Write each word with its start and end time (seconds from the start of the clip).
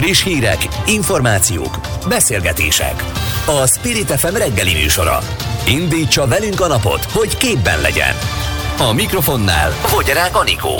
Friss 0.00 0.24
hírek, 0.24 0.68
információk, 0.86 1.80
beszélgetések. 2.08 3.04
A 3.46 3.66
Spirit 3.66 4.10
FM 4.10 4.34
reggeli 4.34 4.72
műsora. 4.72 5.18
Indítsa 5.66 6.26
velünk 6.26 6.60
a 6.60 6.66
napot, 6.66 7.04
hogy 7.04 7.36
képben 7.36 7.80
legyen. 7.80 8.14
A 8.78 8.92
mikrofonnál 8.92 9.70
Fogyarák 9.70 10.36
Anikó. 10.36 10.74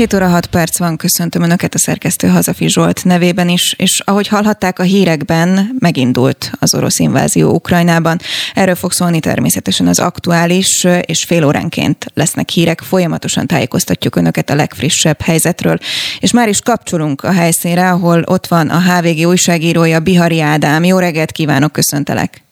7 0.00 0.14
óra 0.14 0.28
6 0.28 0.46
perc 0.46 0.78
van, 0.78 0.96
köszöntöm 0.96 1.42
Önöket 1.42 1.74
a 1.74 1.78
szerkesztő 1.78 2.28
Hazafi 2.28 2.68
Zsolt 2.68 3.04
nevében 3.04 3.48
is, 3.48 3.74
és 3.78 4.00
ahogy 4.04 4.28
hallhatták 4.28 4.78
a 4.78 4.82
hírekben, 4.82 5.76
megindult 5.78 6.50
az 6.60 6.74
orosz 6.74 6.98
invázió 6.98 7.50
Ukrajnában. 7.50 8.18
Erről 8.54 8.74
fog 8.74 8.92
szólni 8.92 9.20
természetesen 9.20 9.86
az 9.86 9.98
aktuális, 9.98 10.86
és 11.00 11.24
fél 11.24 11.44
óránként 11.44 12.06
lesznek 12.14 12.48
hírek, 12.48 12.80
folyamatosan 12.80 13.46
tájékoztatjuk 13.46 14.16
Önöket 14.16 14.50
a 14.50 14.54
legfrissebb 14.54 15.20
helyzetről. 15.20 15.78
És 16.20 16.32
már 16.32 16.48
is 16.48 16.60
kapcsolunk 16.60 17.22
a 17.22 17.32
helyszínre, 17.32 17.90
ahol 17.90 18.22
ott 18.26 18.46
van 18.46 18.68
a 18.68 18.80
HVG 18.80 19.26
újságírója 19.26 20.00
Bihari 20.00 20.40
Ádám. 20.40 20.84
Jó 20.84 20.98
reggelt 20.98 21.32
kívánok, 21.32 21.72
köszöntelek! 21.72 22.42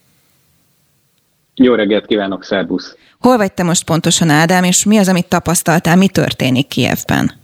Jó 1.54 1.74
reggelt 1.74 2.06
kívánok, 2.06 2.44
szervusz! 2.44 2.96
Hol 3.18 3.36
vagy 3.36 3.52
te 3.52 3.62
most 3.62 3.84
pontosan, 3.84 4.30
Ádám, 4.30 4.64
és 4.64 4.84
mi 4.84 4.98
az, 4.98 5.08
amit 5.08 5.26
tapasztaltál, 5.26 5.96
mi 5.96 6.08
történik 6.08 6.66
Kievben? 6.66 7.37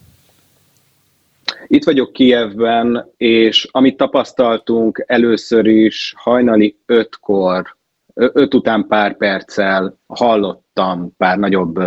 Itt 1.67 1.85
vagyok 1.85 2.13
Kievben, 2.13 3.11
és 3.17 3.69
amit 3.71 3.97
tapasztaltunk 3.97 5.05
először 5.07 5.67
is 5.67 6.15
hajnali 6.17 6.77
ötkor, 6.87 7.77
öt 8.15 8.55
után 8.55 8.87
pár 8.87 9.17
perccel 9.17 9.99
hallottam 10.07 11.17
pár 11.17 11.39
nagyobb 11.39 11.79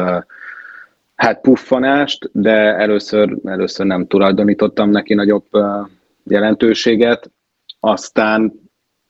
hát 1.16 1.42
puffanást, 1.42 2.30
de 2.34 2.76
először, 2.76 3.38
először 3.46 3.86
nem 3.86 4.08
tulajdonítottam 4.08 4.90
neki 4.90 5.14
nagyobb 5.14 5.46
jelentőséget. 6.24 7.32
Aztán 7.80 8.54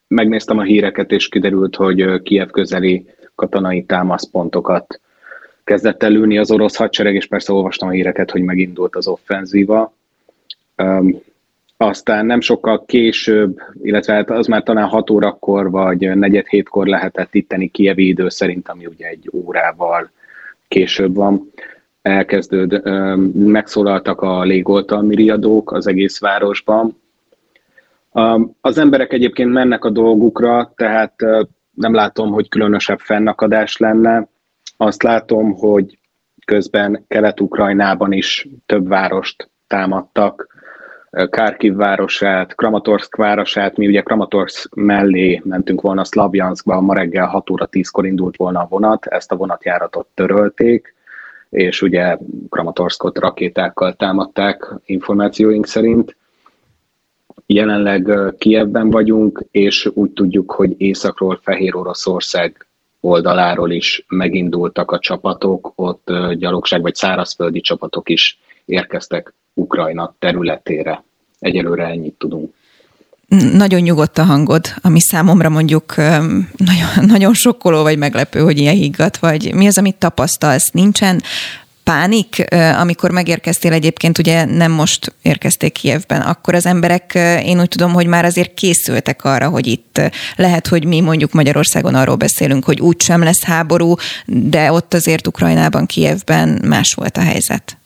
megnéztem 0.07 0.57
a 0.57 0.63
híreket, 0.63 1.11
és 1.11 1.27
kiderült, 1.27 1.75
hogy 1.75 2.21
Kiev 2.21 2.49
közeli 2.49 3.05
katonai 3.35 3.83
támaszpontokat 3.83 5.01
kezdett 5.63 6.03
elülni 6.03 6.37
az 6.37 6.51
orosz 6.51 6.75
hadsereg, 6.75 7.15
és 7.15 7.27
persze 7.27 7.53
olvastam 7.53 7.87
a 7.87 7.91
híreket, 7.91 8.31
hogy 8.31 8.41
megindult 8.41 8.95
az 8.95 9.07
offenzíva. 9.07 9.96
Um, 10.77 11.21
aztán 11.77 12.25
nem 12.25 12.41
sokkal 12.41 12.85
később, 12.85 13.61
illetve 13.81 14.13
hát 14.13 14.29
az 14.29 14.47
már 14.47 14.63
talán 14.63 14.87
6 14.87 15.09
órakor 15.09 15.71
vagy 15.71 16.15
negyed 16.15 16.47
hétkor 16.47 16.87
lehetett 16.87 17.35
itteni 17.35 17.67
kievi 17.67 18.07
idő 18.07 18.29
szerint, 18.29 18.69
ami 18.69 18.85
ugye 18.85 19.07
egy 19.07 19.29
órával 19.33 20.11
később 20.67 21.15
van, 21.15 21.51
elkezdőd, 22.01 22.81
megszólaltak 23.35 24.21
a 24.21 24.43
légoltalmi 24.43 25.15
riadók 25.15 25.71
az 25.71 25.87
egész 25.87 26.19
városban. 26.19 27.01
Az 28.61 28.77
emberek 28.77 29.13
egyébként 29.13 29.51
mennek 29.51 29.85
a 29.85 29.89
dolgukra, 29.89 30.73
tehát 30.75 31.15
nem 31.71 31.93
látom, 31.93 32.31
hogy 32.31 32.49
különösebb 32.49 32.99
fennakadás 32.99 33.77
lenne. 33.77 34.27
Azt 34.77 35.03
látom, 35.03 35.53
hogy 35.53 35.99
közben 36.45 37.05
Kelet-Ukrajnában 37.07 38.11
is 38.11 38.47
több 38.65 38.87
várost 38.87 39.49
támadtak, 39.67 40.56
Kárkiv 41.09 41.75
városát, 41.75 42.55
Kramatorsk 42.55 43.15
városát, 43.15 43.77
mi 43.77 43.87
ugye 43.87 44.01
Kramatorsk 44.01 44.75
mellé 44.75 45.41
mentünk 45.45 45.81
volna 45.81 46.03
Szlavjanskba, 46.03 46.81
ma 46.81 46.93
reggel 46.93 47.25
6 47.25 47.49
óra 47.49 47.67
10-kor 47.71 48.05
indult 48.05 48.35
volna 48.35 48.59
a 48.59 48.67
vonat, 48.69 49.05
ezt 49.05 49.31
a 49.31 49.35
vonatjáratot 49.35 50.07
törölték, 50.13 50.95
és 51.49 51.81
ugye 51.81 52.17
Kramatorskot 52.49 53.17
rakétákkal 53.17 53.93
támadták 53.93 54.73
információink 54.85 55.65
szerint. 55.65 56.17
Jelenleg 57.45 58.11
Kievben 58.37 58.89
vagyunk, 58.89 59.43
és 59.51 59.91
úgy 59.93 60.11
tudjuk, 60.11 60.51
hogy 60.51 60.81
északról 60.81 61.39
Fehér 61.43 61.75
Oroszország 61.75 62.67
oldaláról 62.99 63.71
is 63.71 64.05
megindultak 64.07 64.91
a 64.91 64.99
csapatok, 64.99 65.71
ott 65.75 66.11
gyalogság 66.33 66.81
vagy 66.81 66.95
szárazföldi 66.95 67.61
csapatok 67.61 68.09
is 68.09 68.39
érkeztek 68.65 69.33
Ukrajna 69.57 70.15
területére. 70.19 71.03
Egyelőre 71.39 71.85
ennyit 71.85 72.13
tudunk. 72.17 72.53
Nagyon 73.53 73.81
nyugodt 73.81 74.17
a 74.17 74.23
hangod, 74.23 74.65
ami 74.81 74.99
számomra 74.99 75.49
mondjuk 75.49 75.95
nagyon, 76.57 77.05
nagyon 77.13 77.33
sokkoló 77.33 77.81
vagy 77.81 77.97
meglepő, 77.97 78.39
hogy 78.39 78.59
ilyen 78.59 78.75
higgadt 78.75 79.17
vagy. 79.17 79.53
Mi 79.53 79.67
az, 79.67 79.77
amit 79.77 79.95
tapasztalsz? 79.95 80.69
Nincsen 80.71 81.21
pánik, 81.83 82.45
amikor 82.79 83.11
megérkeztél 83.11 83.73
egyébként, 83.73 84.17
ugye 84.17 84.45
nem 84.45 84.71
most 84.71 85.13
érkezték 85.21 85.71
Kievben, 85.71 86.21
akkor 86.21 86.53
az 86.53 86.65
emberek, 86.65 87.13
én 87.43 87.59
úgy 87.59 87.67
tudom, 87.67 87.93
hogy 87.93 88.07
már 88.07 88.25
azért 88.25 88.53
készültek 88.53 89.23
arra, 89.23 89.49
hogy 89.49 89.67
itt 89.67 90.01
lehet, 90.35 90.67
hogy 90.67 90.85
mi 90.85 91.01
mondjuk 91.01 91.31
Magyarországon 91.31 91.95
arról 91.95 92.15
beszélünk, 92.15 92.65
hogy 92.65 92.81
úgy 92.81 93.01
sem 93.01 93.23
lesz 93.23 93.43
háború, 93.43 93.95
de 94.25 94.71
ott 94.71 94.93
azért 94.93 95.27
Ukrajnában, 95.27 95.85
Kievben 95.85 96.61
más 96.65 96.93
volt 96.93 97.17
a 97.17 97.21
helyzet. 97.21 97.77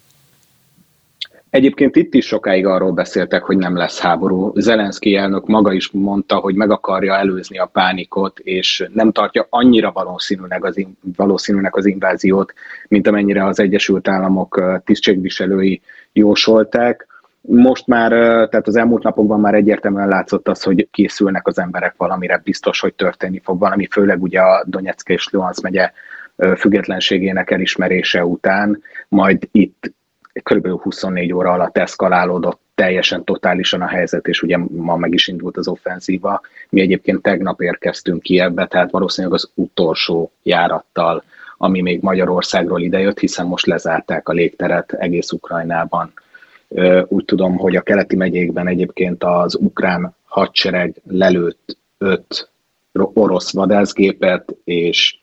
Egyébként 1.52 1.96
itt 1.96 2.14
is 2.14 2.26
sokáig 2.26 2.66
arról 2.66 2.92
beszéltek, 2.92 3.44
hogy 3.44 3.58
nem 3.58 3.76
lesz 3.76 4.00
háború. 4.00 4.52
Zelenszky 4.56 5.16
elnök 5.16 5.48
maga 5.48 5.74
is 5.74 5.92
mondta, 5.92 6.36
hogy 6.36 6.56
meg 6.56 6.72
akarja 6.72 7.14
előzni 7.14 7.58
a 7.58 7.66
pánikot, 7.66 8.40
és 8.40 8.90
nem 8.94 9.12
tartja 9.12 9.48
annyira 9.50 9.92
valószínűnek 9.92 10.64
az, 10.64 10.86
valószínűnek 11.16 11.76
az 11.76 11.86
inváziót, 11.86 12.54
mint 12.88 13.08
amennyire 13.08 13.46
az 13.46 13.60
Egyesült 13.60 14.08
Államok 14.08 14.82
tisztségviselői 14.86 15.82
jósolták. 16.14 17.08
Most 17.42 17.88
már, 17.88 18.10
tehát 18.50 18.68
az 18.68 18.76
elmúlt 18.76 19.04
napokban 19.04 19.40
már 19.40 19.54
egyértelműen 19.54 20.08
látszott 20.08 20.48
az, 20.48 20.64
hogy 20.64 20.88
készülnek 20.92 21.48
az 21.48 21.60
emberek 21.60 21.94
valamire, 21.98 22.42
biztos, 22.44 22.80
hogy 22.80 22.94
történni 22.94 23.42
fog 23.44 23.60
valami, 23.60 23.88
főleg 23.92 24.22
ugye 24.22 24.40
a 24.40 24.64
Donetsk 24.68 25.10
és 25.10 25.30
Luhansk 25.30 25.62
megye 25.62 25.92
függetlenségének 26.58 27.52
elismerése 27.52 28.26
után, 28.26 28.82
majd 29.08 29.48
itt 29.52 29.94
kb. 30.44 30.81
24 30.81 31.34
óra 31.34 31.52
alatt 31.52 31.78
eszkalálódott 31.78 32.59
teljesen 32.75 33.24
totálisan 33.24 33.81
a 33.81 33.88
helyzet, 33.88 34.28
és 34.28 34.42
ugye 34.42 34.58
ma 34.58 34.96
meg 34.96 35.14
is 35.14 35.28
indult 35.28 35.58
az 35.58 35.68
offenzíva. 35.68 36.42
Mi 36.69 36.81
egyébként 36.81 37.22
tegnap 37.22 37.62
érkeztünk 37.62 38.22
ki 38.22 38.40
ebbe, 38.40 38.68
tehát 38.68 38.91
valószínűleg 38.91 39.36
az 39.36 39.52
utolsó 39.53 40.31
járattal, 40.44 41.24
ami 41.58 41.81
még 41.81 42.02
Magyarországról 42.02 42.81
idejött, 42.81 43.20
hiszen 43.20 43.46
most 43.46 43.66
lezárták 43.66 44.30
a 44.30 44.34
légteret 44.34 44.94
egész 44.94 45.31
Ukrajnában. 45.31 46.14
Úgy 47.08 47.25
tudom, 47.25 47.58
hogy 47.58 47.75
a 47.75 47.81
keleti 47.81 48.16
megyékben 48.16 48.68
egyébként 48.68 49.24
az 49.24 49.56
ukrán 49.56 50.16
hadsereg 50.25 50.96
lelőtt 51.08 51.78
öt 51.97 52.50
orosz 52.94 53.53
vadászgépet, 53.53 54.56
és 54.64 55.18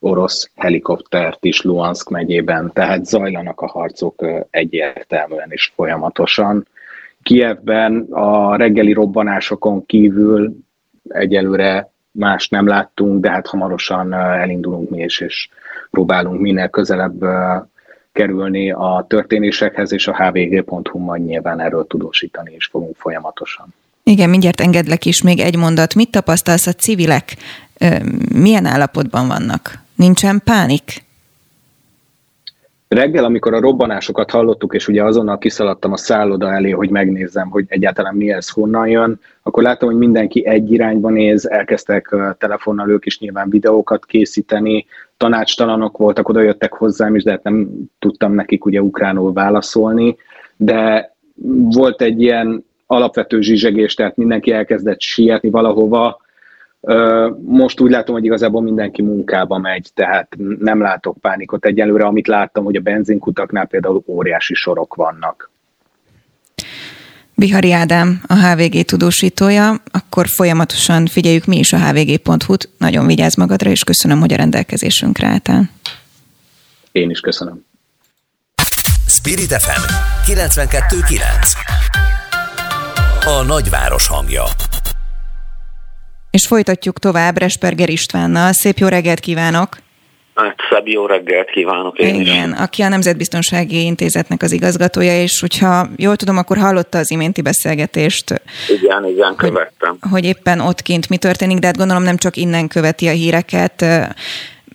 orosz 0.00 0.50
helikoptert 0.54 1.44
is 1.44 1.62
Luhansk 1.62 2.10
megyében, 2.10 2.70
tehát 2.74 3.04
zajlanak 3.04 3.60
a 3.60 3.66
harcok 3.66 4.26
egyértelműen 4.50 5.48
és 5.50 5.72
folyamatosan. 5.74 6.66
Kievben 7.22 8.06
a 8.10 8.56
reggeli 8.56 8.92
robbanásokon 8.92 9.86
kívül 9.86 10.56
egyelőre 11.08 11.90
más 12.10 12.48
nem 12.48 12.66
láttunk, 12.66 13.20
de 13.20 13.30
hát 13.30 13.46
hamarosan 13.46 14.12
elindulunk 14.12 14.90
mi 14.90 15.02
is, 15.02 15.20
és 15.20 15.48
próbálunk 15.90 16.40
minél 16.40 16.68
közelebb 16.68 17.24
kerülni 18.12 18.70
a 18.70 19.04
történésekhez, 19.08 19.92
és 19.92 20.08
a 20.08 20.14
hvg.hu 20.14 20.98
majd 20.98 21.24
nyilván 21.24 21.60
erről 21.60 21.86
tudósítani 21.86 22.54
is 22.54 22.66
fogunk 22.66 22.96
folyamatosan. 22.96 23.74
Igen, 24.02 24.30
mindjárt 24.30 24.60
engedlek 24.60 25.04
is 25.04 25.22
még 25.22 25.40
egy 25.40 25.56
mondat. 25.56 25.94
Mit 25.94 26.10
tapasztalsz 26.10 26.66
a 26.66 26.72
civilek? 26.72 27.36
Milyen 28.34 28.66
állapotban 28.66 29.28
vannak? 29.28 29.84
Nincsen 29.96 30.40
pánik? 30.44 31.04
Reggel, 32.88 33.24
amikor 33.24 33.54
a 33.54 33.60
robbanásokat 33.60 34.30
hallottuk, 34.30 34.74
és 34.74 34.88
ugye 34.88 35.04
azonnal 35.04 35.38
kiszaladtam 35.38 35.92
a 35.92 35.96
szálloda 35.96 36.52
elé, 36.52 36.70
hogy 36.70 36.90
megnézzem, 36.90 37.50
hogy 37.50 37.64
egyáltalán 37.68 38.14
mi 38.14 38.32
ez, 38.32 38.48
honnan 38.48 38.88
jön, 38.88 39.20
akkor 39.42 39.62
láttam, 39.62 39.88
hogy 39.88 39.98
mindenki 39.98 40.46
egy 40.46 40.72
irányba 40.72 41.10
néz, 41.10 41.46
elkezdtek 41.46 42.14
telefonnal 42.38 42.90
ők 42.90 43.06
is 43.06 43.18
nyilván 43.18 43.50
videókat 43.50 44.04
készíteni, 44.04 44.86
tanácstalanok 45.16 45.96
voltak, 45.96 46.28
oda 46.28 46.42
jöttek 46.42 46.72
hozzám 46.72 47.14
is, 47.14 47.22
de 47.22 47.30
hát 47.30 47.42
nem 47.42 47.68
tudtam 47.98 48.34
nekik 48.34 48.64
ugye 48.64 48.82
ukránul 48.82 49.32
válaszolni, 49.32 50.16
de 50.56 51.10
volt 51.70 52.02
egy 52.02 52.22
ilyen 52.22 52.64
alapvető 52.86 53.40
zsizsegés, 53.40 53.94
tehát 53.94 54.16
mindenki 54.16 54.52
elkezdett 54.52 55.00
sietni 55.00 55.50
valahova, 55.50 56.20
most 57.46 57.80
úgy 57.80 57.90
látom, 57.90 58.14
hogy 58.14 58.24
igazából 58.24 58.62
mindenki 58.62 59.02
munkába 59.02 59.58
megy, 59.58 59.88
tehát 59.94 60.36
nem 60.58 60.80
látok 60.80 61.16
pánikot 61.20 61.64
egyelőre. 61.64 62.04
Amit 62.04 62.26
láttam, 62.26 62.64
hogy 62.64 62.76
a 62.76 62.80
benzinkutaknál 62.80 63.66
például 63.66 64.02
óriási 64.06 64.54
sorok 64.54 64.94
vannak. 64.94 65.50
Bihari 67.34 67.72
Ádám, 67.72 68.20
a 68.26 68.34
HVG 68.34 68.84
tudósítója, 68.84 69.74
akkor 69.90 70.26
folyamatosan 70.28 71.06
figyeljük 71.06 71.44
mi 71.44 71.58
is 71.58 71.72
a 71.72 71.78
hvg.hu-t. 71.78 72.68
Nagyon 72.78 73.06
vigyázz 73.06 73.36
magadra, 73.36 73.70
és 73.70 73.84
köszönöm, 73.84 74.20
hogy 74.20 74.32
a 74.32 74.36
rendelkezésünkre 74.36 75.26
álltál. 75.26 75.70
Én 76.92 77.10
is 77.10 77.20
köszönöm. 77.20 77.64
Spirit 79.06 79.52
FM 79.52 79.80
92.9 80.32 81.20
a 83.26 83.42
nagyváros 83.42 84.06
hangja. 84.08 84.44
És 86.36 86.46
folytatjuk 86.46 86.98
tovább 86.98 87.38
Resperger 87.38 87.88
Istvánnal. 87.88 88.52
Szép 88.52 88.78
jó 88.78 88.88
reggelt 88.88 89.20
kívánok! 89.20 89.76
Hát, 90.34 90.56
szebb 90.70 90.88
jó 90.88 91.06
reggelt 91.06 91.50
kívánok 91.50 91.98
én 91.98 92.14
Igen, 92.14 92.52
is. 92.52 92.58
aki 92.58 92.82
a 92.82 92.88
Nemzetbiztonsági 92.88 93.84
Intézetnek 93.84 94.42
az 94.42 94.52
igazgatója, 94.52 95.20
és 95.22 95.40
hogyha 95.40 95.88
jól 95.96 96.16
tudom, 96.16 96.36
akkor 96.36 96.56
hallotta 96.56 96.98
az 96.98 97.10
iménti 97.10 97.42
beszélgetést. 97.42 98.42
Igen, 98.68 99.06
igen, 99.06 99.34
követtem. 99.36 99.96
Hogy, 100.00 100.10
hogy 100.10 100.24
éppen 100.24 100.60
ott 100.60 100.82
kint 100.82 101.08
mi 101.08 101.16
történik, 101.16 101.58
de 101.58 101.66
hát 101.66 101.76
gondolom 101.76 102.02
nem 102.02 102.16
csak 102.16 102.36
innen 102.36 102.68
követi 102.68 103.08
a 103.08 103.12
híreket. 103.12 103.84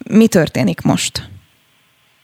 Mi 0.09 0.27
történik 0.27 0.81
most? 0.81 1.29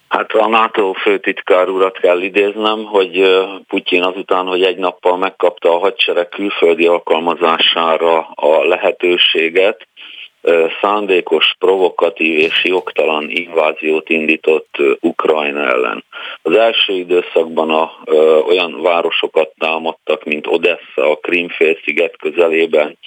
Hát 0.10 0.32
a 0.32 0.48
NATO 0.48 0.94
főtitkár 0.94 1.70
urat 1.70 1.98
kell 2.00 2.22
idéznem, 2.22 2.84
hogy 2.84 3.46
Putyin 3.68 4.04
azután, 4.04 4.46
hogy 4.46 4.64
egy 4.64 4.78
nappal 4.78 5.18
megkapta 5.18 5.74
a 5.74 5.80
hadsereg 5.80 6.30
külföldi 6.30 6.88
alkalmazására 6.88 8.18
a 8.36 8.64
lehetőséget, 8.64 9.88
szándékos, 10.82 11.56
provokatív 11.60 12.40
és 12.40 12.64
jogtalan 12.64 13.30
inváziót 13.30 14.10
indított 14.10 14.78
Ukrajna 15.00 15.68
ellen. 15.68 16.04
Az 16.48 16.56
első 16.56 16.94
időszakban 16.94 17.70
a, 17.70 17.92
ö, 18.06 18.40
olyan 18.48 18.82
városokat 18.82 19.50
támadtak, 19.58 20.24
mint 20.24 20.48
Odessa, 20.48 21.12
a 21.12 21.16
Krimfélsziget 21.16 22.18
közelében, 22.18 22.98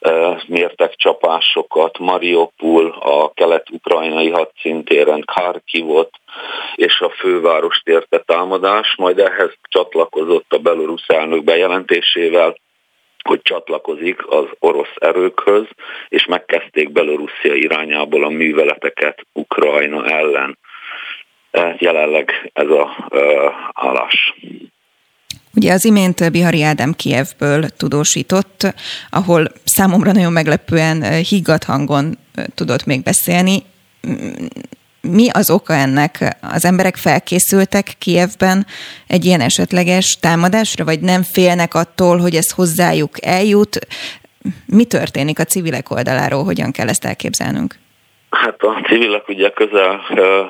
ö, 0.00 0.32
mértek 0.46 0.94
csapásokat, 0.94 1.98
Mariupol, 1.98 2.86
a 3.00 3.32
kelet-ukrajnai 3.34 4.30
hadszintéren, 4.30 5.22
Kharkivot, 5.26 6.10
és 6.74 7.00
a 7.00 7.10
fővárost 7.10 7.88
érte 7.88 8.18
támadás, 8.18 8.94
majd 8.96 9.18
ehhez 9.18 9.52
csatlakozott 9.68 10.52
a 10.52 10.58
belorusz 10.58 11.08
elnök 11.08 11.44
bejelentésével, 11.44 12.56
hogy 13.22 13.42
csatlakozik 13.42 14.26
az 14.28 14.44
orosz 14.58 14.94
erőkhöz, 14.98 15.66
és 16.08 16.26
megkezdték 16.26 16.90
Belorusszia 16.92 17.54
irányából 17.54 18.24
a 18.24 18.28
műveleteket 18.28 19.26
Ukrajna 19.32 20.06
ellen. 20.06 20.58
E, 21.56 21.76
jelenleg 21.78 22.50
ez 22.52 22.68
a 22.68 23.08
uh, 23.10 23.20
állás. 23.72 24.34
Ugye 25.54 25.72
az 25.72 25.84
imént 25.84 26.30
Bihari 26.32 26.62
Ádám 26.62 26.92
Kievből 26.92 27.68
tudósított, 27.68 28.74
ahol 29.10 29.52
számomra 29.64 30.12
nagyon 30.12 30.32
meglepően 30.32 31.02
higgadt 31.02 31.64
hangon 31.64 32.18
tudott 32.54 32.84
még 32.84 33.02
beszélni 33.02 33.62
mi 35.00 35.28
az 35.28 35.50
oka 35.50 35.74
ennek? 35.74 36.36
Az 36.40 36.64
emberek 36.64 36.96
felkészültek 36.96 37.94
Kievben 37.98 38.66
egy 39.06 39.24
ilyen 39.24 39.40
esetleges 39.40 40.18
támadásra, 40.20 40.84
vagy 40.84 41.00
nem 41.00 41.22
félnek 41.22 41.74
attól, 41.74 42.18
hogy 42.18 42.34
ez 42.34 42.50
hozzájuk 42.50 43.26
eljut? 43.26 43.78
Mi 44.66 44.84
történik 44.84 45.38
a 45.38 45.44
civilek 45.44 45.90
oldaláról? 45.90 46.44
Hogyan 46.44 46.70
kell 46.70 46.88
ezt 46.88 47.04
elképzelnünk? 47.04 47.78
Hát 48.42 48.62
a 48.62 48.80
civilek 48.86 49.28
ugye 49.28 49.50
közel 49.50 50.00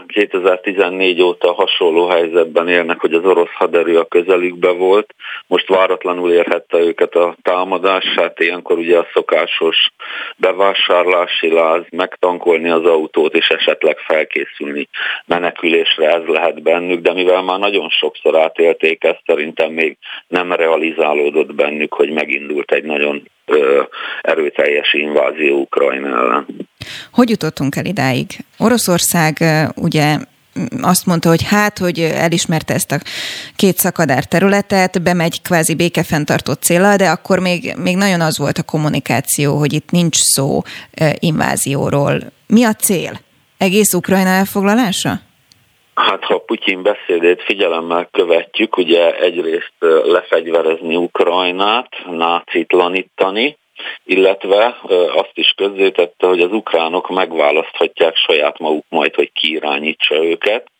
2014 0.07 1.23
óta 1.23 1.53
hasonló 1.53 2.07
helyzetben 2.07 2.69
élnek, 2.69 3.01
hogy 3.01 3.13
az 3.13 3.25
orosz 3.25 3.53
haderő 3.53 3.99
a 3.99 4.05
közelükbe 4.05 4.71
volt. 4.71 5.15
Most 5.47 5.69
váratlanul 5.69 6.33
érhette 6.33 6.79
őket 6.79 7.15
a 7.15 7.37
támadás, 7.43 8.05
hát 8.05 8.41
ilyenkor 8.41 8.79
ugye 8.79 8.99
a 8.99 9.07
szokásos 9.13 9.93
bevásárlási 10.37 11.53
láz, 11.53 11.83
megtankolni 11.91 12.71
az 12.71 12.85
autót 12.85 13.35
és 13.35 13.49
esetleg 13.49 13.99
felkészülni 13.99 14.89
menekülésre, 15.27 16.11
ez 16.11 16.27
lehet 16.27 16.63
bennük, 16.63 17.01
de 17.01 17.13
mivel 17.13 17.43
már 17.43 17.59
nagyon 17.59 17.89
sokszor 17.89 18.39
átélték 18.39 19.05
ezt, 19.05 19.23
szerintem 19.27 19.73
még 19.73 19.97
nem 20.29 20.53
realizálódott 20.53 21.55
bennük, 21.55 21.95
hogy 21.95 22.11
megindult 22.11 22.73
egy 22.73 22.85
nagyon 22.85 23.23
erőteljes 24.21 24.93
invázió 24.93 25.61
Ukrajna 25.61 26.09
ellen. 26.09 26.47
Hogy 27.13 27.31
jutottunk 27.31 27.77
el 27.77 27.85
idáig? 27.85 28.45
Oroszország 28.59 29.45
ugye 29.75 30.17
azt 30.81 31.07
mondta, 31.07 31.29
hogy 31.29 31.43
hát, 31.43 31.79
hogy 31.79 32.01
elismerte 32.01 32.75
ezt 32.75 32.93
a 32.93 32.99
két 33.57 33.79
szakadár 33.79 34.25
területet, 34.25 35.03
bemegy 35.03 35.43
kvázi 35.43 35.75
békefenntartó 35.75 36.53
célra, 36.53 36.97
de 36.97 37.09
akkor 37.09 37.39
még, 37.39 37.75
még 37.77 37.97
nagyon 37.97 38.21
az 38.21 38.39
volt 38.39 38.59
a 38.59 38.63
kommunikáció, 38.63 39.57
hogy 39.57 39.73
itt 39.73 39.91
nincs 39.91 40.17
szó 40.17 40.63
invázióról. 41.19 42.33
Mi 42.47 42.65
a 42.65 42.73
cél? 42.73 43.21
Egész 43.59 43.95
Ukrajna 43.95 44.29
elfoglalása? 44.29 45.21
Hát 45.97 46.25
ha 46.25 46.39
Putyin 46.39 46.83
beszédét 46.83 47.43
figyelemmel 47.43 48.09
követjük, 48.11 48.77
ugye 48.77 49.19
egyrészt 49.19 49.75
lefegyverezni 50.05 50.97
Ukrajnát, 50.97 51.89
nácitlanítani, 52.11 53.57
illetve 54.05 54.79
azt 55.15 55.33
is 55.35 55.53
közzétette, 55.57 56.27
hogy 56.27 56.41
az 56.41 56.53
ukránok 56.53 57.09
megválaszthatják 57.09 58.17
saját 58.17 58.59
maguk 58.59 58.85
majd, 58.89 59.15
hogy 59.15 59.33
ki 59.33 59.51
irányítsa 59.51 60.25
őket. 60.25 60.71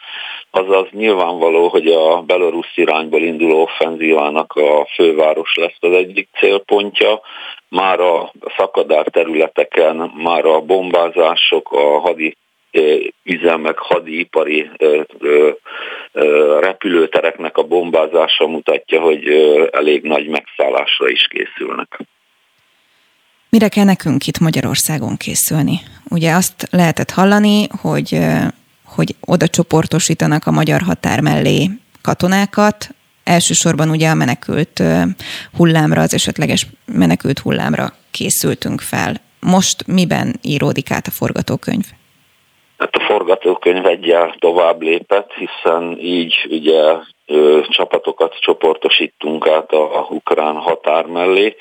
Azaz 0.51 0.87
nyilvánvaló, 0.91 1.69
hogy 1.69 1.87
a 1.87 2.23
belorusz 2.23 2.77
irányból 2.77 3.23
induló 3.23 3.61
offenzívának 3.63 4.53
a 4.53 4.87
főváros 4.95 5.55
lesz 5.55 5.77
az 5.81 5.93
egyik 5.93 6.29
célpontja. 6.39 7.21
Már 7.69 8.01
a 8.01 8.33
szakadár 8.57 9.07
területeken, 9.07 10.13
már 10.17 10.45
a 10.45 10.61
bombázások, 10.61 11.73
a 11.73 12.01
hadi 12.01 12.37
üzemek, 13.23 13.79
hadipari 13.79 14.71
repülőtereknek 16.61 17.57
a 17.57 17.63
bombázása 17.63 18.47
mutatja, 18.47 19.01
hogy 19.01 19.25
elég 19.73 20.03
nagy 20.03 20.27
megszállásra 20.27 21.09
is 21.09 21.29
készülnek. 21.31 21.99
Mire 23.49 23.69
kell 23.69 23.85
nekünk 23.85 24.27
itt 24.27 24.39
Magyarországon 24.39 25.17
készülni? 25.17 25.81
Ugye 26.09 26.33
azt 26.33 26.69
lehetett 26.71 27.11
hallani, 27.11 27.67
hogy, 27.81 28.19
hogy 28.85 29.15
oda 29.21 29.49
csoportosítanak 29.49 30.47
a 30.47 30.51
magyar 30.51 30.81
határ 30.81 31.21
mellé 31.21 31.69
katonákat, 32.03 32.89
elsősorban 33.25 33.91
ugye 33.91 34.09
a 34.09 34.15
menekült 34.15 34.83
hullámra, 35.57 36.01
az 36.01 36.15
esetleges 36.15 36.67
menekült 36.85 37.39
hullámra 37.39 37.93
készültünk 38.11 38.81
fel. 38.81 39.21
Most 39.41 39.87
miben 39.87 40.39
íródik 40.43 40.91
át 40.91 41.07
a 41.07 41.11
forgatókönyv? 41.11 41.85
Forgatókönyv 43.17 43.87
egyel 43.87 44.35
tovább 44.39 44.83
lépett, 44.83 45.33
hiszen 45.33 45.99
így 46.01 46.47
ugye 46.51 46.95
csapatokat 47.69 48.39
csoportosítunk 48.41 49.47
át 49.47 49.73
a, 49.73 49.99
a 49.99 50.07
ukrán 50.09 50.55
határ 50.55 51.07
mellé. 51.07 51.57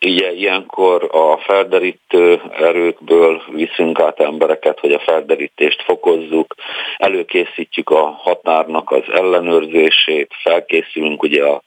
Ugye 0.00 0.32
ilyenkor 0.32 1.08
a 1.12 1.38
felderítő 1.38 2.42
erőkből 2.52 3.42
viszünk 3.50 4.00
át 4.00 4.20
embereket, 4.20 4.80
hogy 4.80 4.92
a 4.92 4.98
felderítést 4.98 5.82
fokozzuk, 5.82 6.54
előkészítjük 6.96 7.90
a 7.90 8.04
határnak 8.06 8.90
az 8.90 9.04
ellenőrzését, 9.12 10.30
felkészülünk 10.42 11.22
ugye 11.22 11.44
a 11.44 11.62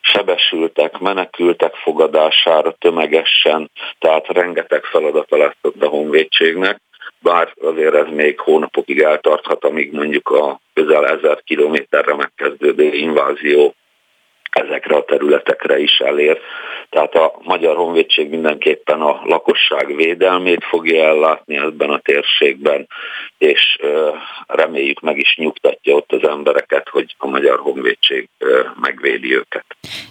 sebesültek, 0.00 0.98
menekültek 0.98 1.74
fogadására 1.74 2.72
tömegesen, 2.78 3.70
tehát 3.98 4.26
rengeteg 4.26 4.84
feladata 4.84 5.36
lesz 5.36 5.58
ott 5.62 5.82
a 5.82 5.88
honvédségnek, 5.88 6.80
bár 7.20 7.52
azért 7.60 7.94
ez 7.94 8.06
még 8.10 8.40
hónapokig 8.40 9.00
eltarthat, 9.00 9.64
amíg 9.64 9.92
mondjuk 9.92 10.28
a 10.28 10.60
közel 10.72 11.06
ezer 11.06 11.42
kilométerre 11.44 12.14
megkezdődő 12.14 12.92
invázió 12.92 13.74
ezekre 14.50 14.96
a 14.96 15.04
területekre 15.04 15.78
is 15.78 15.98
elér. 15.98 16.38
Tehát 16.90 17.14
a 17.14 17.38
Magyar 17.42 17.76
Honvédség 17.76 18.28
mindenképpen 18.28 19.00
a 19.00 19.20
lakosság 19.24 19.96
védelmét 19.96 20.64
fogja 20.64 21.04
ellátni 21.04 21.56
ebben 21.56 21.90
a 21.90 21.98
térségben, 21.98 22.86
és 23.38 23.78
reméljük 24.46 25.00
meg 25.00 25.18
is 25.18 25.36
nyugtatja 25.36 25.94
ott 25.94 26.12
az 26.12 26.28
embereket, 26.28 26.88
hogy 26.88 27.14
a 27.18 27.26
Magyar 27.26 27.58
Honvédség 27.58 28.28
megvédi 28.80 29.34
őket. 29.34 29.64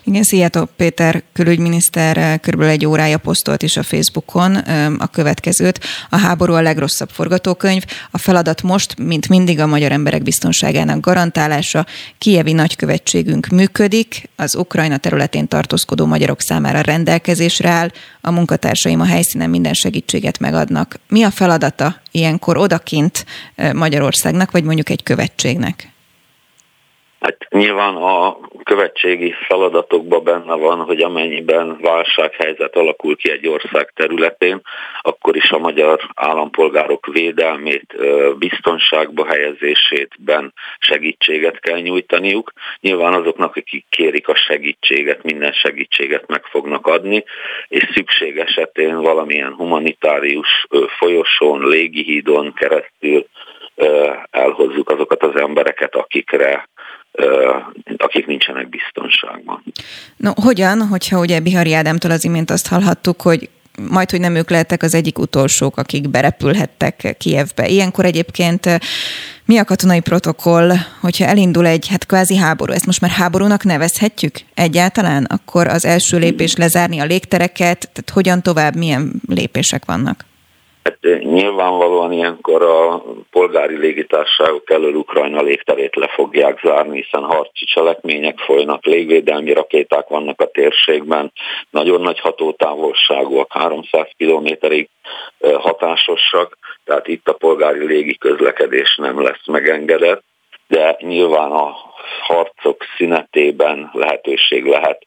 Igen, 0.04 0.24
Szijjátó 0.24 0.68
Péter 0.78 1.22
külügyminiszter 1.34 2.40
körülbelül 2.40 2.74
egy 2.74 2.86
órája 2.86 3.18
posztolt 3.18 3.62
is 3.62 3.78
a 3.78 3.84
Facebookon 3.84 4.56
a 5.00 5.08
következőt. 5.14 5.80
A 6.10 6.18
háború 6.18 6.54
a 6.54 6.62
legrosszabb 6.62 7.10
forgatókönyv. 7.10 7.84
A 8.12 8.18
feladat 8.18 8.62
most, 8.62 8.98
mint 9.00 9.30
mindig 9.30 9.60
a 9.60 9.68
magyar 9.68 9.92
emberek 9.92 10.24
biztonságának 10.24 11.00
garantálása. 11.00 11.86
Kievi 12.18 12.54
nagykövetségünk 12.54 13.48
működik, 13.48 14.30
az 14.38 14.56
Ukrajna 14.56 14.98
területén 14.98 15.48
tartózkodó 15.48 16.06
magyarok 16.06 16.42
számára 16.42 16.82
rendelkezésre 16.82 17.70
áll, 17.70 17.90
a 18.22 18.32
munkatársaim 18.32 19.02
a 19.02 19.06
helyszínen 19.06 19.50
minden 19.50 19.74
segítséget 19.74 20.40
megadnak. 20.40 21.00
Mi 21.10 21.24
a 21.24 21.30
feladata 21.30 21.96
ilyenkor 22.12 22.58
odakint 22.58 23.26
Magyarországnak, 23.74 24.52
vagy 24.52 24.64
mondjuk 24.64 24.90
egy 24.90 25.04
követségnek? 25.04 25.92
Hát 27.20 27.38
nyilván 27.50 27.96
a 27.96 28.38
követségi 28.68 29.34
feladatokban 29.48 30.24
benne 30.24 30.56
van, 30.56 30.80
hogy 30.80 31.02
amennyiben 31.02 31.78
válsághelyzet 31.82 32.76
alakul 32.76 33.16
ki 33.16 33.32
egy 33.32 33.48
ország 33.48 33.92
területén, 33.96 34.62
akkor 35.02 35.36
is 35.36 35.50
a 35.50 35.58
magyar 35.58 36.00
állampolgárok 36.16 37.06
védelmét, 37.06 37.96
biztonságba 38.38 39.26
helyezésétben 39.26 40.54
segítséget 40.80 41.60
kell 41.60 41.80
nyújtaniuk. 41.80 42.52
Nyilván 42.80 43.14
azoknak, 43.14 43.56
akik 43.56 43.86
kérik 43.90 44.28
a 44.28 44.36
segítséget, 44.36 45.24
minden 45.24 45.52
segítséget 45.52 46.28
meg 46.28 46.44
fognak 46.44 46.88
adni, 46.88 47.24
és 47.68 47.90
szükség 47.94 48.38
esetén 48.38 48.98
valamilyen 49.02 49.54
humanitárius 49.54 50.68
folyosón, 50.98 51.68
légihídon 51.68 52.54
keresztül 52.54 53.26
elhozzuk 54.32 54.90
azokat 54.90 55.24
az 55.24 55.36
embereket, 55.36 55.96
akikre 55.96 56.68
akik 57.98 58.26
nincsenek 58.26 58.70
biztonságban. 58.70 59.64
No, 60.18 60.32
hogyan, 60.36 60.88
hogyha 60.88 61.20
ugye 61.20 61.40
Bihari 61.40 61.74
Ádámtól 61.74 62.12
az 62.12 62.24
imént 62.24 62.52
azt 62.52 62.68
hallhattuk, 62.68 63.22
hogy 63.22 63.50
majd, 63.90 64.10
hogy 64.10 64.20
nem 64.20 64.36
ők 64.36 64.50
lehettek 64.50 64.84
az 64.84 64.94
egyik 64.94 65.20
utolsók, 65.20 65.78
akik 65.78 66.10
berepülhettek 66.10 67.16
Kievbe. 67.18 67.68
Ilyenkor 67.68 68.06
egyébként 68.06 68.80
mi 69.46 69.58
a 69.58 69.64
katonai 69.64 70.00
protokoll, 70.00 70.72
hogyha 71.02 71.26
elindul 71.26 71.68
egy 71.68 71.88
hát 71.88 72.06
kvázi 72.06 72.36
háború, 72.36 72.74
ezt 72.74 72.86
most 72.86 73.02
már 73.02 73.12
háborúnak 73.12 73.64
nevezhetjük 73.64 74.36
egyáltalán, 74.54 75.24
akkor 75.24 75.68
az 75.68 75.86
első 75.86 76.18
lépés 76.18 76.56
lezárni 76.56 77.00
a 77.00 77.06
légtereket, 77.06 77.90
tehát 77.94 78.10
hogyan 78.10 78.42
tovább, 78.42 78.76
milyen 78.76 79.12
lépések 79.28 79.86
vannak? 79.86 80.26
Hát 80.88 81.20
nyilvánvalóan 81.20 82.12
ilyenkor 82.12 82.62
a 82.62 83.04
polgári 83.32 83.78
légitárságok 83.78 84.70
elől 84.70 84.94
Ukrajna 84.94 85.42
légterét 85.42 85.96
le 85.96 86.08
fogják 86.08 86.60
zárni, 86.64 87.02
hiszen 87.02 87.24
harci 87.24 87.66
cselekmények 87.66 88.38
folynak, 88.40 88.86
légvédelmi 88.86 89.54
rakéták 89.54 90.08
vannak 90.08 90.42
a 90.42 90.50
térségben, 90.52 91.32
nagyon 91.70 92.02
nagy 92.02 92.20
hatótávolságúak, 92.20 93.52
300 93.52 94.08
kilométerig 94.18 94.90
hatásosak, 95.40 96.58
tehát 96.86 97.08
itt 97.08 97.28
a 97.28 97.34
polgári 97.34 97.86
légi 97.86 98.18
közlekedés 98.18 98.96
nem 98.96 99.22
lesz 99.22 99.46
megengedett, 99.46 100.24
de 100.68 100.96
nyilván 101.00 101.52
a 101.52 101.76
harcok 102.22 102.84
szünetében 102.98 103.90
lehetőség 103.94 104.66
lehet 104.66 105.06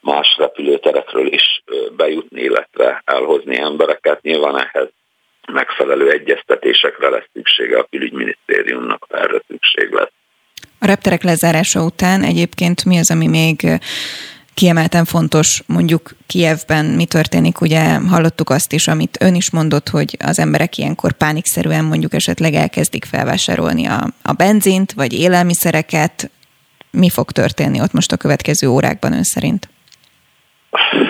más 0.00 0.36
repülőterekről 0.38 1.26
is 1.32 1.62
bejutni, 1.96 2.40
illetve 2.40 3.02
elhozni 3.04 3.58
embereket. 3.58 4.22
Nyilván 4.22 4.58
ehhez 4.58 4.88
megfelelő 5.52 6.10
egyeztetésekre 6.10 7.08
lesz 7.08 7.28
szüksége 7.32 7.78
a 7.78 7.86
külügyminisztériumnak, 7.90 9.06
erre 9.08 9.42
szükség 9.48 9.90
lesz. 9.90 10.12
A 10.78 10.86
repterek 10.86 11.22
lezárása 11.22 11.84
után 11.84 12.22
egyébként 12.22 12.84
mi 12.84 12.98
az, 12.98 13.10
ami 13.10 13.26
még 13.26 13.80
kiemelten 14.54 15.04
fontos, 15.04 15.62
mondjuk 15.66 16.10
Kievben 16.26 16.84
mi 16.84 17.04
történik, 17.04 17.60
ugye 17.60 17.98
hallottuk 18.08 18.50
azt 18.50 18.72
is, 18.72 18.88
amit 18.88 19.16
ön 19.20 19.34
is 19.34 19.50
mondott, 19.50 19.88
hogy 19.88 20.16
az 20.24 20.38
emberek 20.38 20.78
ilyenkor 20.78 21.12
pánikszerűen 21.12 21.84
mondjuk 21.84 22.14
esetleg 22.14 22.54
elkezdik 22.54 23.04
felvásárolni 23.04 23.86
a, 23.86 24.06
a 24.22 24.32
benzint, 24.32 24.92
vagy 24.92 25.12
élelmiszereket. 25.12 26.30
Mi 26.90 27.10
fog 27.10 27.30
történni 27.30 27.80
ott 27.80 27.92
most 27.92 28.12
a 28.12 28.16
következő 28.16 28.68
órákban 28.68 29.12
ön 29.12 29.22
szerint? 29.22 29.68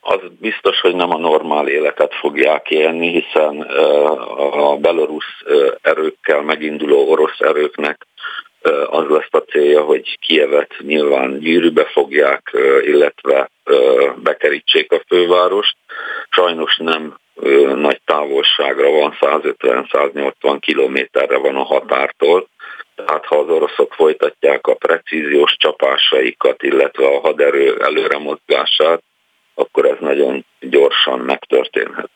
Az 0.00 0.20
biztos, 0.40 0.80
hogy 0.80 0.94
nem 0.94 1.10
a 1.10 1.18
normál 1.18 1.68
életet 1.68 2.14
fogják 2.14 2.70
élni, 2.70 3.10
hiszen 3.10 3.60
a 4.50 4.76
belorusz 4.76 5.42
erőkkel 5.82 6.42
meginduló 6.42 7.10
orosz 7.10 7.40
erőknek 7.40 8.06
az 8.86 9.04
lesz 9.08 9.28
a 9.30 9.38
célja, 9.38 9.82
hogy 9.82 10.18
Kievet 10.18 10.74
nyilván 10.78 11.38
gyűrűbe 11.38 11.84
fogják, 11.84 12.56
illetve 12.82 13.50
bekerítsék 14.22 14.92
a 14.92 15.02
fővárost. 15.08 15.76
Sajnos 16.30 16.76
nem 16.76 17.16
nagy 17.74 18.00
távolságra 18.04 18.90
van, 18.90 19.16
150-180 19.20 20.56
kilométerre 20.60 21.38
van 21.38 21.56
a 21.56 21.62
határtól, 21.62 22.48
tehát 22.94 23.24
ha 23.24 23.36
az 23.36 23.48
oroszok 23.48 23.94
folytatják 23.94 24.66
a 24.66 24.74
precíziós 24.74 25.56
csapásaikat, 25.58 26.62
illetve 26.62 27.06
a 27.06 27.20
haderő 27.20 27.76
előre 27.80 28.18
mozgását, 28.18 29.02
akkor 29.54 29.84
ez 29.86 29.96
nagyon 30.00 30.44
gyorsan 30.60 31.18
megtörténhet. 31.18 32.10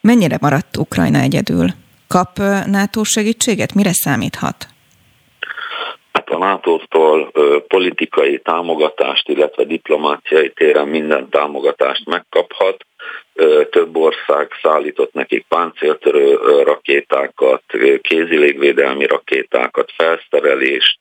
Mennyire 0.00 0.36
maradt 0.40 0.76
Ukrajna 0.76 1.18
egyedül? 1.18 1.68
Kap 2.08 2.38
NATO 2.66 3.04
segítséget? 3.04 3.74
Mire 3.74 3.92
számíthat? 3.92 4.66
Hát 6.12 6.28
a 6.28 6.38
NATO-tól 6.38 7.30
politikai 7.68 8.40
támogatást, 8.40 9.28
illetve 9.28 9.64
diplomáciai 9.64 10.50
téren 10.50 10.88
minden 10.88 11.28
támogatást 11.28 12.06
megkaphat 12.06 12.86
több 13.70 13.96
ország 13.96 14.50
szállított 14.62 15.12
nekik 15.12 15.44
páncéltörő 15.48 16.34
rakétákat, 16.62 17.62
kézilégvédelmi 18.00 19.06
rakétákat, 19.06 19.92
felszerelést, 19.96 20.98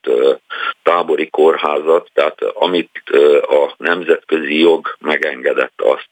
tábori 0.84 1.30
kórházat, 1.30 2.10
tehát 2.14 2.42
amit 2.42 3.02
a 3.42 3.74
nemzetközi 3.78 4.60
jog 4.60 4.96
megengedett, 5.00 5.82
azt 5.82 6.10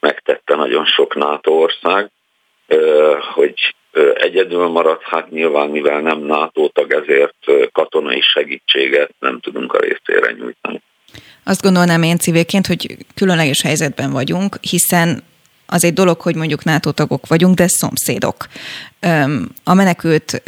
megtette 0.00 0.56
nagyon 0.56 0.84
sok 0.84 1.14
NATO 1.14 1.52
ország, 1.52 2.10
hogy 3.34 3.74
egyedül 4.14 4.66
maradt, 4.66 5.02
hát 5.02 5.30
nyilván 5.30 5.70
mivel 5.70 6.00
nem 6.00 6.18
NATO 6.18 6.68
tag, 6.68 6.92
ezért 6.92 7.70
katonai 7.72 8.20
segítséget 8.20 9.10
nem 9.18 9.40
tudunk 9.40 9.72
a 9.72 9.78
részére 9.78 10.32
nyújtani. 10.32 10.82
Azt 11.44 11.62
gondolnám 11.62 12.02
én 12.02 12.18
civilként, 12.18 12.66
hogy 12.66 13.06
különleges 13.14 13.62
helyzetben 13.62 14.10
vagyunk, 14.10 14.58
hiszen 14.60 15.22
az 15.66 15.84
egy 15.84 15.92
dolog, 15.92 16.20
hogy 16.20 16.34
mondjuk 16.34 16.64
NATO 16.64 16.90
tagok 16.90 17.26
vagyunk, 17.26 17.56
de 17.56 17.68
szomszédok. 17.68 18.48
A 19.64 19.74
menekült 19.74 20.42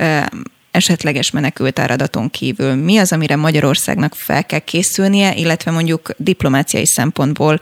esetleges 0.70 1.30
menekült 1.30 1.78
áradaton 1.78 2.30
kívül 2.30 2.74
mi 2.74 2.98
az, 2.98 3.12
amire 3.12 3.36
Magyarországnak 3.36 4.14
fel 4.14 4.46
kell 4.46 4.58
készülnie, 4.58 5.34
illetve 5.34 5.70
mondjuk 5.70 6.10
diplomáciai 6.16 6.86
szempontból 6.86 7.60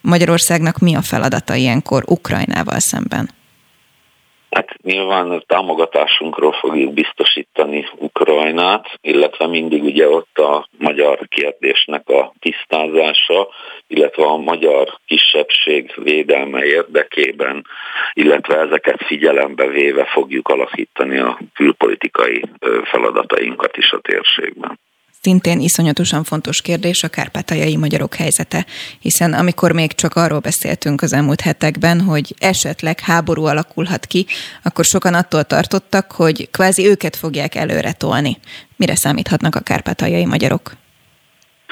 Magyarországnak 0.00 0.78
mi 0.78 0.94
a 0.94 1.02
feladata 1.02 1.54
ilyenkor 1.54 2.04
Ukrajnával 2.06 2.78
szemben? 2.78 3.30
Hát 4.54 4.74
nyilván 4.82 5.30
a 5.30 5.40
támogatásunkról 5.40 6.52
fogjuk 6.52 6.92
biztosítani 6.92 7.88
Ukrajnát, 7.96 8.86
illetve 9.00 9.46
mindig 9.46 9.82
ugye 9.82 10.08
ott 10.08 10.38
a 10.38 10.68
magyar 10.78 11.28
kérdésnek 11.28 12.08
a 12.08 12.32
tisztázása, 12.38 13.48
illetve 13.86 14.24
a 14.24 14.36
magyar 14.36 14.98
kisebbség 15.06 15.92
védelme 15.96 16.64
érdekében, 16.64 17.66
illetve 18.12 18.56
ezeket 18.56 19.02
figyelembe 19.06 19.66
véve 19.66 20.04
fogjuk 20.04 20.48
alakítani 20.48 21.18
a 21.18 21.38
külpolitikai 21.54 22.42
feladatainkat 22.84 23.76
is 23.76 23.92
a 23.92 24.00
térségben. 24.00 24.78
Szintén 25.24 25.60
iszonyatosan 25.60 26.24
fontos 26.24 26.62
kérdés 26.62 27.02
a 27.02 27.08
kárpátaljai 27.08 27.76
magyarok 27.76 28.14
helyzete, 28.14 28.66
hiszen 29.00 29.32
amikor 29.32 29.72
még 29.72 29.92
csak 29.92 30.14
arról 30.14 30.38
beszéltünk 30.38 31.02
az 31.02 31.12
elmúlt 31.12 31.40
hetekben, 31.40 32.00
hogy 32.00 32.34
esetleg 32.38 33.00
háború 33.00 33.44
alakulhat 33.44 34.06
ki, 34.06 34.26
akkor 34.62 34.84
sokan 34.84 35.14
attól 35.14 35.44
tartottak, 35.44 36.12
hogy 36.12 36.50
kvázi 36.50 36.86
őket 36.86 37.16
fogják 37.16 37.54
előre 37.54 37.92
tolni. 37.92 38.38
Mire 38.76 38.94
számíthatnak 38.94 39.54
a 39.54 39.60
kárpátaljai 39.60 40.26
magyarok? 40.26 40.72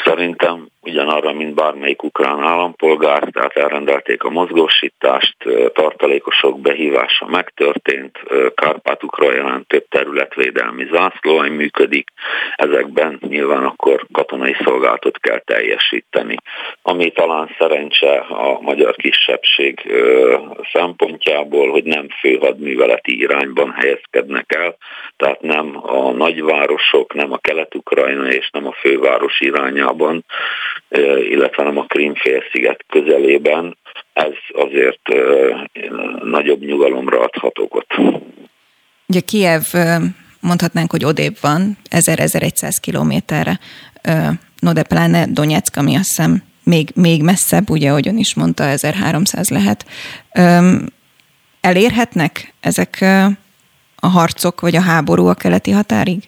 Szerintem 0.05 0.60
ugyanarra, 0.91 1.33
mint 1.33 1.55
bármelyik 1.55 2.03
ukrán 2.03 2.43
állampolgár, 2.43 3.29
tehát 3.33 3.57
elrendelték 3.57 4.23
a 4.23 4.31
mozgósítást, 4.31 5.37
tartalékosok 5.73 6.61
behívása 6.61 7.27
megtörtént, 7.27 8.19
Kárpát-Ukrajnán 8.55 9.65
több 9.67 9.87
területvédelmi 9.89 10.87
zászlóany 10.93 11.53
működik, 11.53 12.09
ezekben 12.57 13.19
nyilván 13.29 13.65
akkor 13.65 14.07
katonai 14.13 14.57
szolgálatot 14.65 15.19
kell 15.19 15.39
teljesíteni, 15.39 16.37
ami 16.83 17.11
talán 17.11 17.55
szerencse 17.59 18.17
a 18.19 18.61
magyar 18.61 18.95
kisebbség 18.97 19.93
szempontjából, 20.73 21.71
hogy 21.71 21.85
nem 21.85 22.07
főhadműveleti 22.21 23.19
irányban 23.21 23.71
helyezkednek 23.71 24.55
el, 24.55 24.77
tehát 25.17 25.41
nem 25.41 25.81
a 25.83 26.11
nagyvárosok, 26.11 27.15
nem 27.15 27.33
a 27.33 27.39
kelet-ukrajna 27.39 28.33
és 28.33 28.51
nem 28.53 28.67
a 28.67 28.73
főváros 28.73 29.41
irányában, 29.41 30.25
illetve 31.31 31.63
nem 31.63 31.79
a 31.79 31.85
Krímfélsziget 31.85 32.85
közelében, 32.89 33.77
ez 34.13 34.33
azért 34.53 35.01
nagyobb 36.25 36.61
nyugalomra 36.61 37.21
adhat 37.21 37.59
okot. 37.59 37.87
Ugye 39.07 39.21
Kiev 39.21 39.63
mondhatnánk, 40.41 40.91
hogy 40.91 41.05
odébb 41.05 41.37
van, 41.41 41.77
1000-1100 41.91 42.77
kilométerre, 42.81 43.59
no 44.59 44.73
de 44.73 44.83
pláne 44.83 45.27
Donetsk, 45.27 45.77
ami 45.77 45.95
azt 45.95 46.09
hiszem 46.09 46.43
még, 46.65 46.89
még 46.95 47.23
messzebb, 47.23 47.71
ugye, 47.71 47.91
ahogyan 47.91 48.17
is 48.17 48.35
mondta, 48.35 48.65
1300 48.65 49.49
lehet. 49.49 49.87
Elérhetnek 51.61 52.55
ezek 52.61 53.05
a 53.97 54.07
harcok, 54.07 54.61
vagy 54.61 54.77
a 54.77 54.81
háború 54.81 55.27
a 55.27 55.35
keleti 55.35 55.71
határig? 55.71 56.23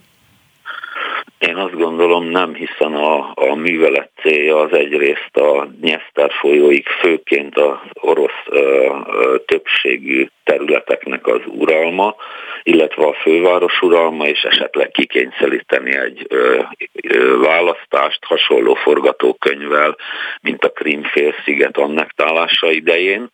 Én 1.49 1.57
azt 1.57 1.77
gondolom 1.77 2.25
nem, 2.25 2.55
hiszen 2.55 2.95
a, 2.95 3.33
a 3.35 3.55
művelet 3.55 4.11
célja 4.21 4.59
az 4.59 4.73
egyrészt 4.73 5.37
a 5.37 5.69
Nyeszter 5.81 6.33
folyóig, 6.33 6.87
főként 6.87 7.59
az 7.59 7.77
orosz 7.93 8.43
ö, 8.47 8.89
ö, 9.07 9.37
többségű 9.47 10.27
területeknek 10.45 11.27
az 11.27 11.41
uralma, 11.47 12.15
illetve 12.63 13.07
a 13.07 13.13
főváros 13.13 13.81
uralma, 13.81 14.27
és 14.27 14.43
esetleg 14.43 14.91
kikényszeríteni 14.91 15.97
egy 15.97 16.27
ö, 16.29 16.63
ö, 17.03 17.39
választást 17.41 18.25
hasonló 18.25 18.75
forgatókönyvvel, 18.75 19.97
mint 20.43 20.65
a 20.65 20.71
Krímfélsziget 20.71 21.77
annektálása 21.77 22.71
idején. 22.71 23.29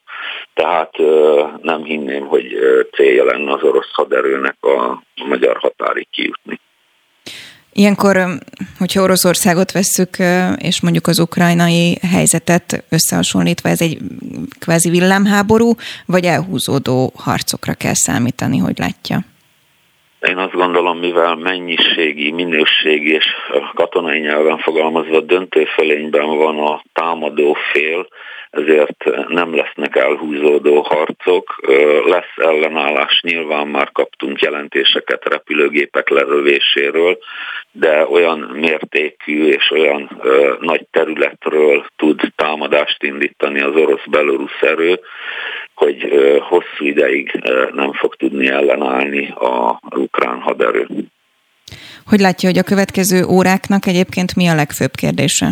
Tehát 0.55 0.99
ö, 0.99 1.45
nem 1.63 1.85
hinném, 1.85 2.27
hogy 2.27 2.59
célja 2.93 3.25
lenne 3.25 3.53
az 3.53 3.63
orosz 3.63 3.93
haderőnek 3.93 4.57
a 4.61 5.03
magyar 5.25 5.57
határig 5.57 6.07
kijutni. 6.11 6.59
Ilyenkor, 7.79 8.17
hogyha 8.79 9.03
Oroszországot 9.03 9.73
vesszük, 9.73 10.17
és 10.57 10.81
mondjuk 10.81 11.07
az 11.07 11.19
ukrajnai 11.19 11.99
helyzetet 12.11 12.85
összehasonlítva, 12.91 13.69
ez 13.69 13.81
egy 13.81 13.99
kvázi 14.61 14.91
villámháború, 14.91 15.71
vagy 16.07 16.25
elhúzódó 16.25 17.13
harcokra 17.17 17.75
kell 17.75 17.95
számítani, 17.95 18.59
hogy 18.59 18.79
látja? 18.79 19.19
Én 20.21 20.37
azt 20.37 20.53
gondolom, 20.53 20.99
mivel 20.99 21.35
mennyiségi, 21.35 22.31
minőségi 22.31 23.13
és 23.13 23.27
katonai 23.75 24.19
nyelven 24.19 24.59
fogalmazva 24.59 25.21
döntőfölényben 25.21 26.37
van 26.37 26.59
a 26.59 26.83
támadó 26.93 27.57
fél, 27.73 28.07
ezért 28.51 29.29
nem 29.29 29.55
lesznek 29.55 29.97
elhúzódó 29.97 30.81
harcok, 30.81 31.61
lesz 32.07 32.35
ellenállás, 32.37 33.21
nyilván 33.23 33.67
már 33.67 33.93
kaptunk 33.93 34.41
jelentéseket 34.41 35.25
repülőgépek 35.25 36.09
lerövéséről, 36.09 37.19
de 37.73 38.07
olyan 38.07 38.39
mértékű 38.39 39.47
és 39.47 39.71
olyan 39.71 40.23
nagy 40.61 40.87
területről 40.91 41.87
tud 41.97 42.21
támadást 42.37 43.03
indítani 43.03 43.61
az 43.61 43.75
orosz-belorusz 43.75 44.61
erő, 44.61 45.01
hogy 45.75 46.13
hosszú 46.41 46.85
ideig 46.85 47.41
nem 47.75 47.93
fog 47.93 48.17
tudni 48.17 48.49
ellenállni 48.49 49.29
a 49.29 49.81
ukrán 49.97 50.41
haderő. 50.41 50.87
Hogy 52.07 52.21
látja, 52.21 52.49
hogy 52.49 52.59
a 52.59 52.63
következő 52.63 53.25
óráknak 53.25 53.87
egyébként 53.87 54.37
mi 54.37 54.49
a 54.49 54.55
legfőbb 54.55 54.95
kérdése? 54.95 55.47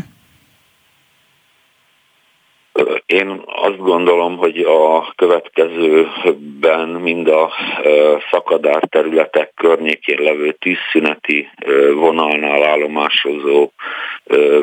Én 3.06 3.42
azt 3.46 3.78
gondolom, 3.78 4.36
hogy 4.36 4.58
a 4.58 5.12
következőben 5.14 6.88
mind 6.88 7.28
a 7.28 7.52
szakadár 8.30 8.82
területek 8.88 9.52
környékén 9.54 10.22
levő 10.22 10.52
tűzszüneti 10.52 11.48
vonalnál 11.94 12.62
állomásozó 12.62 13.70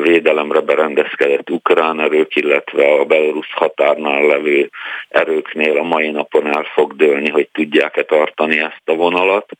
védelemre 0.02 0.60
berendezkedett 0.60 1.50
ukrán 1.50 2.00
erők, 2.00 2.36
illetve 2.36 2.92
a 2.92 3.04
belorusz 3.04 3.50
határnál 3.50 4.26
levő 4.26 4.70
erőknél 5.08 5.78
a 5.78 5.82
mai 5.82 6.10
napon 6.10 6.46
el 6.46 6.64
fog 6.74 6.96
dőlni, 6.96 7.30
hogy 7.30 7.48
tudják-e 7.52 8.02
tartani 8.02 8.58
ezt 8.58 8.82
a 8.84 8.94
vonalat. 8.94 9.50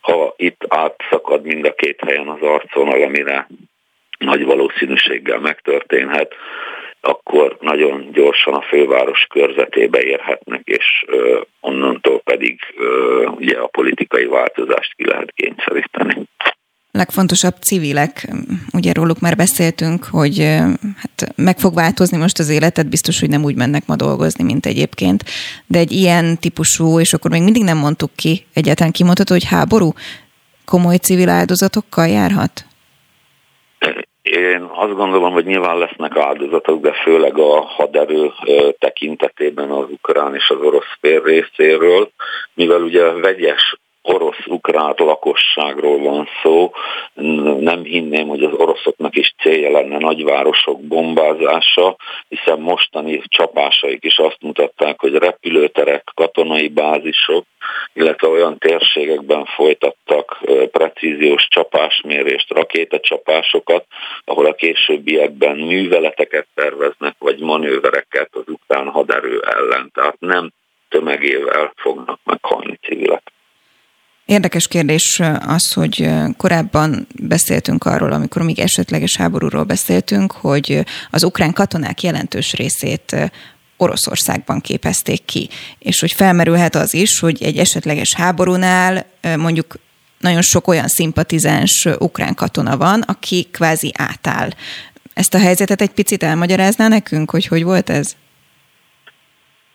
Ha 0.00 0.34
itt 0.36 0.64
átszakad 0.68 1.44
mind 1.44 1.64
a 1.64 1.74
két 1.74 2.00
helyen 2.06 2.28
az 2.28 2.42
arcvonal, 2.42 3.02
amire 3.02 3.46
nagy 4.18 4.44
valószínűséggel 4.44 5.38
megtörténhet, 5.38 6.34
akkor 7.00 7.56
nagyon 7.60 8.08
gyorsan 8.12 8.54
a 8.54 8.62
főváros 8.62 9.26
körzetébe 9.30 10.02
érhetnek, 10.02 10.60
és 10.64 11.04
onnantól 11.60 12.20
pedig 12.20 12.60
ugye 13.36 13.58
a 13.58 13.66
politikai 13.66 14.24
változást 14.24 14.94
ki 14.96 15.06
lehet 15.06 15.32
kényszeríteni 15.34 16.28
legfontosabb 16.90 17.54
civilek, 17.60 18.28
ugye 18.72 18.92
róluk 18.92 19.20
már 19.20 19.36
beszéltünk, 19.36 20.04
hogy 20.04 20.38
hát 20.96 21.32
meg 21.36 21.58
fog 21.58 21.74
változni 21.74 22.16
most 22.16 22.38
az 22.38 22.48
életet, 22.48 22.88
biztos, 22.88 23.20
hogy 23.20 23.28
nem 23.28 23.44
úgy 23.44 23.56
mennek 23.56 23.86
ma 23.86 23.96
dolgozni, 23.96 24.44
mint 24.44 24.66
egyébként, 24.66 25.24
de 25.66 25.78
egy 25.78 25.92
ilyen 25.92 26.38
típusú, 26.38 27.00
és 27.00 27.12
akkor 27.12 27.30
még 27.30 27.42
mindig 27.42 27.62
nem 27.62 27.78
mondtuk 27.78 28.10
ki, 28.16 28.46
egyáltalán 28.54 28.92
kimondható, 28.92 29.32
hogy 29.32 29.44
háború 29.44 29.92
komoly 30.64 30.96
civil 30.96 31.28
áldozatokkal 31.28 32.06
járhat? 32.06 32.64
Én 34.30 34.62
azt 34.62 34.94
gondolom, 34.94 35.32
hogy 35.32 35.44
nyilván 35.44 35.78
lesznek 35.78 36.16
áldozatok, 36.16 36.80
de 36.80 36.92
főleg 36.92 37.38
a 37.38 37.60
haderő 37.60 38.32
tekintetében 38.78 39.70
az 39.70 39.86
ukrán 39.90 40.34
és 40.34 40.50
az 40.50 40.60
orosz 40.60 40.96
fél 41.00 41.22
részéről, 41.22 42.10
mivel 42.54 42.82
ugye 42.82 43.12
vegyes 43.12 43.79
orosz-ukrán 44.02 44.94
lakosságról 44.96 45.98
van 45.98 46.28
szó. 46.42 46.72
Nem 47.60 47.82
hinném, 47.82 48.28
hogy 48.28 48.42
az 48.42 48.52
oroszoknak 48.52 49.16
is 49.16 49.34
célja 49.42 49.70
lenne 49.70 49.98
nagyvárosok 49.98 50.80
bombázása, 50.80 51.96
hiszen 52.28 52.60
mostani 52.60 53.22
csapásaik 53.26 54.04
is 54.04 54.18
azt 54.18 54.38
mutatták, 54.40 55.00
hogy 55.00 55.14
repülőterek, 55.14 56.10
katonai 56.14 56.68
bázisok, 56.68 57.44
illetve 57.92 58.28
olyan 58.28 58.58
térségekben 58.58 59.44
folytattak 59.44 60.40
precíziós 60.70 61.46
csapásmérést, 61.48 62.52
rakétacsapásokat, 62.52 63.84
ahol 64.24 64.46
a 64.46 64.54
későbbiekben 64.54 65.56
műveleteket 65.56 66.46
terveznek, 66.54 67.14
vagy 67.18 67.38
manővereket 67.38 68.28
az 68.32 68.44
ukrán 68.46 68.88
haderő 68.88 69.40
ellen. 69.40 69.90
Tehát 69.94 70.16
nem 70.18 70.50
tömegével 70.88 71.72
fognak 71.76 72.20
meghalni 72.24 72.78
civilek. 72.82 73.29
Érdekes 74.30 74.68
kérdés 74.68 75.20
az, 75.46 75.72
hogy 75.72 76.10
korábban 76.36 77.06
beszéltünk 77.22 77.84
arról, 77.84 78.12
amikor 78.12 78.42
még 78.42 78.58
esetleges 78.58 79.16
háborúról 79.16 79.64
beszéltünk, 79.64 80.32
hogy 80.32 80.84
az 81.10 81.24
ukrán 81.24 81.52
katonák 81.52 82.02
jelentős 82.02 82.52
részét 82.52 83.30
Oroszországban 83.76 84.60
képezték 84.60 85.24
ki, 85.24 85.48
és 85.78 86.00
hogy 86.00 86.12
felmerülhet 86.12 86.74
az 86.74 86.94
is, 86.94 87.18
hogy 87.18 87.42
egy 87.42 87.58
esetleges 87.58 88.14
háborúnál 88.14 89.06
mondjuk 89.36 89.78
nagyon 90.18 90.42
sok 90.42 90.68
olyan 90.68 90.88
szimpatizáns 90.88 91.88
ukrán 91.98 92.34
katona 92.34 92.76
van, 92.76 93.00
aki 93.00 93.48
kvázi 93.50 93.92
átáll. 93.96 94.50
Ezt 95.14 95.34
a 95.34 95.38
helyzetet 95.38 95.80
egy 95.80 95.90
picit 95.90 96.22
elmagyarázná 96.22 96.88
nekünk, 96.88 97.30
hogy 97.30 97.46
hogy 97.46 97.62
volt 97.62 97.90
ez? 97.90 98.16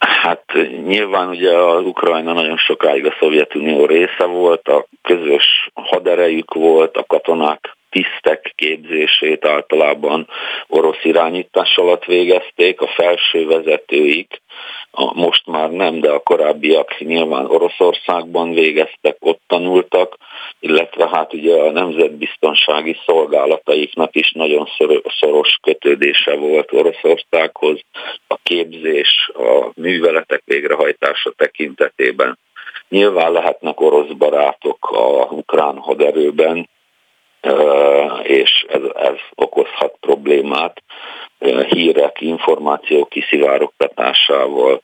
Hát 0.07 0.43
nyilván 0.85 1.29
ugye 1.29 1.57
az 1.57 1.85
Ukrajna 1.85 2.33
nagyon 2.33 2.57
sokáig 2.57 3.05
a 3.05 3.15
Szovjetunió 3.19 3.85
része 3.85 4.25
volt, 4.25 4.67
a 4.67 4.85
közös 5.01 5.69
haderejük 5.73 6.53
volt, 6.53 6.97
a 6.97 7.03
katonák 7.03 7.75
tisztek 7.89 8.53
képzését 8.55 9.45
általában 9.45 10.27
orosz 10.67 11.03
irányítás 11.03 11.77
alatt 11.77 12.05
végezték, 12.05 12.81
a 12.81 12.87
felső 12.87 13.45
vezetőik, 13.47 14.41
a, 14.91 15.19
most 15.19 15.47
már 15.47 15.69
nem, 15.71 15.99
de 15.99 16.11
a 16.11 16.19
korábbiak 16.19 16.99
nyilván 16.99 17.45
Oroszországban 17.45 18.53
végeztek, 18.53 19.17
ott 19.19 19.41
tanultak, 19.47 20.17
illetve 20.59 21.09
hát 21.09 21.33
ugye 21.33 21.55
a 21.55 21.71
nemzetbiztonsági 21.71 22.97
szolgálataiknak 23.05 24.15
is 24.15 24.31
nagyon 24.31 24.67
szoros 25.19 25.59
kötődése 25.61 26.35
volt 26.35 26.73
Oroszországhoz, 26.73 27.79
képzés, 28.45 29.31
a 29.33 29.71
műveletek 29.75 30.41
végrehajtása 30.45 31.33
tekintetében. 31.37 32.37
Nyilván 32.89 33.31
lehetnek 33.31 33.79
orosz 33.79 34.11
barátok 34.17 34.89
a 34.91 35.27
ukrán 35.29 35.77
haderőben, 35.77 36.69
és 38.23 38.65
ez, 38.67 38.81
ez 38.95 39.17
okozhat 39.35 39.97
problémát 39.99 40.83
hírek, 41.69 42.21
információk 42.21 43.09
kiszivárogtatásával, 43.09 44.81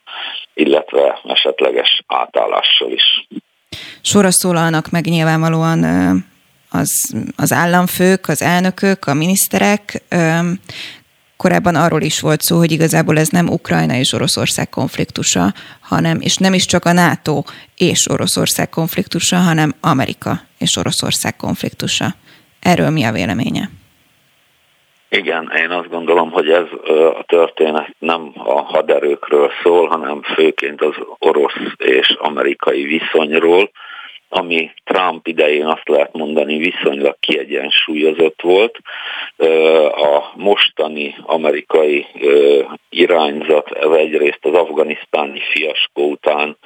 illetve 0.54 1.20
esetleges 1.24 2.02
átállással 2.06 2.90
is. 2.90 3.26
Sorra 4.00 4.30
szólalnak 4.30 4.90
meg 4.90 5.04
nyilvánvalóan 5.04 5.84
az, 6.70 7.14
az 7.36 7.52
államfők, 7.52 8.28
az 8.28 8.42
elnökök, 8.42 9.06
a 9.06 9.14
miniszterek. 9.14 10.02
Korábban 11.42 11.74
arról 11.74 12.00
is 12.00 12.20
volt 12.20 12.40
szó, 12.40 12.56
hogy 12.56 12.72
igazából 12.72 13.18
ez 13.18 13.28
nem 13.28 13.48
Ukrajna 13.48 13.94
és 13.94 14.12
Oroszország 14.12 14.68
konfliktusa, 14.68 15.52
hanem, 15.80 16.20
és 16.20 16.36
nem 16.36 16.54
is 16.54 16.64
csak 16.66 16.84
a 16.84 16.92
NATO 16.92 17.42
és 17.76 18.08
Oroszország 18.10 18.68
konfliktusa, 18.68 19.36
hanem 19.36 19.72
Amerika 19.80 20.32
és 20.58 20.76
Oroszország 20.76 21.36
konfliktusa. 21.36 22.06
Erről 22.60 22.90
mi 22.90 23.04
a 23.04 23.12
véleménye? 23.12 23.70
Igen, 25.08 25.52
én 25.56 25.70
azt 25.70 25.88
gondolom, 25.88 26.30
hogy 26.30 26.48
ez 26.48 26.66
a 27.18 27.24
történet 27.26 27.94
nem 27.98 28.32
a 28.34 28.60
haderőkről 28.60 29.50
szól, 29.62 29.88
hanem 29.88 30.22
főként 30.22 30.82
az 30.82 30.94
orosz 31.18 31.60
és 31.76 32.16
amerikai 32.18 32.82
viszonyról, 32.82 33.70
ami 34.34 34.70
Trump 34.84 35.26
idején 35.26 35.66
azt 35.66 35.88
lehet 35.88 36.12
mondani 36.12 36.56
viszonylag 36.56 37.16
kiegyensúlyozott 37.20 38.40
volt. 38.42 38.78
A 39.90 40.32
mostani 40.34 41.14
amerikai 41.22 42.06
irányzat 42.88 43.70
egyrészt 43.94 44.44
az 44.44 44.54
afganisztáni 44.54 45.40
fiaskó 45.52 46.10
után 46.10 46.56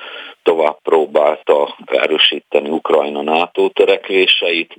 tovább 0.43 0.79
próbálta 0.83 1.77
erősíteni 1.87 2.69
Ukrajna 2.69 3.23
NATO 3.23 3.69
törekvéseit, 3.69 4.75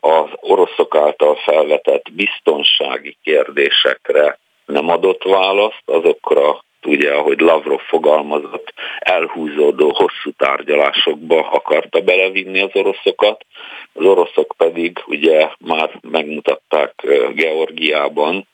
az 0.00 0.28
oroszok 0.40 0.96
által 0.96 1.36
felvetett 1.36 2.12
biztonsági 2.12 3.16
kérdésekre 3.22 4.38
nem 4.66 4.88
adott 4.88 5.22
választ, 5.22 5.82
azokra 5.84 6.64
ugye, 6.86 7.12
ahogy 7.12 7.40
Lavrov 7.40 7.80
fogalmazott, 7.80 8.72
elhúzódó 8.98 9.92
hosszú 9.94 10.30
tárgyalásokba 10.36 11.48
akarta 11.50 12.00
belevinni 12.00 12.60
az 12.60 12.70
oroszokat. 12.72 13.44
Az 13.92 14.04
oroszok 14.04 14.54
pedig 14.56 15.02
ugye 15.06 15.48
már 15.58 15.90
megmutatták 16.10 16.94
Georgiában, 17.34 18.48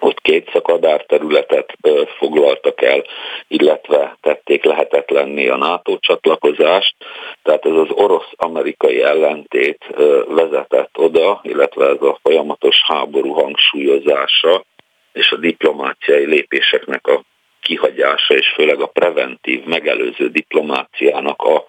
ott 0.00 0.20
két 0.20 0.50
szakadár 0.52 1.04
területet 1.04 1.76
foglaltak 2.18 2.82
el, 2.82 3.04
illetve 3.48 4.16
tették 4.20 4.64
lehetetlenné 4.64 5.48
a 5.48 5.56
NATO 5.56 5.98
csatlakozást. 5.98 6.94
Tehát 7.42 7.64
ez 7.66 7.72
az 7.72 7.90
orosz-amerikai 7.90 9.02
ellentét 9.02 9.84
vezetett 10.28 10.98
oda, 10.98 11.40
illetve 11.42 11.86
ez 11.86 12.02
a 12.02 12.18
folyamatos 12.22 12.76
háború 12.86 13.32
hangsúlyozása 13.32 14.64
és 15.12 15.30
a 15.30 15.36
diplomáciai 15.36 16.26
lépéseknek 16.26 17.06
a 17.06 17.22
kihagyása, 17.66 18.34
és 18.34 18.52
főleg 18.54 18.80
a 18.80 18.86
preventív, 18.86 19.64
megelőző 19.64 20.28
diplomáciának 20.28 21.42
a 21.42 21.64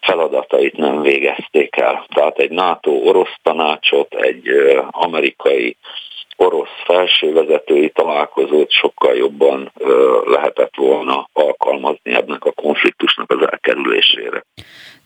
feladatait 0.00 0.76
nem 0.76 1.02
végezték 1.02 1.76
el. 1.76 2.06
Tehát 2.14 2.38
egy 2.38 2.50
NATO-orosz 2.50 3.36
tanácsot, 3.42 4.14
egy 4.14 4.48
amerikai 4.90 5.76
orosz 6.36 6.76
felsővezetői 6.84 7.90
találkozót 7.90 8.70
sokkal 8.70 9.14
jobban 9.14 9.72
lehetett 10.24 10.76
volna 10.76 11.28
alkalmazni 11.32 12.14
ennek 12.14 12.44
a 12.44 12.52
konfliktusnak 12.52 13.30
az 13.30 13.48
elkerülésére. 13.50 14.44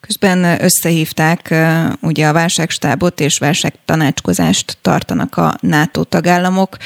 Közben 0.01 0.63
összehívták 0.63 1.55
ugye 2.03 2.27
a 2.27 2.33
válságstábot 2.33 3.21
és 3.21 3.39
válságtanácskozást 3.39 4.79
tartanak 4.83 5.37
a 5.37 5.55
NATO 5.61 6.05
tagállamok, 6.05 6.77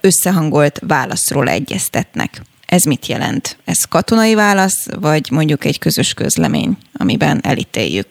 összehangolt 0.00 0.80
válaszról 0.86 1.48
egyeztetnek. 1.48 2.30
Ez 2.66 2.84
mit 2.84 3.06
jelent? 3.06 3.56
Ez 3.64 3.84
katonai 3.84 4.34
válasz, 4.34 4.88
vagy 5.00 5.28
mondjuk 5.30 5.64
egy 5.64 5.78
közös 5.78 6.14
közlemény, 6.14 6.70
amiben 6.98 7.40
elítéljük 7.42 8.08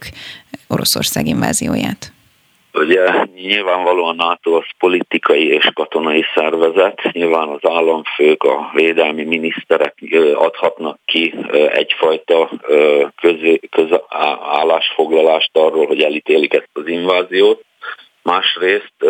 Oroszország 0.68 1.28
invázióját? 1.28 2.14
Ugye 2.74 3.26
nyilvánvalóan 3.36 4.16
NATO 4.16 4.56
az 4.56 4.64
politikai 4.78 5.48
és 5.48 5.70
katonai 5.74 6.26
szervezet, 6.36 7.02
nyilván 7.12 7.48
az 7.48 7.70
államfők, 7.70 8.44
a 8.44 8.70
védelmi 8.74 9.24
miniszterek 9.24 9.96
adhatnak 10.34 11.00
ki 11.06 11.36
egyfajta 11.70 12.50
köz, 13.22 13.60
közállásfoglalást 13.70 15.50
arról, 15.54 15.88
hogy 15.88 16.02
elítélik 16.02 16.54
ezt 16.54 16.70
az 16.74 16.88
inváziót. 16.88 17.64
Másrészt 18.22 19.04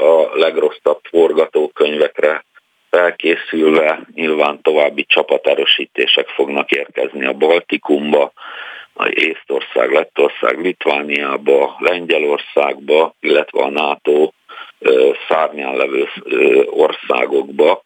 a 0.00 0.36
legrosszabb 0.38 1.00
forgatókönyvekre 1.10 2.44
felkészülve 2.90 4.00
nyilván 4.14 4.62
további 4.62 5.04
csapaterősítések 5.04 6.28
fognak 6.28 6.70
érkezni 6.70 7.26
a 7.26 7.32
Baltikumba, 7.32 8.32
Észtország, 9.10 9.90
Lettország, 9.90 10.60
Litvániába, 10.60 11.76
Lengyelországba, 11.78 13.14
illetve 13.20 13.62
a 13.62 13.70
NATO 13.70 14.32
szárnyán 15.28 15.76
levő 15.76 16.08
országokba, 16.70 17.82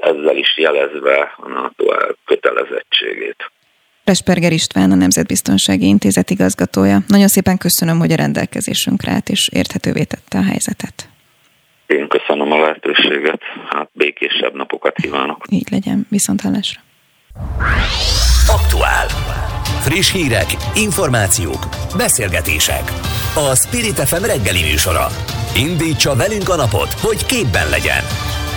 ezzel 0.00 0.36
is 0.36 0.58
jelezve 0.58 1.34
a 1.36 1.48
NATO 1.48 1.84
kötelezettségét. 2.24 3.50
Resperger 4.04 4.52
István, 4.52 4.90
a 4.90 4.94
Nemzetbiztonsági 4.94 5.86
Intézet 5.86 6.30
igazgatója. 6.30 6.98
Nagyon 7.06 7.28
szépen 7.28 7.58
köszönöm, 7.58 7.98
hogy 7.98 8.12
a 8.12 8.16
rendelkezésünkre 8.16 9.12
állt 9.12 9.28
és 9.28 9.48
érthetővé 9.52 10.02
tette 10.04 10.38
a 10.38 10.42
helyzetet. 10.42 11.08
Én 11.86 12.08
köszönöm 12.08 12.52
a 12.52 12.58
lehetőséget, 12.58 12.75
hát 13.68 13.90
békésebb 13.92 14.54
napokat 14.54 14.94
kívánok. 14.94 15.44
Így 15.50 15.70
legyen, 15.70 16.06
viszont 16.10 16.40
hallásra. 16.40 16.80
Aktuál. 18.48 19.06
Friss 19.80 20.12
hírek, 20.12 20.46
információk, 20.74 21.66
beszélgetések. 21.96 22.82
A 23.34 23.54
Spirit 23.54 23.98
FM 24.08 24.24
reggeli 24.24 24.62
műsora. 24.62 25.06
Indítsa 25.56 26.14
velünk 26.14 26.48
a 26.48 26.56
napot, 26.56 26.92
hogy 26.92 27.26
képben 27.26 27.68
legyen. 27.68 28.02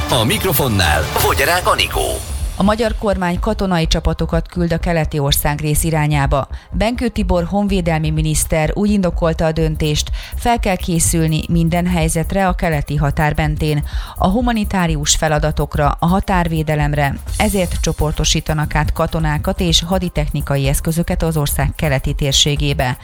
A 0.09 0.25
mikrofonnál 0.25 1.01
Fogyarák 1.01 1.67
Anikó. 1.67 2.38
A 2.59 2.63
magyar 2.63 2.95
kormány 2.97 3.39
katonai 3.39 3.87
csapatokat 3.87 4.47
küld 4.47 4.73
a 4.73 4.77
keleti 4.77 5.19
ország 5.19 5.59
rész 5.59 5.83
irányába. 5.83 6.47
Benkő 6.71 7.07
Tibor 7.07 7.43
honvédelmi 7.43 8.09
miniszter 8.09 8.71
úgy 8.73 8.89
indokolta 8.89 9.45
a 9.45 9.51
döntést, 9.51 10.11
fel 10.35 10.59
kell 10.59 10.75
készülni 10.75 11.41
minden 11.49 11.87
helyzetre 11.87 12.47
a 12.47 12.53
keleti 12.53 12.95
határ 12.95 13.33
mentén, 13.35 13.83
a 14.15 14.27
humanitárius 14.27 15.15
feladatokra, 15.15 15.97
a 15.99 16.05
határvédelemre, 16.05 17.15
ezért 17.37 17.81
csoportosítanak 17.81 18.75
át 18.75 18.91
katonákat 18.91 19.59
és 19.59 19.83
haditechnikai 19.83 20.67
eszközöket 20.67 21.23
az 21.23 21.37
ország 21.37 21.71
keleti 21.75 22.13
térségébe. 22.13 22.97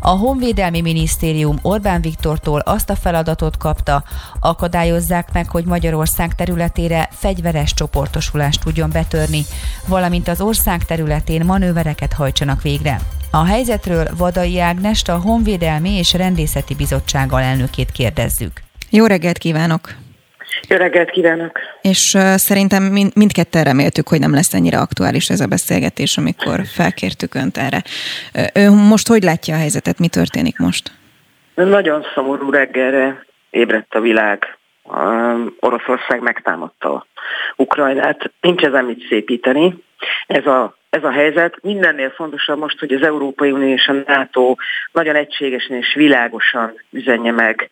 A 0.00 0.10
honvédelmi 0.10 0.80
minisztérium 0.80 1.58
Orbán 1.62 2.00
Viktortól 2.00 2.60
azt 2.60 2.90
a 2.90 2.96
feladatot 2.96 3.56
kapta, 3.56 4.04
akadályozzák 4.40 5.32
meg, 5.32 5.48
hogy 5.48 5.64
Magyarország 5.64 6.34
területére 6.34 7.08
fegyveres 7.12 7.74
csoportosulást 7.74 8.60
tudjon 8.60 8.90
betörni, 9.00 9.42
valamint 9.88 10.28
az 10.28 10.40
ország 10.40 10.84
területén 10.84 11.44
manővereket 11.44 12.12
hajtsanak 12.12 12.62
végre. 12.62 12.96
A 13.30 13.44
helyzetről 13.44 14.06
Vadai 14.18 14.60
Ágnest, 14.60 15.08
a 15.08 15.20
Honvédelmi 15.26 15.92
és 15.98 16.12
Rendészeti 16.12 16.74
Bizottság 16.74 17.32
alelnökét 17.32 17.90
kérdezzük. 17.92 18.52
Jó 18.90 19.06
reggelt 19.06 19.38
kívánok! 19.38 19.80
Jó 20.68 20.76
reggelt 20.76 21.10
kívánok! 21.10 21.58
És 21.82 22.14
uh, 22.14 22.34
szerintem 22.34 22.82
mind, 22.82 23.10
mindketten 23.14 23.64
reméltük, 23.64 24.08
hogy 24.08 24.20
nem 24.20 24.34
lesz 24.34 24.54
ennyire 24.54 24.78
aktuális 24.78 25.28
ez 25.28 25.40
a 25.40 25.46
beszélgetés, 25.46 26.16
amikor 26.16 26.60
felkértük 26.64 27.34
Önt 27.34 27.56
erre. 27.56 27.82
Ő 28.54 28.70
most 28.70 29.08
hogy 29.08 29.22
látja 29.22 29.54
a 29.54 29.58
helyzetet? 29.58 29.98
Mi 29.98 30.08
történik 30.08 30.58
most? 30.58 30.92
Nagyon 31.54 32.04
szomorú 32.14 32.50
reggelre 32.50 33.24
ébredt 33.50 33.94
a 33.94 34.00
világ. 34.00 34.59
Oroszország 35.60 36.20
megtámadta 36.22 37.06
Ukrajnát. 37.56 38.32
Nincs 38.40 38.62
ezen 38.62 38.84
mit 38.84 39.06
szépíteni. 39.08 39.84
Ez 40.26 40.46
a 40.46 40.78
ez 40.90 41.04
a 41.04 41.10
helyzet. 41.10 41.58
Mindennél 41.62 42.10
fontosabb 42.10 42.58
most, 42.58 42.78
hogy 42.78 42.92
az 42.92 43.02
Európai 43.02 43.50
Unió 43.50 43.72
és 43.72 43.86
a 43.86 43.94
NATO 44.06 44.54
nagyon 44.92 45.14
egységesen 45.14 45.76
és 45.76 45.94
világosan 45.94 46.80
üzenje 46.90 47.32
meg 47.32 47.70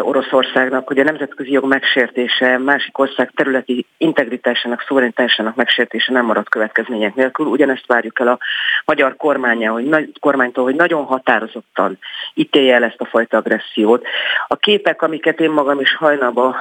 Oroszországnak, 0.00 0.86
hogy 0.86 0.98
a 0.98 1.02
nemzetközi 1.02 1.52
jog 1.52 1.64
megsértése, 1.64 2.58
másik 2.58 2.98
ország 2.98 3.30
területi 3.34 3.86
integritásának, 3.96 4.84
szuverenitásának 4.86 5.54
megsértése 5.54 6.12
nem 6.12 6.24
marad 6.24 6.48
következmények 6.48 7.14
nélkül. 7.14 7.46
Ugyanezt 7.46 7.86
várjuk 7.86 8.20
el 8.20 8.28
a 8.28 8.38
magyar 8.84 9.16
kormánya, 9.16 9.72
hogy, 9.72 10.12
kormánytól, 10.20 10.64
hogy 10.64 10.74
nagyon 10.74 11.04
határozottan 11.04 11.98
ítélje 12.34 12.74
el 12.74 12.84
ezt 12.84 13.00
a 13.00 13.04
fajta 13.04 13.36
agressziót. 13.36 14.06
A 14.46 14.56
képek, 14.56 15.02
amiket 15.02 15.40
én 15.40 15.50
magam 15.50 15.80
is 15.80 15.94
hajnalban 15.94 16.56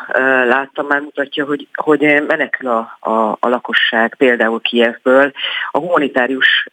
láttam, 0.47 0.85
már 0.87 1.01
mutatja, 1.01 1.45
hogy, 1.45 1.67
hogy 1.73 2.23
menekül 2.27 2.69
a, 2.69 2.97
a, 2.99 3.37
a 3.39 3.47
lakosság 3.47 4.15
például 4.17 4.61
Kievből. 4.79 5.31
A 5.71 5.77
humanitárius 5.77 6.67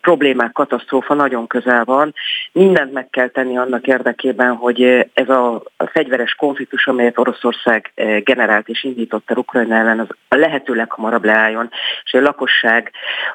problémák, 0.00 0.52
katasztrófa 0.52 1.14
nagyon 1.14 1.46
közel 1.46 1.84
van. 1.84 2.14
Mindent 2.52 2.92
meg 2.92 3.10
kell 3.10 3.28
tenni 3.28 3.56
annak 3.58 3.86
érdekében, 3.86 4.54
hogy 4.54 5.08
ez 5.14 5.28
a 5.28 5.62
fegyveres 5.76 6.34
konfliktus, 6.34 6.86
amelyet 6.86 7.18
Oroszország 7.18 7.92
generált 8.24 8.68
és 8.68 8.84
indított 8.84 9.30
el 9.30 9.36
Ukrajna 9.36 9.74
ellen, 9.74 10.00
az 10.00 10.06
a 10.28 10.36
lehető 10.36 10.74
leghamarabb 10.74 11.24
leálljon, 11.24 11.70
és 12.04 12.12
a 12.12 12.20
lakosság, 12.20 12.90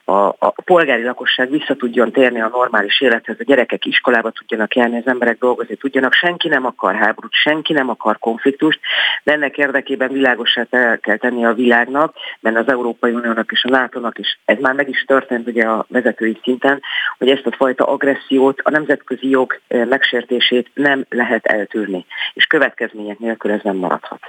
a, 0.06 0.12
a 0.14 0.54
polgári 0.66 1.04
lakosság 1.04 1.50
vissza 1.50 1.76
tudjon 1.76 2.12
térni 2.12 2.42
a 2.42 2.52
normális 2.54 3.02
élethez, 3.02 3.36
a 3.40 3.44
gyerekek 3.44 3.86
iskolába 3.86 4.30
tudjanak 4.30 4.76
járni, 4.76 4.98
az 4.98 5.08
emberek 5.08 5.38
dolgozni 5.38 5.76
tudjanak. 5.76 6.14
Senki 6.14 6.48
nem 6.48 6.66
akar 6.66 6.96
háborút, 6.96 7.34
senki 7.34 7.74
nem 7.74 7.90
akar 7.90 8.20
konfliktust, 8.20 8.80
de 9.24 9.32
ennek 9.32 9.58
érdekében 9.58 10.12
világosát 10.12 10.68
el 10.70 11.00
kell 11.00 11.18
tenni 11.18 11.46
a 11.46 11.54
világnak, 11.54 12.16
mert 12.40 12.58
az 12.58 12.68
Európai 12.68 13.12
Uniónak 13.12 13.52
és 13.52 13.64
a 13.64 13.70
NATO-nak 14.12 14.20
is, 14.20 14.40
ez 14.46 14.58
már 14.62 14.74
meg 14.74 14.90
is 14.90 15.04
történt 15.08 15.48
ugye 15.48 15.64
a 15.64 15.86
vezetői 15.90 16.40
szinten, 16.44 16.82
hogy 17.18 17.30
ezt 17.30 17.46
a 17.46 17.56
fajta 17.56 17.86
agressziót, 17.86 18.60
a 18.64 18.70
nemzetközi 18.70 19.30
jog 19.30 19.60
eh, 19.68 19.86
megsértését 19.86 20.70
nem 20.74 21.06
lehet 21.10 21.46
eltűrni 21.46 22.06
és 22.34 22.46
következmények 22.46 23.20
nélkül 23.20 23.52
ez 23.52 23.60
nem 23.64 23.76
maradhat. 23.76 24.20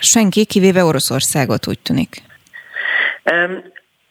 Senki, 0.00 0.44
kivéve 0.44 0.84
Oroszországot 0.84 1.68
úgy 1.68 1.78
tűnik. 1.78 2.22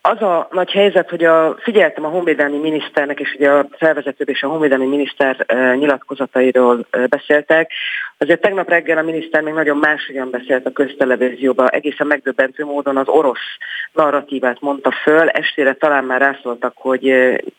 Az 0.01 0.21
a 0.21 0.47
nagy 0.51 0.71
helyzet, 0.71 1.09
hogy 1.09 1.23
a, 1.23 1.55
figyeltem 1.59 2.05
a 2.05 2.09
honvédelmi 2.09 2.57
miniszternek, 2.57 3.19
és 3.19 3.33
ugye 3.33 3.49
a 3.51 3.67
szervezetőd 3.79 4.29
és 4.29 4.43
a 4.43 4.47
honvédelmi 4.47 4.85
miniszter 4.85 5.43
e, 5.47 5.75
nyilatkozatairól 5.75 6.85
e, 6.89 7.07
beszéltek. 7.07 7.71
Azért 8.17 8.41
tegnap 8.41 8.69
reggel 8.69 8.97
a 8.97 9.01
miniszter 9.01 9.41
még 9.41 9.53
nagyon 9.53 9.77
máshogyan 9.77 10.29
beszélt 10.29 10.65
a 10.65 10.71
köztelevízióban, 10.71 11.69
egészen 11.69 12.07
megdöbbentő 12.07 12.65
módon 12.65 12.97
az 12.97 13.07
orosz 13.07 13.57
narratívát 13.91 14.61
mondta 14.61 14.91
föl, 14.91 15.29
estére 15.29 15.73
talán 15.73 16.03
már 16.03 16.21
rászóltak, 16.21 16.73
hogy 16.75 17.03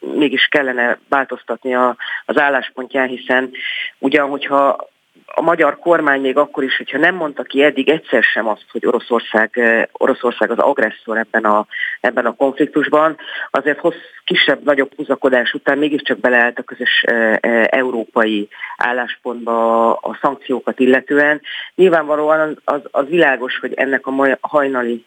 mégis 0.00 0.46
kellene 0.50 0.98
változtatni 1.09 1.74
a, 1.74 1.96
az 2.26 2.38
álláspontján, 2.38 3.09
hiszen 3.09 3.50
ugyan, 3.98 4.28
hogyha 4.28 4.90
a 5.35 5.40
magyar 5.40 5.79
kormány 5.79 6.21
még 6.21 6.37
akkor 6.37 6.64
is, 6.64 6.77
hogyha 6.77 6.99
nem 6.99 7.14
mondta 7.14 7.42
ki 7.42 7.62
eddig 7.62 7.88
egyszer 7.88 8.23
sem 8.23 8.49
azt, 8.49 8.64
hogy 8.73 8.87
Oroszország, 8.87 9.51
eh, 9.53 9.83
Oroszország 9.92 10.51
az 10.51 10.59
agresszor 10.59 11.16
ebben 11.18 11.45
a, 11.45 11.66
ebben 12.01 12.27
a 12.27 12.35
konfliktusban, 12.35 13.16
azért 13.51 13.79
hoz 13.79 13.95
kisebb-nagyobb 14.25 14.92
húzakodás 14.97 15.53
után 15.53 15.79
mégiscsak 15.79 16.18
beleállt 16.18 16.59
a 16.59 16.62
közös 16.62 17.03
e, 17.07 17.38
e, 17.40 17.68
európai 17.71 18.49
álláspontba 18.77 19.90
a, 19.90 19.99
a 20.03 20.18
szankciókat 20.21 20.81
illetően. 20.81 21.40
Nyilvánvalóan 21.75 22.40
az, 22.40 22.57
az, 22.64 22.81
az 22.90 23.09
világos, 23.09 23.59
hogy 23.59 23.73
ennek 23.75 24.07
a 24.07 24.38
hajnali 24.40 25.05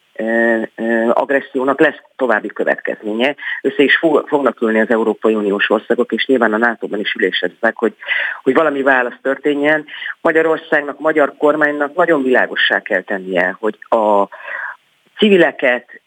agressziónak 1.10 1.80
lesz 1.80 2.02
további 2.16 2.48
következménye. 2.48 3.36
Össze 3.62 3.84
is 3.84 3.96
fognak 4.26 4.62
ülni 4.62 4.80
az 4.80 4.90
Európai 4.90 5.36
Uniós 5.36 5.70
országok, 5.70 6.12
és 6.12 6.26
nyilván 6.26 6.54
a 6.54 6.58
NATO-ban 6.58 7.00
is 7.00 7.14
üléseznek, 7.14 7.76
hogy, 7.76 7.96
hogy 8.44 8.54
valami 8.54 8.82
válasz 8.82 9.20
történjen. 9.22 9.86
Magyarországnak, 10.22 11.00
magyar 11.00 11.34
kormánynak 11.38 11.96
nagyon 11.96 12.24
világossá 12.24 12.82
kell 12.82 13.02
tennie, 13.02 13.56
hogy 13.60 13.78
a 13.90 14.28
civileket, 15.18 16.02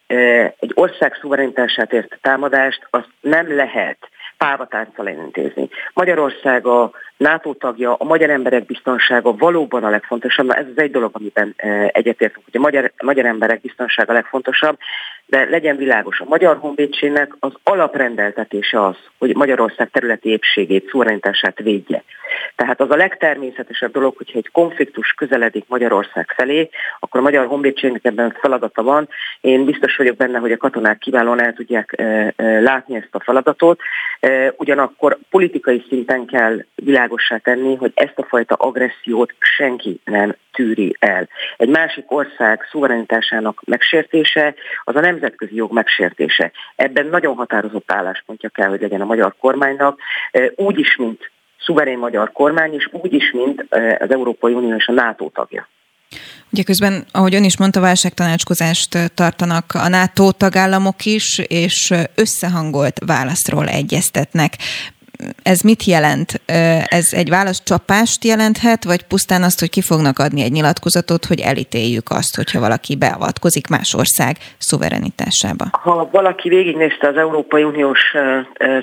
egy 0.58 0.72
ország 0.74 1.18
szuverenitását 1.20 1.92
ért 1.92 2.18
támadást, 2.20 2.86
azt 2.90 3.08
nem 3.20 3.56
lehet 3.56 3.98
pávatánccal 4.38 5.08
elintézni. 5.08 5.68
Magyarország 5.92 6.66
a 6.66 6.90
NATO 7.18 7.54
tagja, 7.54 7.94
a 7.94 8.04
magyar 8.04 8.30
emberek 8.30 8.66
biztonsága 8.66 9.36
valóban 9.36 9.84
a 9.84 9.90
legfontosabb. 9.90 10.50
Ez 10.50 10.66
az 10.66 10.82
egy 10.82 10.90
dolog, 10.90 11.10
amiben 11.12 11.54
egyetértünk, 11.92 12.44
hogy 12.44 12.56
a 12.56 12.60
magyar, 12.60 12.92
magyar 13.02 13.26
emberek 13.26 13.60
biztonsága 13.60 14.12
a 14.12 14.14
legfontosabb, 14.14 14.78
de 15.26 15.44
legyen 15.44 15.76
világos, 15.76 16.20
a 16.20 16.24
Magyar 16.28 16.56
Honvédségnek 16.56 17.36
az 17.38 17.52
alaprendeltetése 17.62 18.84
az, 18.84 18.96
hogy 19.18 19.36
Magyarország 19.36 19.90
területi 19.90 20.28
épségét, 20.28 20.88
szuverenitását 20.90 21.58
védje. 21.58 22.02
Tehát 22.56 22.80
az 22.80 22.90
a 22.90 22.96
legtermészetesebb 22.96 23.92
dolog, 23.92 24.16
hogyha 24.16 24.38
egy 24.38 24.50
konfliktus 24.52 25.12
közeledik 25.12 25.64
Magyarország 25.68 26.32
felé, 26.36 26.68
akkor 26.98 27.20
a 27.20 27.22
Magyar 27.22 27.46
Honvédségnek 27.46 28.04
ebben 28.04 28.36
feladata 28.40 28.82
van. 28.82 29.08
Én 29.40 29.64
biztos 29.64 29.96
vagyok 29.96 30.16
benne, 30.16 30.38
hogy 30.38 30.52
a 30.52 30.56
katonák 30.56 30.98
kiválóan 30.98 31.42
el 31.42 31.52
tudják 31.52 31.94
e, 31.96 32.32
e, 32.36 32.60
látni 32.60 32.96
ezt 32.96 33.08
a 33.14 33.20
feladatot. 33.20 33.80
E, 34.20 34.54
ugyanakkor 34.56 35.18
politikai 35.30 35.84
szinten 35.88 36.26
kell 36.26 36.64
világossá 37.08 37.36
tenni, 37.36 37.76
hogy 37.76 37.92
ezt 37.94 38.18
a 38.18 38.26
fajta 38.28 38.54
agressziót 38.54 39.34
senki 39.38 40.00
nem 40.04 40.36
tűri 40.52 40.96
el. 40.98 41.28
Egy 41.56 41.68
másik 41.68 42.12
ország 42.12 42.66
szuverenitásának 42.70 43.62
megsértése 43.64 44.54
az 44.84 44.96
a 44.96 45.00
nemzetközi 45.00 45.54
jog 45.54 45.72
megsértése. 45.72 46.50
Ebben 46.76 47.06
nagyon 47.06 47.34
határozott 47.34 47.92
álláspontja 47.92 48.48
kell, 48.48 48.68
hogy 48.68 48.80
legyen 48.80 49.00
a 49.00 49.04
magyar 49.04 49.34
kormánynak, 49.40 50.00
úgy 50.56 50.78
is, 50.78 50.96
mint 50.96 51.30
szuverén 51.60 51.98
magyar 51.98 52.32
kormány, 52.32 52.74
és 52.74 52.88
úgy 52.92 53.12
is, 53.12 53.30
mint 53.32 53.66
az 53.98 54.10
Európai 54.10 54.52
Unió 54.52 54.76
és 54.76 54.86
a 54.86 54.92
NATO 54.92 55.28
tagja. 55.28 55.68
Ugye 56.52 56.62
közben, 56.62 57.04
ahogy 57.12 57.34
ön 57.34 57.44
is 57.44 57.58
mondta, 57.58 57.80
válságtanácskozást 57.80 58.98
tartanak 59.14 59.64
a 59.74 59.88
NATO 59.88 60.32
tagállamok 60.32 61.04
is, 61.04 61.38
és 61.38 61.92
összehangolt 62.14 62.98
válaszról 63.06 63.66
egyeztetnek. 63.68 64.52
Ez 65.42 65.60
mit 65.60 65.84
jelent? 65.84 66.40
Ez 66.86 67.12
egy 67.12 67.28
válaszcsapást 67.28 68.24
jelenthet, 68.24 68.84
vagy 68.84 69.02
pusztán 69.02 69.42
azt, 69.42 69.60
hogy 69.60 69.70
ki 69.70 69.82
fognak 69.82 70.18
adni 70.18 70.42
egy 70.42 70.52
nyilatkozatot, 70.52 71.24
hogy 71.24 71.40
elítéljük 71.40 72.10
azt, 72.10 72.36
hogyha 72.36 72.60
valaki 72.60 72.96
beavatkozik 72.96 73.66
más 73.68 73.94
ország 73.94 74.36
szuverenitásába? 74.58 75.64
Ha 75.72 76.08
valaki 76.12 76.48
végignézte 76.48 77.08
az 77.08 77.16
Európai 77.16 77.62
Uniós 77.62 78.00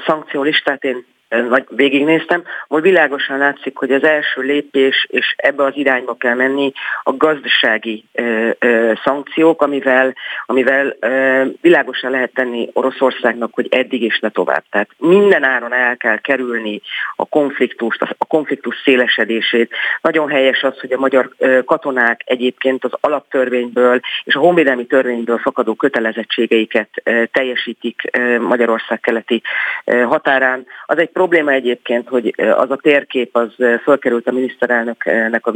szankciólistát, 0.06 0.84
én 0.84 1.06
vagy 1.50 1.66
végignéztem, 1.70 2.44
hogy 2.68 2.82
világosan 2.82 3.38
látszik, 3.38 3.78
hogy 3.78 3.92
az 3.92 4.04
első 4.04 4.42
lépés, 4.42 5.08
és 5.10 5.34
ebbe 5.38 5.64
az 5.64 5.74
irányba 5.76 6.16
kell 6.16 6.36
menni, 6.36 6.72
a 7.04 7.14
gazdasági 7.14 8.04
ö, 8.14 8.50
ö, 8.60 8.94
szankciók, 9.04 9.62
amivel, 9.62 10.14
amivel 10.46 10.96
ö, 11.00 11.44
világosan 11.62 12.12
lehet 12.12 12.34
tenni 12.34 12.70
Oroszországnak, 12.74 13.54
hogy 13.54 13.68
eddig 13.72 14.02
és 14.02 14.20
ne 14.20 14.30
tovább. 14.30 14.64
Tehát 14.70 14.90
minden 14.98 15.44
áron 15.44 15.74
el 15.74 15.98
kell 15.98 16.18
kerülni 16.18 16.82
a 17.16 17.26
konfliktust, 17.26 18.02
a 18.02 18.26
konfliktus 18.26 18.82
szélesedését. 18.84 19.72
Nagyon 20.02 20.30
helyes 20.30 20.64
az, 20.64 20.80
hogy 20.80 20.92
a 20.92 21.00
magyar 21.00 21.30
katonák 21.66 22.22
egyébként 22.26 22.84
az 22.84 22.92
alaptörvényből 23.00 24.00
és 24.24 24.36
a 24.36 24.40
honvédelmi 24.40 24.86
törvényből 24.86 25.38
fakadó 25.38 25.74
kötelezettségeiket 25.74 26.90
teljesítik 27.32 28.02
Magyarország 28.40 29.00
keleti 29.00 29.42
határán. 29.86 30.66
Az 30.86 30.98
egy 30.98 31.10
probléma 31.28 31.52
egyébként, 31.52 32.08
hogy 32.08 32.34
az 32.38 32.72
a 32.72 32.80
térkép 32.82 33.36
az 33.36 33.54
fölkerült 33.84 34.28
a 34.28 34.32
miniszterelnöknek 34.32 35.48
a 35.48 35.52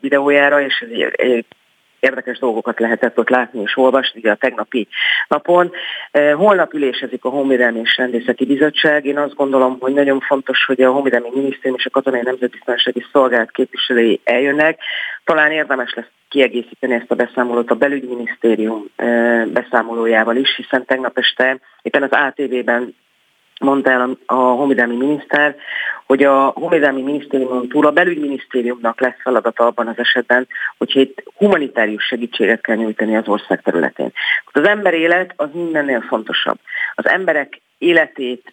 videójára, 0.00 0.60
és 0.60 0.84
érdekes 2.00 2.38
dolgokat 2.38 2.80
lehetett 2.80 3.18
ott 3.18 3.28
látni 3.28 3.60
és 3.60 3.76
olvasni 3.76 4.20
ugye 4.20 4.30
a 4.30 4.34
tegnapi 4.34 4.88
napon. 5.28 5.70
Holnap 6.34 6.72
ülésezik 6.72 7.24
a 7.24 7.28
Honvédelmi 7.28 7.80
és 7.80 7.96
Rendészeti 7.96 8.46
Bizottság. 8.46 9.04
Én 9.04 9.18
azt 9.18 9.34
gondolom, 9.34 9.76
hogy 9.80 9.92
nagyon 9.92 10.20
fontos, 10.20 10.64
hogy 10.64 10.82
a 10.82 10.90
Honvédelmi 10.90 11.28
Minisztérium 11.34 11.78
és 11.78 11.86
a 11.86 11.90
Katonai 11.90 12.22
Nemzetbiztonsági 12.22 13.04
Szolgálat 13.12 13.50
képviselői 13.50 14.20
eljönnek. 14.24 14.78
Talán 15.24 15.50
érdemes 15.50 15.94
lesz 15.94 16.10
kiegészíteni 16.28 16.94
ezt 16.94 17.10
a 17.10 17.14
beszámolót 17.14 17.70
a 17.70 17.74
belügyminisztérium 17.74 18.84
beszámolójával 19.52 20.36
is, 20.36 20.56
hiszen 20.56 20.84
tegnap 20.84 21.18
este 21.18 21.58
éppen 21.82 22.02
az 22.02 22.10
ATV-ben 22.10 22.94
mondta 23.62 23.90
el 23.90 24.00
a, 24.00 24.34
a 24.34 24.34
honvédelmi 24.34 24.96
miniszter, 24.96 25.56
hogy 26.06 26.22
a 26.22 26.52
honvédelmi 26.54 27.02
minisztériumon 27.02 27.68
túl 27.68 27.86
a 27.86 27.90
belügyminisztériumnak 27.90 29.00
lesz 29.00 29.20
feladata 29.22 29.66
abban 29.66 29.86
az 29.86 29.98
esetben, 29.98 30.48
hogyha 30.78 31.00
itt 31.00 31.22
humanitárius 31.36 32.04
segítséget 32.04 32.60
kell 32.60 32.76
nyújtani 32.76 33.16
az 33.16 33.28
ország 33.28 33.62
területén. 33.62 34.12
Az 34.52 34.64
ember 34.64 34.94
élet 34.94 35.32
az 35.36 35.48
mindennél 35.52 36.00
fontosabb. 36.00 36.58
Az 36.94 37.08
emberek 37.08 37.60
életét 37.78 38.52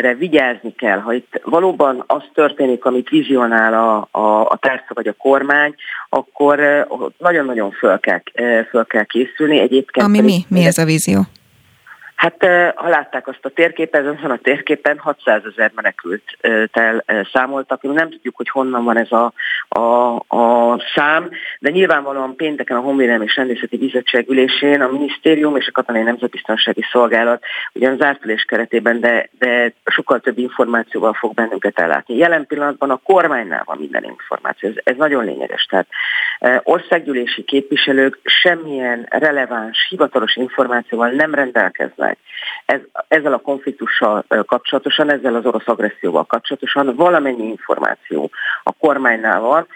re 0.00 0.14
vigyázni 0.14 0.74
kell, 0.74 0.98
ha 0.98 1.12
itt 1.12 1.40
valóban 1.44 2.04
az 2.06 2.22
történik, 2.34 2.84
amit 2.84 3.08
vizionál 3.08 3.74
a, 3.74 4.08
a, 4.18 4.40
a 4.40 4.56
tárca 4.60 4.94
vagy 4.94 5.08
a 5.08 5.12
kormány, 5.12 5.74
akkor 6.08 6.86
nagyon-nagyon 7.18 7.70
föl 7.70 8.00
kell, 8.00 8.20
föl 8.70 8.86
kell 8.86 9.04
készülni. 9.04 9.58
Egyébként 9.58 10.06
Ami 10.06 10.20
mi? 10.20 10.44
Mi 10.48 10.64
ez 10.64 10.78
a 10.78 10.84
vízió? 10.84 11.20
Hát 12.18 12.46
ha 12.74 12.88
látták 12.88 13.28
azt 13.28 13.44
a 13.44 13.48
térképet, 13.48 14.06
azon 14.06 14.30
a 14.30 14.36
térképen 14.36 14.98
600 14.98 15.42
ezer 15.44 15.70
menekültel 15.74 17.04
számoltak. 17.32 17.82
Mi 17.82 17.92
nem 17.92 18.10
tudjuk, 18.10 18.36
hogy 18.36 18.48
honnan 18.48 18.84
van 18.84 18.96
ez 18.96 19.12
a, 19.12 19.32
a, 19.68 20.14
a 20.36 20.76
szám, 20.94 21.30
de 21.58 21.70
nyilvánvalóan 21.70 22.36
pénteken 22.36 22.76
a 22.76 22.80
Honvédelmi 22.80 23.24
és 23.24 23.36
Rendészeti 23.36 23.76
Bizottság 23.76 24.28
ülésén 24.28 24.80
a 24.80 24.88
minisztérium 24.88 25.56
és 25.56 25.66
a 25.66 25.72
Katonai 25.72 26.02
Nemzetbiztonsági 26.02 26.84
Szolgálat 26.92 27.42
ugyan 27.72 27.92
az 27.92 28.02
átülés 28.02 28.42
keretében, 28.42 29.00
de, 29.00 29.28
de 29.38 29.72
sokkal 29.84 30.20
több 30.20 30.38
információval 30.38 31.12
fog 31.12 31.34
bennünket 31.34 31.78
ellátni. 31.78 32.16
Jelen 32.16 32.46
pillanatban 32.46 32.90
a 32.90 33.00
kormánynál 33.04 33.62
van 33.64 33.76
minden 33.78 34.04
információ, 34.04 34.68
ez, 34.68 34.74
ez 34.84 34.96
nagyon 34.96 35.24
lényeges. 35.24 35.64
Tehát 35.64 35.86
országgyűlési 36.62 37.42
képviselők 37.44 38.18
semmilyen 38.24 39.06
releváns, 39.10 39.86
hivatalos 39.88 40.36
információval 40.36 41.10
nem 41.10 41.34
rendelkeznek 41.34 42.07
meg. 42.08 42.18
Ez, 42.64 42.80
ezzel 43.08 43.32
a 43.32 43.38
konfliktussal 43.38 44.24
kapcsolatosan, 44.46 45.10
ezzel 45.10 45.34
az 45.34 45.46
orosz 45.46 45.68
agresszióval 45.68 46.24
kapcsolatosan 46.24 46.94
valamennyi 46.96 47.46
információ 47.46 48.30
a 48.62 48.72
kormánynál 48.72 49.40
van, 49.40 49.66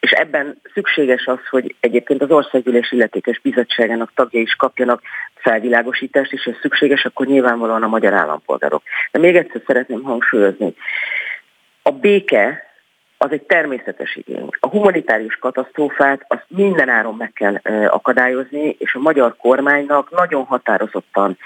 és 0.00 0.10
ebben 0.10 0.60
szükséges 0.74 1.26
az, 1.26 1.46
hogy 1.50 1.74
egyébként 1.80 2.22
az 2.22 2.30
országgyűlés 2.30 2.92
illetékes 2.92 3.40
bizottságának 3.40 4.12
tagja 4.14 4.40
is 4.40 4.54
kapjanak 4.54 5.02
felvilágosítást, 5.34 6.32
és 6.32 6.44
ez 6.44 6.54
szükséges, 6.60 7.04
akkor 7.04 7.26
nyilvánvalóan 7.26 7.82
a 7.82 7.88
magyar 7.88 8.12
állampolgárok. 8.12 8.82
De 9.10 9.18
még 9.18 9.36
egyszer 9.36 9.62
szeretném 9.66 10.02
hangsúlyozni, 10.02 10.74
a 11.82 11.90
béke 11.90 12.71
az 13.22 13.32
egy 13.32 13.42
természetes 13.42 14.16
igény. 14.16 14.48
A 14.60 14.68
humanitárius 14.68 15.36
katasztrófát 15.36 16.24
azt 16.28 16.44
minden 16.48 16.88
áron 16.88 17.14
meg 17.14 17.32
kell 17.32 17.54
akadályozni, 17.86 18.76
és 18.78 18.94
a 18.94 19.00
magyar 19.00 19.36
kormánynak 19.36 20.10
nagyon 20.10 20.44
határozottan 20.44 21.38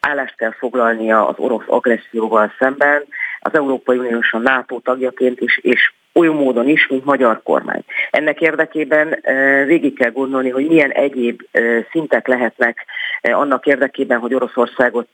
állást 0.00 0.36
kell 0.36 0.52
foglalnia 0.52 1.26
az 1.28 1.34
orosz 1.38 1.64
agresszióval 1.66 2.52
szemben, 2.58 3.04
az 3.40 3.54
Európai 3.54 3.98
Uniós 3.98 4.32
a 4.32 4.38
NATO 4.38 4.78
tagjaként 4.78 5.40
is, 5.40 5.58
és 5.58 5.92
olyan 6.14 6.34
módon 6.34 6.68
is, 6.68 6.86
mint 6.86 7.04
magyar 7.04 7.40
kormány. 7.42 7.84
Ennek 8.10 8.40
érdekében 8.40 9.18
végig 9.66 9.98
kell 9.98 10.10
gondolni, 10.10 10.50
hogy 10.50 10.66
milyen 10.66 10.90
egyéb 10.90 11.42
szintek 11.90 12.26
lehetnek 12.26 12.84
annak 13.22 13.66
érdekében, 13.66 14.18
hogy 14.18 14.34
Oroszországot 14.34 15.08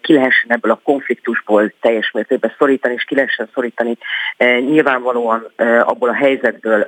ki 0.00 0.12
lehessen 0.12 0.50
ebből 0.52 0.70
a 0.72 0.80
konfliktusból 0.82 1.72
teljes 1.80 2.10
mértékben 2.10 2.54
szorítani, 2.58 2.94
és 2.94 3.04
ki 3.04 3.14
lehessen 3.14 3.48
szorítani 3.54 3.96
nyilvánvalóan 4.38 5.52
abból 5.80 6.08
a 6.08 6.14
helyzetből 6.14 6.86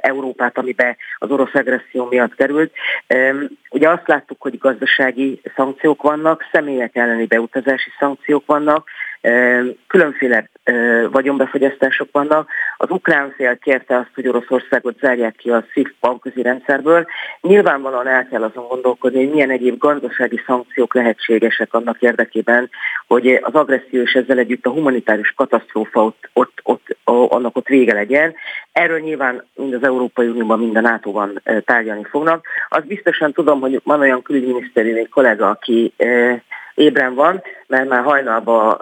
Európát, 0.00 0.58
amiben 0.58 0.96
az 1.18 1.30
orosz 1.30 1.54
agresszió 1.54 2.06
miatt 2.10 2.34
került. 2.34 2.72
Ugye 3.70 3.88
azt 3.88 4.08
láttuk, 4.08 4.40
hogy 4.40 4.58
gazdasági 4.58 5.40
szankciók 5.56 6.02
vannak, 6.02 6.48
személyek 6.52 6.96
elleni 6.96 7.26
beutazási 7.26 7.90
szankciók 7.98 8.46
vannak, 8.46 8.88
Különféle 9.86 10.50
vagyonbefogyasztások 11.10 12.08
vannak. 12.12 12.50
Az 12.76 12.90
ukrán 12.90 13.32
fél 13.36 13.58
kérte 13.58 13.96
azt, 13.96 14.10
hogy 14.14 14.28
Oroszországot 14.28 14.98
zárják 14.98 15.36
ki 15.36 15.50
a 15.50 15.64
SZIF 15.72 15.90
bankközi 16.00 16.42
rendszerből. 16.42 17.06
Nyilvánvalóan 17.40 18.06
el 18.06 18.28
kell 18.28 18.42
azon 18.42 18.66
gondolkodni, 18.68 19.18
hogy 19.18 19.32
milyen 19.32 19.50
egyéb 19.50 19.78
gazdasági 19.78 20.42
szankciók 20.46 20.94
lehetségesek 20.94 21.74
annak 21.74 22.02
érdekében, 22.02 22.70
hogy 23.06 23.38
az 23.42 23.54
agresszió 23.54 24.02
és 24.02 24.12
ezzel 24.12 24.38
együtt 24.38 24.66
a 24.66 24.70
humanitárius 24.70 25.32
katasztrófa 25.36 26.04
ott, 26.04 26.30
ott, 26.32 26.60
ott, 26.62 26.96
annak 27.04 27.56
ott 27.56 27.68
vége 27.68 27.94
legyen. 27.94 28.34
Erről 28.72 28.98
nyilván 28.98 29.44
mind 29.54 29.74
az 29.74 29.82
Európai 29.82 30.28
Unióban, 30.28 30.58
mind 30.58 30.76
a 30.76 30.80
NATO-ban 30.80 31.42
tárgyalni 31.64 32.04
fognak. 32.04 32.46
Az 32.68 32.82
biztosan 32.84 33.32
tudom, 33.32 33.60
hogy 33.60 33.80
van 33.84 34.00
olyan 34.00 34.22
külügyminisztériumi 34.22 35.08
kollega, 35.08 35.48
aki 35.48 35.92
ébren 36.80 37.14
van, 37.14 37.42
mert 37.66 37.88
már 37.88 38.02
hajnalban 38.02 38.80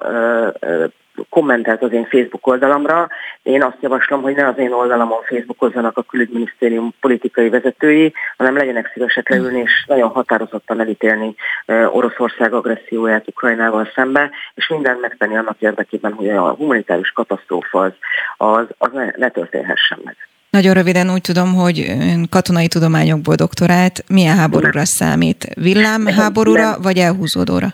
kommentelt 1.28 1.82
az 1.82 1.92
én 1.92 2.06
Facebook 2.10 2.46
oldalamra. 2.46 3.08
Én 3.42 3.62
azt 3.62 3.76
javaslom, 3.80 4.22
hogy 4.22 4.34
ne 4.34 4.46
az 4.46 4.58
én 4.58 4.72
oldalamon 4.72 5.22
Facebookozzanak 5.22 5.96
a 5.96 6.02
külügyminisztérium 6.02 6.94
politikai 7.00 7.48
vezetői, 7.48 8.12
hanem 8.36 8.56
legyenek 8.56 8.90
szívesek 8.92 9.28
leülni 9.28 9.60
és 9.60 9.84
nagyon 9.86 10.08
határozottan 10.08 10.80
elítélni 10.80 11.34
Oroszország 11.66 12.52
agresszióját 12.52 13.28
Ukrajnával 13.28 13.90
szembe, 13.94 14.30
és 14.54 14.68
mindent 14.68 15.00
megtenni 15.00 15.36
annak 15.36 15.56
érdekében, 15.58 16.12
hogy 16.12 16.28
a 16.28 16.54
humanitárius 16.54 17.10
katasztrófa 17.10 17.80
az, 17.80 17.92
az, 18.36 18.66
az 18.78 18.90
ne, 18.92 19.10
ne 19.16 19.28
történhessen 19.28 19.98
meg. 20.04 20.16
Nagyon 20.50 20.74
röviden 20.74 21.10
úgy 21.10 21.20
tudom, 21.20 21.54
hogy 21.54 21.92
katonai 22.30 22.68
tudományokból 22.68 23.34
doktorált. 23.34 24.04
Milyen 24.08 24.36
háborúra 24.36 24.84
számít? 24.84 25.44
Villám 25.54 26.06
háborúra, 26.06 26.78
vagy 26.82 26.98
elhúzódóra? 26.98 27.66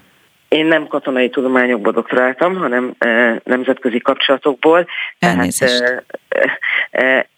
Én 0.55 0.67
nem 0.67 0.87
katonai 0.87 1.31
tudományokból 1.31 1.93
doktoráltam, 1.93 2.57
hanem 2.57 2.95
e, 2.99 3.41
nemzetközi 3.45 3.99
kapcsolatokból. 3.99 4.87
Elnézést. 5.19 5.79
Tehát, 5.79 6.05
e, 6.29 6.59
e, 6.91 7.29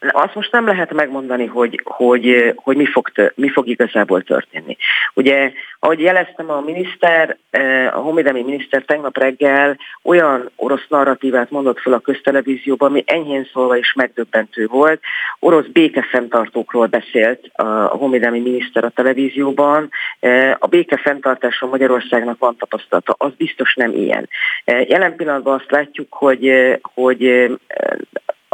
azt 0.00 0.34
most 0.34 0.52
nem 0.52 0.66
lehet 0.66 0.92
megmondani, 0.92 1.46
hogy, 1.46 1.80
hogy, 1.84 2.54
hogy 2.56 2.76
mi, 2.76 2.86
fog, 2.86 3.10
mi 3.34 3.48
fog 3.48 3.66
igazából 3.66 4.22
történni. 4.22 4.76
Ugye, 5.14 5.52
ahogy 5.80 6.00
jeleztem, 6.00 6.50
a 6.50 6.60
miniszter, 6.60 7.36
eh, 7.50 7.96
a 7.96 8.00
honvédelmi 8.00 8.42
miniszter 8.42 8.82
tegnap 8.82 9.18
reggel 9.18 9.76
olyan 10.02 10.50
orosz 10.56 10.86
narratívát 10.88 11.50
mondott 11.50 11.80
fel 11.80 11.92
a 11.92 11.98
köztelevízióban, 11.98 12.90
ami 12.90 13.02
enyhén 13.06 13.48
szólva 13.52 13.76
is 13.76 13.92
megdöbbentő 13.92 14.66
volt. 14.66 15.00
Orosz 15.38 15.66
békefenntartókról 15.66 16.86
beszélt 16.86 17.50
a 17.52 17.62
honvédelmi 17.86 18.40
miniszter 18.40 18.84
a 18.84 18.88
televízióban. 18.88 19.90
Eh, 20.20 20.54
a 20.58 20.66
békefenntartásról 20.66 21.70
Magyarországnak 21.70 22.38
van 22.38 22.56
tapasztalata, 22.56 23.14
az 23.18 23.32
biztos 23.36 23.74
nem 23.74 23.92
ilyen. 23.92 24.28
Eh, 24.64 24.88
jelen 24.88 25.16
pillanatban 25.16 25.54
azt 25.54 25.70
látjuk, 25.70 26.12
hogy, 26.12 26.52
hogy 26.94 27.48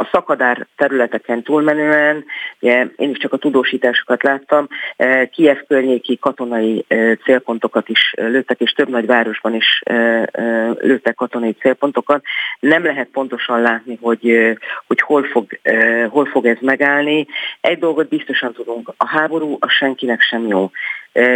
a 0.05 0.09
szakadár 0.11 0.67
területeken 0.75 1.43
túlmenően, 1.43 2.25
én 2.95 3.09
is 3.09 3.17
csak 3.17 3.33
a 3.33 3.37
tudósításokat 3.37 4.23
láttam, 4.23 4.67
eh, 4.95 5.27
Kiev 5.31 5.57
környéki 5.67 6.17
katonai 6.17 6.85
eh, 6.87 7.15
célpontokat 7.23 7.89
is 7.89 8.13
lőttek, 8.15 8.59
és 8.59 8.71
több 8.71 8.89
nagy 8.89 9.05
városban 9.05 9.55
is 9.55 9.81
eh, 9.83 10.23
lőttek 10.79 11.15
katonai 11.15 11.51
célpontokat. 11.51 12.23
Nem 12.59 12.83
lehet 12.83 13.07
pontosan 13.11 13.61
látni, 13.61 13.97
hogy, 14.01 14.55
hogy 14.87 15.01
hol, 15.01 15.23
fog, 15.23 15.59
hol 16.09 16.25
fog 16.25 16.45
ez 16.45 16.57
megállni. 16.61 17.27
Egy 17.61 17.79
dolgot 17.79 18.07
biztosan 18.07 18.53
tudunk, 18.53 18.93
a 18.97 19.07
háború 19.07 19.57
a 19.59 19.67
senkinek 19.67 20.21
sem 20.21 20.47
jó 20.47 20.71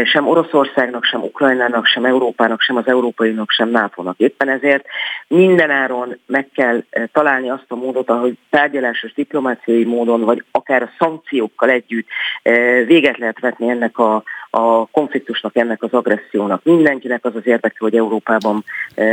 sem 0.04 0.28
Oroszországnak, 0.28 1.04
sem 1.04 1.22
Ukrajnának, 1.22 1.86
sem 1.86 2.06
Európának, 2.06 2.62
sem 2.62 2.76
az 2.76 2.88
Európainak, 2.88 3.52
sem 3.52 3.70
NATO-nak. 3.70 4.18
Éppen 4.18 4.50
ezért 4.50 4.86
mindenáron 5.28 6.18
meg 6.26 6.50
kell 6.54 6.84
találni 7.12 7.50
azt 7.50 7.66
a 7.68 7.76
módot, 7.76 8.10
ahogy 8.10 8.38
tárgyalásos 8.60 9.14
diplomáciai 9.14 9.84
módon, 9.84 10.22
vagy 10.22 10.44
akár 10.52 10.82
a 10.82 10.90
szankciókkal 10.98 11.70
együtt 11.70 12.08
véget 12.86 13.18
lehet 13.18 13.40
vetni 13.40 13.70
ennek 13.70 13.98
a, 13.98 14.24
a 14.50 14.86
konfliktusnak, 14.86 15.56
ennek 15.56 15.84
az 15.84 15.92
agressziónak. 15.92 16.64
Mindenkinek 16.64 17.26
az 17.26 17.36
az 17.36 17.48
érdeke, 17.48 17.76
hogy 17.80 17.96
Európában 17.96 18.64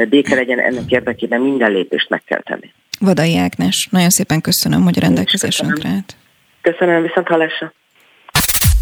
béke 0.09 0.35
legyen, 0.35 0.61
ennek 0.61 0.91
érdekében 0.91 1.41
minden 1.41 1.71
lépést 1.71 2.09
meg 2.09 2.23
kell 2.25 2.41
tenni. 2.41 2.73
Vadai 3.01 3.37
Ágnes, 3.37 3.89
nagyon 3.91 4.11
szépen 4.11 4.41
köszönöm, 4.41 4.83
hogy 4.83 4.99
a 4.99 5.01
rendelkezésünkre 5.01 5.89
állt. 5.89 6.17
Köszönöm, 6.61 7.03
viszont 7.03 7.27
hallásra. 7.27 7.73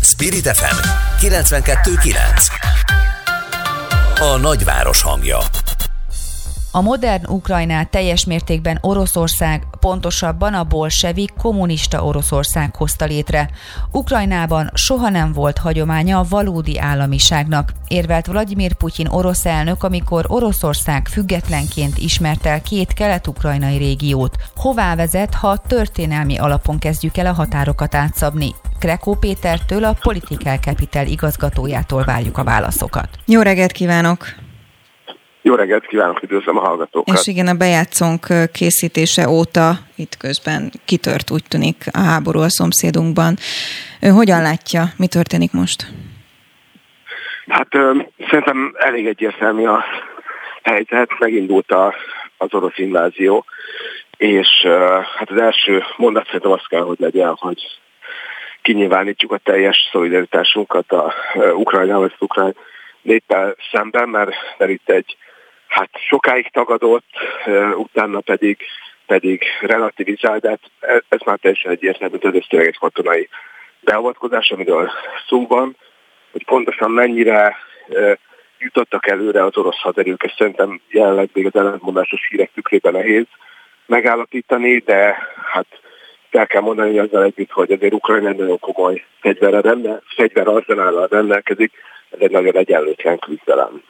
Spirit 0.02 0.46
FM 0.46 0.78
92.9 1.26 2.14
A 4.20 4.38
nagyváros 4.40 5.02
hangja 5.02 5.38
a 6.76 6.80
modern 6.80 7.26
Ukrajnát 7.28 7.90
teljes 7.90 8.24
mértékben 8.24 8.78
Oroszország, 8.80 9.66
pontosabban 9.80 10.54
a 10.54 10.64
bolsevik 10.64 11.32
kommunista 11.38 12.04
Oroszország 12.04 12.76
hozta 12.76 13.04
létre. 13.04 13.48
Ukrajnában 13.90 14.70
soha 14.74 15.08
nem 15.08 15.32
volt 15.32 15.58
hagyománya 15.58 16.18
a 16.18 16.26
valódi 16.28 16.78
államiságnak, 16.78 17.72
érvelt 17.88 18.26
Vladimir 18.26 18.74
Putyin 18.74 19.06
orosz 19.06 19.46
elnök, 19.46 19.82
amikor 19.82 20.24
Oroszország 20.28 21.08
függetlenként 21.08 21.98
ismert 21.98 22.46
el 22.46 22.62
két 22.62 22.92
kelet-ukrajnai 22.92 23.76
régiót. 23.76 24.36
Hová 24.56 24.94
vezet, 24.94 25.34
ha 25.34 25.56
történelmi 25.56 26.38
alapon 26.38 26.78
kezdjük 26.78 27.16
el 27.16 27.26
a 27.26 27.32
határokat 27.32 27.94
átszabni? 27.94 28.54
Krekó 28.78 29.14
Pétertől, 29.14 29.84
a 29.84 29.96
Political 30.02 30.56
Capital 30.56 31.06
igazgatójától 31.06 32.04
várjuk 32.04 32.38
a 32.38 32.44
válaszokat. 32.44 33.08
Jó 33.24 33.40
reggelt 33.40 33.72
kívánok! 33.72 34.43
Jó 35.46 35.54
reggelt 35.54 35.86
kívánok, 35.86 36.22
üdvözlöm 36.22 36.56
a 36.56 36.60
hallgatókat. 36.60 37.18
És 37.18 37.26
igen, 37.26 37.46
a 37.46 37.54
bejátszónk 37.54 38.26
készítése 38.52 39.28
óta 39.28 39.72
itt 39.96 40.16
közben 40.16 40.70
kitört 40.84 41.30
úgy 41.30 41.44
tűnik 41.48 41.76
a 41.92 41.98
háború 41.98 42.40
a 42.40 42.48
szomszédunkban. 42.48 43.36
Ő 44.00 44.08
hogyan 44.08 44.42
látja, 44.42 44.82
mi 44.96 45.06
történik 45.06 45.52
most? 45.52 45.86
Hát 47.48 47.68
szerintem 48.30 48.74
elég 48.78 49.06
egyértelmű 49.06 49.64
a 49.64 49.84
helyzet, 50.62 51.18
megindult 51.18 51.70
a, 51.70 51.94
az 52.36 52.54
orosz 52.54 52.78
invázió, 52.78 53.44
és 54.16 54.48
hát 55.18 55.30
az 55.30 55.40
első 55.40 55.84
mondat 55.96 56.24
szerintem 56.24 56.52
az 56.52 56.66
kell, 56.68 56.82
hogy 56.82 56.98
legyen, 57.00 57.34
hogy 57.38 57.62
kinyilvánítjuk 58.62 59.32
a 59.32 59.38
teljes 59.38 59.88
szolidaritásunkat 59.92 60.92
a 60.92 61.14
Ukrajnával, 61.54 62.04
az 62.04 62.12
ukrán 62.18 62.56
néppel 63.02 63.54
szemben, 63.72 64.08
mert, 64.08 64.34
mert 64.58 64.70
itt 64.70 64.88
egy 64.88 65.16
hát 65.74 65.90
sokáig 66.08 66.50
tagadott, 66.50 67.04
utána 67.76 68.20
pedig 68.20 68.56
pedig 69.06 69.42
relativizált, 69.60 70.40
de 70.40 70.58
ez 71.08 71.20
már 71.24 71.38
teljesen 71.38 71.70
egyértelmű, 71.70 72.16
hogy 72.20 72.36
ez 72.36 72.44
tényleg 72.48 72.68
egy 72.68 72.78
katonai 72.78 73.28
beavatkozás, 73.80 74.50
amiről 74.50 74.90
szó 75.28 75.46
van, 75.46 75.76
hogy 76.32 76.44
pontosan 76.44 76.90
mennyire 76.90 77.56
jutottak 78.58 79.06
előre 79.06 79.44
az 79.44 79.56
orosz 79.56 79.80
haderők, 79.80 80.22
és 80.22 80.34
szerintem 80.36 80.80
jelenleg 80.88 81.28
még 81.32 81.46
az 81.46 81.54
ellentmondásos 81.54 82.26
hírek 82.28 82.50
tükrében 82.54 82.92
nehéz 82.92 83.26
megállapítani, 83.86 84.78
de 84.78 85.16
hát 85.52 85.66
el 86.30 86.46
kell 86.46 86.60
mondani 86.60 86.88
hogy 86.88 86.98
azzal 86.98 87.24
együtt, 87.24 87.50
hogy 87.50 87.72
azért 87.72 87.92
Ukrajna 87.92 88.32
nagyon 88.32 88.58
komoly 88.58 89.04
fegyverre 89.20 89.60
rende, 89.60 90.00
fegyver 90.16 90.48
arzenállal 90.48 91.06
rendelkezik, 91.10 91.72
ez 92.10 92.18
egy 92.20 92.30
nagyon 92.30 92.56
egyenlőtlen 92.56 93.18
küzdelem. 93.18 93.82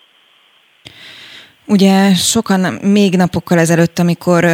Ugye 1.67 2.15
sokan 2.15 2.61
még 2.83 3.17
napokkal 3.17 3.59
ezelőtt, 3.59 3.99
amikor 3.99 4.45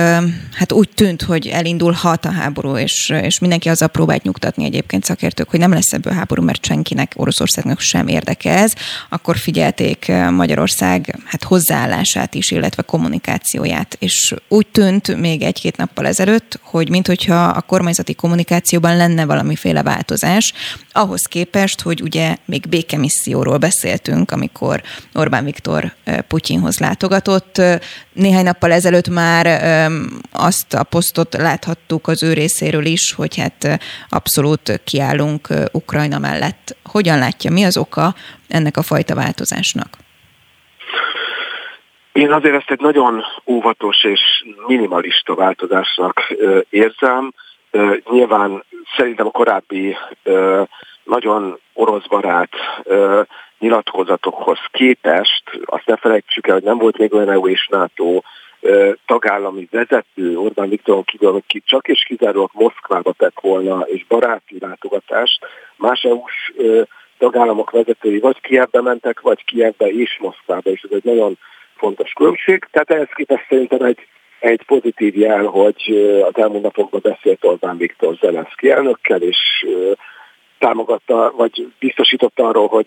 hát 0.52 0.72
úgy 0.72 0.88
tűnt, 0.94 1.22
hogy 1.22 1.46
elindulhat 1.46 2.24
a 2.24 2.30
háború, 2.30 2.76
és, 2.76 3.12
és 3.22 3.38
mindenki 3.38 3.68
azzal 3.68 3.88
próbált 3.88 4.22
nyugtatni 4.22 4.64
egyébként 4.64 5.04
szakértők, 5.04 5.50
hogy 5.50 5.58
nem 5.58 5.72
lesz 5.72 5.92
ebből 5.92 6.12
háború, 6.12 6.42
mert 6.42 6.64
senkinek, 6.64 7.12
Oroszországnak 7.16 7.80
sem 7.80 8.08
érdeke 8.08 8.58
ez, 8.58 8.72
akkor 9.08 9.36
figyelték 9.36 10.12
Magyarország 10.30 11.18
hát 11.24 11.44
hozzáállását 11.44 12.34
is, 12.34 12.50
illetve 12.50 12.82
kommunikációját. 12.82 13.96
És 13.98 14.34
úgy 14.48 14.66
tűnt 14.66 15.16
még 15.16 15.42
egy-két 15.42 15.76
nappal 15.76 16.06
ezelőtt, 16.06 16.58
hogy 16.62 16.90
minthogyha 16.90 17.44
a 17.44 17.60
kormányzati 17.60 18.14
kommunikációban 18.14 18.96
lenne 18.96 19.24
valamiféle 19.24 19.82
változás, 19.82 20.52
ahhoz 21.00 21.26
képest, 21.26 21.80
hogy 21.80 22.02
ugye 22.02 22.36
még 22.44 22.68
békemisszióról 22.68 23.58
beszéltünk, 23.58 24.30
amikor 24.30 24.82
Orbán 25.14 25.44
Viktor 25.44 25.92
Putyinhoz 26.28 26.78
látogatott. 26.78 27.62
Néhány 28.12 28.44
nappal 28.44 28.72
ezelőtt 28.72 29.08
már 29.08 29.46
azt 30.32 30.74
a 30.74 30.82
posztot 30.82 31.34
láthattuk 31.34 32.08
az 32.08 32.22
ő 32.22 32.32
részéről 32.32 32.84
is, 32.84 33.12
hogy 33.12 33.36
hát 33.36 33.80
abszolút 34.08 34.80
kiállunk 34.84 35.48
Ukrajna 35.72 36.18
mellett. 36.18 36.76
Hogyan 36.84 37.18
látja, 37.18 37.50
mi 37.50 37.64
az 37.64 37.76
oka 37.76 38.14
ennek 38.48 38.76
a 38.76 38.82
fajta 38.82 39.14
változásnak? 39.14 39.88
Én 42.12 42.32
azért 42.32 42.54
ezt 42.54 42.70
egy 42.70 42.80
nagyon 42.80 43.24
óvatos 43.46 44.04
és 44.04 44.20
minimalista 44.66 45.34
változásnak 45.34 46.34
érzem. 46.70 47.32
Nyilván 48.10 48.64
szerintem 48.96 49.26
a 49.26 49.30
korábbi 49.30 49.96
nagyon 51.10 51.58
orosz 51.72 52.06
barát 52.06 52.50
nyilatkozatokhoz 53.58 54.58
képest, 54.70 55.42
azt 55.64 55.86
ne 55.86 55.96
felejtsük 55.96 56.46
el, 56.46 56.54
hogy 56.54 56.62
nem 56.62 56.78
volt 56.78 56.98
még 56.98 57.14
olyan 57.14 57.30
EU 57.30 57.48
és 57.48 57.68
NATO 57.70 58.20
tagállami 59.06 59.68
vezető 59.70 60.36
Orbán 60.36 60.68
Viktoron 60.68 61.04
kívül, 61.04 61.34
aki 61.34 61.62
csak 61.66 61.88
és 61.88 62.02
kizárólag 62.02 62.50
Moszkvába 62.52 63.12
tett 63.12 63.40
volna, 63.40 63.80
és 63.80 64.06
baráti 64.06 64.56
látogatást, 64.60 65.46
más 65.76 66.02
EU-s 66.02 66.52
tagállamok 67.18 67.70
vezetői 67.70 68.18
vagy 68.18 68.40
Kievbe 68.40 68.80
mentek, 68.80 69.20
vagy 69.20 69.44
Kievbe 69.44 69.86
és 69.86 70.18
Moszkvába, 70.20 70.70
és 70.70 70.82
ez 70.82 70.90
egy 70.96 71.04
nagyon 71.04 71.38
fontos 71.76 72.12
különbség. 72.12 72.68
Tehát 72.70 72.90
ehhez 72.90 73.08
képest 73.14 73.46
szerintem 73.48 73.82
egy, 73.82 73.98
egy 74.38 74.62
pozitív 74.66 75.16
jel, 75.16 75.44
hogy 75.44 76.10
az 76.22 76.42
elmúlt 76.42 76.62
napokban 76.62 77.00
beszélt 77.02 77.44
Orbán 77.44 77.76
Viktor 77.76 78.14
Zelenszky 78.20 78.70
elnökkel, 78.70 79.22
és 79.22 79.66
támogatta, 80.60 81.32
vagy 81.36 81.72
biztosította 81.78 82.48
arról, 82.48 82.66
hogy 82.66 82.86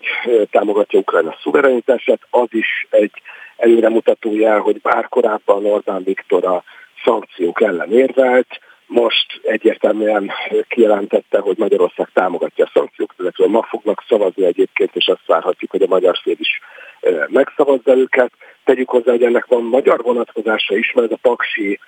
támogatja 0.50 0.98
Ukrajna 0.98 1.36
szuverenitását, 1.42 2.20
az 2.30 2.48
is 2.50 2.86
egy 2.90 3.12
előremutató 3.56 4.34
jel, 4.34 4.58
hogy 4.58 4.80
bár 4.80 5.08
korábban 5.08 5.66
Orbán 5.66 6.02
Viktor 6.04 6.44
a 6.44 6.64
szankciók 7.04 7.62
ellen 7.62 7.92
érvelt, 7.92 8.60
most 8.86 9.40
egyértelműen 9.42 10.30
kijelentette, 10.68 11.38
hogy 11.38 11.56
Magyarország 11.58 12.08
támogatja 12.12 12.64
a 12.64 12.70
szankciókat, 12.74 13.18
illetve 13.18 13.46
ma 13.46 13.62
fognak 13.62 14.04
szavazni 14.08 14.44
egyébként, 14.44 14.96
és 14.96 15.06
azt 15.06 15.26
várhatjuk, 15.26 15.70
hogy 15.70 15.82
a 15.82 15.86
magyar 15.88 16.18
fél 16.22 16.36
is 16.38 16.60
megszavazza 17.28 17.96
őket. 17.96 18.32
Tegyük 18.64 18.88
hozzá, 18.88 19.10
hogy 19.10 19.22
ennek 19.22 19.46
van 19.46 19.62
magyar 19.62 20.02
vonatkozása 20.02 20.76
is, 20.76 20.92
mert 20.92 21.12
a 21.12 21.18
paksi 21.22 21.80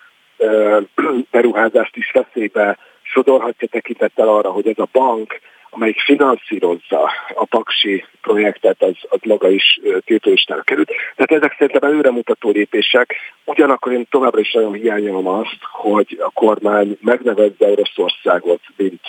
beruházást 1.31 1.97
is 1.97 2.11
veszélybe 2.11 2.79
sodorhatja 3.03 3.69
tekintettel 3.69 4.29
arra, 4.29 4.51
hogy 4.51 4.67
ez 4.67 4.79
a 4.79 4.89
bank 4.93 5.41
amelyik 5.77 6.01
finanszírozza 6.01 7.11
a 7.35 7.45
Paksi 7.45 8.05
projektet, 8.21 8.83
az, 8.83 8.95
az 9.09 9.19
maga 9.23 9.51
is 9.51 9.81
tiltólistára 10.05 10.63
került. 10.63 10.91
Tehát 11.17 11.43
ezek 11.43 11.55
szerintem 11.59 11.91
előremutató 11.91 12.51
lépések. 12.51 13.15
Ugyanakkor 13.45 13.93
én 13.93 14.07
továbbra 14.11 14.41
is 14.41 14.53
nagyon 14.53 14.73
hiányolom 14.73 15.27
azt, 15.27 15.59
hogy 15.61 16.19
a 16.21 16.31
kormány 16.31 16.99
megnevezze 17.01 17.67
Oroszországot, 17.67 18.61
mint 18.77 19.01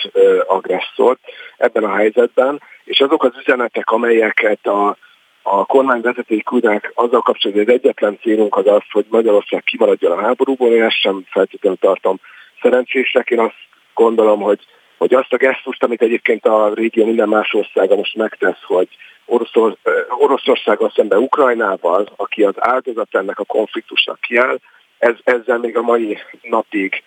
agresszort 0.46 1.20
ebben 1.56 1.84
a 1.84 1.94
helyzetben, 1.94 2.62
és 2.84 3.00
azok 3.00 3.24
az 3.24 3.32
üzenetek, 3.40 3.90
amelyeket 3.90 4.66
a 4.66 4.96
a 5.42 5.64
kormány 5.64 6.00
vezetői 6.00 6.42
küldenek 6.42 6.92
azzal 6.94 7.20
kapcsolatban, 7.20 7.64
hogy 7.64 7.74
az 7.74 7.80
egyetlen 7.80 8.18
célunk 8.22 8.56
az 8.56 8.66
az, 8.66 8.82
hogy 8.90 9.06
Magyarország 9.08 9.62
kimaradjon 9.62 10.12
a 10.12 10.20
háborúból, 10.20 10.68
én 10.68 10.82
ezt 10.82 11.00
sem 11.00 11.24
feltétlenül 11.30 11.78
tartom 11.78 12.20
szerencsésnek. 12.62 13.30
Én 13.30 13.38
azt 13.38 13.54
gondolom, 13.94 14.40
hogy 14.40 14.58
hogy 14.98 15.14
azt 15.14 15.32
a 15.32 15.36
gesztust, 15.36 15.82
amit 15.82 16.02
egyébként 16.02 16.46
a 16.46 16.74
régió 16.74 17.04
minden 17.04 17.28
más 17.28 17.54
országa 17.54 17.96
most 17.96 18.16
megtesz, 18.16 18.62
hogy 18.62 18.88
Oroszor, 19.24 19.76
Oroszországgal 20.08 20.92
szemben 20.94 21.18
Ukrajnával, 21.18 22.08
aki 22.16 22.42
az 22.42 22.54
áldozat 22.56 23.14
ennek 23.14 23.38
a 23.38 23.44
konfliktusnak 23.44 24.20
kiáll, 24.20 24.58
ez, 24.98 25.14
ezzel 25.24 25.58
még 25.58 25.76
a 25.76 25.82
mai 25.82 26.18
napig 26.42 27.02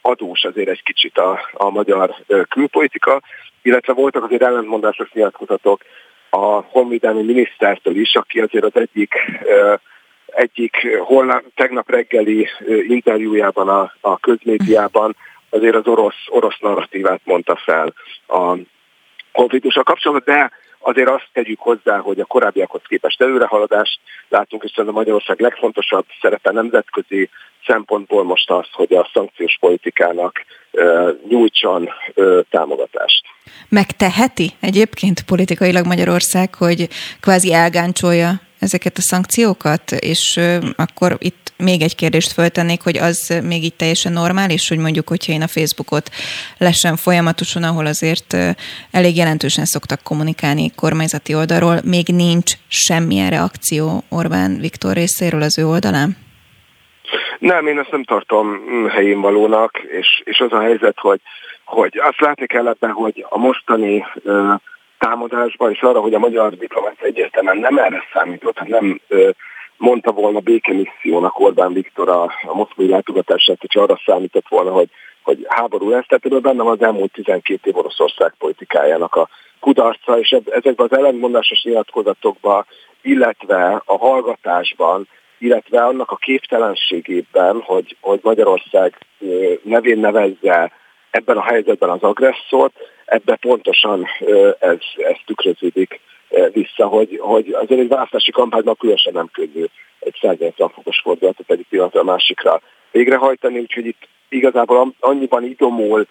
adós 0.00 0.44
azért 0.44 0.68
egy 0.68 0.82
kicsit 0.82 1.18
a, 1.18 1.40
a 1.52 1.70
magyar 1.70 2.14
külpolitika, 2.48 3.22
illetve 3.62 3.92
voltak 3.92 4.24
azért 4.24 4.42
ellentmondásos 4.42 5.12
nyilatkozatok 5.12 5.80
a 6.30 6.46
honvédelmi 6.46 7.22
minisztertől 7.22 7.96
is, 7.96 8.14
aki 8.14 8.40
azért 8.40 8.64
az 8.64 8.74
egyik 8.74 9.14
egyik 10.26 10.98
holnap, 10.98 11.42
tegnap 11.54 11.90
reggeli 11.90 12.48
interjújában 12.88 13.68
a, 13.68 13.92
a 14.00 14.18
közmédiában 14.18 15.16
azért 15.56 15.74
az 15.74 15.86
orosz, 15.86 16.24
orosz 16.28 16.58
narratívát 16.60 17.20
mondta 17.24 17.56
fel 17.56 17.94
a 18.28 18.56
konfliktussal 19.32 19.82
kapcsolatban, 19.82 20.34
de 20.34 20.50
azért 20.78 21.08
azt 21.08 21.28
tegyük 21.32 21.60
hozzá, 21.60 21.98
hogy 21.98 22.20
a 22.20 22.24
korábbiakhoz 22.24 22.80
képest 22.88 23.20
előrehaladást 23.22 24.00
látunk, 24.28 24.62
és 24.64 24.76
a 24.76 24.92
Magyarország 24.92 25.40
legfontosabb 25.40 26.04
szerepe 26.20 26.52
nemzetközi 26.52 27.30
szempontból 27.66 28.24
most 28.24 28.50
az, 28.50 28.66
hogy 28.72 28.94
a 28.94 29.10
szankciós 29.12 29.56
politikának 29.60 30.44
nyújtson 31.28 31.88
támogatást. 32.50 33.24
Megteheti 33.68 34.50
egyébként 34.60 35.24
politikailag 35.24 35.86
Magyarország, 35.86 36.54
hogy 36.54 36.88
kvázi 37.20 37.52
elgáncsolja 37.52 38.40
ezeket 38.66 38.96
a 38.98 39.00
szankciókat, 39.10 39.90
és 39.90 40.40
akkor 40.76 41.16
itt 41.18 41.52
még 41.56 41.82
egy 41.82 41.94
kérdést 41.94 42.32
föltennék, 42.32 42.82
hogy 42.82 42.96
az 42.96 43.40
még 43.44 43.62
így 43.64 43.74
teljesen 43.74 44.12
normális, 44.12 44.68
hogy 44.68 44.78
mondjuk, 44.78 45.08
hogyha 45.08 45.32
én 45.32 45.42
a 45.42 45.54
Facebookot 45.56 46.10
lesen 46.58 46.96
folyamatosan, 46.96 47.62
ahol 47.62 47.86
azért 47.86 48.36
elég 48.90 49.16
jelentősen 49.16 49.64
szoktak 49.64 50.02
kommunikálni 50.02 50.70
kormányzati 50.74 51.34
oldalról, 51.34 51.76
még 51.84 52.06
nincs 52.06 52.52
semmilyen 52.68 53.30
reakció 53.30 54.02
Orbán 54.08 54.58
Viktor 54.60 54.94
részéről 54.94 55.42
az 55.42 55.58
ő 55.58 55.66
oldalán? 55.66 56.16
Nem, 57.38 57.66
én 57.66 57.78
ezt 57.78 57.90
nem 57.90 58.04
tartom 58.04 58.46
mm, 58.48 58.86
helyén 58.86 59.20
valónak, 59.20 59.78
és, 59.78 60.22
és 60.24 60.38
az 60.38 60.52
a 60.52 60.60
helyzet, 60.60 60.98
hogy, 60.98 61.20
hogy 61.64 61.98
azt 61.98 62.20
látni 62.20 62.46
kell 62.46 62.68
ebben, 62.68 62.90
hogy 62.90 63.26
a 63.28 63.38
mostani 63.38 64.04
uh, 64.24 64.54
támadásban, 64.98 65.70
és 65.70 65.80
arra, 65.80 66.00
hogy 66.00 66.14
a 66.14 66.18
magyar 66.18 66.54
diplomácia 66.56 67.06
egyértelműen 67.06 67.58
nem 67.58 67.78
erre 67.78 68.02
számított, 68.12 68.58
hanem 68.58 69.00
uh, 69.08 69.30
mondta 69.76 70.12
volna 70.12 70.38
békemissziónak 70.38 71.38
Orbán 71.38 71.72
Viktor 71.72 72.08
a, 72.08 72.22
a 72.22 72.54
moszkvai 72.54 72.88
látogatását, 72.88 73.60
hogy 73.60 73.82
arra 73.82 74.00
számított 74.06 74.48
volna, 74.48 74.70
hogy, 74.70 74.88
hogy 75.22 75.46
háború 75.48 75.88
lesz. 75.88 76.06
Tehát 76.06 76.24
ebben 76.24 76.40
bennem 76.40 76.66
az 76.66 76.82
elmúlt 76.82 77.12
12 77.12 77.70
év 77.70 77.76
Oroszország 77.76 78.34
politikájának 78.38 79.14
a 79.14 79.28
kudarca, 79.60 80.18
és 80.18 80.30
ezekben 80.30 80.86
az 80.90 80.96
ellentmondásos 80.98 81.62
nyilatkozatokban, 81.62 82.66
illetve 83.02 83.82
a 83.84 83.96
hallgatásban, 83.96 85.08
illetve 85.38 85.84
annak 85.84 86.10
a 86.10 86.16
képtelenségében, 86.16 87.60
hogy, 87.60 87.96
hogy 88.00 88.20
Magyarország 88.22 88.98
nevén 89.62 89.98
nevezze 89.98 90.72
ebben 91.16 91.36
a 91.36 91.42
helyzetben 91.42 91.90
az 91.90 92.02
agresszort, 92.02 92.74
ebben 93.04 93.38
pontosan 93.40 94.06
ez, 94.58 94.78
ez 94.96 95.16
tükröződik 95.26 96.00
vissza, 96.52 96.86
hogy, 96.86 97.18
hogy 97.20 97.52
azért 97.52 97.80
egy 97.80 97.88
választási 97.88 98.30
kampányban 98.30 98.76
különösen 98.78 99.12
nem 99.12 99.28
könnyű 99.32 99.64
egy 99.98 100.16
180 100.20 100.68
fokos 100.68 101.00
fordulatot 101.00 101.50
egyik 101.50 101.66
pillanatra 101.68 102.00
a 102.00 102.04
másikra 102.04 102.60
végrehajtani, 102.90 103.58
úgyhogy 103.58 103.86
itt 103.86 104.08
igazából 104.28 104.94
annyiban 105.00 105.44
idomul 105.44 106.06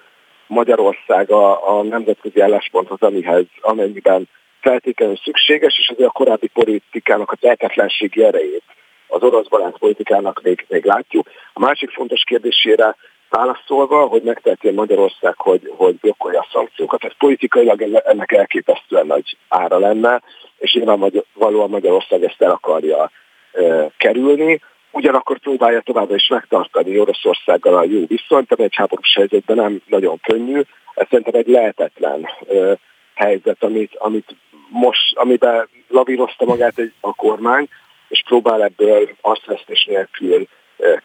Magyarország 0.47 1.31
a, 1.31 1.77
a 1.77 1.83
nemzetközi 1.83 2.39
állásponthoz, 2.41 3.01
amihez, 3.01 3.45
amennyiben 3.61 4.29
feltétlenül 4.61 5.17
szükséges, 5.23 5.79
és 5.79 5.89
azért 5.89 6.09
a 6.09 6.11
korábbi 6.11 6.47
politikának 6.47 7.31
a 7.31 7.35
tehetetlenségi 7.35 8.23
erejét 8.23 8.63
az 9.07 9.21
orosz 9.21 9.47
barát 9.47 9.77
politikának 9.77 10.41
még, 10.43 10.65
még 10.69 10.85
látjuk. 10.85 11.29
A 11.53 11.59
másik 11.59 11.89
fontos 11.89 12.23
kérdésére 12.23 12.95
válaszolva, 13.29 14.05
hogy 14.05 14.21
megteheti 14.21 14.71
Magyarország, 14.71 15.33
hogy, 15.37 15.73
hogy 15.75 15.95
blokkolja 15.95 16.39
a 16.39 16.47
szankciókat. 16.51 17.03
Ez 17.03 17.11
politikailag 17.17 17.81
ennek 17.81 18.31
elképesztően 18.31 19.05
nagy 19.05 19.37
ára 19.47 19.77
lenne, 19.77 20.21
és 20.57 20.73
nyilvánvalóan 20.73 21.69
Magyarország 21.69 22.23
ezt 22.23 22.41
el 22.41 22.51
akarja 22.51 23.11
e, 23.51 23.91
kerülni. 23.97 24.61
Ugyanakkor 24.91 25.39
próbálja 25.39 25.81
továbbra 25.81 26.15
is 26.15 26.27
megtartani 26.27 26.99
Oroszországgal 26.99 27.77
a 27.77 27.83
jó 27.83 28.05
viszonyt, 28.07 28.51
ami 28.51 28.63
egy 28.63 28.75
háborús 28.75 29.13
helyzetben 29.15 29.55
nem 29.55 29.81
nagyon 29.87 30.19
könnyű. 30.23 30.61
Ez 30.93 31.07
szerintem 31.09 31.39
egy 31.39 31.47
lehetetlen 31.47 32.29
e, 32.49 32.77
helyzet, 33.15 33.63
amit, 33.63 33.95
amit 33.95 34.35
most, 34.69 35.17
amiben 35.17 35.67
lavírozta 35.87 36.45
magát 36.45 36.77
egy, 36.77 36.93
a 36.99 37.13
kormány, 37.13 37.67
és 38.15 38.23
próbál 38.25 38.63
ebből 38.63 39.09
azt 39.21 39.45
vesztés 39.45 39.85
nélkül 39.85 40.47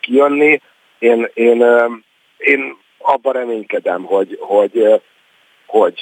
kijönni. 0.01 0.61
Én, 0.99 1.31
én 1.35 1.65
én 2.41 2.77
abban 2.99 3.33
reménykedem, 3.33 4.05
hogy, 4.05 4.37
hogy, 4.41 5.03
hogy 5.67 6.01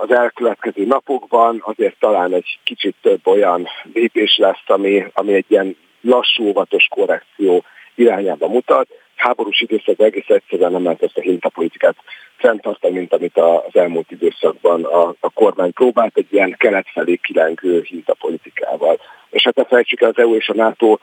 az 0.00 0.10
elkövetkező 0.10 0.84
napokban 0.86 1.62
azért 1.64 1.98
talán 1.98 2.34
egy 2.34 2.58
kicsit 2.64 2.96
több 3.02 3.26
olyan 3.26 3.68
lépés 3.92 4.36
lesz, 4.36 4.62
ami, 4.66 5.06
ami 5.12 5.34
egy 5.34 5.44
ilyen 5.48 5.76
lassú, 6.00 6.48
óvatos 6.48 6.88
korrekció 6.90 7.64
irányába 7.94 8.48
mutat. 8.48 8.88
Háborús 9.22 9.60
időszakban 9.60 10.06
egész 10.06 10.28
egyszerűen 10.28 10.72
nem 10.72 10.82
lehet 10.82 11.02
ezt 11.02 11.16
a 11.16 11.20
hintapolitikát 11.20 11.96
fenntartani, 12.36 12.98
mint 12.98 13.12
amit 13.12 13.38
az 13.38 13.74
elmúlt 13.76 14.10
időszakban 14.10 14.84
a, 14.84 15.14
a 15.20 15.30
kormány 15.30 15.72
próbált 15.72 16.16
egy 16.16 16.26
ilyen 16.30 16.54
kelet 16.58 16.86
felé 16.92 17.16
kilengő 17.16 17.82
hintapolitikával. 17.86 19.00
És 19.30 19.42
hát 19.42 19.54
ne 19.54 19.64
felejtsük 19.64 20.00
el, 20.00 20.08
az 20.08 20.18
EU 20.18 20.34
és 20.34 20.48
a 20.48 20.54
NATO 20.54 20.98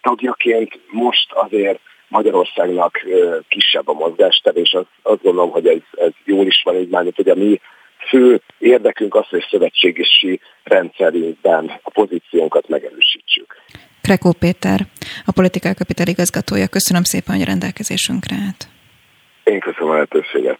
tagjaként 0.00 0.78
most 0.90 1.32
azért 1.32 1.80
Magyarországnak 2.08 3.00
kisebb 3.48 3.88
a 3.88 3.92
mozgástere, 3.92 4.60
és 4.60 4.72
az, 4.72 4.84
azt 5.02 5.22
gondolom, 5.22 5.50
hogy 5.50 5.66
ez, 5.66 5.80
ez 5.92 6.12
jól 6.24 6.46
is 6.46 6.62
van 6.64 6.76
így 6.76 6.88
már, 6.88 7.12
hogy 7.14 7.28
a 7.28 7.34
mi 7.34 7.60
fő 8.08 8.40
érdekünk 8.58 9.14
az, 9.14 9.28
hogy 9.28 9.46
szövetségesi 9.50 10.40
rendszerünkben 10.64 11.80
a 11.82 11.90
pozíciónkat 11.90 12.68
megerősítsük. 12.68 13.56
Krekó 14.06 14.32
Péter, 14.32 14.86
a 15.24 15.32
Politikai 15.32 15.74
Kapital 15.74 16.06
igazgatója. 16.06 16.66
Köszönöm 16.66 17.02
szépen, 17.02 17.34
hogy 17.34 17.44
a 17.44 17.46
rendelkezésünkre 17.46 18.36
állt. 18.46 18.68
Én 19.44 19.60
köszönöm 19.60 19.88
a 19.88 19.92
lehetőséget. 19.92 20.58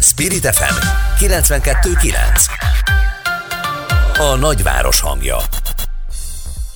Spirit 0.00 0.46
FM 0.46 0.74
92.9 1.24 4.18
A 4.18 4.36
nagyváros 4.36 5.00
hangja 5.00 5.36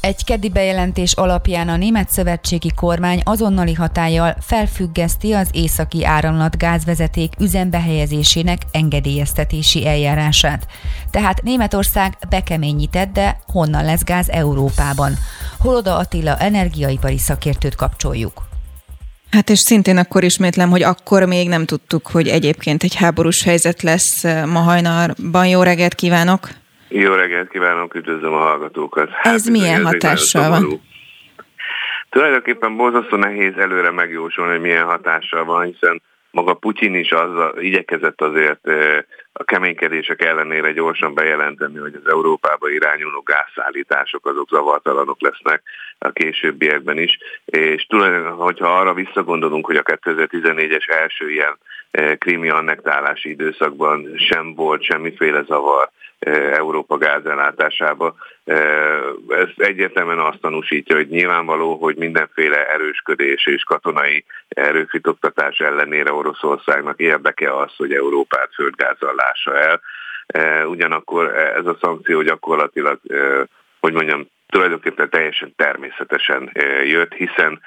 egy 0.03 0.25
keddi 0.25 0.49
bejelentés 0.49 1.13
alapján 1.13 1.69
a 1.69 1.77
német 1.77 2.11
szövetségi 2.11 2.73
kormány 2.75 3.21
azonnali 3.25 3.73
hatállyal 3.73 4.37
felfüggeszti 4.41 5.33
az 5.33 5.49
északi 5.53 6.05
áramlat 6.05 6.59
gázvezeték 6.59 7.33
üzembe 7.39 7.81
helyezésének 7.81 8.63
engedélyeztetési 8.73 9.87
eljárását. 9.87 10.67
Tehát 11.11 11.43
Németország 11.43 12.17
bekeményített, 12.29 13.13
de 13.13 13.39
honnan 13.47 13.85
lesz 13.85 14.05
gáz 14.05 14.29
Európában? 14.29 15.15
Holoda 15.59 15.97
Attila 15.97 16.37
energiaipari 16.39 17.19
szakértőt 17.19 17.75
kapcsoljuk. 17.75 18.43
Hát 19.31 19.51
és 19.51 19.59
szintén 19.59 19.97
akkor 19.97 20.25
ismétlem, 20.25 20.71
hogy 20.71 20.83
akkor 20.83 21.25
még 21.25 21.49
nem 21.49 21.65
tudtuk, 21.65 22.07
hogy 22.07 22.29
egyébként 22.29 22.83
egy 22.83 22.95
háborús 22.95 23.43
helyzet 23.43 23.83
lesz 23.83 24.23
ma 24.47 24.59
hajnalban. 24.59 25.47
Jó 25.47 25.63
reggelt 25.63 25.95
kívánok! 25.95 26.62
Jó 26.95 27.15
reggelt 27.15 27.49
kívánok, 27.49 27.95
üdvözlöm 27.95 28.33
a 28.33 28.39
hallgatókat. 28.39 29.11
Hát, 29.11 29.35
Ez 29.35 29.47
milyen 29.47 29.85
hatással 29.85 30.49
van? 30.49 30.81
Tulajdonképpen 32.11 32.77
borzasztó 32.77 33.17
nehéz 33.17 33.57
előre 33.57 33.91
megjósolni, 33.91 34.51
hogy 34.53 34.61
milyen 34.61 34.85
hatással 34.85 35.45
van, 35.45 35.65
hiszen 35.65 36.03
maga 36.31 36.55
Putyin 36.55 36.95
is 36.95 37.11
az 37.11 37.31
igyekezett 37.61 38.21
azért 38.21 38.69
a 39.33 39.45
keménykedések 39.45 40.25
ellenére 40.25 40.73
gyorsan 40.73 41.15
bejelenteni, 41.15 41.79
hogy 41.79 41.95
az 42.05 42.11
Európába 42.11 42.71
irányuló 42.71 43.23
gázszállítások 43.23 44.27
azok 44.27 44.49
zavartalanok 44.49 45.21
lesznek 45.21 45.63
a 45.99 46.11
későbbiekben 46.11 46.99
is, 46.99 47.19
és 47.45 47.87
tulajdonképpen, 47.87 48.35
hogyha 48.35 48.79
arra 48.79 48.95
visszagondolunk, 48.95 49.67
hogy 49.67 49.77
a 49.77 49.83
2014-es 49.83 50.91
első 50.91 51.31
ilyen 51.31 51.59
krími 52.19 52.49
annektálási 52.49 53.31
időszakban 53.31 54.15
sem 54.17 54.55
volt 54.55 54.83
semmiféle 54.83 55.43
zavar, 55.43 55.91
Európa 56.53 56.97
gázellátásába. 56.99 58.15
Ez 59.29 59.49
egyértelműen 59.57 60.19
azt 60.19 60.41
tanúsítja, 60.41 60.97
hogy 60.97 61.09
nyilvánvaló, 61.09 61.75
hogy 61.75 61.97
mindenféle 61.97 62.71
erősködés 62.73 63.47
és 63.47 63.63
katonai 63.63 64.25
erőfitoktatás 64.49 65.59
ellenére 65.59 66.13
Oroszországnak 66.13 67.01
érdeke 67.01 67.57
az, 67.57 67.71
hogy 67.77 67.93
Európát 67.93 68.49
földgázzal 68.55 69.15
lássa 69.15 69.59
el. 69.59 69.81
Ugyanakkor 70.67 71.37
ez 71.37 71.67
a 71.67 71.79
szankció 71.81 72.23
gyakorlatilag, 72.23 72.99
hogy 73.81 73.93
mondjam, 73.93 74.29
tulajdonképpen 74.47 75.11
teljesen 75.11 75.55
természetesen 75.57 76.51
jött, 76.85 77.13
hiszen 77.13 77.61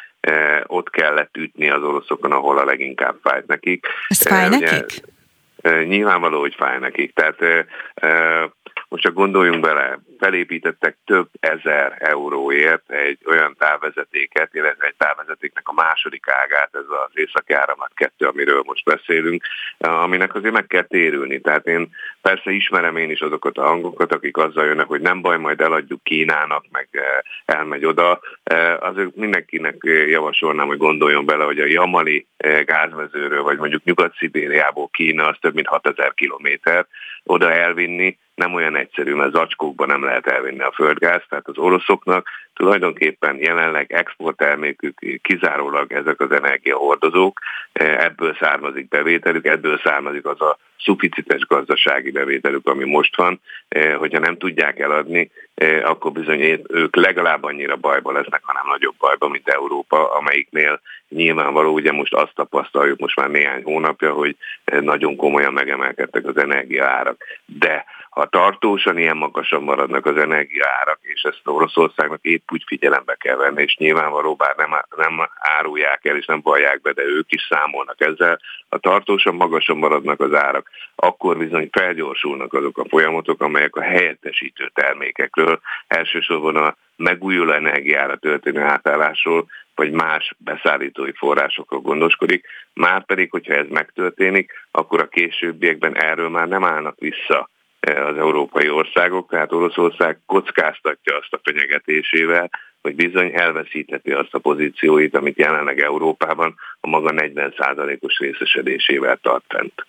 ott 0.66 0.90
kellett 0.90 1.38
ütni 1.38 1.70
az 1.70 1.84
oroszokon, 1.84 2.32
ahol 2.32 2.58
a 2.58 2.66
leginkább 2.66 3.16
fájt 3.24 3.48
nekik. 3.48 3.88
Ez 4.08 4.28
fáj 4.28 4.50
nekik? 4.50 5.02
Nyilvánvaló, 5.84 6.40
hogy 6.40 6.56
fáj 6.56 6.80
nekik. 6.80 7.14
Tehát 7.14 7.38
most 8.88 9.04
csak 9.04 9.14
gondoljunk 9.14 9.60
bele, 9.60 10.00
felépítettek 10.20 10.98
több 11.06 11.28
ezer 11.40 11.96
euróért 12.00 12.92
egy 12.92 13.20
olyan 13.26 13.56
távvezetéket, 13.60 14.50
illetve 14.54 14.86
egy 14.86 14.96
távvezetéknek 14.98 15.68
a 15.68 15.74
második 15.74 16.28
ágát, 16.28 16.70
ez 16.72 16.90
az 17.06 17.12
északi 17.14 17.54
áramlat 17.54 17.92
kettő, 17.94 18.26
amiről 18.26 18.64
most 18.66 18.84
beszélünk, 18.84 19.44
aminek 19.78 20.36
azért 20.36 20.54
meg 20.54 20.68
kell 20.68 20.82
térülni. 20.82 21.42
Tehát 21.42 21.68
én 21.68 21.90
persze 22.22 22.52
ismerem 22.52 22.98
én 22.98 23.10
is 23.10 23.22
azokat 23.22 23.58
a 23.58 23.64
hangokat, 23.64 24.12
akik 24.12 24.38
azzal 24.38 24.66
jönnek, 24.66 24.88
hogy 24.88 25.02
nem 25.02 25.22
baj, 25.22 25.38
majd 25.38 25.62
eladjuk 25.62 26.04
Kínának, 26.04 26.66
meg 26.72 26.88
elmegy 27.46 27.86
oda. 27.86 28.20
Azért 28.80 29.16
mindenkinek 29.16 29.76
javasolnám, 30.08 30.68
hogy 30.68 30.78
gondoljon 30.78 31.26
bele, 31.26 31.44
hogy 31.44 31.60
a 31.60 31.66
Jamali 31.66 32.28
gázvezőről, 32.66 33.44
vagy 33.44 33.58
mondjuk 33.58 33.84
Nyugat-Szibériából 33.84 34.90
Kína, 34.92 35.28
az 35.28 35.38
több 35.42 35.54
mint 35.54 35.68
6000 35.68 36.14
kilométer, 36.14 36.86
oda 37.24 37.52
elvinni, 37.52 38.18
nem 38.36 38.54
olyan 38.54 38.76
egyszerű, 38.76 39.14
mert 39.14 39.34
zacskókban 39.34 39.88
nem 39.88 40.04
lehet 40.06 40.28
elvinni 40.28 40.62
a 40.62 40.72
földgáz, 40.76 41.22
tehát 41.30 41.48
az 41.48 41.58
oroszoknak 41.58 42.28
tulajdonképpen 42.54 43.38
jelenleg 43.40 43.94
exporttermékük 43.94 45.00
kizárólag 45.22 45.92
ezek 45.92 46.20
az 46.20 46.32
energiahordozók, 46.32 47.40
ebből 47.74 48.38
származik 48.40 48.88
bevételük, 48.88 49.46
ebből 49.46 49.80
származik 49.84 50.26
az 50.26 50.42
a 50.42 50.58
szuficites 50.80 51.42
gazdasági 51.42 52.12
bevételük, 52.12 52.68
ami 52.68 52.86
most 52.86 53.16
van, 53.16 53.42
hogyha 53.98 54.20
nem 54.20 54.38
tudják 54.38 54.80
eladni, 54.80 55.32
akkor 55.84 56.12
bizony 56.12 56.62
ők 56.70 56.96
legalább 56.96 57.44
annyira 57.44 57.76
bajba 57.76 58.12
lesznek, 58.12 58.42
hanem 58.44 58.64
nagyobb 58.68 58.96
bajba, 58.98 59.28
mint 59.28 59.48
Európa, 59.48 60.14
amelyiknél 60.14 60.82
nyilvánvaló, 61.10 61.74
ugye 61.74 61.92
most 61.92 62.14
azt 62.14 62.36
tapasztaljuk 62.36 63.00
most 63.00 63.16
már 63.16 63.30
néhány 63.30 63.64
hónapja, 63.64 64.14
hogy 64.14 64.36
nagyon 64.66 65.16
komolyan 65.16 65.54
megemelkedtek 65.54 66.26
az 66.26 66.38
energiaárak. 66.38 67.24
De 67.46 67.86
ha 68.16 68.26
tartósan 68.26 68.98
ilyen 68.98 69.18
magasan 69.18 69.64
maradnak 69.64 70.06
az 70.06 70.18
energiaárak, 70.18 71.00
és 71.02 71.22
ezt 71.22 71.42
Oroszországnak 71.44 72.20
épp 72.22 72.52
úgy 72.52 72.64
figyelembe 72.66 73.16
kell 73.16 73.36
venni, 73.36 73.62
és 73.62 73.76
nyilvánvaló, 73.76 74.36
bár 74.36 74.56
nem, 74.56 74.70
nem 74.98 75.30
árulják 75.36 76.06
el, 76.06 76.18
és 76.18 76.26
nem 76.26 76.42
vallják 76.42 76.82
be, 76.82 76.92
de 76.92 77.04
ők 77.04 77.32
is 77.32 77.48
számolnak 77.50 78.02
ezzel, 78.02 78.40
ha 78.70 78.78
tartósan 78.78 79.36
magasan 79.36 79.78
maradnak 79.78 80.20
az 80.20 80.34
árak, 80.34 80.70
akkor 80.96 81.38
bizony 81.38 81.70
felgyorsulnak 81.72 82.54
azok 82.54 82.78
a 82.78 82.86
folyamatok, 82.90 83.42
amelyek 83.42 83.76
a 83.76 83.82
helyettesítő 83.82 84.72
termékekről, 84.74 85.60
elsősorban 85.88 86.56
a 86.56 86.76
megújuló 86.96 87.52
energiára 87.52 88.16
történő 88.16 88.62
átállásról, 88.62 89.46
vagy 89.76 89.92
más 89.92 90.36
beszállítói 90.38 91.12
forrásokról 91.12 91.82
gondoskodik, 91.82 92.48
már 92.74 93.06
pedig, 93.06 93.32
hogyha 93.32 93.54
ez 93.54 93.66
megtörténik, 93.70 94.52
akkor 94.72 95.00
a 95.00 95.08
későbbiekben 95.08 95.98
erről 95.98 96.30
már 96.30 96.48
nem 96.48 96.64
állnak 96.64 97.00
vissza 97.00 97.50
az 97.80 98.18
európai 98.18 98.70
országok, 98.70 99.30
tehát 99.30 99.52
Oroszország 99.52 100.20
kockáztatja 100.26 101.18
azt 101.18 101.34
a 101.34 101.40
fenyegetésével, 101.44 102.50
hogy 102.82 102.96
bizony 102.96 103.32
elveszítheti 103.34 104.12
azt 104.12 104.34
a 104.34 104.40
pozícióit, 104.40 105.16
amit 105.16 105.38
jelenleg 105.38 105.80
Európában 105.80 106.56
a 106.80 106.88
maga 106.88 107.12
40%-os 107.16 108.18
részesedésével 108.18 109.20
tart 109.22 109.44
fent. 109.48 109.86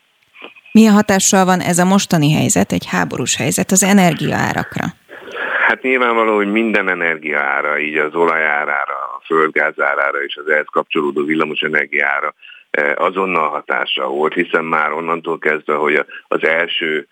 Milyen 0.72 0.92
hatással 0.92 1.44
van 1.44 1.60
ez 1.60 1.78
a 1.78 1.84
mostani 1.84 2.32
helyzet, 2.32 2.72
egy 2.72 2.86
háborús 2.86 3.36
helyzet 3.36 3.70
az 3.70 3.82
energiaárakra? 3.82 4.84
Hát 5.66 5.82
nyilvánvaló, 5.82 6.34
hogy 6.34 6.50
minden 6.50 6.88
energiaára, 6.88 7.78
így 7.78 7.96
az 7.96 8.14
olajárára, 8.14 8.94
a 9.16 9.22
földgázárára 9.24 10.22
és 10.22 10.36
az 10.36 10.48
ehhez 10.48 10.66
kapcsolódó 10.70 11.24
villamosenergiára 11.24 12.34
azonnal 12.94 13.48
hatása 13.48 14.06
volt, 14.06 14.34
hiszen 14.34 14.64
már 14.64 14.92
onnantól 14.92 15.38
kezdve, 15.38 15.74
hogy 15.74 16.04
az 16.28 16.46
első 16.46 17.06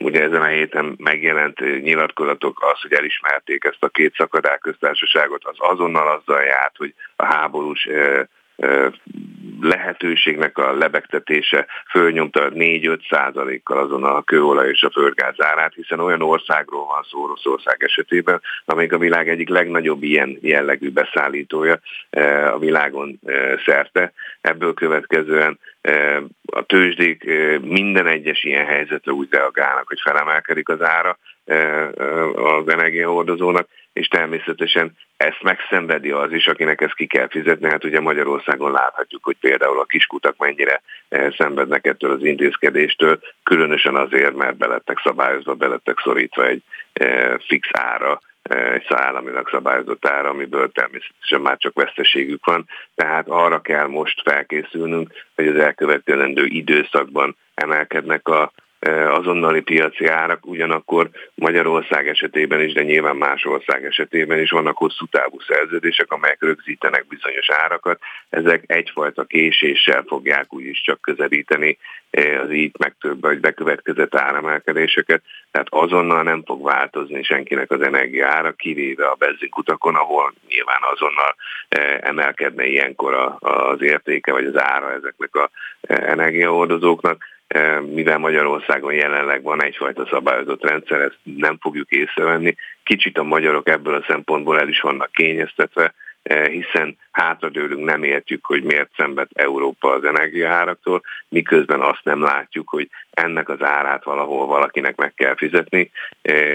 ugye 0.00 0.22
ezen 0.22 0.42
a 0.42 0.46
héten 0.46 0.94
megjelent 0.98 1.82
nyilatkozatok 1.82 2.62
az, 2.72 2.80
hogy 2.80 2.92
elismerték 2.92 3.64
ezt 3.64 3.82
a 3.84 3.88
két 3.88 4.14
szakadák 4.14 4.58
köztársaságot, 4.58 5.44
az 5.44 5.56
azonnal 5.58 6.08
azzal 6.08 6.42
járt, 6.42 6.76
hogy 6.76 6.94
a 7.16 7.24
háborús 7.24 7.88
lehetőségnek 9.60 10.58
a 10.58 10.72
lebegtetése 10.72 11.66
fölnyomta 11.90 12.48
4-5 12.54 13.08
százalékkal 13.08 13.78
azon 13.78 14.04
a 14.04 14.22
kőolaj 14.22 14.68
és 14.68 14.82
a 14.82 14.90
földgáz 14.90 15.34
árát, 15.38 15.74
hiszen 15.74 16.00
olyan 16.00 16.22
országról 16.22 16.86
van 16.86 17.02
szó 17.10 17.22
Oroszország 17.22 17.82
esetében, 17.82 18.40
amelyik 18.64 18.92
a 18.92 18.98
világ 18.98 19.28
egyik 19.28 19.48
legnagyobb 19.48 20.02
ilyen 20.02 20.38
jellegű 20.40 20.90
beszállítója 20.90 21.80
a 22.52 22.58
világon 22.58 23.20
szerte. 23.64 24.12
Ebből 24.40 24.74
következően 24.74 25.58
a 26.52 26.62
tőzsdék 26.62 27.24
minden 27.60 28.06
egyes 28.06 28.44
ilyen 28.44 28.66
helyzetre 28.66 29.12
úgy 29.12 29.28
reagálnak, 29.30 29.88
hogy 29.88 30.00
felemelkedik 30.02 30.68
az 30.68 30.82
ára 30.82 31.18
az 32.34 32.68
energiahordozónak, 32.68 33.68
és 33.92 34.08
természetesen 34.08 34.96
ezt 35.16 35.42
megszenvedi 35.42 36.10
az 36.10 36.32
is, 36.32 36.46
akinek 36.46 36.80
ezt 36.80 36.94
ki 36.94 37.06
kell 37.06 37.28
fizetni. 37.28 37.68
Hát 37.70 37.84
ugye 37.84 38.00
Magyarországon 38.00 38.72
láthatjuk, 38.72 39.24
hogy 39.24 39.36
például 39.40 39.80
a 39.80 39.84
kiskutak 39.84 40.36
mennyire 40.36 40.82
szenvednek 41.36 41.86
ettől 41.86 42.10
az 42.10 42.24
intézkedéstől, 42.24 43.20
különösen 43.42 43.96
azért, 43.96 44.34
mert 44.34 44.56
belettek 44.56 45.00
szabályozva, 45.04 45.54
belettek 45.54 45.98
szorítva 45.98 46.46
egy 46.46 46.62
fix 47.46 47.68
ára 47.72 48.20
egy 48.42 48.86
államilag 48.88 49.48
szabályozott 49.48 50.06
ára, 50.06 50.28
amiből 50.28 50.72
természetesen 50.72 51.40
már 51.40 51.56
csak 51.56 51.74
veszteségük 51.74 52.44
van. 52.44 52.68
Tehát 52.94 53.28
arra 53.28 53.60
kell 53.60 53.86
most 53.86 54.22
felkészülnünk, 54.22 55.12
hogy 55.34 55.48
az 55.48 55.56
elkövetkezendő 55.56 56.44
időszakban 56.44 57.36
emelkednek 57.54 58.28
a 58.28 58.52
azonnali 58.88 59.60
piaci 59.60 60.06
árak, 60.06 60.46
ugyanakkor 60.46 61.10
Magyarország 61.34 62.08
esetében 62.08 62.60
is, 62.60 62.72
de 62.72 62.82
nyilván 62.82 63.16
más 63.16 63.44
ország 63.44 63.84
esetében 63.84 64.38
is 64.38 64.50
vannak 64.50 64.76
hosszú 64.76 65.06
távú 65.06 65.40
szerződések, 65.40 66.12
amelyek 66.12 66.42
rögzítenek 66.42 67.06
bizonyos 67.06 67.50
árakat. 67.50 68.00
Ezek 68.28 68.62
egyfajta 68.66 69.24
késéssel 69.24 70.04
fogják 70.06 70.52
úgyis 70.52 70.82
csak 70.82 71.00
közelíteni 71.00 71.78
az 72.42 72.52
így 72.52 72.72
meg 72.78 72.94
több 73.00 73.20
vagy 73.20 73.40
bekövetkezett 73.40 74.14
áremelkedéseket, 74.14 75.22
tehát 75.50 75.66
azonnal 75.70 76.22
nem 76.22 76.42
fog 76.44 76.62
változni 76.62 77.22
senkinek 77.22 77.70
az 77.70 77.80
energiára, 77.80 78.52
kivéve 78.52 79.06
a 79.06 79.16
benzinkutakon, 79.18 79.94
ahol 79.94 80.34
nyilván 80.48 80.80
azonnal 80.92 81.34
emelkedne 82.00 82.66
ilyenkor 82.66 83.36
az 83.38 83.82
értéke 83.82 84.32
vagy 84.32 84.44
az 84.44 84.62
ára 84.62 84.92
ezeknek 84.92 85.34
az 85.34 85.48
energiaordozóknak 85.88 87.24
mivel 87.92 88.18
Magyarországon 88.18 88.92
jelenleg 88.94 89.42
van 89.42 89.62
egyfajta 89.62 90.06
szabályozott 90.10 90.64
rendszer, 90.64 91.00
ezt 91.00 91.18
nem 91.22 91.58
fogjuk 91.60 91.90
észrevenni. 91.90 92.54
Kicsit 92.82 93.18
a 93.18 93.22
magyarok 93.22 93.68
ebből 93.68 93.94
a 93.94 94.04
szempontból 94.08 94.60
el 94.60 94.68
is 94.68 94.80
vannak 94.80 95.12
kényeztetve, 95.12 95.94
hiszen 96.28 96.98
hátradőlünk 97.10 97.84
nem 97.84 98.02
értjük, 98.02 98.44
hogy 98.44 98.62
miért 98.62 98.90
szenved 98.96 99.28
Európa 99.32 99.92
az 99.92 100.04
energiaáraktól, 100.04 101.02
miközben 101.28 101.80
azt 101.80 102.04
nem 102.04 102.22
látjuk, 102.22 102.68
hogy 102.68 102.88
ennek 103.10 103.48
az 103.48 103.62
árát 103.62 104.04
valahol 104.04 104.46
valakinek 104.46 104.96
meg 104.96 105.14
kell 105.14 105.34
fizetni, 105.36 105.90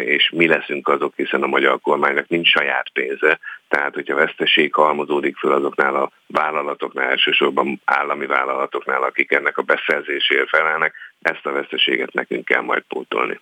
és 0.06 0.30
mi 0.30 0.48
leszünk 0.48 0.88
azok, 0.88 1.14
hiszen 1.16 1.44
a 1.44 1.48
magyar 1.48 1.80
kormánynak 1.82 2.28
nincs 2.28 2.48
saját 2.48 2.90
pénze, 2.94 3.40
tehát 3.68 3.94
hogyha 3.94 4.16
veszteség 4.16 4.74
halmozódik 4.74 5.38
föl 5.38 5.52
azoknál 5.52 5.96
a 5.96 6.12
vállalatoknál, 6.28 7.10
elsősorban 7.10 7.82
állami 7.86 8.26
vállalatoknál, 8.26 9.04
akik 9.04 9.32
ennek 9.32 9.58
a 9.58 9.62
beszerzéséért 9.62 10.50
felelnek, 10.50 10.94
ezt 11.22 11.46
a 11.46 11.52
veszteséget 11.52 12.14
nekünk 12.14 12.46
kell 12.46 12.62
majd 12.62 12.84
pótolni. 12.88 13.40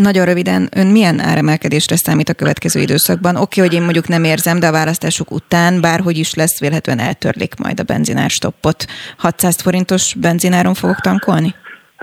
Nagyon 0.00 0.24
röviden, 0.24 0.68
ön 0.76 0.86
milyen 0.86 1.18
áremelkedésre 1.20 1.96
számít 1.96 2.28
a 2.28 2.34
következő 2.34 2.80
időszakban? 2.80 3.36
Oké, 3.36 3.42
okay, 3.42 3.64
hogy 3.64 3.76
én 3.76 3.82
mondjuk 3.82 4.08
nem 4.08 4.24
érzem, 4.24 4.60
de 4.60 4.66
a 4.66 4.72
választások 4.72 5.30
után 5.30 5.80
bárhogy 5.80 6.18
is 6.18 6.34
lesz, 6.34 6.60
vélhetően 6.60 6.98
eltörlik 6.98 7.54
majd 7.58 7.80
a 7.80 7.82
benzinár 7.82 8.30
stoppot. 8.30 8.84
600 9.18 9.62
forintos 9.62 10.14
benzináron 10.14 10.74
fogok 10.74 11.00
tankolni? 11.00 11.54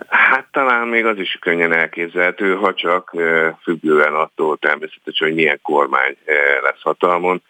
Hát 0.10 0.48
talán 0.52 0.88
még 0.88 1.06
az 1.06 1.18
is 1.18 1.38
könnyen 1.42 1.74
elképzelhető, 1.74 2.56
ha 2.56 2.74
csak 2.74 3.16
függően 3.64 4.14
attól 4.14 4.58
természetesen, 4.58 5.28
hogy 5.28 5.36
milyen 5.36 5.60
kormány 5.62 6.18
lesz 6.64 6.82
hatalmon, 6.82 7.42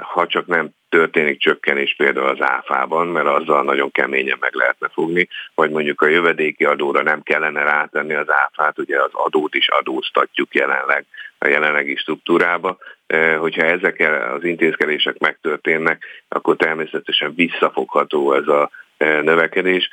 ha 0.00 0.26
csak 0.26 0.46
nem 0.46 0.70
történik 0.88 1.38
csökkenés 1.38 1.94
például 1.96 2.26
az 2.26 2.40
áfában, 2.40 3.06
mert 3.06 3.26
azzal 3.26 3.62
nagyon 3.62 3.90
keményen 3.90 4.36
meg 4.40 4.54
lehetne 4.54 4.88
fogni, 4.88 5.28
vagy 5.54 5.70
mondjuk 5.70 6.00
a 6.00 6.06
jövedéki 6.06 6.64
adóra 6.64 7.02
nem 7.02 7.22
kellene 7.22 7.62
rátenni 7.62 8.14
az 8.14 8.30
áfát, 8.30 8.78
ugye 8.78 9.02
az 9.02 9.10
adót 9.12 9.54
is 9.54 9.68
adóztatjuk 9.68 10.54
jelenleg 10.54 11.04
a 11.38 11.48
jelenlegi 11.48 11.96
struktúrába. 11.96 12.78
Hogyha 13.38 13.62
ezek 13.62 14.08
az 14.34 14.44
intézkedések 14.44 15.18
megtörténnek, 15.18 16.04
akkor 16.28 16.56
természetesen 16.56 17.34
visszafogható 17.34 18.32
ez 18.32 18.48
a 18.48 18.70
növekedés. 18.98 19.88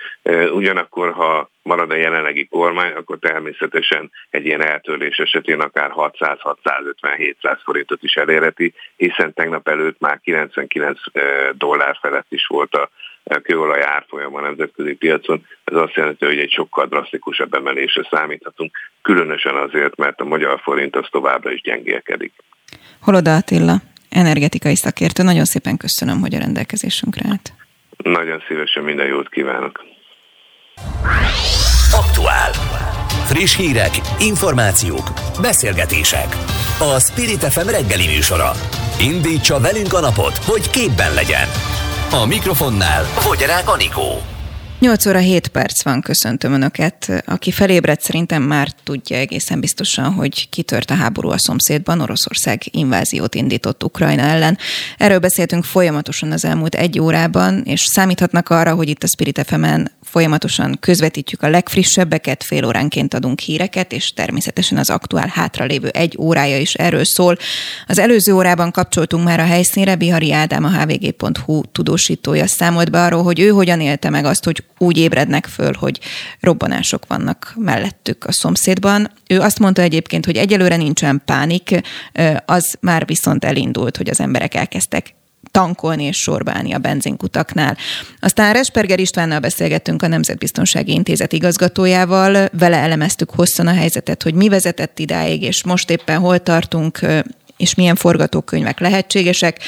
Ugyanakkor, 0.52 1.12
ha 1.12 1.50
marad 1.62 1.92
a 1.92 1.96
jelenlegi 1.96 2.46
kormány, 2.46 2.92
akkor 2.92 3.18
természetesen 3.20 4.12
egy 4.30 4.46
ilyen 4.46 4.62
eltörlés 4.62 5.18
esetén 5.18 5.60
akár 5.60 5.92
600-650-700 5.96 7.58
forintot 7.64 8.04
is 8.04 8.14
elérheti, 8.14 8.74
hiszen 8.96 9.34
tegnap 9.34 9.68
előtt 9.68 10.00
már 10.00 10.20
99 10.24 11.00
dollár 11.52 11.98
felett 12.02 12.28
is 12.30 12.46
volt 12.48 12.74
a 12.74 12.90
kőolaj 13.44 13.82
árfolyam 13.82 14.36
a 14.36 14.42
nemzetközi 14.42 14.94
piacon. 14.94 15.46
Ez 15.64 15.78
azt 15.78 15.94
jelenti, 15.94 16.26
hogy 16.26 16.40
egy 16.40 16.52
sokkal 16.52 16.86
drasztikusabb 16.86 17.54
emelésre 17.54 18.08
számíthatunk, 18.12 18.78
különösen 19.02 19.56
azért, 19.56 19.96
mert 19.96 20.20
a 20.20 20.26
magyar 20.26 20.60
forint 20.60 20.96
az 20.96 21.08
továbbra 21.12 21.52
is 21.52 21.62
gyengélkedik. 21.62 22.34
Holoda 23.02 23.36
Attila, 23.36 23.76
energetikai 24.10 24.76
szakértő, 24.76 25.24
nagyon 25.24 25.46
szépen 25.46 25.78
köszönöm, 25.78 26.20
hogy 26.20 26.36
a 26.36 26.40
rendelkezésünkre 26.40 27.30
állt. 27.30 27.54
Nagyon 28.04 28.44
szívesen 28.48 28.84
minden 28.84 29.08
jót 29.08 29.30
kívánok. 29.30 29.84
Aktuál. 31.92 32.52
Friss 33.26 33.56
hírek, 33.56 33.92
információk, 34.20 35.08
beszélgetések. 35.42 36.28
A 36.80 37.00
Spirit 37.00 37.44
FM 37.44 37.68
reggeli 37.70 38.06
műsora. 38.06 38.52
Indítsa 39.00 39.60
velünk 39.60 39.94
a 39.94 40.00
napot, 40.00 40.38
hogy 40.38 40.70
képben 40.70 41.14
legyen. 41.14 41.48
A 42.12 42.26
mikrofonnál 42.26 43.04
Fogyarák 43.04 43.70
Anikó. 43.70 44.35
8 44.80 45.06
óra 45.06 45.20
7 45.20 45.48
perc 45.48 45.84
van, 45.84 46.02
köszöntöm 46.02 46.54
Önöket. 46.54 47.24
Aki 47.26 47.52
felébredt, 47.52 48.02
szerintem 48.02 48.44
már 48.44 48.70
tudja 48.84 49.18
egészen 49.18 49.60
biztosan, 49.60 50.14
hogy 50.14 50.50
kitört 50.50 50.92
a 50.92 50.94
háború 50.94 51.30
a 51.30 51.38
szomszédban, 51.38 52.02
Oroszország 52.02 52.62
inváziót 52.72 53.36
indított 53.36 53.84
Ukrajna 53.84 54.22
ellen. 54.22 54.58
Erről 54.98 55.20
beszéltünk 55.20 55.64
folyamatosan 55.64 56.32
az 56.32 56.46
elmúlt 56.46 56.76
egy 56.76 57.00
órában, 57.00 57.62
és 57.66 57.82
számíthatnak 57.82 58.50
arra, 58.50 58.74
hogy 58.74 58.90
itt 58.90 59.04
a 59.04 59.08
Spirit 59.08 59.44
fm 59.48 59.66
folyamatosan 60.16 60.78
közvetítjük 60.80 61.42
a 61.42 61.50
legfrissebbeket, 61.50 62.44
fél 62.44 62.66
óránként 62.66 63.14
adunk 63.14 63.40
híreket, 63.40 63.92
és 63.92 64.14
természetesen 64.14 64.78
az 64.78 64.90
aktuál 64.90 65.28
hátralévő 65.28 65.88
egy 65.88 66.18
órája 66.20 66.58
is 66.58 66.74
erről 66.74 67.06
szól. 67.06 67.38
Az 67.88 68.00
előző 68.00 68.34
órában 68.34 68.72
kapcsoltunk 68.72 69.24
már 69.24 69.40
a 69.40 69.46
helyszínre, 69.46 69.96
Bihari 69.96 70.32
Ádám, 70.32 70.64
a 70.64 70.70
hvg.hu 70.70 71.62
tudósítója 71.72 72.48
számolt 72.48 72.92
be 72.92 73.04
arról, 73.04 73.24
hogy 73.24 73.40
ő 73.40 73.50
hogyan 73.50 73.82
élte 73.82 74.10
meg 74.10 74.26
azt, 74.26 74.44
hogy 74.44 74.64
úgy 74.78 74.98
ébrednek 74.98 75.46
föl, 75.46 75.74
hogy 75.74 76.00
robbanások 76.40 77.04
vannak 77.08 77.54
mellettük 77.58 78.26
a 78.26 78.32
szomszédban. 78.32 79.12
Ő 79.28 79.40
azt 79.40 79.60
mondta 79.60 79.82
egyébként, 79.82 80.26
hogy 80.26 80.36
egyelőre 80.36 80.76
nincsen 80.76 81.22
pánik, 81.26 81.82
az 82.46 82.76
már 82.80 83.06
viszont 83.06 83.46
elindult, 83.46 83.98
hogy 83.98 84.10
az 84.10 84.20
emberek 84.20 84.54
elkezdtek 84.54 85.14
tankolni 85.56 86.04
és 86.04 86.18
sorbálni 86.18 86.74
a 86.74 86.78
benzinkutaknál. 86.78 87.78
Aztán 88.20 88.54
Resperger 88.54 89.00
Istvánnal 89.00 89.40
beszélgettünk 89.40 90.02
a 90.02 90.08
Nemzetbiztonsági 90.08 90.92
Intézet 90.92 91.34
igazgatójával, 91.34 92.50
vele 92.52 92.78
elemeztük 92.78 93.30
hosszan 93.30 93.68
a 93.68 93.74
helyzetet, 93.74 94.24
hogy 94.24 94.34
mi 94.34 94.50
vezetett 94.50 95.00
idáig, 95.00 95.42
és 95.42 95.64
most 95.64 95.90
éppen 95.90 96.20
hol 96.20 96.40
tartunk, 96.40 97.00
és 97.58 97.76
milyen 97.76 97.96
forgatókönyvek 97.96 98.80
lehetségesek. 98.80 99.60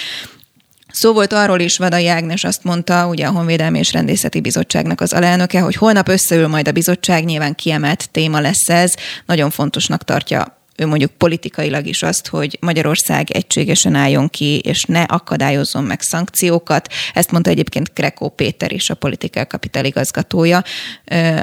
Szó 0.92 1.14
volt 1.14 1.34
arról 1.34 1.60
is, 1.60 1.78
Vadai 1.78 2.08
Ágnes 2.08 2.44
azt 2.44 2.64
mondta, 2.64 3.08
ugye 3.08 3.26
a 3.26 3.32
Honvédelmi 3.32 3.80
és 3.80 3.92
Rendészeti 3.92 4.40
Bizottságnak 4.40 5.02
az 5.02 5.14
alelnöke, 5.14 5.60
hogy 5.60 5.76
holnap 5.76 6.08
összeül 6.08 6.48
majd 6.48 6.68
a 6.68 6.72
bizottság, 6.72 7.26
nyilván 7.26 7.56
kiemelt 7.56 8.10
téma 8.12 8.40
lesz 8.40 8.70
ez. 8.70 8.94
Nagyon 9.26 9.50
fontosnak 9.50 10.04
tartja 10.04 10.57
mondjuk 10.86 11.12
politikailag 11.12 11.86
is 11.86 12.04
azt, 12.04 12.28
hogy 12.28 12.58
Magyarország 12.62 13.32
egységesen 13.32 13.96
álljon 13.96 14.30
ki, 14.30 14.60
és 14.60 14.84
ne 14.84 15.02
akadályozzon 15.02 15.84
meg 15.84 16.02
szankciókat. 16.02 16.94
Ezt 17.14 17.32
mondta 17.32 17.50
egyébként 17.50 17.94
Krekó 17.94 18.30
Péter 18.30 18.72
is, 18.72 18.90
a 18.90 18.96
Political 18.96 19.44
Capital 19.44 19.86
igazgatója, 19.86 20.64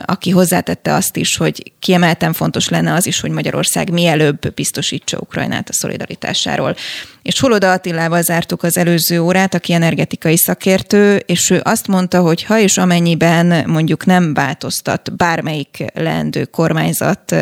aki 0.05 0.31
hozzátette 0.31 0.95
azt 0.95 1.17
is, 1.17 1.37
hogy 1.37 1.73
kiemelten 1.79 2.33
fontos 2.33 2.69
lenne 2.69 2.93
az 2.93 3.07
is, 3.07 3.21
hogy 3.21 3.31
Magyarország 3.31 3.91
mielőbb 3.91 4.55
biztosítsa 4.55 5.19
Ukrajnát 5.19 5.69
a 5.69 5.73
szolidaritásáról. 5.73 6.77
És 7.25 7.41
Holoda 7.41 7.73
Attilával 7.73 8.23
zártuk 8.23 8.63
az 8.63 8.77
előző 8.77 9.21
órát, 9.21 9.55
aki 9.55 9.73
energetikai 9.73 10.37
szakértő, 10.37 11.17
és 11.17 11.51
ő 11.51 11.61
azt 11.65 11.87
mondta, 11.87 12.21
hogy 12.21 12.43
ha 12.43 12.59
és 12.59 12.79
amennyiben 12.79 13.71
mondjuk 13.71 14.07
nem 14.07 14.35
változtat 14.35 15.17
bármelyik 15.17 15.85
leendő 15.95 16.45
kormányzat 16.45 17.35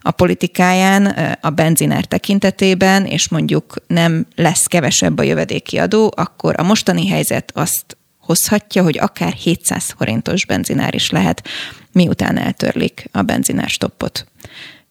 a 0.00 0.10
politikáján, 0.10 1.06
a 1.40 1.50
benzinár 1.50 2.04
tekintetében, 2.04 3.06
és 3.06 3.28
mondjuk 3.28 3.74
nem 3.86 4.26
lesz 4.34 4.66
kevesebb 4.66 5.18
a 5.18 5.22
jövedéki 5.22 5.78
adó, 5.78 6.12
akkor 6.16 6.54
a 6.58 6.62
mostani 6.62 7.08
helyzet 7.08 7.52
azt 7.54 7.96
hozhatja, 8.20 8.82
hogy 8.82 8.98
akár 8.98 9.32
700 9.32 9.94
forintos 9.96 10.46
benzinár 10.46 10.94
is 10.94 11.10
lehet, 11.10 11.48
miután 11.92 12.38
eltörlik 12.38 13.08
a 13.12 13.22
benzinár 13.22 13.68
stoppot. 13.68 14.26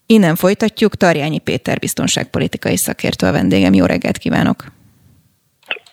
Innen 0.09 0.35
folytatjuk. 0.35 0.95
Tarjányi 0.95 1.39
Péter 1.39 1.79
biztonságpolitikai 1.79 2.77
szakértő 2.77 3.27
a 3.27 3.31
vendégem. 3.31 3.73
Jó 3.73 3.85
reggelt 3.85 4.17
kívánok! 4.17 4.63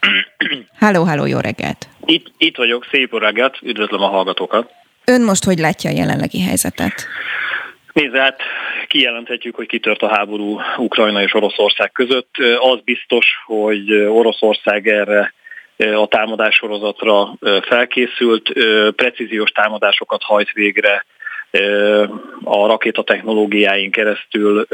Háló, 0.83 1.05
háló, 1.05 1.27
jó 1.27 1.39
reggelt! 1.39 1.89
Itt, 2.05 2.27
itt 2.39 2.57
vagyok, 2.57 2.87
szép 2.91 3.19
reggelt, 3.19 3.59
üdvözlöm 3.63 4.03
a 4.03 4.09
hallgatókat! 4.09 4.71
Ön 5.05 5.23
most 5.23 5.45
hogy 5.45 5.59
látja 5.59 5.91
a 5.91 5.93
jelenlegi 5.93 6.41
helyzetet? 6.41 7.07
Nézd, 7.93 8.15
hát 8.17 8.41
kijelenthetjük, 8.87 9.55
hogy 9.55 9.67
kitört 9.67 10.03
a 10.03 10.09
háború 10.09 10.61
Ukrajna 10.77 11.23
és 11.23 11.35
Oroszország 11.35 11.93
között. 11.93 12.35
Az 12.59 12.81
biztos, 12.85 13.27
hogy 13.47 13.93
Oroszország 13.93 14.89
erre 14.89 15.35
a 15.77 16.07
támadássorozatra 16.07 17.35
felkészült, 17.63 18.53
precíziós 18.97 19.51
támadásokat 19.51 20.23
hajt 20.23 20.53
végre 20.53 21.05
a 22.45 22.67
rakéta 22.67 23.03
technológiáin 23.03 23.91
keresztül 23.91 24.67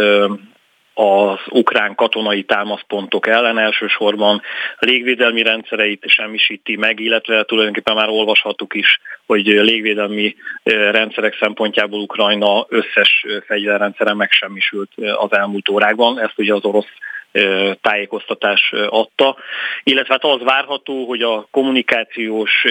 az 0.95 1.39
ukrán 1.49 1.95
katonai 1.95 2.43
támaszpontok 2.43 3.27
ellen, 3.27 3.59
elsősorban 3.59 4.43
légvédelmi 4.79 5.43
rendszereit 5.43 6.05
semmisíti 6.07 6.77
meg, 6.77 7.01
illetve 7.01 7.45
tulajdonképpen 7.45 7.95
már 7.95 8.09
olvashattuk 8.09 8.75
is, 8.75 9.01
hogy 9.27 9.47
légvédelmi 9.47 10.37
rendszerek 10.91 11.37
szempontjából 11.41 12.01
Ukrajna 12.01 12.67
összes 12.69 13.27
fegyverrendszere 13.47 14.15
megsemmisült 14.15 14.91
az 14.97 15.33
elmúlt 15.33 15.69
órákban. 15.69 16.21
Ezt 16.21 16.39
ugye 16.39 16.55
az 16.55 16.65
orosz 16.65 16.93
tájékoztatás 17.81 18.73
adta, 18.89 19.37
illetve 19.83 20.13
hát 20.13 20.25
az 20.25 20.43
várható, 20.43 21.05
hogy 21.05 21.23
a 21.23 21.47
kommunikációs 21.51 22.65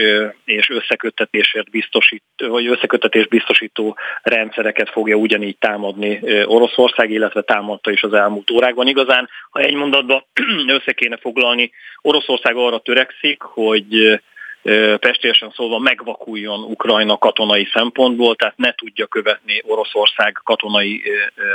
és 0.45 0.70
összeköttetésért 0.70 1.70
biztosít, 1.70 2.24
vagy 2.38 2.68
összeköttetés 2.68 3.28
biztosító 3.28 3.97
rendszereket 4.22 4.89
fogja 4.89 5.16
ugyanígy 5.16 5.57
támadni 5.57 6.20
Oroszország, 6.45 7.12
illetve 7.12 7.41
támadta 7.41 7.91
is 7.91 8.03
az 8.03 8.14
elmúlt 8.14 8.51
órákban. 8.51 8.88
Igazán, 8.88 9.30
ha 9.49 9.60
egy 9.60 9.74
mondatban 9.74 10.26
össze 10.78 10.91
kéne 10.91 11.18
foglalni, 11.18 11.72
Oroszország 12.01 12.55
arra 12.55 12.78
törekszik, 12.78 13.41
hogy 13.41 14.20
pestésen 14.99 15.51
szólva 15.55 15.80
megvakuljon 15.80 16.64
Ukrajna 16.64 17.18
katonai 17.18 17.68
szempontból, 17.74 18.36
tehát 18.36 18.57
ne 18.57 18.74
tudja 18.74 19.07
követni 19.07 19.62
Oroszország 19.66 20.39
katonai 20.43 21.01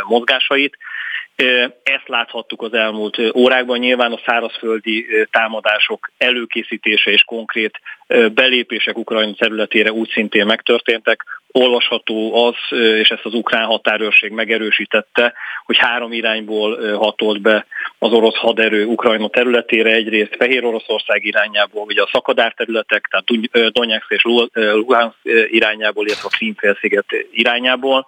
mozgásait. 0.09 0.79
Ezt 1.83 2.09
láthattuk 2.09 2.63
az 2.63 2.73
elmúlt 2.73 3.19
órákban. 3.37 3.79
Nyilván 3.79 4.13
a 4.13 4.21
szárazföldi 4.27 5.07
támadások 5.31 6.11
előkészítése 6.19 7.11
és 7.11 7.23
konkrét 7.23 7.81
belépések 8.35 8.99
Ukrajna 8.99 9.35
területére 9.35 9.93
úgy 9.93 10.09
szintén 10.09 10.47
megtörténtek. 10.47 11.25
Olvasható 11.57 12.45
az, 12.47 12.79
és 12.79 13.09
ezt 13.09 13.25
az 13.25 13.35
ukrán 13.35 13.65
határőrség 13.65 14.31
megerősítette, 14.31 15.33
hogy 15.65 15.79
három 15.79 16.13
irányból 16.13 16.97
hatolt 16.97 17.41
be 17.41 17.67
az 17.99 18.13
orosz 18.13 18.37
haderő 18.37 18.85
Ukrajna 18.87 19.29
területére, 19.29 19.91
egyrészt 19.91 20.37
Fehér 20.37 20.65
Oroszország 20.65 21.25
irányából, 21.25 21.83
ugye 21.83 22.03
a 22.03 22.09
szakadár 22.13 22.53
területek, 22.53 23.09
tehát 23.11 23.73
Donetsk 23.73 24.11
és 24.11 24.23
Luhansk 24.23 25.17
irányából, 25.47 26.07
illetve 26.07 26.29
a 26.33 26.37
Krímfélsziget 26.37 27.07
irányából 27.31 28.07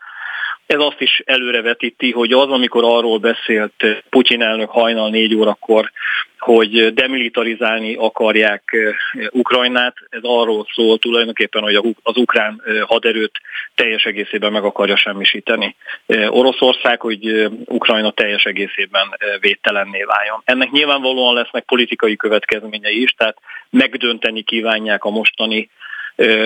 ez 0.66 0.78
azt 0.78 1.00
is 1.00 1.22
előrevetíti, 1.24 2.12
hogy 2.12 2.32
az, 2.32 2.50
amikor 2.50 2.84
arról 2.84 3.18
beszélt 3.18 4.04
Putyin 4.10 4.42
elnök 4.42 4.70
hajnal 4.70 5.10
négy 5.10 5.34
órakor, 5.34 5.90
hogy 6.38 6.94
demilitarizálni 6.94 7.94
akarják 7.94 8.62
eh, 8.66 9.26
Ukrajnát, 9.30 9.94
ez 10.08 10.20
arról 10.22 10.66
szól 10.74 10.98
tulajdonképpen, 10.98 11.62
hogy 11.62 11.74
az 12.02 12.16
ukrán 12.16 12.62
eh, 12.64 12.80
haderőt 12.80 13.40
teljes 13.74 14.04
egészében 14.04 14.52
meg 14.52 14.64
akarja 14.64 14.96
semmisíteni. 14.96 15.76
Eh, 16.06 16.36
Oroszország, 16.36 17.00
hogy 17.00 17.48
Ukrajna 17.64 18.10
teljes 18.10 18.44
egészében 18.44 19.16
védtelenné 19.40 20.02
váljon. 20.02 20.42
Ennek 20.44 20.70
nyilvánvalóan 20.70 21.34
lesznek 21.34 21.64
politikai 21.64 22.16
következményei 22.16 23.02
is, 23.02 23.10
tehát 23.10 23.36
megdönteni 23.70 24.42
kívánják 24.42 25.04
a 25.04 25.10
mostani 25.10 25.70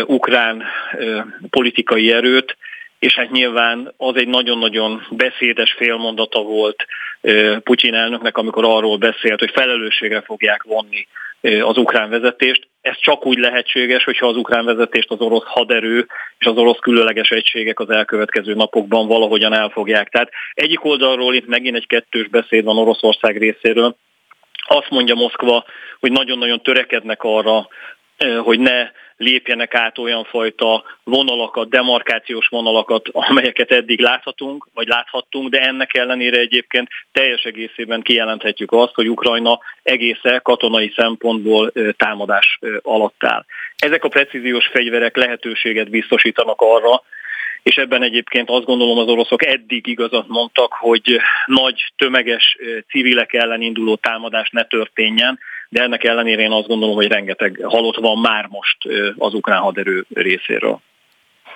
ukrán 0.07 0.65
politikai 1.51 2.13
erőt, 2.13 2.57
és 3.01 3.15
hát 3.15 3.31
nyilván 3.31 3.95
az 3.97 4.17
egy 4.17 4.29
nagyon-nagyon 4.29 5.07
beszédes 5.11 5.73
félmondata 5.73 6.43
volt 6.43 6.87
Putyin 7.63 7.95
elnöknek, 7.95 8.37
amikor 8.37 8.65
arról 8.65 8.97
beszélt, 8.97 9.39
hogy 9.39 9.51
felelősségre 9.51 10.21
fogják 10.21 10.63
vonni 10.63 11.07
az 11.41 11.77
ukrán 11.77 12.11
vezetést. 12.11 12.69
Ez 12.81 12.99
csak 13.01 13.27
úgy 13.27 13.39
lehetséges, 13.39 14.05
hogyha 14.05 14.27
az 14.27 14.37
ukrán 14.37 14.65
vezetést 14.65 15.11
az 15.11 15.21
orosz 15.21 15.45
haderő 15.45 16.07
és 16.39 16.47
az 16.47 16.57
orosz 16.57 16.79
különleges 16.79 17.31
egységek 17.31 17.81
az 17.81 17.91
elkövetkező 17.91 18.55
napokban 18.55 19.07
valahogyan 19.07 19.53
elfogják. 19.53 20.09
Tehát 20.09 20.31
egyik 20.53 20.85
oldalról 20.85 21.35
itt 21.35 21.47
megint 21.47 21.77
egy 21.77 21.87
kettős 21.87 22.29
beszéd 22.29 22.65
van 22.65 22.79
Oroszország 22.79 23.37
részéről. 23.37 23.97
Azt 24.67 24.91
mondja 24.91 25.15
Moszkva, 25.15 25.65
hogy 26.01 26.13
nagyon-nagyon 26.13 26.63
törekednek 26.63 27.23
arra, 27.23 27.69
hogy 28.43 28.59
ne 28.59 28.91
lépjenek 29.21 29.75
át 29.75 29.99
olyan 29.99 30.25
fajta 30.25 30.85
vonalakat, 31.05 31.69
demarkációs 31.69 32.47
vonalakat, 32.47 33.09
amelyeket 33.13 33.71
eddig 33.71 34.01
láthatunk, 34.01 34.67
vagy 34.75 34.87
láthattunk, 34.89 35.49
de 35.49 35.61
ennek 35.61 35.95
ellenére 35.95 36.39
egyébként 36.39 36.89
teljes 37.13 37.43
egészében 37.43 38.03
kijelenthetjük 38.03 38.73
azt, 38.73 38.95
hogy 38.95 39.09
Ukrajna 39.09 39.59
egésze 39.83 40.41
katonai 40.43 40.93
szempontból 40.97 41.73
támadás 41.97 42.59
alatt 42.83 43.25
áll. 43.25 43.45
Ezek 43.77 44.05
a 44.05 44.09
precíziós 44.09 44.67
fegyverek 44.67 45.17
lehetőséget 45.17 45.91
biztosítanak 45.91 46.61
arra, 46.61 47.03
és 47.63 47.77
ebben 47.77 48.03
egyébként 48.03 48.51
azt 48.51 48.65
gondolom 48.65 48.99
az 48.99 49.09
oroszok 49.09 49.45
eddig 49.47 49.87
igazat 49.87 50.29
mondtak, 50.29 50.73
hogy 50.73 51.21
nagy 51.47 51.93
tömeges 51.97 52.57
civilek 52.89 53.33
ellen 53.33 53.63
induló 53.63 53.97
támadás 53.97 54.51
ne 54.51 54.65
történjen, 54.65 55.39
de 55.71 55.83
ennek 55.83 56.05
ellenére 56.05 56.43
én 56.43 56.51
azt 56.51 56.67
gondolom, 56.67 56.95
hogy 56.95 57.07
rengeteg 57.07 57.61
halott 57.63 57.97
van 57.97 58.19
már 58.19 58.47
most 58.49 58.77
az 59.17 59.35
ukrán 59.35 59.61
haderő 59.61 60.05
részéről. 60.15 60.81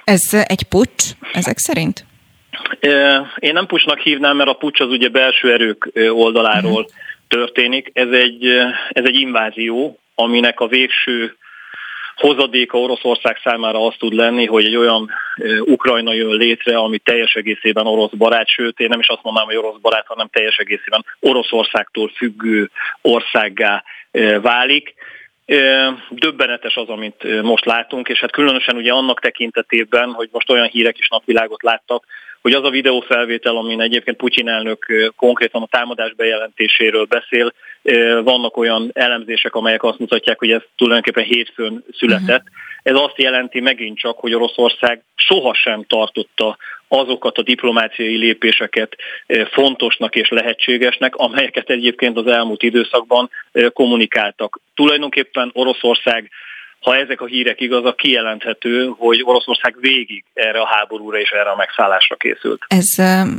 Ez 0.05 0.45
egy 0.45 0.63
pucs 0.63 1.05
ezek 1.33 1.59
szerint? 1.59 2.07
Én 3.39 3.53
nem 3.53 3.67
pucsnak 3.67 3.99
hívnám, 3.99 4.37
mert 4.37 4.49
a 4.49 4.55
pucs 4.55 4.81
az 4.81 4.89
ugye 4.89 5.09
belső 5.09 5.53
erők 5.53 5.91
oldaláról 5.95 6.71
uh-huh. 6.71 6.97
történik. 7.29 7.91
Ez 7.93 8.11
egy, 8.11 8.47
ez 8.89 9.05
egy 9.05 9.15
invázió, 9.15 9.99
aminek 10.15 10.61
a 10.61 10.67
végső 10.67 11.37
hozadéka 12.17 12.79
Oroszország 12.79 13.41
számára 13.43 13.87
az 13.87 13.95
tud 13.99 14.13
lenni, 14.13 14.47
hogy 14.47 14.65
egy 14.65 14.77
olyan 14.77 15.11
Ukrajna 15.61 16.13
jön 16.13 16.37
létre, 16.37 16.77
ami 16.77 16.99
teljes 16.99 17.35
egészében 17.35 17.87
orosz 17.87 18.13
barát, 18.13 18.49
sőt 18.49 18.81
én 18.81 18.89
nem 18.89 19.01
is 19.01 19.09
azt 19.09 19.23
mondanám, 19.23 19.49
hogy 19.49 19.57
orosz 19.57 19.81
barát, 19.81 20.07
hanem 20.07 20.29
teljes 20.33 20.57
egészében 20.57 21.05
Oroszországtól 21.21 22.09
függő 22.09 22.71
országgá 23.01 23.85
válik. 24.41 24.95
Döbbenetes 26.11 26.77
az, 26.77 26.89
amit 26.89 27.43
most 27.43 27.65
látunk, 27.65 28.09
és 28.09 28.21
hát 28.21 28.31
különösen 28.31 28.77
ugye 28.77 28.93
annak 28.93 29.21
tekintetében, 29.21 30.13
hogy 30.13 30.29
most 30.33 30.51
olyan 30.51 30.67
hírek 30.67 30.99
is 30.99 31.09
napvilágot 31.09 31.63
láttak, 31.63 32.05
hogy 32.41 32.53
az 32.53 32.65
a 32.65 32.71
videófelvétel, 32.71 33.57
amin 33.57 33.81
egyébként 33.81 34.17
Putyin 34.17 34.49
elnök 34.49 34.87
konkrétan 35.17 35.63
a 35.63 35.67
támadás 35.71 36.15
bejelentéséről 36.15 37.05
beszél, 37.05 37.53
vannak 38.23 38.57
olyan 38.57 38.91
elemzések, 38.93 39.55
amelyek 39.55 39.83
azt 39.83 39.99
mutatják, 39.99 40.39
hogy 40.39 40.51
ez 40.51 40.63
tulajdonképpen 40.77 41.25
hétfőn 41.25 41.85
született. 41.93 42.43
Uh-huh. 42.43 42.63
Ez 42.83 42.95
azt 42.95 43.19
jelenti 43.19 43.61
megint 43.61 43.99
csak, 43.99 44.19
hogy 44.19 44.35
Oroszország 44.35 45.03
sohasem 45.15 45.85
tartotta 45.85 46.57
azokat 46.95 47.39
a 47.39 47.43
diplomáciai 47.43 48.17
lépéseket 48.17 48.97
fontosnak 49.53 50.15
és 50.15 50.29
lehetségesnek, 50.29 51.15
amelyeket 51.17 51.71
egyébként 51.71 52.17
az 52.17 52.27
elmúlt 52.27 52.63
időszakban 52.63 53.31
kommunikáltak. 53.73 54.61
Tulajdonképpen 54.75 55.51
Oroszország 55.53 56.31
ha 56.81 56.97
ezek 56.97 57.21
a 57.21 57.27
hírek 57.27 57.61
igazak, 57.61 57.97
kijelenthető, 57.97 58.93
hogy 58.97 59.23
Oroszország 59.25 59.77
végig 59.81 60.25
erre 60.35 60.61
a 60.61 60.67
háborúra 60.67 61.19
és 61.19 61.31
erre 61.31 61.51
a 61.51 61.57
megszállásra 61.57 62.17
készült. 62.17 62.63
Ez 62.69 62.89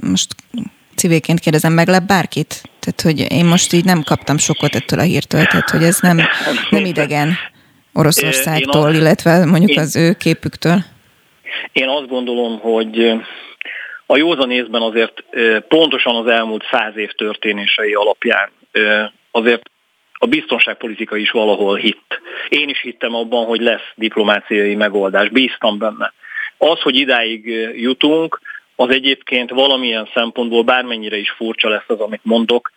most 0.10 0.36
civilként 0.96 1.40
kérdezem, 1.40 1.74
meglep 1.74 2.04
bárkit? 2.04 2.62
Tehát, 2.80 3.02
hogy 3.02 3.32
én 3.32 3.46
most 3.46 3.74
így 3.74 3.86
nem 3.86 4.02
kaptam 4.04 4.38
sokat 4.38 4.76
ettől 4.76 5.00
a 5.00 5.04
hírtől, 5.04 5.46
tehát, 5.46 5.70
hogy 5.70 5.84
ez 5.84 6.00
nem, 6.00 6.22
nem 6.70 6.86
idegen 6.94 7.38
Oroszországtól, 7.94 8.94
illetve 8.94 9.46
mondjuk 9.46 9.78
az 9.78 9.96
ő 9.96 10.14
képüktől. 10.14 10.84
Én 11.72 11.88
azt 11.88 12.08
gondolom, 12.08 12.60
hogy 12.60 13.14
a 14.06 14.18
józan 14.18 14.52
észben 14.52 14.82
azért 14.82 15.24
pontosan 15.68 16.16
az 16.16 16.28
elmúlt 16.28 16.68
száz 16.72 16.98
év 16.98 17.12
történései 17.12 17.94
alapján 17.94 18.50
azért 19.32 19.70
a 20.14 20.26
biztonságpolitika 20.28 21.16
is 21.16 21.32
valahol 21.32 21.76
hitt. 21.76 22.22
Én 22.50 22.70
is 22.70 22.82
hittem 22.82 23.16
abban, 23.16 23.46
hogy 23.46 23.62
lesz 23.62 23.92
diplomáciai 23.96 24.76
megoldás, 24.76 25.30
bíztam 25.30 25.78
benne. 25.78 26.14
Az, 26.58 26.80
hogy 26.80 26.96
idáig 26.96 27.46
jutunk, 27.76 28.40
az 28.76 28.90
egyébként 28.90 29.50
valamilyen 29.50 30.10
szempontból 30.14 30.64
bármennyire 30.64 31.18
is 31.18 31.30
furcsa 31.30 31.70
lesz 31.70 31.88
az, 31.88 32.00
amit 32.00 32.24
mondok, 32.24 32.72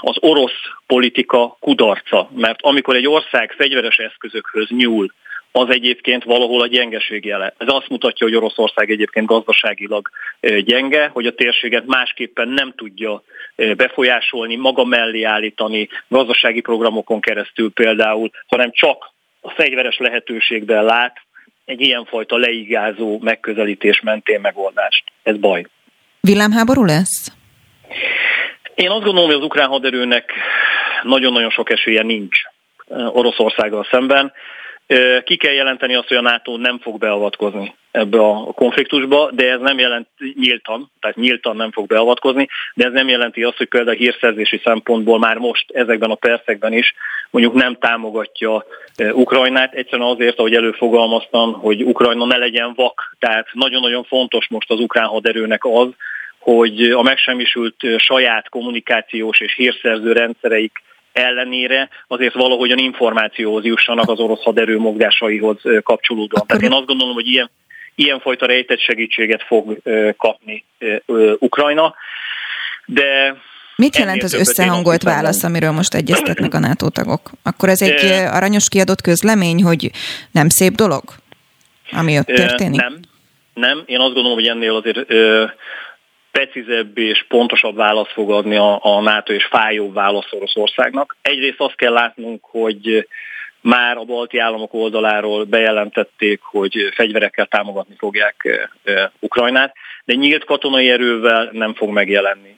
az 0.00 0.16
orosz 0.20 0.60
politika 0.86 1.56
kudarca. 1.60 2.28
Mert 2.34 2.62
amikor 2.62 2.96
egy 2.96 3.06
ország 3.06 3.52
fegyveres 3.52 3.96
eszközökhöz 3.96 4.68
nyúl, 4.68 5.12
az 5.56 5.70
egyébként 5.70 6.24
valahol 6.24 6.60
a 6.60 6.66
gyengeség 6.66 7.24
jele. 7.24 7.54
Ez 7.58 7.66
azt 7.70 7.88
mutatja, 7.88 8.26
hogy 8.26 8.36
Oroszország 8.36 8.90
egyébként 8.90 9.26
gazdaságilag 9.26 10.10
gyenge, 10.40 11.06
hogy 11.12 11.26
a 11.26 11.34
térséget 11.34 11.86
másképpen 11.86 12.48
nem 12.48 12.72
tudja 12.76 13.22
befolyásolni, 13.76 14.56
maga 14.56 14.84
mellé 14.84 15.22
állítani, 15.22 15.88
gazdasági 16.08 16.60
programokon 16.60 17.20
keresztül 17.20 17.72
például, 17.72 18.30
hanem 18.46 18.70
csak 18.72 19.10
a 19.40 19.50
fegyveres 19.50 19.96
lehetőségben 19.98 20.84
lát 20.84 21.16
egy 21.64 21.80
ilyenfajta 21.80 22.36
leigázó 22.36 23.18
megközelítés 23.22 24.00
mentén 24.00 24.40
megoldást. 24.40 25.04
Ez 25.22 25.36
baj. 25.36 25.66
Villámháború 26.20 26.84
lesz? 26.84 27.32
Én 28.74 28.90
azt 28.90 29.04
gondolom, 29.04 29.28
hogy 29.28 29.38
az 29.38 29.44
ukrán 29.44 29.68
haderőnek 29.68 30.32
nagyon-nagyon 31.02 31.50
sok 31.50 31.70
esélye 31.70 32.02
nincs 32.02 32.38
Oroszországgal 32.88 33.86
szemben. 33.90 34.32
Ki 35.24 35.36
kell 35.36 35.52
jelenteni 35.52 35.94
azt, 35.94 36.08
hogy 36.08 36.16
a 36.16 36.20
NATO 36.20 36.56
nem 36.56 36.78
fog 36.78 36.98
beavatkozni 36.98 37.74
ebbe 37.90 38.18
a 38.18 38.52
konfliktusba, 38.52 39.30
de 39.30 39.50
ez 39.50 39.60
nem 39.60 39.78
jelent 39.78 40.08
nyíltan, 40.34 40.90
tehát 41.00 41.16
nyíltan 41.16 41.56
nem 41.56 41.72
fog 41.72 41.86
beavatkozni, 41.86 42.48
de 42.74 42.84
ez 42.84 42.92
nem 42.92 43.08
jelenti 43.08 43.42
azt, 43.42 43.56
hogy 43.56 43.68
például 43.68 43.96
hírszerzési 43.96 44.60
szempontból 44.64 45.18
már 45.18 45.36
most 45.36 45.70
ezekben 45.70 46.10
a 46.10 46.14
percekben 46.14 46.72
is 46.72 46.94
mondjuk 47.30 47.54
nem 47.54 47.76
támogatja 47.80 48.64
Ukrajnát, 49.12 49.74
egyszerűen 49.74 50.08
azért, 50.08 50.38
ahogy 50.38 50.54
előfogalmaztam, 50.54 51.52
hogy 51.52 51.84
Ukrajna 51.84 52.24
ne 52.24 52.36
legyen 52.36 52.72
vak, 52.74 53.16
tehát 53.18 53.46
nagyon-nagyon 53.52 54.04
fontos 54.04 54.48
most 54.48 54.70
az 54.70 54.80
ukrán 54.80 55.06
haderőnek 55.06 55.64
az, 55.64 55.88
hogy 56.38 56.82
a 56.82 57.02
megsemmisült 57.02 57.76
saját 57.96 58.48
kommunikációs 58.48 59.40
és 59.40 59.54
hírszerző 59.54 60.12
rendszereik 60.12 60.82
ellenére 61.14 61.88
azért 62.06 62.34
valahogyan 62.34 62.78
információhoz 62.78 63.64
jussanak 63.64 64.08
az 64.08 64.18
orosz 64.18 64.42
haderő 64.42 64.78
mozgásaihoz 64.78 65.60
kapcsolódóan. 65.82 66.46
Tehát 66.46 66.62
én 66.62 66.72
azt 66.72 66.86
gondolom, 66.86 67.14
hogy 67.14 67.26
ilyen, 67.26 67.50
ilyenfajta 67.94 68.46
rejtett 68.46 68.80
segítséget 68.80 69.42
fog 69.42 69.78
kapni 70.16 70.64
Ukrajna, 71.38 71.94
de 72.86 73.36
Mit 73.76 73.96
jelent 73.96 74.22
az 74.22 74.34
összehangolt 74.34 75.02
válasz, 75.02 75.44
amiről 75.44 75.70
most 75.70 75.94
egyeztetnek 75.94 76.54
a 76.54 76.58
NATO 76.58 76.88
tagok? 76.88 77.30
Akkor 77.42 77.68
ez 77.68 77.82
egy 77.82 78.04
aranyos 78.30 78.68
kiadott 78.68 79.00
közlemény, 79.00 79.62
hogy 79.62 79.90
nem 80.30 80.48
szép 80.48 80.72
dolog, 80.72 81.02
ami 81.92 82.18
ott 82.18 82.26
történik? 82.26 82.80
Nem, 82.80 83.00
nem. 83.54 83.82
Én 83.86 84.00
azt 84.00 84.14
gondolom, 84.14 84.38
hogy 84.38 84.46
ennél 84.46 84.74
azért 84.74 85.12
precízebb 86.34 86.98
és 86.98 87.24
pontosabb 87.28 87.76
választ 87.76 88.12
fog 88.12 88.30
adni 88.30 88.56
a, 88.56 88.78
a 88.82 89.00
NATO 89.00 89.32
és 89.32 89.44
fájóbb 89.44 89.94
válasz 89.94 90.32
Oroszországnak. 90.32 91.16
Egyrészt 91.22 91.60
azt 91.60 91.76
kell 91.76 91.92
látnunk, 91.92 92.44
hogy 92.44 93.08
már 93.60 93.96
a 93.96 94.04
balti 94.04 94.38
államok 94.38 94.74
oldaláról 94.74 95.44
bejelentették, 95.44 96.40
hogy 96.42 96.88
fegyverekkel 96.94 97.46
támogatni 97.46 97.94
fogják 97.98 98.68
Ukrajnát, 99.20 99.74
de 100.04 100.14
nyílt 100.14 100.44
katonai 100.44 100.90
erővel 100.90 101.48
nem 101.52 101.74
fog 101.74 101.90
megjelenni 101.90 102.56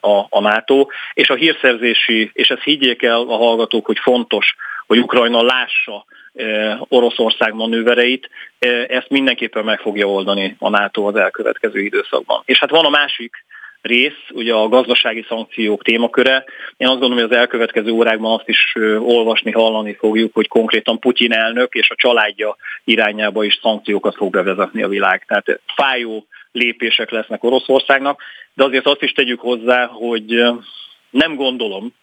a, 0.00 0.26
a 0.28 0.40
NATO, 0.40 0.86
és 1.14 1.30
a 1.30 1.34
hírszerzési, 1.34 2.30
és 2.32 2.48
ezt 2.48 2.62
higgyék 2.62 3.02
el 3.02 3.20
a 3.20 3.36
hallgatók, 3.36 3.86
hogy 3.86 3.98
fontos, 3.98 4.54
hogy 4.86 4.98
Ukrajna 4.98 5.42
lássa 5.42 6.04
Oroszország 6.88 7.54
manővereit, 7.54 8.30
ezt 8.88 9.08
mindenképpen 9.08 9.64
meg 9.64 9.80
fogja 9.80 10.06
oldani 10.06 10.56
a 10.58 10.68
NATO 10.68 11.02
az 11.02 11.16
elkövetkező 11.16 11.80
időszakban. 11.80 12.42
És 12.44 12.58
hát 12.58 12.70
van 12.70 12.84
a 12.84 12.90
másik 12.90 13.44
rész, 13.82 14.18
ugye 14.30 14.54
a 14.54 14.68
gazdasági 14.68 15.24
szankciók 15.28 15.82
témaköre. 15.82 16.44
Én 16.76 16.88
azt 16.88 16.98
gondolom, 16.98 17.24
hogy 17.24 17.32
az 17.32 17.36
elkövetkező 17.38 17.90
órákban 17.90 18.32
azt 18.38 18.48
is 18.48 18.74
olvasni, 18.98 19.50
hallani 19.50 19.94
fogjuk, 19.94 20.34
hogy 20.34 20.48
konkrétan 20.48 20.98
Putyin 20.98 21.32
elnök 21.32 21.74
és 21.74 21.90
a 21.90 21.94
családja 21.94 22.56
irányába 22.84 23.44
is 23.44 23.58
szankciókat 23.62 24.16
fog 24.16 24.32
bevezetni 24.32 24.82
a 24.82 24.88
világ. 24.88 25.24
Tehát 25.26 25.60
fájó 25.74 26.26
lépések 26.52 27.10
lesznek 27.10 27.44
Oroszországnak, 27.44 28.22
de 28.54 28.64
azért 28.64 28.86
azt 28.86 29.02
is 29.02 29.12
tegyük 29.12 29.40
hozzá, 29.40 29.86
hogy 29.86 30.42
nem 31.10 31.34
gondolom, 31.34 31.94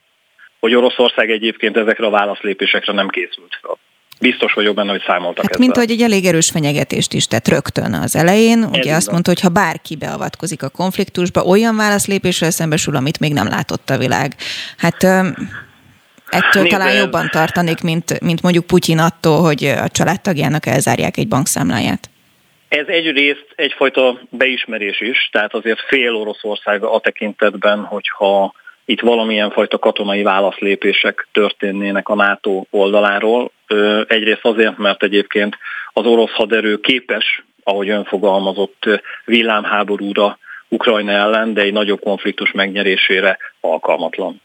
hogy 0.59 0.75
Oroszország 0.75 1.31
egyébként 1.31 1.77
ezekre 1.77 2.05
a 2.05 2.09
válaszlépésekre 2.09 2.93
nem 2.93 3.07
készült 3.07 3.57
fel. 3.61 3.77
Biztos 4.19 4.53
vagyok 4.53 4.75
benne, 4.75 4.91
hogy 4.91 5.03
számoltak 5.07 5.43
hát, 5.43 5.49
ezzel. 5.49 5.65
Mint 5.65 5.77
hogy 5.77 5.91
egy 5.91 6.01
elég 6.01 6.25
erős 6.25 6.49
fenyegetést 6.53 7.13
is 7.13 7.27
tett 7.27 7.47
rögtön 7.47 7.93
az 7.93 8.15
elején. 8.15 8.63
Ez 8.63 8.69
ugye 8.71 8.95
azt 8.95 9.11
mondta, 9.11 9.29
hogy 9.29 9.41
ha 9.41 9.49
bárki 9.49 9.95
beavatkozik 9.95 10.63
a 10.63 10.69
konfliktusba, 10.69 11.43
olyan 11.43 11.75
válaszlépéssel 11.75 12.51
szembesül, 12.51 12.95
amit 12.95 13.19
még 13.19 13.33
nem 13.33 13.47
látott 13.47 13.89
a 13.89 13.97
világ. 13.97 14.35
Hát 14.77 15.03
ettől 16.29 16.63
Nézd, 16.63 16.75
talán 16.75 16.95
jobban 16.95 17.29
tartanék, 17.31 17.81
mint, 17.81 18.19
mint 18.19 18.41
mondjuk 18.41 18.65
Putyin 18.65 18.99
attól, 18.99 19.41
hogy 19.41 19.63
a 19.65 19.87
családtagjának 19.87 20.65
elzárják 20.65 21.17
egy 21.17 21.27
bankszámláját. 21.27 22.09
Ez 22.67 22.87
egyrészt 22.87 23.47
egyfajta 23.55 24.19
beismerés 24.29 25.01
is, 25.01 25.29
tehát 25.31 25.53
azért 25.53 25.79
fél 25.87 26.15
Oroszország 26.15 26.83
a 26.83 26.99
tekintetben, 26.99 27.83
hogyha 27.83 28.53
itt 28.85 28.99
valamilyen 28.99 29.51
fajta 29.51 29.77
katonai 29.77 30.23
válaszlépések 30.23 31.27
történnének 31.31 32.09
a 32.09 32.15
NATO 32.15 32.63
oldaláról. 32.69 33.51
Egyrészt 34.07 34.45
azért, 34.45 34.77
mert 34.77 35.03
egyébként 35.03 35.57
az 35.93 36.05
orosz 36.05 36.31
haderő 36.31 36.79
képes, 36.79 37.43
ahogy 37.63 37.89
ön 37.89 38.03
fogalmazott, 38.03 38.85
villámháborúra 39.25 40.37
Ukrajna 40.67 41.11
ellen, 41.11 41.53
de 41.53 41.61
egy 41.61 41.73
nagyobb 41.73 41.99
konfliktus 41.99 42.51
megnyerésére 42.51 43.37
alkalmatlan. 43.59 44.41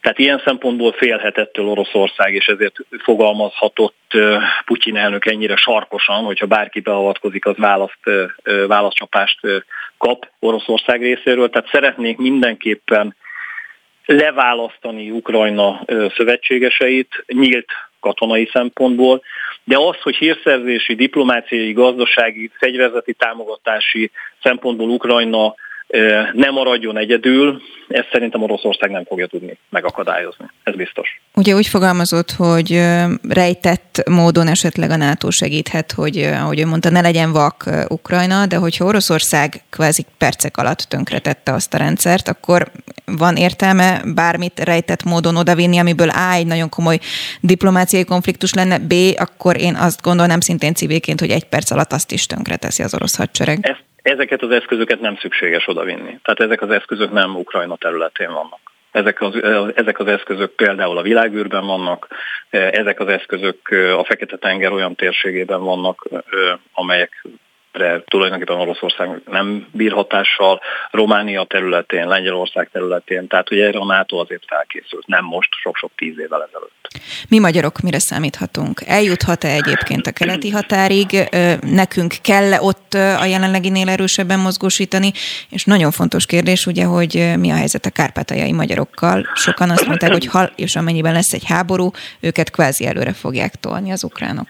Tehát 0.00 0.18
ilyen 0.18 0.42
szempontból 0.44 0.92
félhetettől 0.92 1.66
Oroszország, 1.66 2.34
és 2.34 2.46
ezért 2.46 2.76
fogalmazhatott 3.02 4.16
Putyin 4.64 4.96
elnök 4.96 5.26
ennyire 5.26 5.56
sarkosan, 5.56 6.24
hogyha 6.24 6.46
bárki 6.46 6.80
beavatkozik, 6.80 7.46
az 7.46 7.56
választ, 7.56 8.10
válaszcsapást 8.66 9.40
kap 9.98 10.28
Oroszország 10.38 11.00
részéről. 11.00 11.50
Tehát 11.50 11.68
szeretnék 11.72 12.16
mindenképpen 12.16 13.16
leválasztani 14.04 15.10
Ukrajna 15.10 15.80
szövetségeseit 16.16 17.24
nyílt 17.26 17.68
katonai 18.00 18.48
szempontból, 18.52 19.22
de 19.64 19.78
az, 19.78 19.96
hogy 20.02 20.16
hírszerzési, 20.16 20.94
diplomáciai, 20.94 21.72
gazdasági, 21.72 22.50
fegyverzeti 22.58 23.12
támogatási 23.12 24.10
szempontból 24.42 24.88
Ukrajna 24.88 25.54
ne 26.32 26.50
maradjon 26.50 26.98
egyedül, 26.98 27.62
ezt 27.88 28.08
szerintem 28.12 28.42
Oroszország 28.42 28.90
nem 28.90 29.04
fogja 29.04 29.26
tudni 29.26 29.58
megakadályozni. 29.68 30.44
Ez 30.62 30.74
biztos. 30.74 31.20
Ugye 31.34 31.54
úgy 31.54 31.66
fogalmazott, 31.66 32.30
hogy 32.30 32.80
rejtett 33.28 34.02
módon 34.10 34.48
esetleg 34.48 34.90
a 34.90 34.96
NATO 34.96 35.30
segíthet, 35.30 35.92
hogy, 35.92 36.18
ahogy 36.18 36.60
ő 36.60 36.66
mondta, 36.66 36.90
ne 36.90 37.00
legyen 37.00 37.32
vak 37.32 37.64
Ukrajna, 37.88 38.46
de 38.46 38.56
hogyha 38.56 38.84
Oroszország 38.84 39.62
kvázi 39.70 40.06
percek 40.18 40.56
alatt 40.56 40.78
tönkretette 40.78 41.52
azt 41.52 41.74
a 41.74 41.78
rendszert, 41.78 42.28
akkor 42.28 42.70
van 43.04 43.36
értelme 43.36 44.02
bármit 44.14 44.60
rejtett 44.60 45.02
módon 45.02 45.36
odavinni, 45.36 45.78
amiből 45.78 46.08
A 46.08 46.32
egy 46.32 46.46
nagyon 46.46 46.68
komoly 46.68 46.98
diplomáciai 47.40 48.04
konfliktus 48.04 48.54
lenne, 48.54 48.78
B, 48.78 48.94
akkor 49.16 49.60
én 49.60 49.74
azt 49.74 50.02
gondolnám 50.02 50.40
szintén 50.40 50.74
civilként, 50.74 51.20
hogy 51.20 51.30
egy 51.30 51.44
perc 51.44 51.70
alatt 51.70 51.92
azt 51.92 52.12
is 52.12 52.26
tönkreteszi 52.26 52.82
az 52.82 52.94
orosz 52.94 53.16
hadsereg. 53.16 53.58
Ezt 53.62 53.84
ezeket 54.02 54.42
az 54.42 54.50
eszközöket 54.50 55.00
nem 55.00 55.16
szükséges 55.16 55.68
odavinni. 55.68 56.18
Tehát 56.22 56.40
ezek 56.40 56.62
az 56.62 56.70
eszközök 56.70 57.12
nem 57.12 57.36
Ukrajna 57.36 57.76
területén 57.76 58.32
vannak. 58.32 58.58
Ezek 58.90 59.20
az, 59.20 59.42
ezek 59.74 59.98
az 59.98 60.06
eszközök 60.06 60.54
például 60.54 60.98
a 60.98 61.02
világűrben 61.02 61.66
vannak, 61.66 62.08
ezek 62.50 63.00
az 63.00 63.08
eszközök 63.08 63.68
a 63.96 64.04
Fekete-tenger 64.04 64.72
olyan 64.72 64.94
térségében 64.94 65.62
vannak, 65.62 66.08
amelyek 66.72 67.26
tulajdonképpen 68.04 68.56
Oroszország 68.56 69.20
nem 69.26 69.66
bír 69.72 69.92
hatással, 69.92 70.60
Románia 70.90 71.44
területén, 71.44 72.08
Lengyelország 72.08 72.68
területén, 72.72 73.26
tehát 73.26 73.48
hogy 73.48 73.58
erre 73.58 73.78
a 73.78 73.84
NATO 73.84 74.16
azért 74.16 74.44
felkészült, 74.46 75.06
nem 75.06 75.24
most, 75.24 75.48
sok-sok 75.62 75.92
tíz 75.96 76.18
évvel 76.18 76.46
ezelőtt. 76.48 76.88
Mi 77.28 77.38
magyarok 77.38 77.80
mire 77.80 77.98
számíthatunk? 77.98 78.80
Eljuthat-e 78.86 79.48
egyébként 79.48 80.06
a 80.06 80.12
keleti 80.12 80.50
határig? 80.50 81.28
Nekünk 81.60 82.14
kell 82.22 82.52
ott 82.60 82.94
a 82.94 83.24
jelenleginél 83.24 83.88
erősebben 83.88 84.38
mozgósítani? 84.38 85.12
És 85.50 85.64
nagyon 85.64 85.90
fontos 85.90 86.26
kérdés 86.26 86.66
ugye, 86.66 86.84
hogy 86.84 87.32
mi 87.38 87.50
a 87.50 87.56
helyzet 87.56 87.86
a 87.86 87.90
kárpátaljai 87.90 88.52
magyarokkal. 88.52 89.26
Sokan 89.34 89.70
azt 89.70 89.86
mondták, 89.86 90.12
hogy 90.12 90.26
ha 90.26 90.50
és 90.56 90.76
amennyiben 90.76 91.12
lesz 91.12 91.32
egy 91.32 91.44
háború, 91.46 91.90
őket 92.20 92.50
kvázi 92.50 92.86
előre 92.86 93.12
fogják 93.12 93.54
tolni 93.54 93.90
az 93.90 94.04
ukránok. 94.04 94.48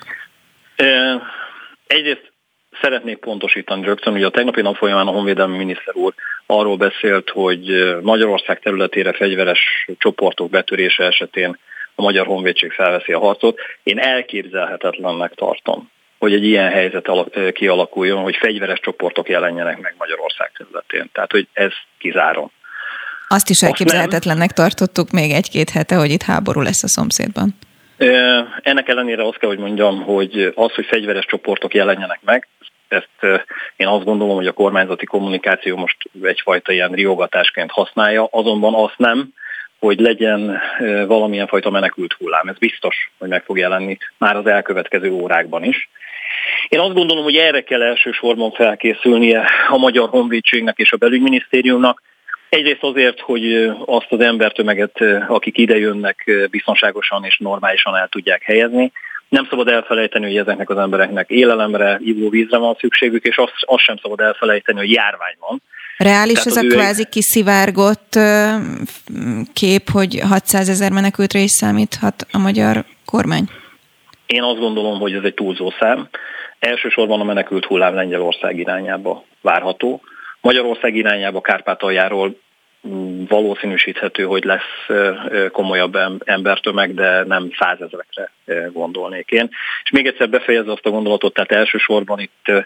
Egyrészt 1.87 2.30
szeretnék 2.83 3.19
pontosítani 3.19 3.85
rögtön, 3.85 4.13
hogy 4.13 4.23
a 4.23 4.31
tegnapi 4.31 4.61
nap 4.61 4.77
folyamán 4.77 5.07
a 5.07 5.11
honvédelmi 5.11 5.57
miniszter 5.57 5.95
úr 5.97 6.15
arról 6.47 6.77
beszélt, 6.77 7.31
hogy 7.31 7.97
Magyarország 8.03 8.61
területére 8.61 9.13
fegyveres 9.13 9.89
csoportok 9.99 10.51
betörése 10.51 11.05
esetén 11.05 11.59
a 11.95 12.03
Magyar 12.03 12.27
Honvédség 12.27 12.73
felveszi 12.73 13.13
a 13.13 13.19
harcot. 13.19 13.59
Én 13.83 13.99
elképzelhetetlennek 13.99 15.35
tartom, 15.35 15.91
hogy 16.19 16.33
egy 16.33 16.45
ilyen 16.45 16.71
helyzet 16.71 17.11
kialakuljon, 17.53 18.23
hogy 18.23 18.37
fegyveres 18.37 18.81
csoportok 18.81 19.29
jelenjenek 19.29 19.81
meg 19.81 19.95
Magyarország 19.99 20.53
területén. 20.57 21.11
Tehát, 21.13 21.31
hogy 21.31 21.49
ez 21.53 21.73
kizárom. 21.99 22.51
Azt 23.29 23.51
is 23.51 23.63
elképzelhetetlennek 23.63 24.51
tartottuk 24.51 25.11
még 25.11 25.31
egy-két 25.31 25.71
hete, 25.71 25.95
hogy 25.95 26.11
itt 26.11 26.23
háború 26.23 26.61
lesz 26.61 26.83
a 26.83 26.89
szomszédban. 26.89 27.55
Ennek 28.63 28.89
ellenére 28.89 29.27
azt 29.27 29.39
kell, 29.39 29.49
hogy 29.49 29.59
mondjam, 29.59 30.03
hogy 30.03 30.53
az, 30.55 30.73
hogy 30.73 30.87
fegyveres 30.87 31.25
csoportok 31.25 31.75
jelenjenek 31.75 32.21
meg, 32.25 32.49
ezt 32.93 33.43
én 33.77 33.87
azt 33.87 34.05
gondolom, 34.05 34.37
hogy 34.37 34.47
a 34.47 34.53
kormányzati 34.53 35.07
kommunikáció 35.07 35.77
most 35.77 35.97
egyfajta 36.23 36.73
ilyen 36.73 36.93
riogatásként 36.93 37.71
használja, 37.71 38.29
azonban 38.31 38.75
azt 38.75 38.99
nem, 38.99 39.29
hogy 39.79 40.01
legyen 40.01 40.61
valamilyen 41.07 41.47
fajta 41.47 41.71
menekült 41.71 42.13
hullám. 42.13 42.49
Ez 42.49 42.59
biztos, 42.59 43.11
hogy 43.19 43.29
meg 43.29 43.45
fog 43.45 43.59
jelenni 43.59 43.99
már 44.19 44.37
az 44.37 44.47
elkövetkező 44.47 45.11
órákban 45.13 45.65
is. 45.65 45.89
Én 46.69 46.81
azt 46.81 46.95
gondolom, 46.95 47.25
hogy 47.25 47.37
erre 47.37 47.61
kell 47.61 47.83
elsősorban 47.83 48.51
felkészülnie 48.51 49.45
a 49.69 49.77
Magyar 49.77 50.09
Honvédségnek 50.09 50.79
és 50.79 50.93
a 50.93 50.97
belügyminisztériumnak. 50.97 52.03
Egyrészt 52.49 52.83
azért, 52.83 53.21
hogy 53.21 53.73
azt 53.85 54.13
az 54.13 54.21
embertömeget, 54.21 55.01
akik 55.29 55.59
ide 55.59 55.79
jönnek, 55.79 56.31
biztonságosan 56.51 57.25
és 57.25 57.39
normálisan 57.39 57.97
el 57.97 58.09
tudják 58.09 58.43
helyezni, 58.43 58.93
nem 59.31 59.47
szabad 59.51 59.69
elfelejteni, 59.69 60.25
hogy 60.25 60.37
ezeknek 60.37 60.71
az 60.71 60.79
embereknek 60.79 61.31
élelemre, 61.31 61.99
ivóvízre 62.03 62.59
van 62.59 62.77
szükségük, 62.79 63.25
és 63.25 63.37
azt, 63.37 63.53
azt 63.61 63.83
sem 63.83 63.97
szabad 64.03 64.21
elfelejteni, 64.21 64.79
hogy 64.79 64.93
járvány 64.93 65.35
van. 65.39 65.63
Reális 65.97 66.39
ez 66.39 66.57
a 66.57 66.67
kvázi 66.67 67.03
egy... 67.03 67.09
kiszivárgott 67.09 68.19
kép, 69.53 69.91
hogy 69.93 70.21
600 70.29 70.69
ezer 70.69 70.93
menekültre 70.93 71.39
is 71.39 71.51
számíthat 71.51 72.27
a 72.33 72.39
magyar 72.39 72.85
kormány? 73.05 73.45
Én 74.27 74.43
azt 74.43 74.59
gondolom, 74.59 74.99
hogy 74.99 75.13
ez 75.13 75.23
egy 75.23 75.35
túlzó 75.35 75.73
szám. 75.79 76.09
Elsősorban 76.59 77.21
a 77.21 77.25
menekült 77.25 77.65
hullám 77.65 77.95
Lengyelország 77.95 78.59
irányába 78.59 79.25
várható. 79.41 80.01
Magyarország 80.41 80.95
irányába 80.95 81.41
Kárpátaljáról 81.41 82.37
valószínűsíthető, 83.29 84.23
hogy 84.25 84.45
lesz 84.45 84.89
komolyabb 85.53 85.99
embertömeg, 86.25 86.95
de 86.95 87.25
nem 87.25 87.51
százezrekre 87.59 88.33
gondolnék 88.73 89.31
én. 89.31 89.49
És 89.83 89.91
még 89.91 90.07
egyszer 90.07 90.29
befejezve 90.29 90.73
azt 90.73 90.87
a 90.87 90.91
gondolatot, 90.91 91.35
tehát 91.35 91.53
elsősorban 91.53 92.21
itt 92.21 92.65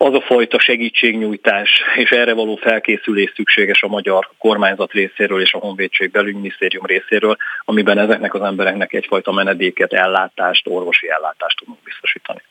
az 0.00 0.14
a 0.14 0.20
fajta 0.20 0.58
segítségnyújtás 0.58 1.82
és 1.96 2.10
erre 2.10 2.32
való 2.32 2.56
felkészülés 2.56 3.32
szükséges 3.34 3.82
a 3.82 3.88
magyar 3.88 4.30
kormányzat 4.38 4.92
részéről 4.92 5.40
és 5.40 5.52
a 5.52 5.58
Honvédség 5.58 6.10
belügyminisztérium 6.10 6.86
részéről, 6.86 7.36
amiben 7.64 7.98
ezeknek 7.98 8.34
az 8.34 8.42
embereknek 8.42 8.92
egyfajta 8.92 9.32
menedéket, 9.32 9.92
ellátást, 9.92 10.66
orvosi 10.66 11.10
ellátást 11.10 11.58
tudunk 11.58 11.78
biztosítani. 11.84 12.42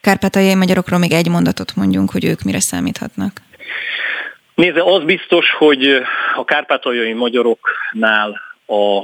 Kárpátaljai 0.00 0.54
magyarokról 0.54 0.98
még 0.98 1.12
egy 1.12 1.28
mondatot 1.28 1.76
mondjunk, 1.76 2.10
hogy 2.10 2.24
ők 2.24 2.42
mire 2.42 2.60
számíthatnak. 2.60 3.32
Nézze, 4.60 4.82
az 4.82 5.02
biztos, 5.02 5.50
hogy 5.58 6.02
a 6.34 6.44
kárpátaljai 6.44 7.12
magyaroknál 7.12 8.40
a, 8.66 9.02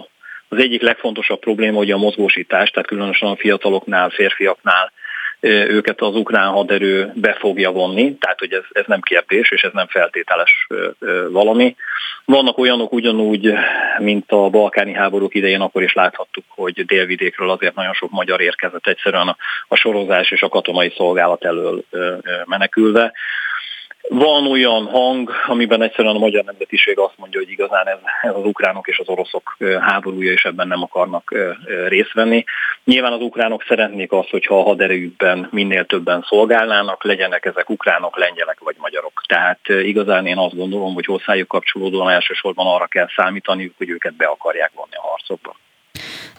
az 0.48 0.59
egyik 0.59 0.82
legfontosabb 0.82 1.38
probléma, 1.38 1.76
hogy 1.76 1.90
a 1.90 1.96
mozgósítás, 1.96 2.70
tehát 2.70 2.88
különösen 2.88 3.28
a 3.28 3.36
fiataloknál, 3.36 4.11
férfiaknál 4.11 4.92
őket 5.68 6.00
az 6.00 6.14
ukrán 6.14 6.48
haderő 6.48 7.12
be 7.14 7.32
fogja 7.32 7.70
vonni, 7.70 8.16
tehát 8.16 8.38
hogy 8.38 8.52
ez, 8.52 8.62
ez 8.72 8.84
nem 8.86 9.00
kérdés, 9.00 9.50
és 9.50 9.62
ez 9.62 9.72
nem 9.72 9.86
feltételes 9.86 10.66
valami. 11.30 11.76
Vannak 12.24 12.59
olyanok 12.59 12.92
ugyanúgy, 12.92 13.52
mint 13.98 14.32
a 14.32 14.48
balkáni 14.48 14.92
háborúk 14.92 15.34
idején, 15.34 15.61
akkor 15.61 15.82
is 15.82 15.92
láthattuk, 15.92 16.44
hogy 16.48 16.84
délvidékről 16.86 17.50
azért 17.50 17.74
nagyon 17.74 17.92
sok 17.92 18.11
magyar 18.11 18.40
érkezett 18.40 18.86
egyszerűen 18.86 19.28
a, 19.28 19.36
a 19.68 19.76
sorozás 19.76 20.30
és 20.30 20.42
a 20.42 20.48
katonai 20.48 20.92
szolgálat 20.96 21.44
elől 21.44 21.84
menekülve. 22.44 23.12
Van 24.09 24.46
olyan 24.46 24.86
hang, 24.86 25.30
amiben 25.46 25.82
egyszerűen 25.82 26.14
a 26.14 26.18
magyar 26.18 26.44
nemzetiség 26.44 26.98
azt 26.98 27.14
mondja, 27.16 27.40
hogy 27.40 27.50
igazán 27.50 27.86
ez, 27.88 27.98
ez 28.22 28.34
az 28.34 28.44
ukránok 28.44 28.86
és 28.88 28.98
az 28.98 29.09
oroszok 29.09 29.57
háborúja, 29.80 30.32
és 30.32 30.44
ebben 30.44 30.68
nem 30.68 30.82
akarnak 30.82 31.34
részt 31.88 32.12
venni. 32.12 32.44
Nyilván 32.84 33.12
az 33.12 33.20
ukránok 33.20 33.64
szeretnék 33.68 34.12
azt, 34.12 34.30
hogyha 34.30 34.59
a 34.59 34.62
haderejükben 34.62 35.48
minél 35.50 35.84
többen 35.86 36.24
szolgálnának, 36.28 37.04
legyenek 37.04 37.44
ezek 37.44 37.70
ukránok, 37.70 38.18
lengyelek 38.18 38.59
vagy 38.61 38.74
magyarok. 38.78 39.22
Tehát 39.26 39.61
igazán 39.68 40.26
én 40.26 40.38
azt 40.38 40.57
gondolom, 40.57 40.94
hogy 40.94 41.04
hosszájuk 41.04 41.48
kapcsolódóan 41.48 42.11
elsősorban 42.11 42.66
arra 42.66 42.86
kell 42.86 43.09
számítaniuk, 43.16 43.74
hogy 43.78 43.90
őket 43.90 44.14
be 44.14 44.26
akarják 44.26 44.70
vonni 44.74 44.94
a 44.94 45.07
harcokba. 45.09 45.57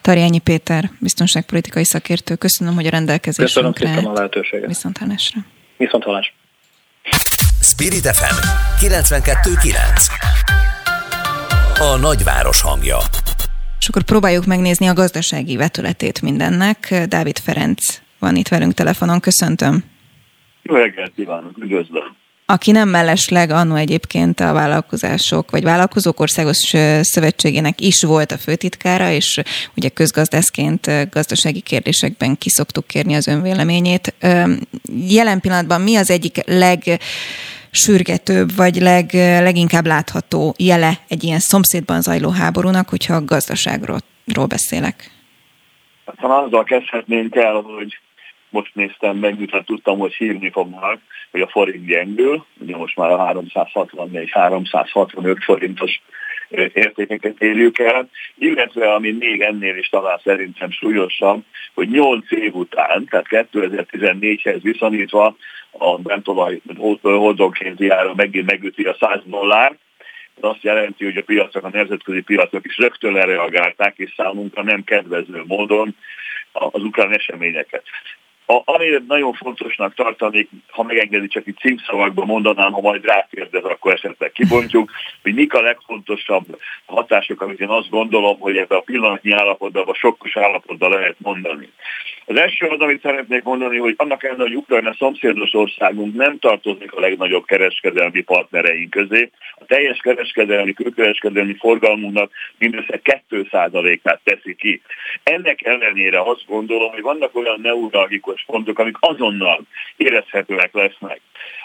Tarjányi 0.02 0.40
Péter, 0.40 0.84
biztonságpolitikai 1.00 1.84
szakértő, 1.84 2.36
köszönöm, 2.36 2.74
hogy 2.74 2.86
a 2.86 2.90
rendelkezésünkre 2.90 3.86
Köszönöm 3.86 4.12
a 4.12 4.14
lehetőséget. 4.14 4.68
Viszont 5.78 6.04
hallásra. 6.04 6.38
Spirit 7.62 8.06
FM 8.06 8.36
92.9 8.86 11.80
A 11.80 11.98
nagyváros 11.98 12.62
hangja 12.62 12.98
És 13.80 13.88
akkor 13.88 14.04
próbáljuk 14.04 14.46
megnézni 14.46 14.88
a 14.88 14.94
gazdasági 14.94 15.56
vetületét 15.56 16.22
mindennek. 16.22 16.94
Dávid 17.08 17.38
Ferenc 17.38 18.02
van 18.20 18.36
itt 18.36 18.48
velünk 18.48 18.74
telefonon, 18.74 19.20
köszöntöm. 19.20 19.84
Jó 20.62 20.76
reggelt 20.76 21.12
kívánok, 21.16 21.58
üdvözlöm. 21.58 22.16
Aki 22.50 22.72
nem 22.72 22.90
mellesleg, 22.90 23.50
annó 23.50 23.76
egyébként 23.76 24.40
a 24.40 24.54
vállalkozások, 24.54 25.52
vagy 25.52 25.64
vállalkozók 25.64 26.20
országos 26.20 26.74
szövetségének 27.02 27.82
is 27.82 28.04
volt 28.04 28.32
a 28.32 28.38
főtitkára, 28.38 29.10
és 29.10 29.42
ugye 29.76 29.90
közgazdászként 29.90 31.10
gazdasági 31.10 31.60
kérdésekben 31.62 32.38
kiszoktuk 32.38 32.88
kérni 32.88 33.16
az 33.16 33.28
önvéleményét. 33.28 34.14
Jelen 35.08 35.40
pillanatban 35.40 35.82
mi 35.82 35.96
az 35.96 36.12
egyik 36.12 36.42
leg 36.46 37.00
sürgetőbb, 37.72 38.56
vagy 38.56 38.76
leg, 38.76 39.10
leginkább 39.14 39.86
látható 39.86 40.56
jele 40.58 41.00
egy 41.08 41.24
ilyen 41.24 41.40
szomszédban 41.40 42.02
zajló 42.02 42.30
háborúnak, 42.30 42.90
hogyha 42.90 43.16
a 43.16 43.26
gazdaságról 43.26 44.00
beszélek? 44.48 45.12
Hát, 46.06 46.20
ha 46.20 46.28
azzal 46.28 46.64
kezdhetnénk 46.64 47.36
el, 47.36 47.54
hogy 47.54 48.00
most 48.50 48.76
néztem 48.76 49.18
meg, 49.18 49.38
miután 49.38 49.64
tudtam, 49.64 50.00
hogy 50.00 50.14
hírni 50.14 50.50
fognak, 50.50 51.00
hogy 51.32 51.42
a 51.42 51.48
forint 51.48 51.86
gyengül, 51.86 52.46
ugye 52.60 52.78
most 52.78 52.96
már 52.96 53.10
a 53.10 53.18
364-365 53.18 55.38
forintos 55.40 56.02
értékeket 56.74 57.42
érjük 57.42 57.80
el, 57.80 58.10
illetve 58.38 58.94
ami 58.94 59.12
még 59.12 59.42
ennél 59.42 59.78
is 59.78 59.90
talán 59.90 60.20
szerintem 60.24 60.72
súlyosabb, 60.72 61.44
hogy 61.74 61.90
8 61.90 62.32
év 62.32 62.56
után, 62.56 63.08
tehát 63.10 63.26
2014-hez 63.30 64.60
viszonyítva 64.62 65.36
a 65.72 65.98
bentolaj 65.98 66.62
holdonkénti 67.02 67.90
ára 67.90 68.14
megint 68.16 68.50
megüti 68.50 68.84
a 68.84 68.96
100 69.00 69.22
dollár, 69.26 69.78
ez 70.42 70.50
azt 70.50 70.64
jelenti, 70.64 71.04
hogy 71.04 71.18
a 71.18 71.24
piacok, 71.24 71.64
a 71.64 71.70
nemzetközi 71.70 72.22
piacok 72.22 72.66
is 72.66 72.78
rögtön 72.78 73.14
lereagálták, 73.14 73.98
és 73.98 74.14
számunkra 74.16 74.64
nem 74.64 74.84
kedvező 74.84 75.44
módon 75.48 75.96
az 76.52 76.84
ukrán 76.84 77.14
eseményeket. 77.14 77.84
A, 78.50 78.62
amire 78.66 79.02
nagyon 79.08 79.34
fontosnak 79.34 79.94
tartanék, 79.94 80.50
ha 80.70 80.84
megengedi, 80.84 81.28
csak 81.28 81.48
itt 81.48 81.58
címszavakban 81.58 82.26
mondanám, 82.26 82.72
ha 82.72 82.82
majd 82.82 83.06
rákérdez, 83.06 83.64
akkor 83.64 83.94
esetleg 83.94 84.32
kibontjuk, 84.32 84.92
hogy 85.22 85.34
mik 85.34 85.54
a 85.54 85.62
legfontosabb 85.62 86.46
hatások, 86.86 87.42
amit 87.42 87.60
én 87.60 87.70
azt 87.70 87.90
gondolom, 87.90 88.40
hogy 88.40 88.58
ebbe 88.58 88.76
a 88.76 88.82
pillanatnyi 88.82 89.32
állapotban, 89.32 89.88
a 89.88 89.94
sokkos 89.94 90.38
állapotban 90.38 90.90
lehet 90.90 91.16
mondani. 91.18 91.70
Az 92.30 92.38
első 92.38 92.66
az, 92.66 92.80
amit 92.80 93.02
szeretnék 93.02 93.44
mondani, 93.44 93.78
hogy 93.78 93.94
annak 93.98 94.24
ellenére, 94.24 94.48
hogy 94.48 94.58
Ukrajna 94.58 94.94
szomszédos 94.94 95.54
országunk 95.54 96.16
nem 96.16 96.40
tartozik 96.40 96.94
a 96.94 97.00
legnagyobb 97.00 97.46
kereskedelmi 97.46 98.22
partnereink 98.22 98.90
közé, 98.90 99.30
a 99.56 99.66
teljes 99.66 100.00
kereskedelmi, 100.00 100.74
külkereskedelmi 100.74 101.56
forgalmunknak 101.60 102.32
mindössze 102.58 103.00
2%-át 103.30 104.20
teszi 104.24 104.56
ki. 104.56 104.82
Ennek 105.24 105.66
ellenére 105.66 106.22
azt 106.22 106.46
gondolom, 106.48 106.92
hogy 106.92 107.02
vannak 107.02 107.36
olyan 107.36 107.60
neuralgikus 107.62 108.44
pontok, 108.46 108.80
amik 108.80 108.96
azonnal 109.00 109.62
érezhetőek 109.98 110.74
lesznek. 110.74 111.20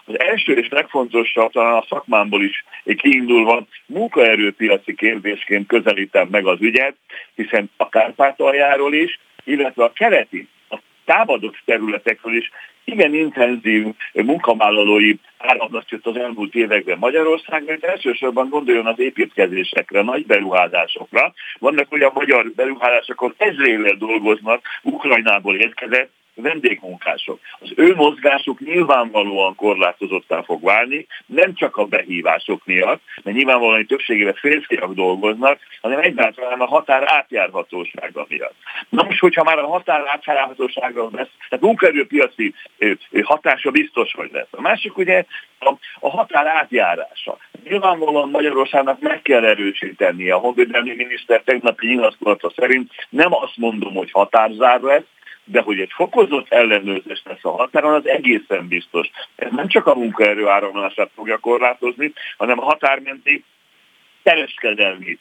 Az 0.04 0.20
első 0.20 0.52
és 0.52 0.68
legfontosabb, 0.68 1.52
talán 1.52 1.74
a 1.74 1.86
szakmámból 1.88 2.42
is 2.42 2.64
kiindulva, 2.96 3.66
munkaerőpiaci 3.86 4.94
kérdésként 4.94 5.66
közelítem 5.66 6.28
meg 6.30 6.46
az 6.46 6.60
ügyet, 6.60 6.94
hiszen 7.34 7.70
a 7.76 7.88
Kárpátaljáról 7.88 8.94
is, 8.94 9.20
illetve 9.44 9.84
a 9.84 9.92
keleti, 9.92 10.48
a 10.70 10.78
támadott 11.04 11.56
területekről 11.64 12.36
is 12.36 12.50
igen 12.84 13.14
intenzív 13.14 13.86
munkavállalói 14.12 15.14
áramlat 15.38 15.90
jött 15.90 16.06
az 16.06 16.16
elmúlt 16.16 16.54
években 16.54 16.98
Magyarország, 16.98 17.64
mert 17.64 17.84
elsősorban 17.84 18.48
gondoljon 18.48 18.86
az 18.86 18.98
építkezésekre, 18.98 20.02
nagy 20.02 20.26
beruházásokra. 20.26 21.32
Vannak 21.58 21.92
olyan 21.92 22.10
magyar 22.14 22.50
beruházások, 22.56 23.34
ezrével 23.36 23.94
dolgoznak, 23.94 24.66
Ukrajnából 24.82 25.56
érkezett, 25.56 26.10
vendégmunkások. 26.34 27.40
Az 27.60 27.72
ő 27.76 27.94
mozgásuk 27.94 28.60
nyilvánvalóan 28.60 29.54
korlátozottá 29.54 30.42
fog 30.42 30.62
válni, 30.62 31.06
nem 31.26 31.54
csak 31.54 31.76
a 31.76 31.84
behívások 31.84 32.62
miatt, 32.64 33.02
mert 33.22 33.36
nyilvánvalóan 33.36 33.86
többségében 33.86 34.34
férfiak 34.34 34.94
dolgoznak, 34.94 35.58
hanem 35.80 35.98
egyáltalán 35.98 36.60
a 36.60 36.66
határ 36.66 37.02
átjárhatósága 37.06 38.26
miatt. 38.28 38.54
Na 38.88 39.02
most, 39.02 39.18
hogyha 39.18 39.44
már 39.44 39.58
a 39.58 39.66
határ 39.66 40.02
átjárhatósága 40.06 41.08
lesz, 41.12 41.30
tehát 41.48 41.64
munkaerőpiaci 41.64 42.54
hatása 43.22 43.70
biztos, 43.70 44.12
hogy 44.12 44.30
lesz. 44.32 44.48
A 44.50 44.60
másik 44.60 44.96
ugye 44.96 45.24
a, 45.58 45.74
a 46.00 46.10
határ 46.10 46.46
átjárása. 46.46 47.36
Nyilvánvalóan 47.64 48.30
Magyarországnak 48.30 49.00
meg 49.00 49.22
kell 49.22 49.44
erősíteni. 49.44 50.30
A 50.30 50.36
honvédelmi 50.36 50.94
miniszter 50.94 51.42
tegnapi 51.44 51.86
nyilatkozata 51.86 52.52
szerint 52.56 52.90
nem 53.08 53.34
azt 53.34 53.56
mondom, 53.56 53.94
hogy 53.94 54.10
határzár 54.10 54.80
lesz, 54.80 55.04
de 55.44 55.60
hogy 55.60 55.80
egy 55.80 55.92
fokozott 55.94 56.52
ellenőrzés 56.52 57.22
lesz 57.24 57.44
a 57.44 57.50
határon, 57.50 57.94
az 57.94 58.08
egészen 58.08 58.68
biztos. 58.68 59.10
Ez 59.36 59.50
nem 59.50 59.68
csak 59.68 59.86
a 59.86 59.94
munkaerő 59.94 60.48
áramlását 60.48 61.10
fogja 61.14 61.38
korlátozni, 61.38 62.12
hanem 62.36 62.58
a 62.58 62.64
határmenti 62.64 63.44
kereskedelmi 64.22 65.18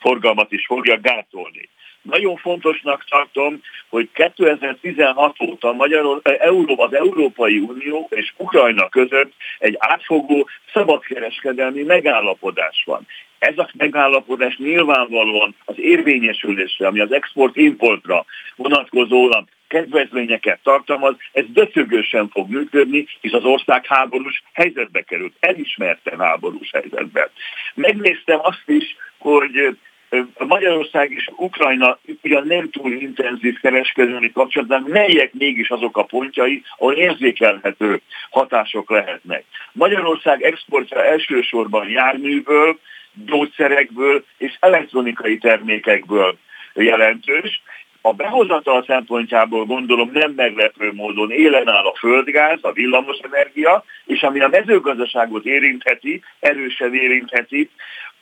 forgalmat 0.00 0.52
is 0.52 0.66
fogja 0.66 1.00
gátolni. 1.00 1.68
nagyon 2.02 2.36
fontosnak 2.36 3.04
tartom, 3.04 3.60
hogy 3.88 4.08
2016 4.12 5.36
óta 5.40 5.72
Magyar, 5.72 6.20
Euró, 6.22 6.80
az 6.80 6.94
Európai 6.94 7.58
Unió 7.58 8.08
és 8.10 8.32
Ukrajna 8.36 8.88
között 8.88 9.32
egy 9.58 9.76
átfogó 9.78 10.48
szabadkereskedelmi 10.72 11.82
megállapodás 11.82 12.82
van. 12.86 13.06
Ez 13.38 13.58
a 13.58 13.70
megállapodás 13.76 14.56
nyilvánvalóan 14.56 15.54
az 15.64 15.78
érvényesülésre, 15.78 16.86
ami 16.86 17.00
az 17.00 17.12
export-importra 17.12 18.24
vonatkozóan 18.56 19.48
kedvezményeket 19.68 20.58
tartalmaz, 20.62 21.14
ez 21.32 21.44
döcögősen 21.48 22.28
fog 22.28 22.50
működni, 22.50 23.06
és 23.20 23.32
az 23.32 23.44
ország 23.44 23.86
háborús 23.86 24.42
helyzetbe 24.52 25.00
került, 25.02 25.34
elismerten 25.40 26.18
háborús 26.18 26.70
helyzetbe. 26.72 27.30
Megnéztem 27.74 28.38
azt 28.42 28.62
is, 28.66 28.96
hogy 29.18 29.76
Magyarország 30.38 31.10
és 31.10 31.30
Ukrajna 31.36 31.98
ugyan 32.22 32.46
nem 32.46 32.70
túl 32.70 32.92
intenzív 32.92 33.60
kereskedelmi 33.60 34.32
kapcsolatban, 34.32 34.84
melyek 34.86 35.32
mégis 35.32 35.68
azok 35.68 35.96
a 35.96 36.04
pontjai, 36.04 36.62
ahol 36.76 36.94
érzékelhető 36.94 38.00
hatások 38.30 38.90
lehetnek. 38.90 39.44
Magyarország 39.72 40.42
exportja 40.42 41.04
elsősorban 41.04 41.88
járműből, 41.88 42.78
gyógyszerekből 43.26 44.24
és 44.38 44.56
elektronikai 44.60 45.38
termékekből 45.38 46.36
jelentős. 46.74 47.62
A 48.00 48.12
behozatal 48.12 48.84
szempontjából 48.86 49.64
gondolom 49.64 50.10
nem 50.12 50.32
meglepő 50.32 50.92
módon 50.92 51.30
élen 51.30 51.68
áll 51.68 51.84
a 51.84 51.96
földgáz, 51.98 52.58
a 52.62 52.72
villamosenergia, 52.72 53.84
és 54.04 54.22
ami 54.22 54.40
a 54.40 54.48
mezőgazdaságot 54.48 55.44
érintheti, 55.44 56.22
erősen 56.40 56.94
érintheti, 56.94 57.70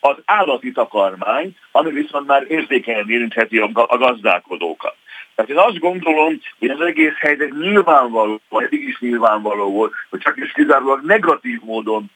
az 0.01 0.17
állati 0.25 0.73
takarmány, 0.73 1.57
ami 1.73 1.91
viszont 1.91 2.27
már 2.27 2.45
érzékenyen 2.49 3.11
érintheti 3.11 3.59
a 3.59 3.97
gazdálkodókat. 3.99 4.95
Tehát 5.35 5.51
én 5.51 5.59
azt 5.59 5.79
gondolom, 5.79 6.41
hogy 6.59 6.71
az 6.71 6.81
egész 6.81 7.17
helyzet 7.19 7.51
nyilvánvaló, 7.51 8.41
eddig 8.51 8.89
is 8.89 8.99
nyilvánvaló 9.01 9.71
volt, 9.71 9.93
hogy 10.11 10.21
csak 10.21 10.37
is 10.37 10.53
kizárólag 10.53 11.05
negatív 11.05 11.61
módon 11.65 12.11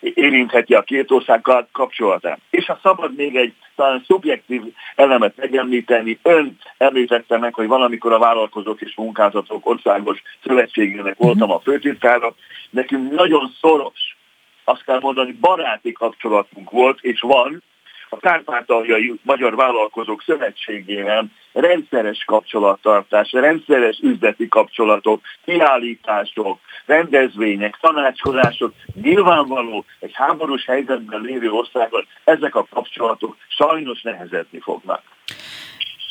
érintheti 0.00 0.74
a 0.74 0.82
két 0.82 1.10
ország 1.10 1.40
kapcsolatát. 1.72 2.40
És 2.50 2.66
ha 2.66 2.78
szabad 2.82 3.14
még 3.16 3.36
egy 3.36 3.54
talán 3.76 4.02
szubjektív 4.06 4.62
elemet 4.94 5.36
megemlíteni, 5.36 6.18
ön 6.22 6.58
említette 6.78 7.38
meg, 7.38 7.54
hogy 7.54 7.66
valamikor 7.66 8.12
a 8.12 8.18
vállalkozók 8.18 8.80
és 8.80 8.94
munkázatok 8.96 9.68
országos 9.68 10.22
szövetségének 10.44 11.16
voltam 11.16 11.50
a 11.50 11.60
főtitkára, 11.60 12.34
nekünk 12.70 13.12
nagyon 13.12 13.50
szoros, 13.60 14.16
azt 14.64 14.84
kell 14.84 15.00
mondani, 15.00 15.32
baráti 15.32 15.92
kapcsolatunk 15.92 16.70
volt, 16.70 16.98
és 17.00 17.20
van, 17.20 17.62
a 18.08 18.16
Kárpátaljai 18.16 19.14
Magyar 19.22 19.56
Vállalkozók 19.56 20.22
Szövetségével 20.26 21.26
rendszeres 21.52 22.24
kapcsolattartás, 22.26 23.32
rendszeres 23.32 23.98
üzleti 24.02 24.48
kapcsolatok, 24.48 25.20
kiállítások, 25.44 26.58
rendezvények, 26.86 27.78
tanácskozások. 27.80 28.72
Nyilvánvaló 29.02 29.84
egy 30.00 30.12
háborús 30.14 30.64
helyzetben 30.64 31.20
lévő 31.20 31.50
országban 31.50 32.06
ezek 32.24 32.54
a 32.54 32.66
kapcsolatok 32.70 33.36
sajnos 33.48 34.02
nehezedni 34.02 34.60
fognak. 34.60 35.02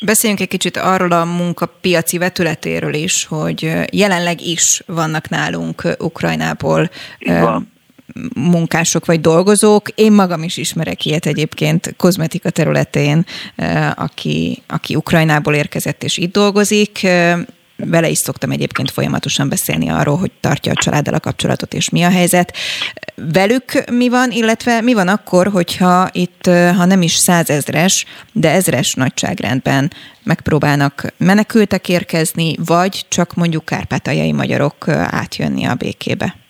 Beszéljünk 0.00 0.40
egy 0.42 0.48
kicsit 0.48 0.76
arról 0.76 1.12
a 1.12 1.24
munkapiaci 1.24 2.18
vetületéről 2.18 2.94
is, 2.94 3.26
hogy 3.26 3.72
jelenleg 3.92 4.40
is 4.40 4.82
vannak 4.86 5.28
nálunk 5.28 5.82
Ukrajnából 5.98 6.88
munkások 8.34 9.06
vagy 9.06 9.20
dolgozók. 9.20 9.88
Én 9.94 10.12
magam 10.12 10.42
is 10.42 10.56
ismerek 10.56 11.04
ilyet 11.04 11.26
egyébként 11.26 11.94
kozmetika 11.96 12.50
területén, 12.50 13.26
aki, 13.94 14.62
aki 14.66 14.94
Ukrajnából 14.94 15.54
érkezett 15.54 16.02
és 16.02 16.16
itt 16.16 16.32
dolgozik 16.32 17.06
vele 17.76 18.08
is 18.08 18.18
szoktam 18.18 18.50
egyébként 18.50 18.90
folyamatosan 18.90 19.48
beszélni 19.48 19.88
arról, 19.88 20.16
hogy 20.16 20.30
tartja 20.40 20.72
a 20.72 20.80
családdal 20.82 21.14
a 21.14 21.20
kapcsolatot, 21.20 21.74
és 21.74 21.88
mi 21.88 22.02
a 22.02 22.10
helyzet. 22.10 22.56
Velük 23.14 23.90
mi 23.90 24.08
van, 24.08 24.30
illetve 24.30 24.80
mi 24.80 24.94
van 24.94 25.08
akkor, 25.08 25.46
hogyha 25.46 26.08
itt, 26.12 26.46
ha 26.46 26.84
nem 26.84 27.02
is 27.02 27.14
százezres, 27.14 28.04
de 28.32 28.50
ezres 28.50 28.94
nagyságrendben 28.94 29.92
megpróbálnak 30.22 31.12
menekültek 31.16 31.88
érkezni, 31.88 32.54
vagy 32.64 33.04
csak 33.08 33.34
mondjuk 33.34 33.64
kárpátaljai 33.64 34.32
magyarok 34.32 34.88
átjönni 34.88 35.64
a 35.64 35.74
békébe? 35.74 36.43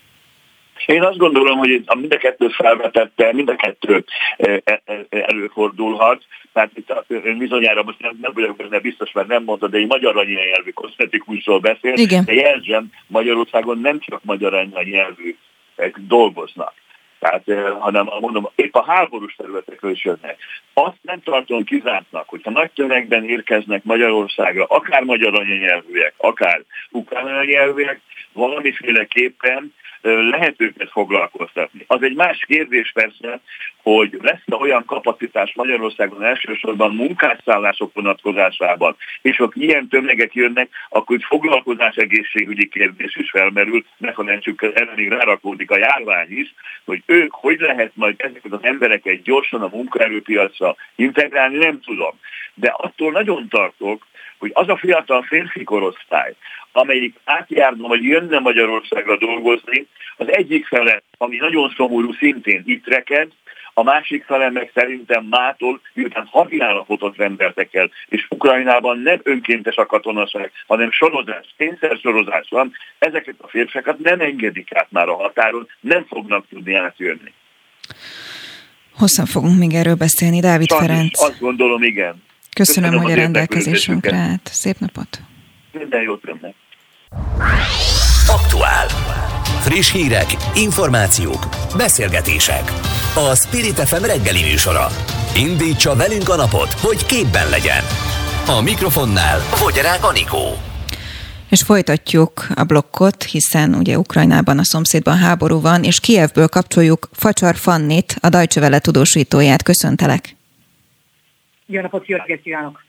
Én 0.87 1.03
azt 1.03 1.17
gondolom, 1.17 1.59
hogy 1.59 1.83
a 1.87 1.95
mind 1.95 2.13
a 2.13 2.17
kettőt 2.17 2.55
felvetette, 2.55 3.33
mind 3.33 3.49
a 3.49 3.57
kettő 3.57 4.05
e, 4.37 4.63
e, 4.65 4.83
előfordulhat. 5.09 6.23
Tehát 6.53 6.71
itt 6.75 7.05
ön 7.07 7.39
bizonyára 7.39 7.83
most 7.83 8.01
nem, 8.01 8.19
nem 8.21 8.33
vagyok 8.35 8.57
benne 8.57 8.79
biztos, 8.79 9.13
mert 9.13 9.29
nem 9.29 9.45
mondta, 9.45 9.69
de 9.69 9.79
egy 9.79 9.87
magyar 9.87 10.17
anyanyelvű 10.17 10.71
kozmetikusról 10.71 11.59
beszél. 11.59 11.95
Igen. 11.95 12.25
De 12.25 12.35
jelzem, 12.35 12.91
Magyarországon 13.07 13.79
nem 13.79 14.01
csak 14.01 14.25
magyar 14.25 14.55
anyanyelvű 14.55 15.37
dolgoznak. 15.97 16.73
Tehát, 17.19 17.79
hanem 17.79 18.09
mondom, 18.21 18.49
épp 18.55 18.75
a 18.75 18.85
háborús 18.85 19.35
területekről 19.35 19.91
is 19.91 20.05
jönnek. 20.05 20.37
Azt 20.75 20.99
nem 21.03 21.21
tartom 21.23 21.65
kizártnak, 21.65 22.29
hogyha 22.29 22.51
nagy 22.51 22.71
tömegben 22.71 23.29
érkeznek 23.29 23.85
Magyarországra, 23.85 24.65
akár 24.65 25.03
magyar 25.03 25.35
anyanyelvűek, 25.35 26.15
akár 26.17 26.63
ukrán 26.91 27.27
anyanyelvűek, 27.27 28.01
valamiféleképpen 28.35 29.73
lehet 30.11 30.55
őket 30.57 30.91
foglalkoztatni. 30.91 31.85
Az 31.87 32.03
egy 32.03 32.15
más 32.15 32.45
kérdés 32.47 32.93
persze, 32.93 33.41
hogy 33.83 34.19
lesz 34.23 34.61
olyan 34.61 34.85
kapacitás 34.85 35.53
Magyarországon 35.55 36.25
elsősorban 36.25 36.95
munkásszállások 36.95 37.95
vonatkozásában, 37.95 38.97
és 39.23 39.37
ha 39.37 39.51
ilyen 39.53 39.89
tömegek 39.89 40.35
jönnek, 40.35 40.69
akkor 40.89 41.17
itt 41.17 41.25
foglalkozás 41.25 41.97
egészségügyi 41.97 42.69
kérdés 42.69 43.17
is 43.17 43.31
felmerül, 43.31 43.85
ne 43.97 44.13
felejtsük, 44.13 44.63
erre 44.63 44.93
még 44.97 45.09
rárakódik 45.09 45.71
a 45.71 45.79
járvány 45.79 46.39
is, 46.39 46.55
hogy 46.85 47.03
ők 47.07 47.33
hogy 47.33 47.61
lehet 47.61 47.91
majd 47.95 48.15
ezeket 48.19 48.53
az 48.53 48.63
embereket 48.63 49.23
gyorsan 49.23 49.63
a 49.63 49.71
munkaerőpiacra 49.73 50.77
integrálni, 50.95 51.57
nem 51.57 51.81
tudom. 51.81 52.19
De 52.55 52.69
attól 52.77 53.13
nagyon 53.13 53.49
tartok, 53.49 54.07
hogy 54.39 54.51
az 54.55 54.69
a 54.69 54.77
fiatal 54.77 55.23
férfi 55.23 55.65
korosztály, 55.65 56.35
amelyik 56.73 57.17
átjárna 57.25 57.89
vagy 57.89 58.03
jönne 58.03 58.39
Magyarországra 58.39 59.17
dolgozni, 59.17 59.87
az 60.17 60.33
egyik 60.33 60.67
fele, 60.67 61.03
ami 61.19 61.37
nagyon 61.37 61.73
szomorú, 61.77 62.13
szintén 62.13 62.63
itt 62.67 62.87
reked, 62.87 63.29
a 63.77 63.83
másik 63.83 64.25
fele 64.25 64.51
meg 64.51 64.71
szerintem 64.75 65.25
mától, 65.25 65.81
miután 65.93 66.29
hadi 66.31 66.61
állapotot 66.61 67.17
rendeltek 67.17 67.75
el, 67.75 67.91
és 68.09 68.27
Ukrajnában 68.29 68.99
nem 68.99 69.21
önkéntes 69.23 69.77
a 69.77 69.87
katonaság, 69.87 70.53
hanem 70.67 70.91
sorozás, 70.91 71.55
sorozás 72.03 72.47
van, 72.51 72.73
ezeket 72.99 73.35
a 73.39 73.49
férfiakat 73.49 73.99
nem 73.99 74.21
engedik 74.21 74.75
át 74.75 74.91
már 74.91 75.09
a 75.09 75.17
határon, 75.17 75.69
nem 75.81 76.05
fognak 76.09 76.47
tudni 76.49 76.75
átjönni. 76.75 77.33
Hosszan 78.97 79.27
fogunk 79.27 79.59
még 79.59 79.75
erről 79.75 79.95
beszélni, 79.95 80.41
Dávid 80.41 80.69
Sajnos, 80.69 80.87
Ferenc. 80.87 81.23
Azt 81.23 81.41
gondolom, 81.41 81.83
igen. 81.83 82.23
Köszönöm, 82.55 82.91
Köszönöm 82.91 83.03
hogy 83.03 83.13
a 83.13 83.23
rendelkezésünkre 83.23 84.17
állt. 84.17 84.51
Szép 84.53 84.79
napot! 84.79 85.23
Minden 85.73 86.03
jót 86.03 86.23
önnek! 86.25 86.55
Aktuál. 88.29 88.87
Friss 89.61 89.93
hírek, 89.93 90.27
információk, 90.55 91.49
beszélgetések. 91.77 92.73
A 93.15 93.35
Spirit 93.35 93.79
FM 93.79 94.05
reggeli 94.05 94.43
műsora. 94.43 94.87
Indítsa 95.37 95.97
velünk 95.97 96.29
a 96.29 96.37
napot, 96.37 96.73
hogy 96.73 97.07
képben 97.07 97.49
legyen. 97.49 97.83
A 98.47 98.61
mikrofonnál 98.63 99.39
Fogyarák 99.39 100.05
Anikó. 100.05 100.59
És 101.51 101.63
folytatjuk 101.63 102.47
a 102.55 102.65
blokkot, 102.65 103.23
hiszen 103.23 103.75
ugye 103.75 103.99
Ukrajnában 103.99 104.59
a 104.59 104.65
szomszédban 104.65 105.17
háború 105.17 105.61
van, 105.61 105.85
és 105.85 106.01
Kievből 106.01 106.49
kapcsoljuk 106.49 107.09
Facsar 107.13 107.57
Fannit, 107.57 108.17
a 108.21 108.47
Welle 108.57 108.79
tudósítóját. 108.79 109.63
Köszöntelek! 109.63 110.37
Jó 111.67 111.81
napot, 111.81 112.07
jó 112.07 112.17
reggelt 112.17 112.43
kívánok! 112.43 112.85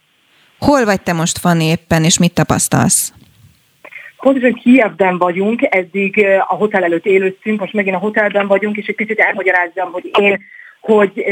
Hol 0.59 0.86
vagy 0.86 1.01
te 1.01 1.13
most, 1.13 1.38
Fanni, 1.38 1.65
éppen, 1.65 2.03
és 2.03 2.19
mit 2.19 2.34
tapasztalsz? 2.34 3.13
Pontosan 4.17 4.53
Kievben 4.53 5.17
vagyunk, 5.17 5.67
eddig 5.69 6.26
a 6.47 6.55
hotel 6.55 6.84
előtt 6.84 7.05
élőztünk, 7.05 7.59
most 7.59 7.73
megint 7.73 7.95
a 7.95 7.99
hotelben 7.99 8.47
vagyunk, 8.47 8.78
és 8.78 8.88
egy 8.88 8.95
picit 8.95 9.19
elmagyarázzam, 9.19 9.91
hogy 9.91 10.11
én 10.19 10.39
hogy, 10.86 11.26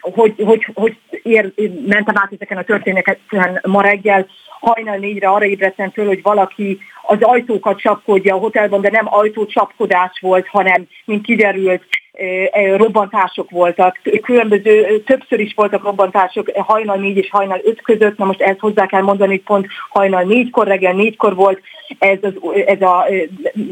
hogy, 0.00 0.34
hogy, 0.36 0.66
hogy 0.74 0.96
ér, 1.22 1.52
mentem 1.86 2.14
át 2.16 2.32
ezeken 2.32 2.58
a 2.58 2.62
történeteken 2.62 3.60
ma 3.62 3.82
reggel, 3.82 4.26
hajnal 4.60 4.96
négyre 4.96 5.28
arra 5.28 5.44
ébredtem 5.44 5.90
föl, 5.90 6.06
hogy 6.06 6.22
valaki 6.22 6.78
az 7.02 7.18
ajtókat 7.20 7.80
csapkodja 7.80 8.34
a 8.34 8.38
hotelban, 8.38 8.80
de 8.80 8.90
nem 8.90 9.14
ajtócsapkodás 9.14 10.18
volt, 10.20 10.46
hanem, 10.46 10.86
mint 11.04 11.24
kiderült, 11.24 11.82
robbantások 12.76 13.50
voltak, 13.50 14.00
különböző, 14.22 14.98
többször 14.98 15.40
is 15.40 15.54
voltak 15.54 15.82
robbantások 15.82 16.50
hajnal 16.50 16.96
négy 16.96 17.16
és 17.16 17.30
hajnal 17.30 17.60
öt 17.64 17.82
között, 17.82 18.18
na 18.18 18.24
most 18.24 18.40
ezt 18.40 18.58
hozzá 18.58 18.86
kell 18.86 19.02
mondani, 19.02 19.30
hogy 19.30 19.42
pont 19.42 19.66
hajnal 19.88 20.22
négykor, 20.22 20.66
reggel 20.66 20.92
négykor 20.92 21.34
volt, 21.34 21.60
ez, 21.98 22.18
az, 22.22 22.34
ez 22.66 22.80
a 22.80 23.06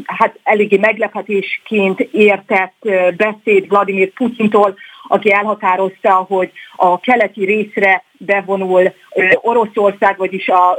hát 0.05 0.39
eléggé 0.43 0.77
meglepetésként 0.77 1.99
értett 1.99 2.89
beszéd 3.17 3.67
Vladimir 3.67 4.13
Putyintól, 4.13 4.75
aki 5.11 5.33
elhatározta, 5.33 6.13
hogy 6.13 6.51
a 6.75 6.99
keleti 6.99 7.45
részre 7.45 8.03
bevonul 8.17 8.93
Oroszország, 9.41 10.17
vagyis 10.17 10.47
a 10.47 10.77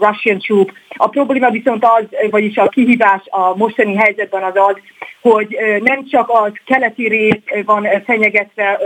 Russian 0.00 0.38
troop. 0.38 0.72
A 0.88 1.08
probléma 1.08 1.50
viszont 1.50 1.84
az, 1.84 2.04
vagyis 2.30 2.56
a 2.56 2.68
kihívás 2.68 3.22
a 3.24 3.56
mostani 3.56 3.94
helyzetben 3.94 4.42
az 4.42 4.56
az, 4.56 4.76
hogy 5.20 5.56
nem 5.82 6.06
csak 6.10 6.28
az 6.28 6.52
keleti 6.64 7.08
rész 7.08 7.64
van 7.64 7.86
fenyegetve 8.04 8.80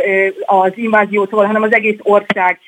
az 0.47 0.73
inváziótól, 0.75 1.45
hanem 1.45 1.62
az 1.62 1.75
egész 1.75 1.99
ország. 2.03 2.59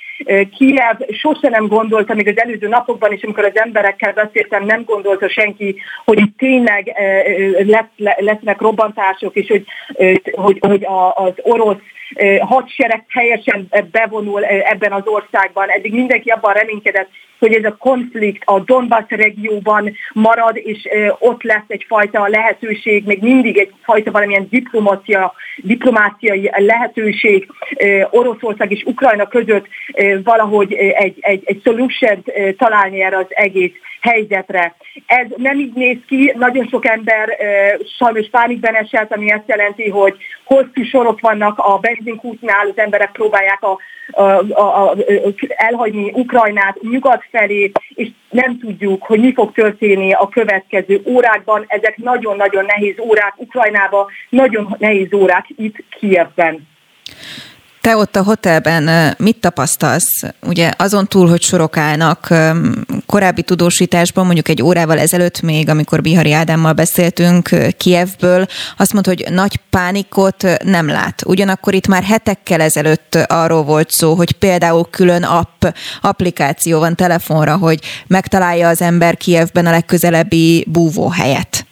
Kiev 0.59 0.97
sose 1.09 1.49
nem 1.49 1.67
gondolta, 1.67 2.15
még 2.15 2.29
az 2.29 2.41
előző 2.41 2.69
napokban 2.69 3.13
is, 3.13 3.23
amikor 3.23 3.45
az 3.45 3.59
emberekkel 3.59 4.13
beszéltem, 4.13 4.65
nem 4.65 4.85
gondolta 4.85 5.29
senki, 5.29 5.77
hogy 6.05 6.19
itt 6.19 6.39
tényleg 6.39 6.93
lesznek 8.17 8.61
robbantások, 8.61 9.35
és 9.35 9.49
hogy, 9.49 9.65
hogy, 10.33 10.59
hogy 10.61 10.87
az 11.15 11.33
orosz 11.43 11.77
hadsereg 12.41 13.05
teljesen 13.13 13.69
bevonul 13.91 14.45
ebben 14.45 14.93
az 14.93 15.07
országban. 15.07 15.69
Eddig 15.69 15.93
mindenki 15.93 16.31
abban 16.31 16.53
reménykedett, 16.53 17.09
hogy 17.39 17.53
ez 17.53 17.65
a 17.65 17.77
konflikt 17.77 18.43
a 18.45 18.61
Donbass 18.61 19.05
regióban 19.09 19.93
marad, 20.13 20.57
és 20.57 20.89
ott 21.19 21.43
lesz 21.43 21.65
egyfajta 21.67 22.29
lehetőség, 22.29 23.05
még 23.07 23.23
mindig 23.23 23.59
egyfajta 23.59 24.11
valamilyen 24.11 24.47
diplomácia, 24.51 25.33
diplomáciai 25.57 26.51
lehetőség 26.57 27.49
Oroszország 28.11 28.73
és 28.73 28.83
Ukrajna 28.85 29.27
között 29.27 29.67
valahogy 30.25 30.73
egy, 30.73 31.17
egy, 31.21 31.43
egy 31.45 31.61
solution 31.65 32.25
találni 32.57 33.03
erre 33.03 33.17
az 33.17 33.27
egész 33.29 33.73
helyzetre. 34.01 34.75
Ez 35.07 35.27
nem 35.37 35.59
így 35.59 35.73
néz 35.75 35.97
ki, 36.07 36.33
nagyon 36.37 36.67
sok 36.69 36.87
ember 36.87 37.29
sajnos 37.99 38.29
pánikben 38.31 38.75
esett, 38.75 39.13
ami 39.13 39.33
azt 39.33 39.47
jelenti, 39.47 39.89
hogy 39.89 40.17
hosszú 40.45 40.83
sorok 40.91 41.21
vannak 41.21 41.59
a 41.59 41.79
benzinkútnál, 41.79 42.67
az 42.67 42.79
emberek 42.79 43.13
próbálják 43.13 43.63
a, 43.63 43.79
a, 44.11 44.23
a, 44.53 44.91
a, 44.91 44.97
elhagyni 45.57 46.11
Ukrajnát 46.15 46.79
nyugat 46.81 47.26
felé, 47.31 47.73
és 47.95 48.09
nem 48.31 48.59
tudjuk, 48.59 49.03
hogy 49.03 49.21
mi 49.21 49.33
fog 49.33 49.53
történni 49.53 50.13
a 50.13 50.29
következő 50.29 51.03
órákban. 51.05 51.65
Ezek 51.67 51.97
nagyon-nagyon 51.97 52.65
nehéz 52.65 52.99
órák 52.99 53.35
Ukrajnában, 53.37 54.07
nagyon 54.29 54.77
nehéz 54.79 55.13
órák 55.13 55.47
itt 55.57 55.85
Kievben. 55.99 56.69
Te 57.87 57.97
ott 57.97 58.17
a 58.17 58.23
hotelben 58.23 59.15
mit 59.19 59.41
tapasztalsz? 59.41 60.23
Ugye 60.43 60.71
azon 60.77 61.07
túl, 61.07 61.29
hogy 61.29 61.43
sorok 61.43 61.77
állnak, 61.77 62.35
korábbi 63.07 63.43
tudósításban, 63.43 64.25
mondjuk 64.25 64.49
egy 64.49 64.63
órával 64.63 64.99
ezelőtt 64.99 65.41
még, 65.41 65.69
amikor 65.69 66.01
Bihari 66.01 66.33
Ádámmal 66.33 66.73
beszéltünk 66.73 67.49
Kievből, 67.77 68.47
azt 68.77 68.93
mondta, 68.93 69.11
hogy 69.11 69.33
nagy 69.33 69.61
pánikot 69.71 70.47
nem 70.65 70.89
lát. 70.89 71.23
Ugyanakkor 71.27 71.75
itt 71.75 71.87
már 71.87 72.03
hetekkel 72.03 72.61
ezelőtt 72.61 73.15
arról 73.15 73.63
volt 73.63 73.91
szó, 73.91 74.15
hogy 74.15 74.33
például 74.33 74.89
külön 74.91 75.23
app, 75.23 75.65
applikáció 76.01 76.79
van 76.79 76.95
telefonra, 76.97 77.57
hogy 77.57 77.81
megtalálja 78.07 78.69
az 78.69 78.81
ember 78.81 79.17
Kievben 79.17 79.67
a 79.67 79.71
legközelebbi 79.71 80.67
búvóhelyet. 80.69 81.66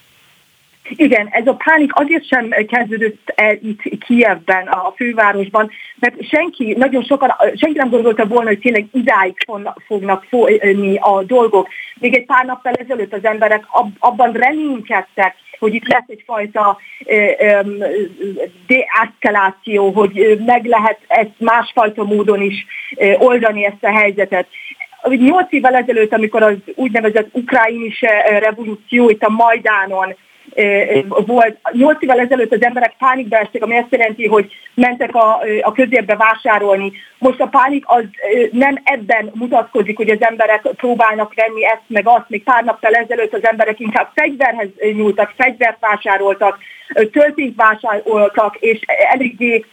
Igen, 0.90 1.28
ez 1.30 1.46
a 1.46 1.56
pánik 1.64 1.94
azért 1.94 2.26
sem 2.26 2.48
kezdődött 2.68 3.32
el 3.34 3.58
itt 3.62 4.04
Kievben, 4.04 4.66
a 4.66 4.92
fővárosban, 4.96 5.70
mert 5.98 6.28
senki, 6.28 6.74
nagyon 6.78 7.04
sokan, 7.04 7.34
senki 7.54 7.78
nem 7.78 7.90
gondolta 7.90 8.26
volna, 8.26 8.48
hogy 8.48 8.58
tényleg 8.58 8.86
idáig 8.92 9.34
fognak 9.86 10.24
folyni 10.28 10.96
a 10.96 11.22
dolgok. 11.22 11.68
Még 12.00 12.14
egy 12.14 12.26
pár 12.26 12.44
nappal 12.44 12.72
ezelőtt 12.72 13.12
az 13.12 13.24
emberek 13.24 13.64
abban 13.98 14.32
reménykedtek, 14.32 15.34
hogy 15.58 15.74
itt 15.74 15.88
lesz 15.88 16.04
egyfajta 16.06 16.78
deeszkaláció, 18.66 19.90
hogy 19.90 20.40
meg 20.46 20.64
lehet 20.64 20.98
ezt 21.06 21.38
másfajta 21.38 22.04
módon 22.04 22.42
is 22.42 22.66
oldani 23.18 23.64
ezt 23.64 23.84
a 23.84 23.98
helyzetet. 23.98 24.46
Nyolc 25.08 25.52
évvel 25.52 25.74
ezelőtt, 25.74 26.12
amikor 26.12 26.42
az 26.42 26.56
úgynevezett 26.74 27.28
ukráinis 27.32 28.00
revolúció 28.38 29.08
itt 29.08 29.22
a 29.22 29.30
Majdánon 29.30 30.14
volt. 31.26 31.58
Nyolc 31.72 32.02
évvel 32.02 32.20
ezelőtt 32.20 32.52
az 32.52 32.62
emberek 32.62 32.94
pánikba 32.98 33.36
estek, 33.36 33.62
ami 33.62 33.76
azt 33.76 33.90
jelenti, 33.90 34.26
hogy 34.26 34.52
mentek 34.74 35.14
a, 35.14 35.40
a 35.62 35.72
közérbe 35.72 36.16
vásárolni. 36.16 36.92
Most 37.18 37.40
a 37.40 37.46
pánik 37.46 37.84
az 37.86 38.04
nem 38.52 38.80
ebben 38.84 39.30
mutatkozik, 39.34 39.96
hogy 39.96 40.10
az 40.10 40.22
emberek 40.22 40.60
próbálnak 40.76 41.34
venni 41.34 41.64
ezt 41.64 41.82
meg 41.86 42.06
azt. 42.06 42.28
Még 42.28 42.42
pár 42.42 42.64
nappal 42.64 42.92
ezelőtt 42.92 43.34
az 43.34 43.46
emberek 43.46 43.80
inkább 43.80 44.10
fegyverhez 44.14 44.68
nyúltak, 44.94 45.32
fegyvert 45.36 45.80
vásároltak, 45.80 46.58
töltényt 47.12 47.56
vásároltak, 47.56 48.56
és 48.56 48.80
eléggé, 49.12 49.64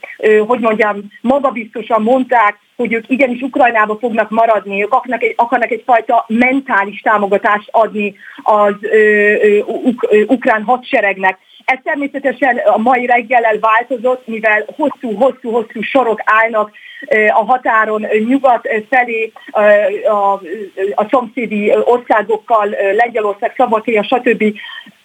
hogy 0.46 0.60
mondjam, 0.60 1.00
magabiztosan 1.20 2.02
mondták, 2.02 2.58
hogy 2.76 2.92
ők 2.92 3.10
igenis 3.10 3.40
Ukrajnába 3.40 3.96
fognak 4.00 4.30
maradni, 4.30 4.82
ők 4.82 4.92
akarnak, 4.92 5.22
egy, 5.22 5.34
akarnak 5.36 5.70
egyfajta 5.70 6.24
mentális 6.28 7.00
támogatást 7.00 7.68
adni 7.70 8.14
az 8.42 8.74
ö, 8.80 8.96
ö, 9.42 9.58
uk, 9.66 10.06
ö, 10.10 10.22
ukrán 10.26 10.62
hadseregnek. 10.62 11.38
Ez 11.64 11.78
természetesen 11.84 12.56
a 12.56 12.78
mai 12.78 13.06
reggellel 13.06 13.58
változott, 13.58 14.26
mivel 14.26 14.64
hosszú-hosszú-hosszú 14.76 15.82
sorok 15.82 16.20
állnak 16.24 16.70
a 17.28 17.44
határon 17.44 18.06
nyugat 18.28 18.68
felé 18.90 19.32
a, 20.08 20.32
a 20.94 21.06
szomszédi 21.10 21.72
országokkal, 21.84 22.68
Lengyelország, 22.96 23.54
Szabadkéja, 23.56 24.02
stb 24.02 24.44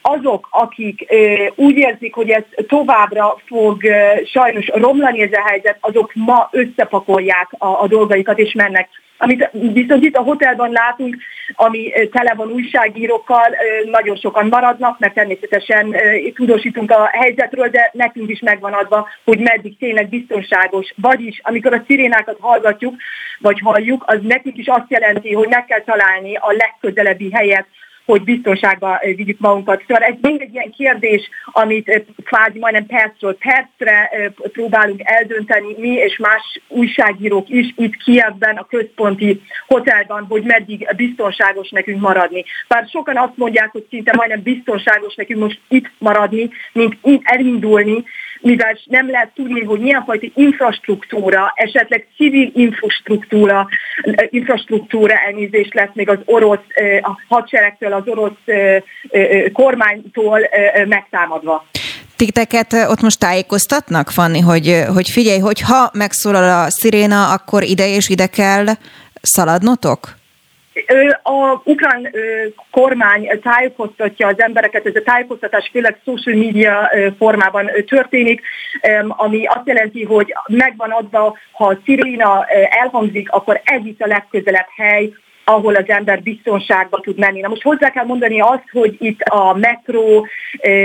azok, 0.02 0.48
akik 0.52 1.14
úgy 1.56 1.78
érzik, 1.78 2.14
hogy 2.14 2.30
ez 2.30 2.44
továbbra 2.68 3.38
fog 3.46 3.82
sajnos 4.26 4.68
romlani 4.74 5.22
ez 5.22 5.32
a 5.32 5.48
helyzet, 5.48 5.78
azok 5.80 6.12
ma 6.14 6.50
összepakolják 6.52 7.50
a, 7.58 7.82
a 7.82 7.88
dolgaikat 7.88 8.40
és 8.40 8.54
mennek. 8.54 8.90
Amit 9.18 9.50
viszont 9.52 10.04
itt 10.04 10.16
a 10.16 10.22
hotelban 10.22 10.72
látunk, 10.72 11.18
ami 11.56 11.92
tele 12.12 12.34
van 12.34 12.52
újságírókkal, 12.52 13.56
nagyon 13.92 14.16
sokan 14.16 14.48
maradnak, 14.48 15.00
mert 15.00 15.14
természetesen 15.14 15.96
tudósítunk 16.34 16.92
a 16.92 17.10
helyzetről, 17.12 17.70
de 17.70 17.90
nekünk 17.94 18.30
is 18.30 18.40
megvan 18.40 18.74
adva, 18.74 19.08
hogy 19.24 19.40
meddig 19.40 19.78
tényleg 19.78 20.10
biztonságos. 20.10 20.94
Vagyis, 20.96 21.40
amikor 21.44 21.74
a 21.74 21.84
szirénákat 21.88 22.38
hallgatjuk, 22.40 22.96
vagy 23.40 23.60
halljuk, 23.60 24.04
az 24.08 24.20
nekünk 24.22 24.58
is 24.58 24.68
azt 24.68 24.90
jelenti, 24.92 25.34
hogy 25.34 25.48
meg 25.48 25.66
kell 25.66 25.82
találni 25.82 26.36
a 26.36 26.52
legközelebbi 26.52 27.32
helyet, 27.32 27.66
hogy 28.08 28.24
biztonságba 28.24 28.98
eh, 28.98 29.16
vigyük 29.16 29.40
magunkat. 29.40 29.84
Szóval 29.88 30.04
ez 30.04 30.16
még 30.22 30.42
egy 30.42 30.54
ilyen 30.54 30.72
kérdés, 30.72 31.30
amit 31.46 31.90
eh, 31.90 32.02
kvázi 32.26 32.60
majdnem 32.60 32.86
percről 32.86 33.38
percre 33.38 34.08
eh, 34.08 34.30
próbálunk 34.52 35.02
eldönteni 35.04 35.76
mi 35.78 35.90
és 35.90 36.18
más 36.18 36.62
újságírók 36.68 37.50
is 37.50 37.74
itt 37.78 37.96
Kievben, 37.96 38.56
a 38.56 38.66
központi 38.66 39.42
hotelban, 39.68 40.26
hogy 40.30 40.44
meddig 40.44 40.88
biztonságos 40.96 41.70
nekünk 41.70 42.02
maradni. 42.02 42.44
Bár 42.68 42.88
sokan 42.92 43.18
azt 43.18 43.38
mondják, 43.38 43.72
hogy 43.72 43.86
szinte 43.90 44.14
majdnem 44.16 44.42
biztonságos 44.42 45.16
nekünk 45.16 45.40
most 45.40 45.60
itt 45.68 45.92
maradni, 45.98 46.50
mint 46.74 46.98
elindulni, 47.24 48.04
mivel 48.48 48.78
nem 48.86 49.10
lehet 49.10 49.32
tudni, 49.36 49.64
hogy 49.64 49.80
milyen 49.80 50.04
fajta 50.04 50.28
infrastruktúra, 50.36 51.52
esetleg 51.56 52.08
civil 52.16 52.52
infrastruktúra, 52.54 53.68
infrastruktúra 54.30 55.14
elnézést 55.14 55.74
lesz 55.74 55.94
még 55.94 56.10
az 56.10 56.18
orosz 56.26 56.68
a 57.02 57.12
hadseregtől, 57.28 57.94
az 57.94 58.04
orosz 58.06 58.44
kormánytól 59.54 60.40
megtámadva. 60.86 61.66
Titeket 62.16 62.74
ott 62.74 63.02
most 63.02 63.20
tájékoztatnak, 63.20 64.10
Fanni, 64.10 64.40
hogy, 64.40 64.84
hogy 64.94 65.10
figyelj, 65.10 65.40
hogy 65.40 65.62
ha 65.62 65.90
megszólal 65.94 66.64
a 66.66 66.70
sziréna, 66.70 67.32
akkor 67.32 67.64
ide 67.64 67.88
és 67.88 68.10
ide 68.10 68.28
kell 68.28 68.66
szaladnotok? 69.22 70.17
A 71.24 71.62
ukrán 71.64 72.10
kormány 72.72 73.30
tájékoztatja 73.42 74.28
az 74.28 74.40
embereket, 74.42 74.86
ez 74.86 74.96
a 74.96 75.02
tájékoztatás 75.02 75.70
főleg 75.72 76.00
social 76.06 76.36
media 76.36 76.92
formában 77.18 77.72
történik, 77.86 78.42
ami 79.08 79.46
azt 79.46 79.68
jelenti, 79.68 80.04
hogy 80.04 80.34
megvan 80.48 80.90
adva, 80.90 81.38
ha 81.52 81.66
a 81.66 81.80
sziréna 81.86 82.46
elhangzik, 82.70 83.32
akkor 83.32 83.62
ez 83.64 83.86
itt 83.86 84.02
a 84.02 84.08
legközelebb 84.08 84.68
hely, 84.76 85.10
ahol 85.50 85.76
az 85.76 85.90
ember 85.90 86.22
biztonságba 86.22 87.00
tud 87.00 87.18
menni. 87.18 87.40
Na 87.40 87.48
most 87.48 87.62
hozzá 87.62 87.90
kell 87.90 88.06
mondani 88.06 88.40
azt, 88.40 88.70
hogy 88.72 88.96
itt 89.00 89.22
a 89.22 89.54
metró 89.54 90.28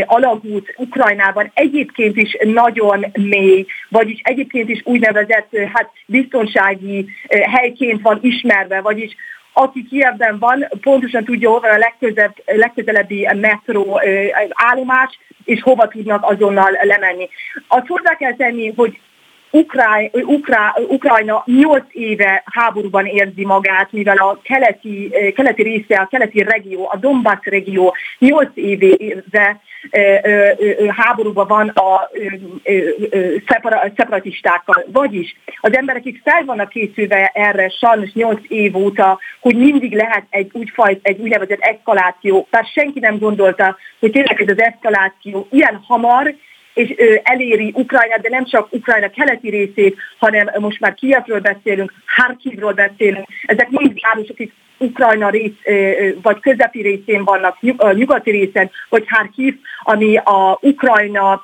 alagút 0.07 0.75
Ukrajnában 0.77 1.51
egyébként 1.55 2.17
is 2.17 2.37
nagyon 2.41 3.07
mély, 3.13 3.67
vagyis 3.89 4.21
egyébként 4.23 4.69
is 4.69 4.81
úgynevezett 4.85 5.57
hát 5.73 5.91
biztonsági 6.07 7.07
helyként 7.29 8.03
van 8.03 8.19
ismerve, 8.23 8.81
vagyis 8.81 9.17
aki 9.53 9.85
Kievben 9.85 10.39
van, 10.39 10.69
pontosan 10.81 11.25
tudja, 11.25 11.51
hol 11.51 11.61
van 11.61 11.71
a 11.71 11.79
legközebb, 11.79 12.35
legközelebbi 12.45 13.29
metró 13.35 14.01
állomás, 14.51 15.19
és 15.45 15.63
hova 15.63 15.89
tudnak 15.89 16.31
azonnal 16.31 16.79
lemenni. 16.83 17.29
Azt 17.69 17.87
hozzá 17.87 18.17
kell 18.17 18.35
tenni, 18.35 18.73
hogy 18.77 19.01
Ukráj, 19.55 20.11
Ukrá, 20.13 20.75
Ukrajna 20.89 21.43
8 21.47 21.85
éve 21.91 22.43
háborúban 22.47 23.07
érzi 23.07 23.45
magát, 23.45 23.93
mivel 23.93 24.17
a 24.17 24.39
keleti, 24.43 25.13
keleti 25.35 25.63
része, 25.63 25.97
a 25.97 26.07
keleti 26.07 26.43
regió, 26.43 26.89
a 26.93 26.97
Donbass 26.97 27.39
regió 27.43 27.95
8 28.19 28.49
éve 28.55 29.61
háborúban 30.97 31.47
van 31.47 31.69
a 31.69 32.11
szeparatistákkal. 33.97 34.85
Vagyis 34.93 35.37
az 35.61 35.77
emberek 35.77 36.05
itt 36.05 36.21
fel 36.25 36.45
vannak 36.45 36.69
készülve 36.69 37.31
erre 37.35 37.69
sajnos 37.69 38.13
8 38.13 38.41
év 38.49 38.77
óta, 38.77 39.19
hogy 39.41 39.57
mindig 39.57 39.95
lehet 39.95 40.25
egy, 40.31 40.51
úgyfajt, 40.53 41.01
egy 41.03 41.21
úgynevezett 41.21 41.61
eszkaláció. 41.61 42.47
Tehát 42.51 42.73
senki 42.73 43.01
nem 43.01 43.19
gondolta, 43.19 43.77
hogy 44.01 44.11
tényleg 44.11 44.41
ez 44.41 44.49
az 44.49 44.63
eszkaláció 44.63 45.47
ilyen 45.51 45.81
hamar, 45.87 46.35
és 46.75 46.95
eléri 47.23 47.73
Ukrajnát, 47.75 48.21
de 48.21 48.29
nem 48.29 48.45
csak 48.45 48.73
Ukrajna 48.73 49.11
keleti 49.11 49.51
részét, 49.51 49.97
hanem 50.19 50.51
most 50.59 50.81
már 50.81 50.95
Kievről 50.95 51.41
beszélünk, 51.41 51.93
Harkivról 52.07 52.73
beszélünk. 52.73 53.27
Ezek 53.47 53.69
mind 53.71 54.01
városok, 54.01 54.31
akik 54.31 54.53
Ukrajna 54.79 55.31
rész, 55.31 55.53
vagy 56.23 56.41
közepi 56.41 56.83
részén 56.83 57.25
vannak, 57.25 57.59
nyugati 57.93 58.31
részen, 58.31 58.71
vagy 58.89 59.05
Harkiv, 59.09 59.55
ami 59.83 60.17
a 60.17 60.59
Ukrajna 60.61 61.43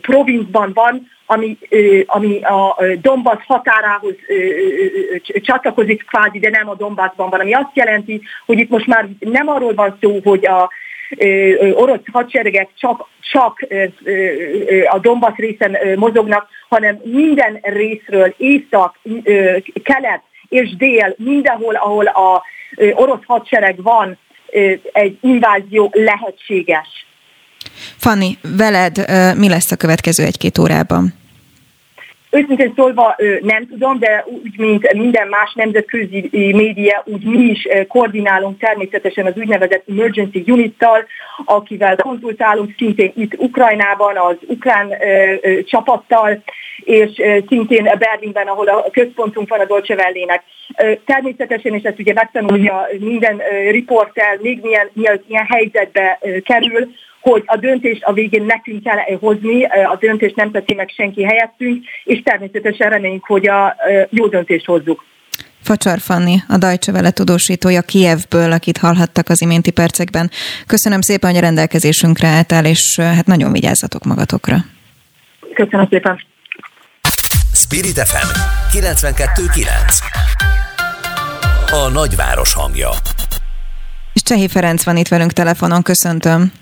provincban 0.00 0.70
van, 0.74 1.12
ami, 1.26 1.58
ami 2.06 2.42
a 2.42 2.76
Donbass 3.00 3.44
határához 3.46 4.14
csatlakozik 5.34 6.04
kvázi, 6.06 6.38
de 6.38 6.50
nem 6.50 6.68
a 6.68 6.74
Donbassban 6.74 7.30
van, 7.30 7.40
ami 7.40 7.52
azt 7.52 7.70
jelenti, 7.76 8.22
hogy 8.46 8.58
itt 8.58 8.68
most 8.68 8.86
már 8.86 9.08
nem 9.18 9.48
arról 9.48 9.74
van 9.74 9.98
szó, 10.00 10.20
hogy 10.24 10.46
a 10.46 10.70
orosz 11.74 12.00
hadseregek 12.12 12.68
csak, 12.74 13.08
csak 13.20 13.66
a 14.90 14.98
Donbass 14.98 15.36
részen 15.36 15.76
mozognak, 15.96 16.48
hanem 16.68 17.00
minden 17.04 17.58
részről, 17.62 18.34
észak, 18.36 18.98
kelet 19.82 20.22
és 20.48 20.76
dél, 20.76 21.14
mindenhol, 21.18 21.74
ahol 21.74 22.06
a 22.06 22.42
orosz 22.94 23.24
hadsereg 23.26 23.82
van, 23.82 24.18
egy 24.92 25.18
invázió 25.20 25.90
lehetséges. 25.92 27.06
Fanni, 27.96 28.38
veled 28.56 28.96
mi 29.36 29.48
lesz 29.48 29.70
a 29.70 29.76
következő 29.76 30.24
egy-két 30.24 30.58
órában? 30.58 31.14
Őszintén 32.34 32.72
szólva 32.76 33.16
nem 33.40 33.66
tudom, 33.68 33.98
de 33.98 34.24
úgy, 34.26 34.58
mint 34.58 34.92
minden 34.92 35.28
más 35.28 35.52
nemzetközi 35.54 36.28
média, 36.32 37.02
úgy 37.06 37.24
mi 37.24 37.38
is 37.38 37.68
koordinálunk 37.88 38.58
természetesen 38.58 39.26
az 39.26 39.36
úgynevezett 39.36 39.84
Emergency 39.88 40.44
Unit-tal, 40.46 41.06
akivel 41.44 41.96
konzultálunk 41.96 42.74
szintén 42.76 43.12
itt 43.16 43.34
Ukrajnában, 43.36 44.16
az 44.16 44.36
ukrán 44.46 44.92
csapattal, 45.64 46.42
és 46.84 47.10
szintén 47.48 47.90
Berlinben, 47.98 48.46
ahol 48.46 48.68
a 48.68 48.90
központunk 48.92 49.48
van 49.48 49.60
a 49.60 49.64
Dolce 49.66 49.94
Vellének. 49.94 50.42
Természetesen, 51.04 51.74
és 51.74 51.82
ezt 51.82 51.98
ugye 51.98 52.12
megtanulja 52.12 52.86
minden 52.98 53.40
riporter, 53.70 54.38
még 54.40 54.60
milyen, 54.62 54.90
milyen, 54.92 55.22
milyen 55.26 55.46
helyzetbe 55.48 56.18
kerül, 56.44 56.88
hogy 57.30 57.42
a 57.46 57.56
döntést 57.56 58.02
a 58.02 58.12
végén 58.12 58.44
nekünk 58.44 58.82
kell 58.82 59.16
hozni, 59.20 59.64
a 59.64 59.96
döntést 60.00 60.36
nem 60.36 60.50
teszi 60.50 60.74
meg 60.74 60.92
senki 60.96 61.24
helyettünk, 61.24 61.84
és 62.04 62.22
természetesen 62.22 62.90
reméljük, 62.90 63.24
hogy 63.24 63.48
a 63.48 63.76
jó 64.10 64.26
döntést 64.26 64.66
hozzuk. 64.66 65.04
Facsar 65.62 65.98
Fanni, 65.98 66.36
a 66.48 66.56
Deutsche 66.56 66.92
Welle 66.92 67.10
tudósítója 67.10 67.82
Kievből, 67.82 68.52
akit 68.52 68.78
hallhattak 68.78 69.28
az 69.28 69.40
iménti 69.42 69.70
percekben. 69.70 70.30
Köszönöm 70.66 71.00
szépen, 71.00 71.30
hogy 71.30 71.38
a 71.38 71.42
rendelkezésünkre 71.42 72.28
álltál, 72.28 72.64
és 72.64 72.98
hát 73.00 73.26
nagyon 73.26 73.52
vigyázzatok 73.52 74.04
magatokra. 74.04 74.56
Köszönöm 75.54 75.86
szépen. 75.90 76.20
Spirit 77.52 77.98
FM 77.98 78.28
92.9 78.78 79.66
A 81.70 81.88
nagyváros 81.92 82.54
hangja. 82.54 82.90
És 84.12 84.22
Csehi 84.22 84.48
Ferenc 84.48 84.84
van 84.84 84.96
itt 84.96 85.08
velünk 85.08 85.32
telefonon, 85.32 85.82
köszöntöm. 85.82 86.52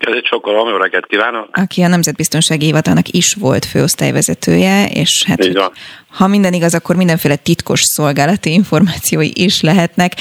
Kezdett 0.00 0.24
sokkal 0.24 0.70
jó 0.70 0.76
reggelt 0.76 1.06
kívánok! 1.06 1.48
Aki 1.52 1.82
a 1.82 1.88
Nemzetbiztonsági 1.88 2.64
Hivatalnak 2.64 3.08
is 3.08 3.34
volt 3.34 3.64
főosztályvezetője, 3.64 4.86
és 4.86 5.24
hát 5.26 5.72
ha 6.08 6.26
minden 6.26 6.52
igaz, 6.52 6.74
akkor 6.74 6.96
mindenféle 6.96 7.36
titkos 7.36 7.80
szolgálati 7.82 8.52
információi 8.52 9.30
is 9.34 9.60
lehetnek. 9.60 10.12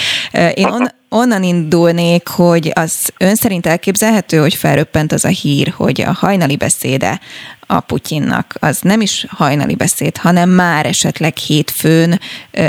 Én 0.53 0.65
on, 0.65 0.87
onnan 1.09 1.43
indulnék, 1.43 2.27
hogy 2.27 2.71
az 2.73 3.13
ön 3.17 3.35
szerint 3.35 3.65
elképzelhető, 3.65 4.37
hogy 4.37 4.55
felröppent 4.55 5.11
az 5.11 5.25
a 5.25 5.27
hír, 5.27 5.73
hogy 5.75 6.01
a 6.01 6.11
hajnali 6.11 6.55
beszéde 6.55 7.19
a 7.59 7.79
Putyinnak 7.79 8.55
az 8.59 8.79
nem 8.81 9.01
is 9.01 9.25
hajnali 9.29 9.75
beszéd, 9.75 10.17
hanem 10.17 10.49
már 10.49 10.85
esetleg 10.85 11.37
hétfőn 11.37 12.19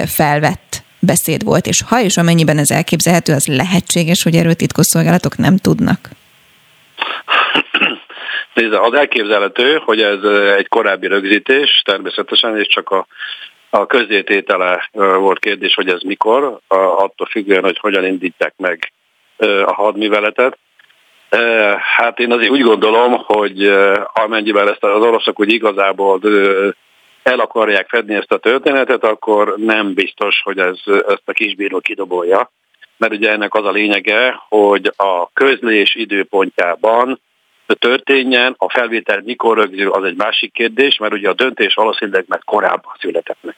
felvett 0.06 0.82
beszéd 0.98 1.44
volt, 1.44 1.66
és 1.66 1.82
ha 1.82 2.02
és 2.02 2.16
amennyiben 2.16 2.58
ez 2.58 2.70
elképzelhető, 2.70 3.32
az 3.32 3.46
lehetséges, 3.46 4.22
hogy 4.22 4.36
erről 4.36 4.54
titkosszolgálatok 4.54 5.36
nem 5.36 5.56
tudnak? 5.56 6.10
Nézze, 8.54 8.80
az 8.80 8.92
elképzelhető, 8.92 9.80
hogy 9.84 10.02
ez 10.02 10.22
egy 10.56 10.68
korábbi 10.68 11.06
rögzítés, 11.06 11.82
természetesen, 11.84 12.58
és 12.58 12.66
csak 12.66 12.90
a, 12.90 13.06
a 13.70 13.86
közzététele 13.86 14.88
volt 14.92 15.38
kérdés, 15.38 15.74
hogy 15.74 15.88
ez 15.88 16.02
mikor, 16.02 16.58
attól 16.68 17.26
függően, 17.30 17.62
hogy 17.62 17.78
hogyan 17.78 18.04
indítják 18.04 18.54
meg 18.56 18.92
a 19.64 19.72
hadműveletet. 19.72 20.58
Hát 21.96 22.18
én 22.18 22.32
azért 22.32 22.50
úgy 22.50 22.62
gondolom, 22.62 23.12
hogy 23.24 23.72
amennyiben 24.12 24.68
ezt 24.68 24.84
az 24.84 25.04
oroszok 25.04 25.40
úgy 25.40 25.52
igazából 25.52 26.20
el 27.22 27.40
akarják 27.40 27.88
fedni 27.88 28.14
ezt 28.14 28.32
a 28.32 28.38
történetet, 28.38 29.04
akkor 29.04 29.54
nem 29.56 29.94
biztos, 29.94 30.40
hogy 30.44 30.58
ez, 30.58 30.78
ezt 30.86 31.22
a 31.24 31.32
kisbíró 31.32 31.80
kidobolja. 31.80 32.50
Mert 33.00 33.12
ugye 33.12 33.30
ennek 33.30 33.54
az 33.54 33.64
a 33.64 33.70
lényege, 33.70 34.42
hogy 34.48 34.92
a 34.96 35.30
közlés 35.32 35.94
időpontjában 35.94 37.20
történjen, 37.66 38.54
a 38.58 38.70
felvétel 38.70 39.20
mikor 39.24 39.56
rögzül, 39.56 39.90
az 39.90 40.04
egy 40.04 40.16
másik 40.16 40.52
kérdés, 40.52 40.98
mert 40.98 41.12
ugye 41.12 41.28
a 41.28 41.34
döntés 41.34 41.74
valószínűleg 41.74 42.24
meg 42.28 42.42
korábban 42.44 42.92
született 42.98 43.38
meg. 43.40 43.56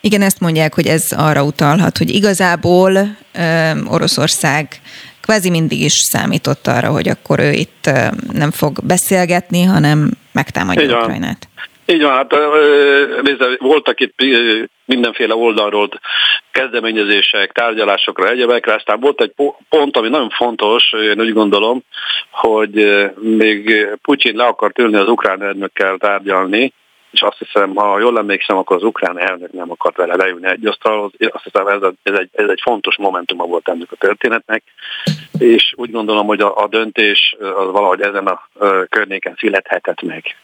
Igen, 0.00 0.22
ezt 0.22 0.40
mondják, 0.40 0.74
hogy 0.74 0.86
ez 0.86 1.12
arra 1.16 1.42
utalhat, 1.42 1.98
hogy 1.98 2.10
igazából 2.10 2.92
ö, 3.34 3.70
Oroszország 3.88 4.68
kvázi 5.20 5.50
mindig 5.50 5.80
is 5.80 5.92
számított 5.92 6.66
arra, 6.66 6.90
hogy 6.90 7.08
akkor 7.08 7.40
ő 7.40 7.52
itt 7.52 7.86
ö, 7.86 8.06
nem 8.32 8.50
fog 8.50 8.78
beszélgetni, 8.86 9.62
hanem 9.62 10.10
megtámadja 10.32 11.02
Ukrajnát. 11.02 11.48
Így 11.86 12.02
van, 12.02 12.12
hát 12.12 12.30
nézze, 13.22 13.56
voltak 13.58 14.00
itt 14.00 14.14
mindenféle 14.84 15.34
oldalról 15.34 15.88
kezdeményezések, 16.50 17.52
tárgyalásokra, 17.52 18.28
egyebekre, 18.28 18.74
aztán 18.74 19.00
volt 19.00 19.20
egy 19.20 19.32
pont, 19.68 19.96
ami 19.96 20.08
nagyon 20.08 20.30
fontos, 20.30 20.92
én 20.92 21.20
úgy 21.20 21.32
gondolom, 21.32 21.82
hogy 22.30 23.04
még 23.20 23.88
Putyin 24.02 24.36
le 24.36 24.44
akart 24.44 24.78
ülni 24.78 24.96
az 24.96 25.08
ukrán 25.08 25.42
elnökkel 25.42 25.96
tárgyalni, 25.96 26.72
és 27.10 27.22
azt 27.22 27.38
hiszem, 27.38 27.74
ha 27.74 27.98
jól 27.98 28.18
emlékszem, 28.18 28.56
akkor 28.56 28.76
az 28.76 28.82
ukrán 28.82 29.18
elnök 29.18 29.52
nem 29.52 29.70
akart 29.70 29.96
vele 29.96 30.16
leülni 30.16 30.46
egy 30.46 30.66
asztalhoz. 30.66 31.12
Azt 31.18 31.44
hiszem, 31.44 31.66
ez, 31.66 31.82
ez, 32.02 32.18
egy, 32.18 32.28
ez 32.32 32.48
egy 32.48 32.60
fontos 32.62 32.96
momentuma 32.96 33.44
volt 33.44 33.68
ennek 33.68 33.92
a 33.92 33.96
történetnek, 33.96 34.62
és 35.38 35.72
úgy 35.76 35.90
gondolom, 35.90 36.26
hogy 36.26 36.40
a, 36.40 36.56
a 36.56 36.66
döntés 36.68 37.36
az 37.38 37.70
valahogy 37.70 38.00
ezen 38.00 38.26
a 38.26 38.48
környéken 38.88 39.34
születhetett 39.38 40.02
meg. 40.02 40.36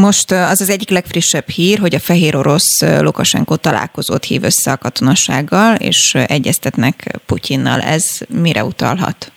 Most 0.00 0.30
az 0.30 0.60
az 0.60 0.70
egyik 0.70 0.90
legfrissebb 0.90 1.48
hír, 1.48 1.78
hogy 1.78 1.94
a 1.94 1.98
fehér 1.98 2.36
orosz 2.36 2.82
Lukasenko 3.00 3.56
találkozót 3.56 4.24
hív 4.24 4.42
össze 4.44 4.72
a 4.72 4.76
katonassággal, 4.76 5.74
és 5.74 6.14
egyeztetnek 6.26 6.94
Putyinnal. 7.26 7.80
Ez 7.80 8.20
mire 8.28 8.64
utalhat? 8.64 9.32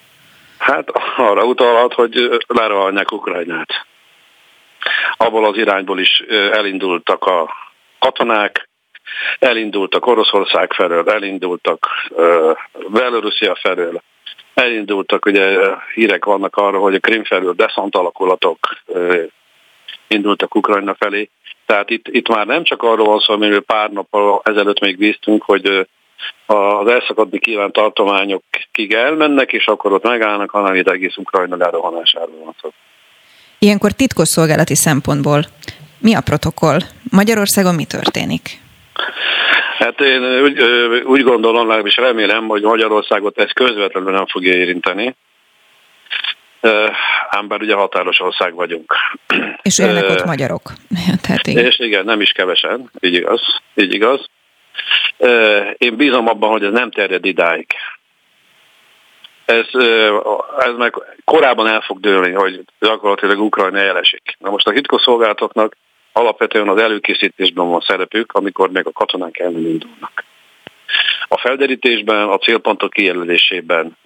Hát 0.58 0.88
arra 1.18 1.44
utalhat, 1.44 1.94
hogy 1.94 2.40
lerohanják 2.48 3.12
Ukrajnát. 3.12 3.70
Abból 5.18 5.46
az 5.46 5.58
irányból 5.58 6.00
is 6.00 6.24
elindultak 6.52 7.24
a 7.24 7.50
katonák, 8.00 8.70
elindultak 9.40 10.06
Oroszország 10.06 10.74
felől, 10.74 11.10
elindultak 11.10 11.88
Belorusszia 12.88 13.56
felől, 13.62 14.02
elindultak, 14.54 15.26
ugye 15.26 15.58
hírek 15.94 16.26
vannak 16.26 16.56
arra, 16.56 16.80
hogy 16.80 16.96
a 16.96 17.00
Krim 17.00 17.24
felől 17.24 17.54
deszant 17.54 17.96
alakulatok 17.96 18.78
indultak 20.08 20.56
Ukrajna 20.56 20.96
felé. 21.00 21.30
Tehát 21.66 21.90
itt, 21.90 22.08
itt 22.08 22.28
már 22.28 22.46
nem 22.46 22.64
csak 22.64 22.84
arról 22.84 23.06
van 23.06 23.20
szó, 23.20 23.34
amiről 23.34 23.62
pár 23.62 23.90
nap 23.90 24.08
ezelőtt 24.44 24.80
még 24.80 24.98
bíztunk, 24.98 25.44
hogy 25.44 25.88
az 26.46 26.88
elszakadni 26.88 27.40
kívánt 27.40 27.74
tartományok 27.74 28.44
kig 28.72 28.94
elmennek, 28.94 29.54
és 29.54 29.66
akkor 29.66 29.94
ott 29.94 30.04
megállnak, 30.04 30.50
hanem 30.50 30.76
itt 30.76 30.90
egész 30.90 31.18
Ukrajna 31.18 31.56
lerohanásáról 31.56 32.44
van 32.44 32.56
szó. 32.62 32.70
Ilyenkor 33.60 33.92
titkos 33.92 34.28
szolgálati 34.28 34.76
szempontból 34.76 35.46
mi 35.98 36.16
a 36.16 36.22
protokoll? 36.22 36.80
Magyarországon 37.12 37.76
mi 37.76 37.86
történik? 37.86 38.64
Hát 39.78 40.02
én 40.02 40.42
úgy, 40.42 40.62
úgy 41.06 41.24
gondolom, 41.24 41.68
legalábbis 41.68 41.96
remélem, 41.96 42.48
hogy 42.48 42.62
Magyarországot 42.62 43.38
ez 43.38 43.52
közvetlenül 43.52 44.12
nem 44.12 44.26
fogja 44.26 44.54
érinteni 44.54 45.16
ám 47.30 47.48
bár 47.48 47.62
ugye 47.62 47.74
határos 47.74 48.20
ország 48.20 48.54
vagyunk. 48.54 48.94
És 49.62 49.80
élnek 49.80 50.10
ott 50.10 50.26
magyarok. 50.26 50.62
Tehát 51.22 51.48
igen. 51.48 51.66
És 51.66 51.80
igen, 51.80 52.06
nem 52.06 52.22
is 52.22 52.32
kevesen, 52.32 52.92
így 53.00 53.14
igaz. 53.14 53.42
Így 53.76 53.94
igaz. 53.94 54.26
Én 55.78 55.96
bízom 55.96 56.28
abban, 56.28 56.50
hogy 56.50 56.64
ez 56.64 56.72
nem 56.72 56.92
terjed 56.92 57.26
idáig. 57.26 57.68
ez, 59.46 59.68
ez 60.58 60.76
meg 60.78 60.94
korábban 61.24 61.68
el 61.68 61.82
fog 61.82 62.00
dőlni, 62.00 62.32
hogy 62.32 62.64
gyakorlatilag 62.80 63.40
Ukrajna 63.40 63.80
elesik. 63.80 64.36
Na 64.40 64.50
most 64.50 64.68
a 64.68 64.72
titkosszolgálatoknak 64.72 65.76
alapvetően 66.14 66.68
az 66.68 66.82
előkészítésben 66.82 67.68
van 67.68 67.84
szerepük, 67.88 68.32
amikor 68.32 68.72
még 68.72 68.86
a 68.86 68.92
katonák 68.92 69.40
ellen 69.40 69.66
indulnak. 69.66 70.24
A 71.28 71.38
felderítésben, 71.38 72.30
a 72.30 72.38
célpontok 72.38 72.90
kijelölésében 72.90 73.98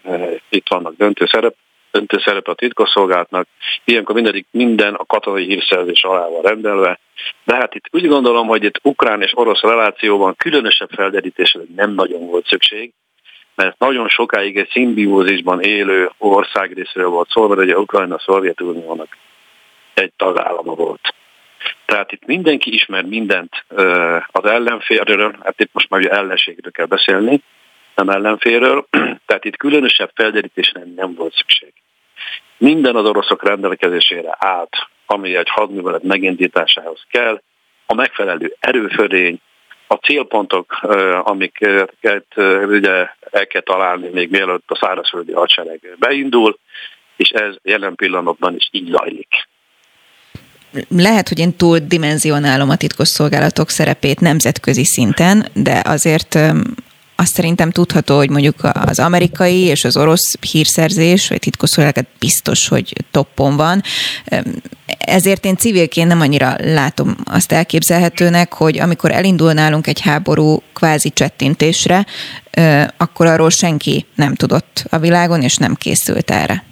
itt 0.50 0.68
vannak 0.70 0.96
döntő 0.98 1.26
szerep, 1.26 1.56
döntő 1.92 2.18
szerep 2.20 2.48
a 2.48 2.54
titkosszolgálatnak, 2.54 3.48
ilyenkor 3.84 4.16
mindedik 4.16 4.48
minden 4.52 4.94
a 4.94 5.06
katonai 5.06 5.46
hírszerzés 5.46 6.04
alá 6.04 6.28
van 6.28 6.42
rendelve, 6.42 7.00
de 7.44 7.56
hát 7.56 7.76
itt 7.76 7.86
úgy 7.92 8.08
gondolom, 8.08 8.48
hogy 8.48 8.64
itt 8.64 8.80
ukrán 8.82 9.22
és 9.22 9.32
orosz 9.36 9.62
relációban 9.62 10.36
különösebb 10.36 10.90
felderítésre 10.90 11.62
nem 11.76 11.94
nagyon 11.94 12.26
volt 12.26 12.48
szükség, 12.48 12.92
mert 13.56 13.80
nagyon 13.80 14.08
sokáig 14.08 14.58
egy 14.58 14.70
szimbiózisban 14.72 15.62
élő 15.62 16.10
ország 16.18 16.74
részéről 16.74 17.10
volt 17.10 17.30
szó, 17.30 17.48
mert 17.48 17.62
ugye 17.62 17.78
Ukrajna 17.78 18.16
a 18.16 18.20
Szovjetuniónak 18.26 19.18
egy 19.94 20.12
tagállama 20.18 20.74
volt. 20.74 21.14
Tehát 21.86 22.12
itt 22.12 22.26
mindenki 22.26 22.74
ismer 22.74 23.04
mindent 23.04 23.66
az 24.28 24.46
ellenfélről, 24.46 25.36
hát 25.44 25.60
itt 25.60 25.70
most 25.74 25.90
már 25.90 26.00
ugye 26.00 26.10
ellenségről 26.10 26.72
kell 26.72 26.86
beszélni, 26.86 27.42
nem 28.04 28.16
ellenfélről, 28.16 28.88
tehát 29.28 29.46
itt 29.46 29.58
különösebb 29.58 30.12
felderítésre 30.14 30.84
nem 30.96 31.14
volt 31.14 31.34
szükség. 31.34 31.74
Minden 32.58 32.96
az 32.96 33.06
oroszok 33.06 33.44
rendelkezésére 33.44 34.36
állt, 34.40 34.76
ami 35.06 35.36
egy 35.36 35.50
hadművelet 35.50 36.04
megindításához 36.04 37.02
kell, 37.12 37.42
a 37.86 37.94
megfelelő 37.94 38.56
erőförény, 38.60 39.40
a 39.88 39.96
célpontok, 39.96 40.80
amiket 41.24 42.34
ugye 42.68 43.10
el 43.32 43.48
kell 43.48 43.62
találni 43.62 44.10
még 44.10 44.30
mielőtt 44.30 44.72
a 44.72 44.76
szárazföldi 44.76 45.32
hadsereg 45.32 45.96
beindul, 46.00 46.58
és 47.16 47.30
ez 47.30 47.56
jelen 47.64 47.96
pillanatban 47.96 48.56
is 48.56 48.68
így 48.72 48.90
zajlik 48.90 49.48
lehet, 50.88 51.28
hogy 51.28 51.40
én 51.40 51.56
túl 51.56 51.80
dimenzionálom 51.80 52.70
a 52.70 52.76
titkosszolgálatok 52.76 53.70
szerepét 53.70 54.20
nemzetközi 54.20 54.84
szinten, 54.84 55.48
de 55.54 55.82
azért 55.86 56.40
azt 57.20 57.34
szerintem 57.34 57.72
tudható, 57.72 58.16
hogy 58.16 58.30
mondjuk 58.30 58.56
az 58.86 59.00
amerikai 59.00 59.60
és 59.60 59.84
az 59.84 59.98
orosz 59.98 60.38
hírszerzés, 60.52 61.28
vagy 61.28 61.40
titkosszolgálat 61.40 62.08
biztos, 62.20 62.68
hogy 62.68 62.94
toppon 63.12 63.56
van. 63.56 63.82
Ezért 64.98 65.46
én 65.46 65.56
civilként 65.56 66.08
nem 66.08 66.22
annyira 66.22 66.56
látom 66.58 67.16
azt 67.26 67.52
elképzelhetőnek, 67.52 68.54
hogy 68.54 68.80
amikor 68.80 69.12
elindul 69.12 69.54
nálunk 69.54 69.88
egy 69.88 70.02
háború 70.02 70.62
kvázi 70.74 71.10
csettintésre, 71.10 72.06
akkor 72.98 73.26
arról 73.26 73.50
senki 73.50 74.06
nem 74.16 74.36
tudott 74.36 74.84
a 74.90 74.98
világon, 74.98 75.42
és 75.42 75.56
nem 75.56 75.76
készült 75.76 76.32
erre. 76.32 76.64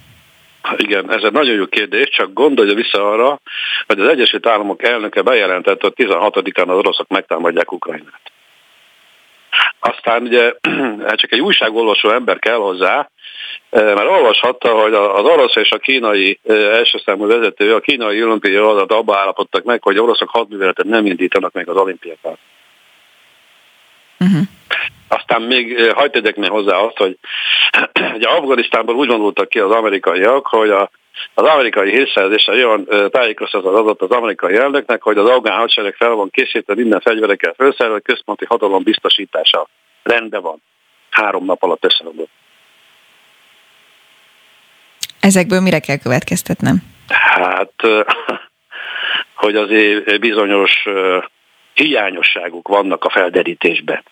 Igen, 0.78 1.11
ez 1.11 1.24
egy 1.24 1.32
nagyon 1.32 1.56
jó 1.56 1.65
kérdés, 1.65 2.10
csak 2.10 2.34
gondolja 2.34 2.74
vissza 2.74 3.11
arra, 3.11 3.41
hogy 3.88 3.99
az 3.99 4.07
Egyesült 4.07 4.48
Államok 4.48 4.84
elnöke 4.84 5.22
bejelentette, 5.22 5.91
hogy 5.95 6.07
16-án 6.07 6.68
az 6.68 6.78
oroszok 6.78 7.07
megtámadják 7.07 7.72
Ukrajnát. 7.72 8.22
Aztán 9.79 10.21
ugye 10.21 10.53
hát 11.07 11.19
csak 11.19 11.31
egy 11.31 11.39
újságolvasó 11.39 12.09
ember 12.09 12.39
kell 12.39 12.55
hozzá, 12.55 13.09
eh, 13.69 13.93
mert 13.93 14.09
olvashatta, 14.09 14.69
hogy 14.69 14.93
az 14.93 15.25
orosz 15.25 15.55
és 15.55 15.69
a 15.71 15.77
kínai 15.77 16.39
eh, 16.43 16.55
első 16.55 16.97
számú 17.05 17.27
vezető, 17.27 17.75
a 17.75 17.79
kínai 17.79 18.23
olimpiai 18.23 18.55
adat 18.55 18.91
abba 18.91 19.17
állapodtak 19.17 19.63
meg, 19.63 19.84
hogy 19.84 19.99
oroszok 19.99 20.29
hadműveletet 20.29 20.85
nem 20.85 21.05
indítanak 21.05 21.53
meg 21.53 21.69
az 21.69 21.75
olimpiákat. 21.75 22.38
Uh-huh. 24.19 24.41
Aztán 25.07 25.41
még 25.41 25.73
eh, 25.73 25.93
hagyd 25.93 26.11
tegyek 26.11 26.35
még 26.35 26.49
hozzá 26.49 26.77
azt, 26.77 26.97
hogy 26.97 27.17
ugye 28.15 28.27
Afganisztánban 28.27 28.95
úgy 28.95 29.07
vonultak 29.07 29.49
ki 29.49 29.59
az 29.59 29.71
amerikaiak, 29.71 30.47
hogy 30.47 30.69
a, 30.69 30.89
az 31.34 31.45
amerikai 31.45 31.89
hírszerzés 31.89 32.48
olyan 32.48 32.88
tájékoztatót 33.11 33.76
adott 33.76 34.02
az 34.02 34.11
amerikai 34.11 34.56
elnöknek, 34.56 35.02
hogy 35.02 35.18
az 35.18 35.30
afgán 35.30 35.57
hadsereg 35.57 35.95
fel 35.95 36.10
van 36.10 36.30
készítve 36.30 36.76
minden 36.76 36.99
fegyverekkel 36.99 37.53
felszerelve, 37.57 37.99
központi 37.99 38.45
hatalom 38.45 38.84
biztosítása 38.84 39.68
rendben 40.03 40.41
van. 40.41 40.61
Három 41.10 41.45
nap 41.45 41.64
alatt 41.64 41.85
összeadott. 41.85 42.30
Ezekből 45.19 45.60
mire 45.60 45.80
kell 45.80 45.98
következtetnem? 45.98 46.77
Hát, 47.07 47.73
hogy 49.44 49.56
azért 49.56 50.19
bizonyos 50.19 50.88
hiányosságok 51.73 52.68
vannak 52.68 53.03
a 53.03 53.10
felderítésben. 53.10 54.03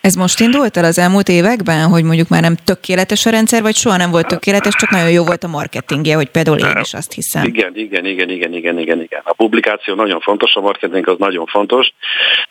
Ez 0.00 0.14
most 0.14 0.40
indult 0.40 0.76
el 0.76 0.84
az 0.84 0.98
elmúlt 0.98 1.28
években, 1.28 1.88
hogy 1.88 2.04
mondjuk 2.04 2.28
már 2.28 2.40
nem 2.40 2.56
tökéletes 2.64 3.26
a 3.26 3.30
rendszer, 3.30 3.62
vagy 3.62 3.74
soha 3.74 3.96
nem 3.96 4.10
volt 4.10 4.26
tökéletes, 4.26 4.74
csak 4.74 4.90
nagyon 4.90 5.10
jó 5.10 5.24
volt 5.24 5.44
a 5.44 5.48
marketingje, 5.48 6.14
hogy 6.14 6.30
például 6.30 6.58
én 6.58 6.80
is 6.80 6.94
azt 6.94 7.12
hiszem. 7.12 7.44
Igen, 7.44 7.76
igen, 7.76 8.04
igen, 8.04 8.28
igen, 8.28 8.52
igen, 8.52 8.78
igen, 8.78 9.00
igen. 9.02 9.20
A 9.24 9.32
publikáció 9.32 9.94
nagyon 9.94 10.20
fontos, 10.20 10.54
a 10.54 10.60
marketing 10.60 11.08
az 11.08 11.18
nagyon 11.18 11.46
fontos. 11.46 11.88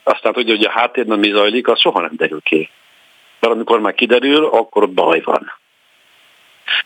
Aztán 0.04 0.34
tudja, 0.34 0.56
hogy 0.56 0.66
a 0.66 0.72
háttérben 0.72 1.20
mi 1.20 1.32
zajlik, 1.32 1.68
az 1.68 1.80
soha 1.80 2.02
nem 2.02 2.14
derül 2.16 2.42
ki. 2.44 2.70
Mert 3.40 3.54
amikor 3.54 3.80
már 3.80 3.94
kiderül, 3.94 4.46
akkor 4.46 4.90
baj 4.90 5.22
van. 5.24 5.54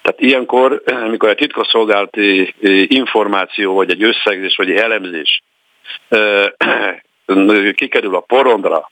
Tehát 0.01 0.21
ilyenkor, 0.21 0.81
amikor 0.85 1.29
egy 1.29 1.37
titkosszolgálati 1.37 2.53
információ, 2.87 3.73
vagy 3.73 3.89
egy 3.89 4.03
összegzés, 4.03 4.55
vagy 4.55 4.71
egy 4.71 4.77
elemzés 4.77 5.41
kikerül 7.75 8.15
a 8.15 8.19
porondra, 8.19 8.91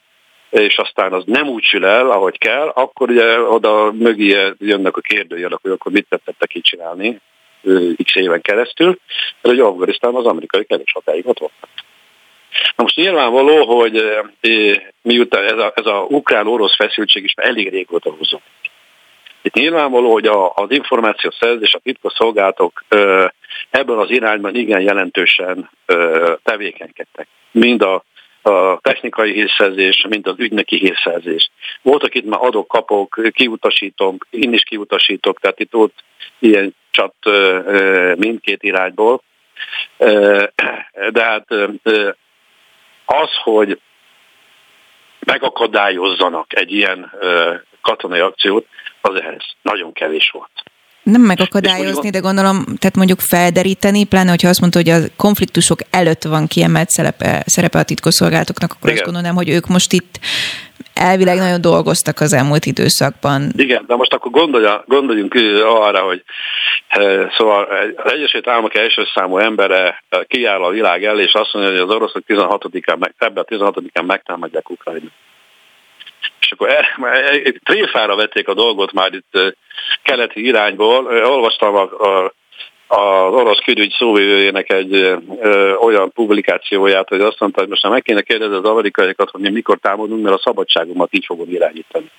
és 0.51 0.77
aztán 0.77 1.13
az 1.13 1.23
nem 1.25 1.47
úgy 1.47 1.63
sül 1.63 1.85
el, 1.85 2.11
ahogy 2.11 2.37
kell, 2.37 2.67
akkor 2.67 3.09
ugye 3.09 3.41
oda 3.41 3.91
mögé 3.91 4.53
jönnek 4.57 4.97
a 4.97 5.01
kérdőjelek, 5.01 5.59
hogy 5.61 5.71
akkor 5.71 5.91
mit 5.91 6.07
tettek 6.09 6.55
így 6.55 6.63
csinálni 6.63 7.19
x 8.03 8.15
éven 8.15 8.41
keresztül, 8.41 8.99
mert 9.41 9.55
ugye 9.55 9.63
Afganisztán 9.63 10.15
az 10.15 10.25
amerikai 10.25 10.65
elég 10.67 10.87
sokáig 10.87 11.27
ott 11.27 11.39
volt. 11.39 11.51
Na 12.75 12.83
most 12.83 12.95
nyilvánvaló, 12.95 13.65
hogy 13.65 14.03
miután 15.01 15.43
ez 15.43 15.57
a, 15.57 15.73
ez 15.75 15.85
a 15.85 16.05
ukrán-orosz 16.09 16.75
feszültség 16.75 17.23
is 17.23 17.33
elég 17.35 17.69
régóta 17.69 18.11
húzunk. 18.11 18.43
Itt 19.41 19.53
nyilvánvaló, 19.53 20.11
hogy 20.11 20.25
a, 20.25 20.53
az 20.55 20.71
információ 20.71 21.31
szerzés, 21.39 21.73
a 21.73 21.79
titkos 21.83 22.13
szolgálatok 22.13 22.83
ebben 23.69 23.97
az 23.97 24.09
irányban 24.09 24.55
igen 24.55 24.81
jelentősen 24.81 25.69
tevékenykedtek. 26.43 27.27
Mind 27.51 27.81
a 27.81 28.03
a 28.41 28.79
technikai 28.81 29.33
hírszerzés, 29.33 30.05
mint 30.09 30.27
az 30.27 30.35
ügynöki 30.37 30.77
hírszerzés. 30.77 31.49
Voltak 31.81 32.15
itt 32.15 32.25
már 32.25 32.39
adok-kapok, 32.43 33.19
kiutasítom, 33.31 34.17
én 34.29 34.53
is 34.53 34.63
kiutasítok, 34.63 35.39
tehát 35.39 35.59
itt 35.59 35.75
ott 35.75 36.03
ilyen 36.39 36.75
csat 36.91 37.15
mindkét 38.17 38.63
irányból. 38.63 39.21
De 41.09 41.23
hát 41.23 41.51
az, 43.05 43.29
hogy 43.43 43.79
megakadályozzanak 45.19 46.59
egy 46.59 46.71
ilyen 46.71 47.11
katonai 47.81 48.19
akciót, 48.19 48.67
az 49.01 49.19
ehhez 49.21 49.45
nagyon 49.61 49.93
kevés 49.93 50.29
volt 50.29 50.51
nem 51.11 51.21
megakadályozni, 51.21 52.09
de 52.09 52.19
gondolom, 52.19 52.63
tehát 52.79 52.95
mondjuk 52.95 53.19
felderíteni, 53.19 54.03
pláne, 54.03 54.29
hogyha 54.29 54.49
azt 54.49 54.59
mondta, 54.59 54.79
hogy 54.79 54.89
a 54.89 54.97
konfliktusok 55.15 55.79
előtt 55.89 56.23
van 56.23 56.47
kiemelt 56.47 56.89
szerepe, 56.89 57.43
szerepe 57.45 57.79
a 57.79 57.83
titkosszolgálatoknak, 57.83 58.71
akkor 58.71 58.89
Igen. 58.89 59.03
azt 59.03 59.11
gondolom, 59.11 59.37
hogy 59.37 59.49
ők 59.49 59.67
most 59.67 59.93
itt 59.93 60.19
elvileg 60.93 61.37
nagyon 61.37 61.61
dolgoztak 61.61 62.19
az 62.19 62.33
elmúlt 62.33 62.65
időszakban. 62.65 63.51
Igen, 63.55 63.83
de 63.87 63.95
most 63.95 64.13
akkor 64.13 64.31
gondolja, 64.31 64.83
gondoljunk 64.87 65.33
arra, 65.63 65.99
hogy 65.99 66.23
szóval 67.37 67.67
az 67.95 68.11
Egyesült 68.11 68.47
Államok 68.47 68.75
első 68.75 69.03
számú 69.13 69.37
embere 69.37 70.03
kiáll 70.27 70.63
a 70.63 70.69
világ 70.69 71.03
elé, 71.03 71.23
és 71.23 71.33
azt 71.33 71.53
mondja, 71.53 71.71
hogy 71.71 71.89
az 71.89 71.95
oroszok 71.95 72.23
16-án, 72.27 73.11
ebben 73.17 73.43
a 73.47 73.71
16-án 73.71 74.05
megtámadják 74.05 74.69
Ukrajnát 74.69 75.11
és 76.39 76.51
akkor 76.51 76.69
egy 77.43 77.59
tréfára 77.63 78.15
vették 78.15 78.47
a 78.47 78.53
dolgot 78.53 78.91
már 78.91 79.13
itt 79.13 79.55
keleti 80.01 80.45
irányból. 80.45 81.05
Olvastam 81.05 81.75
a, 81.75 81.81
a 81.81 82.33
az 82.93 83.33
orosz 83.33 83.59
külügy 83.59 83.93
szóvivőjének 83.97 84.71
egy 84.71 84.93
ö, 84.93 85.73
olyan 85.73 86.11
publikációját, 86.11 87.09
hogy 87.09 87.21
azt 87.21 87.39
mondta, 87.39 87.59
hogy 87.59 87.69
most 87.69 87.83
már 87.83 87.91
meg 87.91 88.01
kéne 88.01 88.21
kérdezni 88.21 88.55
az 88.55 88.63
amerikaiakat, 88.63 89.29
hogy 89.29 89.41
mi 89.41 89.49
mikor 89.49 89.77
támadunk, 89.77 90.23
mert 90.23 90.35
a 90.35 90.41
szabadságomat 90.43 91.13
így 91.13 91.25
fogom 91.25 91.49
irányítani. 91.49 92.09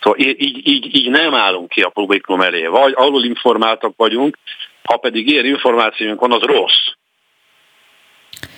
Szóval 0.00 0.18
így, 0.18 0.68
így, 0.68 0.96
így 0.96 1.10
nem 1.10 1.34
állunk 1.34 1.68
ki 1.68 1.80
a 1.82 1.88
publikum 1.88 2.40
elé. 2.40 2.66
Vagy 2.66 2.92
alul 2.96 3.24
informáltak 3.24 3.92
vagyunk, 3.96 4.38
ha 4.82 4.96
pedig 4.96 5.30
ilyen 5.30 5.44
információnk 5.44 6.20
van, 6.20 6.32
az 6.32 6.42
rossz. 6.42 6.86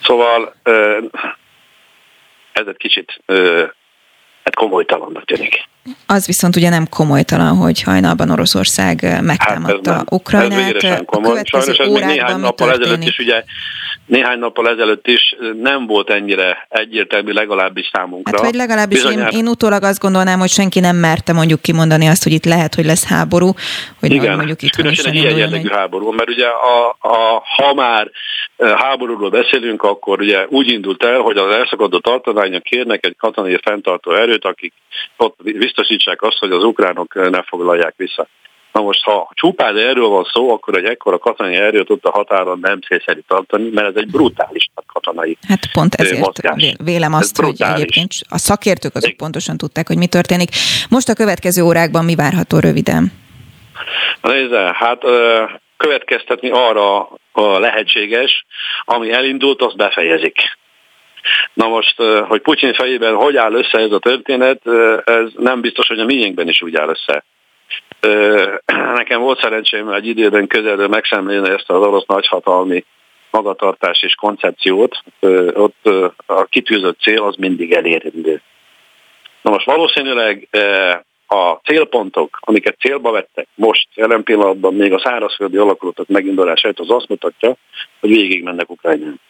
Szóval 0.03 0.55
ö, 0.63 0.99
ez 2.53 2.67
egy 2.67 2.77
kicsit 2.77 3.23
hát 4.49 4.55
komolytalannak 4.55 5.25
tűnik. 5.25 5.69
Az 6.07 6.27
viszont 6.27 6.57
ugye 6.57 6.69
nem 6.69 6.89
komolytalan, 6.89 7.57
hogy 7.57 7.83
hajnalban 7.83 8.31
Oroszország 8.31 9.19
megtámadta 9.23 9.93
hát 9.93 10.13
Ukrajnát. 10.13 10.75
Ez 10.75 11.01
komoly. 11.05 11.41
Sajnos 11.45 11.79
ez 11.79 11.89
még 11.89 12.05
néhány 12.05 12.41
nappal 12.41 12.71
ezelőtt 12.71 13.05
is 13.05 13.19
ugye 13.19 13.45
néhány 14.09 14.39
nappal 14.39 14.69
ezelőtt 14.69 15.07
is 15.07 15.37
nem 15.63 15.87
volt 15.87 16.11
ennyire 16.11 16.67
egyértelmű 16.69 17.33
legalábbis 17.33 17.91
számunkra. 17.93 18.37
Hát 18.37 18.47
vagy 18.47 18.55
legalábbis 18.55 19.05
én, 19.05 19.27
én 19.31 19.49
utólag 19.49 19.83
azt 19.83 20.01
gondolnám, 20.01 20.39
hogy 20.39 20.49
senki 20.49 20.81
nem 20.81 20.97
merte 20.97 21.33
mondjuk 21.33 21.63
kimondani 21.63 22.07
azt, 22.09 22.23
hogy 22.23 22.33
itt 22.33 22.45
lehet, 22.45 22.75
hogy 22.75 22.85
lesz 22.85 23.07
háború, 23.07 23.51
hogy 24.01 24.13
Igen, 24.13 24.37
mondjuk 24.37 24.63
itt 24.63 24.71
különösen 24.71 25.13
egy 25.13 25.15
ilyen 25.15 25.37
jellegű 25.37 25.69
háború, 25.69 26.11
mert 26.11 26.29
ugye 26.29 26.47
a, 26.47 26.97
a, 27.01 27.43
ha 27.57 27.75
már 27.75 28.11
háborúról 28.57 29.31
beszélünk, 29.31 29.83
akkor 29.83 30.21
ugye 30.21 30.47
úgy 30.49 30.71
indult 30.71 31.05
el, 31.05 31.21
hogy 31.21 31.37
az 31.37 31.55
elszakadó 31.55 31.99
tartományok 31.99 32.63
kérnek 32.63 33.07
egy 33.07 33.17
katonai 33.17 33.59
fenntartó 33.63 34.13
erőt, 34.13 34.45
akik 34.45 34.73
ott 35.17 35.37
biztosítsák 35.43 36.23
azt, 36.23 36.39
hogy 36.39 36.51
az 36.51 36.65
ukránok 36.65 37.31
ne 37.31 37.43
foglalják 37.43 37.95
vissza. 37.97 38.29
Na 38.73 38.81
most, 38.81 39.03
ha 39.03 39.31
csupán 39.35 39.77
erről 39.77 40.09
van 40.09 40.25
szó, 40.33 40.53
akkor 40.53 40.77
egy 40.77 40.85
ekkora 40.85 41.19
katonai 41.19 41.55
erőt 41.55 41.91
ott 41.91 42.05
a 42.05 42.11
határon 42.11 42.59
nem 42.61 42.81
célszerű 42.81 43.21
tartani, 43.29 43.71
mert 43.73 43.87
ez 43.87 43.95
egy 43.97 44.11
brutális 44.11 44.71
katonai 44.87 45.39
Hát 45.49 45.73
pont 45.73 45.95
ezért 45.95 46.21
mozgás. 46.21 46.75
vélem 46.85 47.15
azt, 47.15 47.39
ez 47.39 47.45
hogy 47.45 47.63
egyébként 47.63 48.13
a 48.29 48.39
szakértők 48.39 48.95
azok 48.95 49.17
pontosan 49.17 49.57
tudták, 49.57 49.87
hogy 49.87 49.97
mi 49.97 50.07
történik. 50.07 50.49
Most 50.89 51.09
a 51.09 51.15
következő 51.15 51.63
órákban 51.63 52.05
mi 52.05 52.15
várható 52.15 52.59
röviden? 52.59 53.13
Nézze, 54.23 54.77
hát 54.79 55.03
következtetni 55.77 56.51
arra 56.51 57.09
a 57.33 57.59
lehetséges, 57.59 58.45
ami 58.85 59.13
elindult, 59.13 59.63
azt 59.63 59.77
befejezik. 59.77 60.37
Na 61.55 61.69
most, 61.69 62.03
hogy 62.29 62.41
Putyin 62.41 62.75
fejében 62.75 63.15
hogy 63.15 63.37
áll 63.37 63.53
össze 63.53 63.79
ez 63.79 63.93
a 63.93 63.99
történet, 63.99 64.61
ez 65.05 65.25
nem 65.37 65.61
biztos, 65.61 65.87
hogy 65.87 65.99
a 65.99 66.05
miénkben 66.05 66.49
is 66.49 66.63
úgy 66.63 66.77
áll 66.77 66.89
össze. 66.89 67.25
Nekem 68.95 69.21
volt 69.21 69.41
szerencsém 69.41 69.89
egy 69.89 70.07
időben 70.07 70.47
közelről 70.47 70.89
megszemlélni 70.89 71.49
ezt 71.49 71.71
az 71.71 71.81
orosz 71.81 72.07
nagyhatalmi 72.07 72.85
magatartás 73.31 74.03
és 74.03 74.15
koncepciót, 74.15 75.03
ott 75.53 75.89
a 76.27 76.45
kitűzött 76.45 77.01
cél 77.01 77.23
az 77.23 77.37
mindig 77.37 77.73
elérendő. 77.73 78.43
Na 79.43 79.51
most 79.51 79.67
valószínűleg 79.67 80.49
a 81.27 81.53
célpontok, 81.65 82.39
amiket 82.41 82.79
célba 82.79 83.11
vettek 83.11 83.47
most, 83.55 83.89
jelen 83.95 84.23
pillanatban 84.23 84.75
még 84.75 84.93
a 84.93 85.01
szárazföldi 85.01 85.57
alakulatok 85.57 86.09
megindulását, 86.09 86.79
az 86.79 86.91
azt 86.91 87.09
mutatja, 87.09 87.57
hogy 88.01 88.11
végig 88.11 88.43
mennek 88.43 88.71
Ukrajnán. 88.71 89.21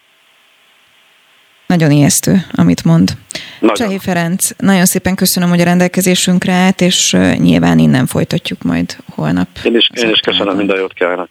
Nagyon 1.68 1.90
ijesztő, 1.90 2.46
amit 2.52 2.84
mond. 2.84 3.16
Nagyon. 3.60 3.76
Csehi 3.76 3.98
Ferenc, 3.98 4.50
nagyon 4.56 4.84
szépen 4.84 5.14
köszönöm, 5.14 5.48
hogy 5.48 5.60
a 5.60 5.64
rendelkezésünkre 5.64 6.52
állt, 6.52 6.80
és 6.80 7.16
nyilván 7.36 7.78
innen 7.78 8.06
folytatjuk 8.06 8.62
majd 8.62 8.96
holnap. 9.14 9.48
Én 9.64 9.76
is, 9.76 9.90
én 9.94 10.10
is 10.10 10.20
köszönöm, 10.20 10.56
minden 10.56 10.78
jót 10.78 10.92
kívánok. 10.92 11.28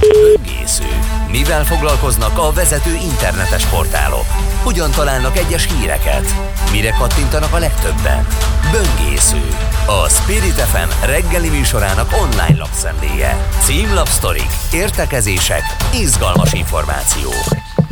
Böngésző. 0.00 0.84
Mivel 1.30 1.64
foglalkoznak 1.64 2.38
a 2.38 2.52
vezető 2.52 2.90
internetes 3.10 3.66
portálok? 3.66 4.26
Hogyan 4.62 4.90
találnak 4.90 5.36
egyes 5.38 5.68
híreket? 5.72 6.26
Mire 6.72 6.90
kattintanak 6.98 7.52
a 7.52 7.58
legtöbben? 7.58 8.26
Böngésző. 8.72 9.42
A 9.86 10.08
Spirit 10.08 10.60
FM 10.72 11.06
reggeli 11.06 11.48
műsorának 11.48 12.08
online 12.22 12.58
lapszemléje. 12.58 13.48
Címlapsztorik, 13.60 14.50
értekezések, 14.72 15.62
izgalmas 16.00 16.52
információk. 16.52 17.46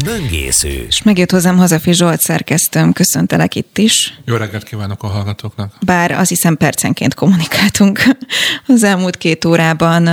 Böngésző. 0.04 0.84
És 0.88 1.02
megjött 1.02 1.30
hozzám 1.30 1.56
Hazafi 1.56 1.92
Zsolt 1.92 2.20
szerkesztőm, 2.20 2.92
köszöntelek 2.92 3.54
itt 3.54 3.78
is. 3.78 4.20
Jó 4.24 4.36
reggelt 4.36 4.64
kívánok 4.64 5.02
a 5.02 5.06
hallgatóknak. 5.06 5.74
Bár 5.80 6.10
azt 6.10 6.28
hiszem 6.28 6.56
percenként 6.56 7.14
kommunikáltunk 7.14 8.02
az 8.66 8.82
elmúlt 8.82 9.16
két 9.16 9.44
órában, 9.44 10.08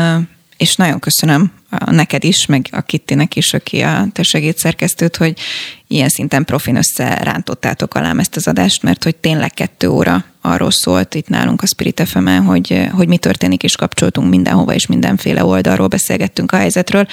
és 0.57 0.75
nagyon 0.75 0.99
köszönöm 0.99 1.51
neked 1.85 2.23
is, 2.23 2.45
meg 2.45 2.67
a 2.71 2.81
Kittinek 2.81 3.35
is, 3.35 3.53
aki 3.53 3.81
a 3.81 4.07
te 4.13 4.23
segédszerkesztőt, 4.23 5.15
hogy 5.15 5.39
ilyen 5.87 6.09
szinten 6.09 6.45
profin 6.45 6.75
összerántottátok 6.75 7.93
alám 7.93 8.19
ezt 8.19 8.35
az 8.35 8.47
adást, 8.47 8.83
mert 8.83 9.03
hogy 9.03 9.15
tényleg 9.15 9.51
kettő 9.51 9.87
óra 9.89 10.25
arról 10.41 10.71
szólt 10.71 11.15
itt 11.15 11.27
nálunk 11.27 11.61
a 11.61 11.65
Spirit 11.65 12.01
fm 12.05 12.27
hogy, 12.27 12.87
hogy 12.91 13.07
mi 13.07 13.17
történik, 13.17 13.63
és 13.63 13.75
kapcsoltunk 13.75 14.29
mindenhova, 14.29 14.73
és 14.73 14.87
mindenféle 14.87 15.45
oldalról 15.45 15.87
beszélgettünk 15.87 16.51
a 16.51 16.57
helyzetről 16.57 17.07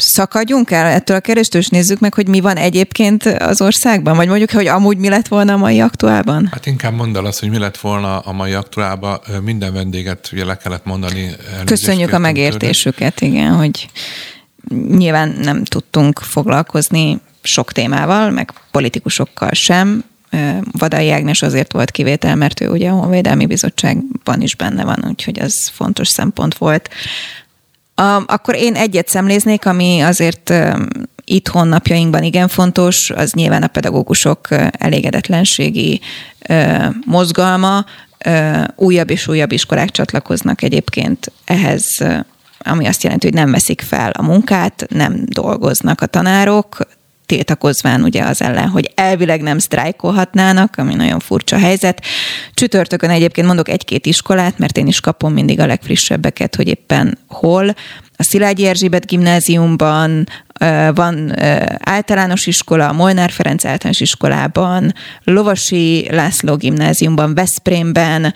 szakadjunk 0.00 0.70
el 0.70 0.86
ettől 0.86 1.16
a 1.16 1.20
keréstől, 1.20 1.60
és 1.60 1.68
nézzük 1.68 1.98
meg, 1.98 2.14
hogy 2.14 2.28
mi 2.28 2.40
van 2.40 2.56
egyébként 2.56 3.24
az 3.24 3.60
országban? 3.60 4.16
Vagy 4.16 4.28
mondjuk, 4.28 4.50
hogy 4.50 4.66
amúgy 4.66 4.96
mi 4.96 5.08
lett 5.08 5.28
volna 5.28 5.52
a 5.52 5.56
mai 5.56 5.80
aktuálban? 5.80 6.48
Hát 6.52 6.66
inkább 6.66 6.94
mondd 6.94 7.16
el 7.16 7.24
azt, 7.24 7.40
hogy 7.40 7.50
mi 7.50 7.58
lett 7.58 7.78
volna 7.78 8.18
a 8.18 8.32
mai 8.32 8.52
aktuálban. 8.52 9.20
Minden 9.44 9.72
vendéget 9.72 10.28
ugye 10.32 10.44
le 10.44 10.56
kellett 10.56 10.84
mondani. 10.84 11.30
Köszönjük 11.64 12.12
a 12.12 12.18
megértésüket, 12.18 13.14
tőle. 13.14 13.32
igen, 13.32 13.54
hogy 13.54 13.88
nyilván 14.88 15.28
nem 15.42 15.64
tudtunk 15.64 16.18
foglalkozni 16.18 17.20
sok 17.42 17.72
témával, 17.72 18.30
meg 18.30 18.52
politikusokkal 18.70 19.52
sem, 19.52 20.04
Vadai 20.72 21.10
Ágnes 21.10 21.42
azért 21.42 21.72
volt 21.72 21.90
kivétel, 21.90 22.36
mert 22.36 22.60
ő 22.60 22.68
ugye 22.68 22.88
a 22.88 22.94
Honvédelmi 22.94 23.46
Bizottságban 23.46 24.40
is 24.40 24.54
benne 24.54 24.84
van, 24.84 25.04
úgyhogy 25.08 25.40
az 25.40 25.70
fontos 25.72 26.08
szempont 26.08 26.54
volt. 26.54 26.90
Akkor 28.26 28.54
én 28.54 28.74
egyet 28.74 29.08
szemléznék, 29.08 29.66
ami 29.66 30.00
azért 30.00 30.52
itthon 31.24 31.68
napjainkban 31.68 32.22
igen 32.22 32.48
fontos, 32.48 33.10
az 33.10 33.32
nyilván 33.32 33.62
a 33.62 33.66
pedagógusok 33.66 34.48
elégedetlenségi 34.70 36.00
mozgalma. 37.06 37.84
Újabb 38.76 39.10
és 39.10 39.28
újabb 39.28 39.52
iskolák 39.52 39.90
csatlakoznak 39.90 40.62
egyébként 40.62 41.32
ehhez 41.44 41.84
ami 42.62 42.86
azt 42.86 43.02
jelenti, 43.02 43.26
hogy 43.26 43.36
nem 43.36 43.50
veszik 43.50 43.80
fel 43.80 44.10
a 44.10 44.22
munkát, 44.22 44.86
nem 44.88 45.22
dolgoznak 45.24 46.00
a 46.00 46.06
tanárok, 46.06 46.78
tiltakozván 47.30 48.02
ugye 48.02 48.22
az 48.22 48.42
ellen, 48.42 48.68
hogy 48.68 48.90
elvileg 48.94 49.42
nem 49.42 49.58
sztrájkolhatnának, 49.58 50.74
ami 50.76 50.94
nagyon 50.94 51.18
furcsa 51.18 51.58
helyzet. 51.58 52.02
Csütörtökön 52.54 53.10
egyébként 53.10 53.46
mondok 53.46 53.68
egy-két 53.68 54.06
iskolát, 54.06 54.58
mert 54.58 54.76
én 54.76 54.86
is 54.86 55.00
kapom 55.00 55.32
mindig 55.32 55.60
a 55.60 55.66
legfrissebbeket, 55.66 56.56
hogy 56.56 56.68
éppen 56.68 57.18
hol. 57.28 57.74
A 58.16 58.22
Szilágyi 58.22 58.66
Erzsébet 58.66 59.06
gimnáziumban, 59.06 60.28
van 60.94 61.32
általános 61.78 62.46
iskola, 62.46 62.92
Molnár 62.92 63.30
Ferenc 63.30 63.64
általános 63.64 64.00
iskolában, 64.00 64.94
Lovasi 65.24 66.06
László 66.10 66.56
gimnáziumban, 66.56 67.34
Veszprémben, 67.34 68.34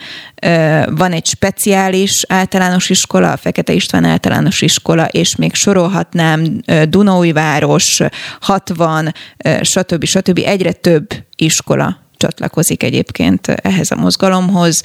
van 0.85 1.11
egy 1.11 1.25
speciális 1.25 2.25
általános 2.27 2.89
iskola, 2.89 3.31
a 3.31 3.37
Fekete 3.37 3.73
István 3.73 4.03
általános 4.03 4.61
iskola, 4.61 5.05
és 5.05 5.35
még 5.35 5.53
sorolhatnám 5.53 6.61
Dunaújváros, 6.89 8.01
60, 8.41 9.13
stb. 9.61 10.05
stb. 10.05 10.41
Egyre 10.45 10.71
több 10.71 11.07
iskola 11.35 11.99
csatlakozik 12.17 12.83
egyébként 12.83 13.47
ehhez 13.47 13.91
a 13.91 13.95
mozgalomhoz. 13.95 14.81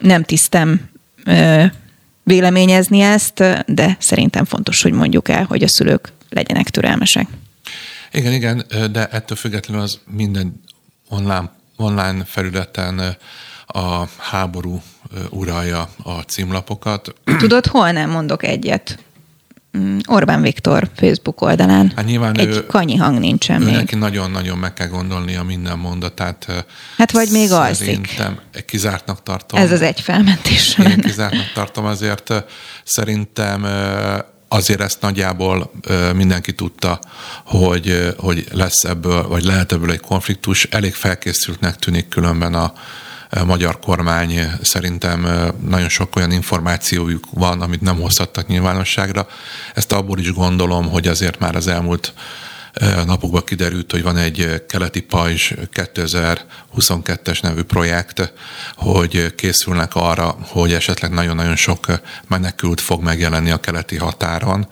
Nem 0.00 0.22
tisztem 0.22 0.80
véleményezni 2.22 3.00
ezt, 3.00 3.64
de 3.66 3.96
szerintem 3.98 4.44
fontos, 4.44 4.82
hogy 4.82 4.92
mondjuk 4.92 5.28
el, 5.28 5.44
hogy 5.44 5.62
a 5.62 5.68
szülők 5.68 6.12
legyenek 6.30 6.70
türelmesek. 6.70 7.26
Igen, 8.12 8.32
igen, 8.32 8.64
de 8.92 9.06
ettől 9.06 9.36
függetlenül 9.36 9.82
az 9.82 9.98
minden 10.06 10.62
online, 11.08 11.50
online 11.76 12.24
felületen 12.24 13.16
a 13.66 14.04
háború 14.18 14.82
uralja 15.30 15.88
a 16.02 16.12
címlapokat. 16.12 17.14
Tudod, 17.38 17.66
hol 17.66 17.90
nem 17.90 18.10
mondok 18.10 18.44
egyet? 18.44 18.98
Mm, 19.78 19.98
Orbán 20.06 20.42
Viktor 20.42 20.90
Facebook 20.94 21.40
oldalán. 21.40 21.92
Hát 21.96 22.04
nyilván 22.04 22.38
Egy 22.38 22.46
ő, 22.48 22.66
kanyi 22.66 22.96
hang 22.96 23.18
nincsen 23.18 23.62
még. 23.62 23.74
Neki 23.74 23.94
nagyon-nagyon 23.94 24.58
meg 24.58 24.72
kell 24.72 24.86
gondolni 24.86 25.34
a 25.36 25.42
minden 25.42 25.78
mondatát. 25.78 26.64
Hát 26.96 27.10
vagy 27.10 27.28
még 27.30 27.52
alszik. 27.52 27.86
Szerintem 27.86 28.40
kizártnak 28.66 29.22
tartom. 29.22 29.60
Ez 29.60 29.72
az 29.72 29.82
egy 29.82 30.00
felmentés. 30.00 30.78
Én 30.78 31.00
kizártnak 31.00 31.52
tartom, 31.54 31.84
azért 31.84 32.32
szerintem 32.84 33.66
azért 34.52 34.80
ezt 34.80 35.00
nagyjából 35.00 35.72
mindenki 36.14 36.52
tudta, 36.52 36.98
hogy, 37.44 38.14
hogy 38.16 38.46
lesz 38.52 38.84
ebből, 38.84 39.28
vagy 39.28 39.44
lehet 39.44 39.72
ebből 39.72 39.90
egy 39.90 40.00
konfliktus. 40.00 40.64
Elég 40.64 40.94
felkészültnek 40.94 41.76
tűnik 41.76 42.08
különben 42.08 42.54
a, 42.54 42.72
magyar 43.46 43.78
kormány 43.78 44.50
szerintem 44.62 45.26
nagyon 45.68 45.88
sok 45.88 46.16
olyan 46.16 46.32
információjuk 46.32 47.24
van, 47.30 47.60
amit 47.60 47.80
nem 47.80 48.00
hozhattak 48.00 48.46
nyilvánosságra. 48.46 49.26
Ezt 49.74 49.92
abból 49.92 50.18
is 50.18 50.32
gondolom, 50.32 50.88
hogy 50.88 51.08
azért 51.08 51.38
már 51.38 51.56
az 51.56 51.66
elmúlt 51.66 52.12
napokban 53.06 53.44
kiderült, 53.44 53.90
hogy 53.90 54.02
van 54.02 54.16
egy 54.16 54.64
keleti 54.68 55.00
pajzs 55.00 55.52
2022-es 55.74 57.42
nevű 57.42 57.62
projekt, 57.62 58.32
hogy 58.76 59.34
készülnek 59.34 59.94
arra, 59.94 60.36
hogy 60.40 60.72
esetleg 60.72 61.10
nagyon-nagyon 61.10 61.56
sok 61.56 61.86
menekült 62.28 62.80
fog 62.80 63.02
megjelenni 63.02 63.50
a 63.50 63.60
keleti 63.60 63.96
határon. 63.96 64.68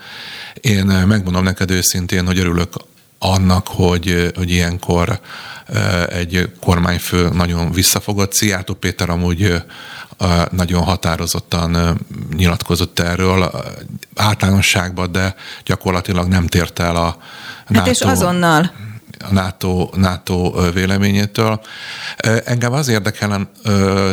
Én 0.61 0.85
megmondom 0.85 1.43
neked 1.43 1.70
őszintén, 1.70 2.27
hogy 2.27 2.39
örülök 2.39 2.73
annak, 3.19 3.69
hogy, 3.69 4.33
hogy 4.37 4.51
ilyenkor 4.51 5.20
egy 6.09 6.53
kormányfő 6.61 7.29
nagyon 7.29 7.73
visszafogott. 7.73 8.33
Szijjártó 8.33 8.75
Péter 8.75 9.11
amúgy 9.11 9.62
nagyon 10.51 10.83
határozottan 10.83 11.99
nyilatkozott 12.37 12.99
erről. 12.99 13.51
általánosságban, 14.15 15.12
de 15.12 15.35
gyakorlatilag 15.65 16.29
nem 16.29 16.47
tért 16.47 16.79
el 16.79 16.97
a 16.97 17.19
hát 17.74 17.86
NATO. 17.86 17.90
és 17.90 18.01
azonnal 18.01 18.70
a 19.19 19.32
NATO, 19.32 19.89
NATO 19.95 20.53
véleményétől. 20.73 21.61
Engem 22.45 22.73
az 22.73 22.89
érdekel, 22.89 23.51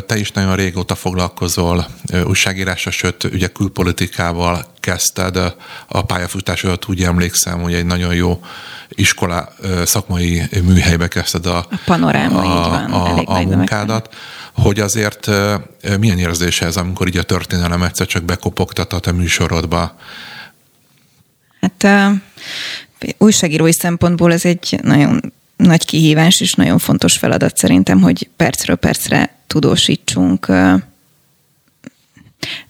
te 0.05 0.17
is 0.17 0.31
nagyon 0.31 0.55
régóta 0.55 0.95
foglalkozol 0.95 1.85
újságírásra, 2.25 2.91
sőt, 2.91 3.23
ugye 3.23 3.47
külpolitikával 3.47 4.65
kezdted 4.79 5.35
a 5.87 6.01
pályafutásodat, 6.01 6.87
úgy 6.87 7.03
emlékszem, 7.03 7.61
hogy 7.61 7.73
egy 7.73 7.85
nagyon 7.85 8.13
jó 8.13 8.39
iskola 8.89 9.49
szakmai 9.85 10.49
műhelybe 10.63 11.07
kezdted 11.07 11.45
a, 11.45 11.57
a, 11.57 11.67
panoráma, 11.85 12.39
a, 12.39 12.69
van, 12.69 12.91
a, 12.91 13.37
a 13.37 13.41
munkádat, 13.41 14.15
hogy 14.53 14.79
azért 14.79 15.29
milyen 15.99 16.17
érzés 16.17 16.61
ez, 16.61 16.77
amikor 16.77 17.07
így 17.07 17.17
a 17.17 17.23
történelem 17.23 17.83
egyszer 17.83 18.07
csak 18.07 18.23
bekopogtat 18.23 18.93
a 18.93 18.99
te 18.99 19.11
műsorodba? 19.11 19.95
Hát 21.65 22.11
újságírói 23.17 23.73
szempontból 23.73 24.33
ez 24.33 24.45
egy 24.45 24.79
nagyon 24.81 25.33
nagy 25.57 25.85
kihívás 25.85 26.41
és 26.41 26.53
nagyon 26.53 26.77
fontos 26.77 27.17
feladat 27.17 27.57
szerintem, 27.57 28.01
hogy 28.01 28.29
percről 28.35 28.75
percre 28.75 29.35
tudósítsunk 29.47 30.47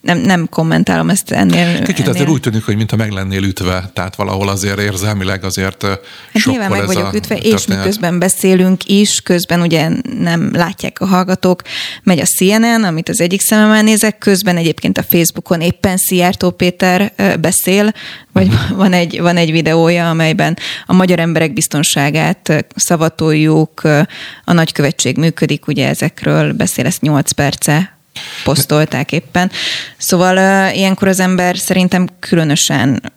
nem, 0.00 0.18
nem 0.18 0.48
kommentálom 0.48 1.10
ezt 1.10 1.30
ennél. 1.30 1.78
Kicsit 1.78 1.98
ennél. 1.98 2.10
azért 2.10 2.28
úgy 2.28 2.40
tűnik, 2.40 2.64
hogy 2.64 2.76
mintha 2.76 2.96
meg 2.96 3.10
lennél 3.10 3.42
ütve, 3.42 3.90
tehát 3.94 4.16
valahol 4.16 4.48
azért 4.48 4.80
érzelmileg 4.80 5.44
azért 5.44 5.82
hát 5.82 6.44
nyilván 6.44 6.70
meg 6.70 6.86
vagyok 6.86 7.14
ütve, 7.14 7.34
történet. 7.34 7.58
és 7.58 7.66
miközben 7.66 8.18
beszélünk 8.18 8.88
is, 8.88 9.20
közben 9.20 9.60
ugye 9.60 9.88
nem 10.20 10.50
látják 10.52 11.00
a 11.00 11.06
hallgatók, 11.06 11.62
megy 12.02 12.18
a 12.18 12.24
CNN, 12.24 12.84
amit 12.84 13.08
az 13.08 13.20
egyik 13.20 13.40
szememmel 13.40 13.82
nézek, 13.82 14.18
közben 14.18 14.56
egyébként 14.56 14.98
a 14.98 15.02
Facebookon 15.02 15.60
éppen 15.60 15.96
Szijjártó 15.96 16.50
Péter 16.50 17.12
beszél, 17.40 17.92
vagy 18.32 18.46
uh-huh. 18.46 18.76
van, 18.76 18.92
egy, 18.92 19.20
van 19.20 19.36
egy 19.36 19.50
videója, 19.50 20.10
amelyben 20.10 20.56
a 20.86 20.92
magyar 20.92 21.18
emberek 21.18 21.52
biztonságát 21.52 22.66
szavatoljuk, 22.74 23.82
a 24.44 24.52
nagykövetség 24.52 25.16
működik, 25.16 25.66
ugye 25.66 25.88
ezekről 25.88 26.52
beszél, 26.52 26.86
ezt 26.86 27.00
8 27.00 27.30
perce 27.30 27.95
posztolták 28.44 29.12
éppen. 29.12 29.50
Szóval 29.96 30.36
ilyenkor 30.74 31.08
az 31.08 31.20
ember 31.20 31.56
szerintem 31.56 32.08
különösen 32.20 33.12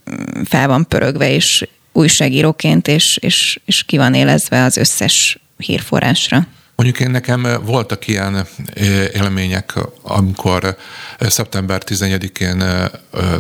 fel 0.46 0.68
van 0.68 0.88
pörögve, 0.88 1.32
és 1.32 1.68
újságíróként, 1.92 2.88
és, 2.88 3.18
és, 3.22 3.60
és 3.66 3.84
ki 3.84 3.98
van 3.98 4.14
élezve 4.14 4.64
az 4.64 4.78
összes 4.78 5.40
hírforrásra. 5.58 6.48
Mondjuk 6.76 7.00
én 7.00 7.12
nekem 7.12 7.48
voltak 7.66 8.08
ilyen 8.08 8.48
élmények, 9.14 9.74
amikor 10.02 10.78
szeptember 11.20 11.82
11-én 11.86 12.64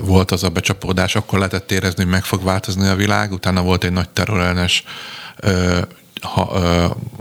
volt 0.01 0.31
az 0.31 0.43
a 0.43 0.49
becsapódás, 0.49 1.15
akkor 1.15 1.37
lehetett 1.37 1.71
érezni, 1.71 2.03
hogy 2.03 2.11
meg 2.11 2.23
fog 2.23 2.43
változni 2.43 2.87
a 2.87 2.95
világ, 2.95 3.31
utána 3.31 3.61
volt 3.61 3.83
egy 3.83 3.91
nagy 3.91 4.09
terrorellenes 4.09 4.83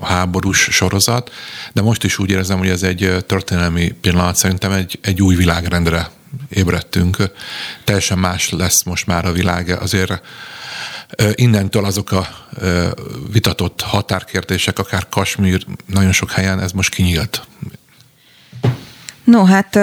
háborús 0.03 0.69
sorozat, 0.71 1.33
de 1.73 1.83
most 1.83 2.05
is 2.05 2.19
úgy 2.19 2.31
érzem, 2.31 2.59
hogy 2.59 2.69
ez 2.69 2.83
egy 2.83 3.25
történelmi 3.27 3.91
pillanat, 3.91 4.37
szerintem 4.37 4.73
egy, 4.73 4.99
egy 5.03 5.23
új 5.23 5.35
világrendre 5.35 6.11
ébredtünk. 6.49 7.17
Teljesen 7.85 8.19
más 8.19 8.51
lesz 8.51 8.83
most 8.83 9.07
már 9.07 9.25
a 9.25 9.33
világ, 9.33 9.69
azért 9.81 10.23
innentől 11.35 11.85
azok 11.85 12.13
a 12.13 12.29
vitatott 13.33 13.81
határkérdések, 13.81 14.79
akár 14.79 15.09
Kasmír, 15.09 15.67
nagyon 15.87 16.13
sok 16.13 16.31
helyen 16.31 16.61
ez 16.61 16.73
most 16.73 16.95
kinyílt. 16.95 17.47
No, 19.25 19.45
hát 19.45 19.79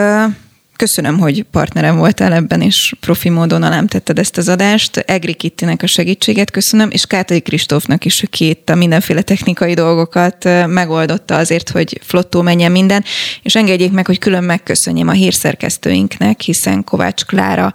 Köszönöm, 0.76 1.20
hogy 1.20 1.44
partnerem 1.52 1.98
voltál 1.98 2.34
ebben, 2.34 2.62
és 2.62 2.96
profi 3.00 3.30
módon 3.30 3.64
alám 3.64 3.88
tetted 3.88 4.20
ezt 4.20 4.38
az 4.38 4.50
adást. 4.50 4.98
Egri 4.98 5.34
Kittinek 5.34 5.84
a 5.84 5.88
segítséget 5.88 6.52
köszönöm, 6.52 6.90
és 6.92 7.06
Kátai 7.06 7.42
Kristófnak 7.42 8.06
is, 8.06 8.24
aki 8.24 8.50
itt 8.50 8.70
a 8.70 8.76
mindenféle 8.76 9.22
technikai 9.22 9.74
dolgokat 9.74 10.44
megoldotta 10.68 11.36
azért, 11.36 11.70
hogy 11.70 12.00
flottó 12.04 12.42
menjen 12.42 12.72
minden, 12.72 13.04
és 13.42 13.56
engedjék 13.56 13.92
meg, 13.92 14.06
hogy 14.06 14.20
külön 14.20 14.44
megköszönjem 14.44 15.08
a 15.08 15.12
hírszerkesztőinknek, 15.12 16.42
hiszen 16.42 16.84
Kovács 16.84 17.24
Klára 17.26 17.74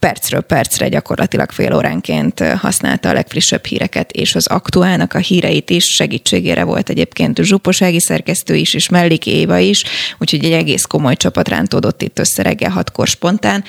percről 0.00 0.40
percre 0.40 0.88
gyakorlatilag 0.88 1.50
fél 1.50 1.74
óránként 1.74 2.40
használta 2.40 3.08
a 3.08 3.12
legfrissebb 3.12 3.64
híreket, 3.64 4.12
és 4.12 4.34
az 4.34 4.46
aktuálnak 4.46 5.14
a 5.14 5.18
híreit 5.18 5.70
is 5.70 5.84
segítségére 5.84 6.64
volt 6.64 6.88
egyébként 6.88 7.42
zsuposági 7.42 8.00
szerkesztő 8.00 8.54
is, 8.54 8.74
és 8.74 8.88
Mellik 8.88 9.26
Éva 9.26 9.58
is, 9.58 9.84
úgyhogy 10.18 10.44
egy 10.44 10.52
egész 10.52 10.84
komoly 10.84 11.16
csapat 11.16 11.48
rántódott 11.48 12.02
itt 12.02 12.18
össze 12.18 12.42
reggel 12.42 12.70
hatkor 12.70 13.06
spontán. 13.06 13.64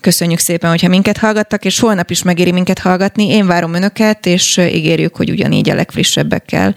Köszönjük 0.00 0.38
szépen, 0.38 0.70
hogyha 0.70 0.88
minket 0.88 1.16
hallgattak, 1.16 1.64
és 1.64 1.78
holnap 1.78 2.10
is 2.10 2.22
megéri 2.22 2.52
minket 2.52 2.78
hallgatni. 2.78 3.28
Én 3.28 3.46
várom 3.46 3.74
önöket, 3.74 4.26
és 4.26 4.56
ígérjük, 4.56 5.16
hogy 5.16 5.30
ugyanígy 5.30 5.70
a 5.70 5.74
legfrissebbekkel 5.74 6.74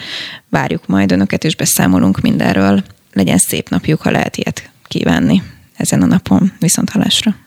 várjuk 0.50 0.88
majd 0.88 1.12
önöket, 1.12 1.44
és 1.44 1.56
beszámolunk 1.56 2.22
mindenről. 2.22 2.84
Legyen 3.14 3.38
szép 3.38 3.70
napjuk, 3.70 4.02
ha 4.02 4.12
lehet 4.12 4.38
ilyet 4.38 4.70
kívánni 4.88 5.44
ezen 5.78 6.02
a 6.02 6.06
napon. 6.06 6.52
Viszont 6.60 6.90
halásra! 6.90 7.43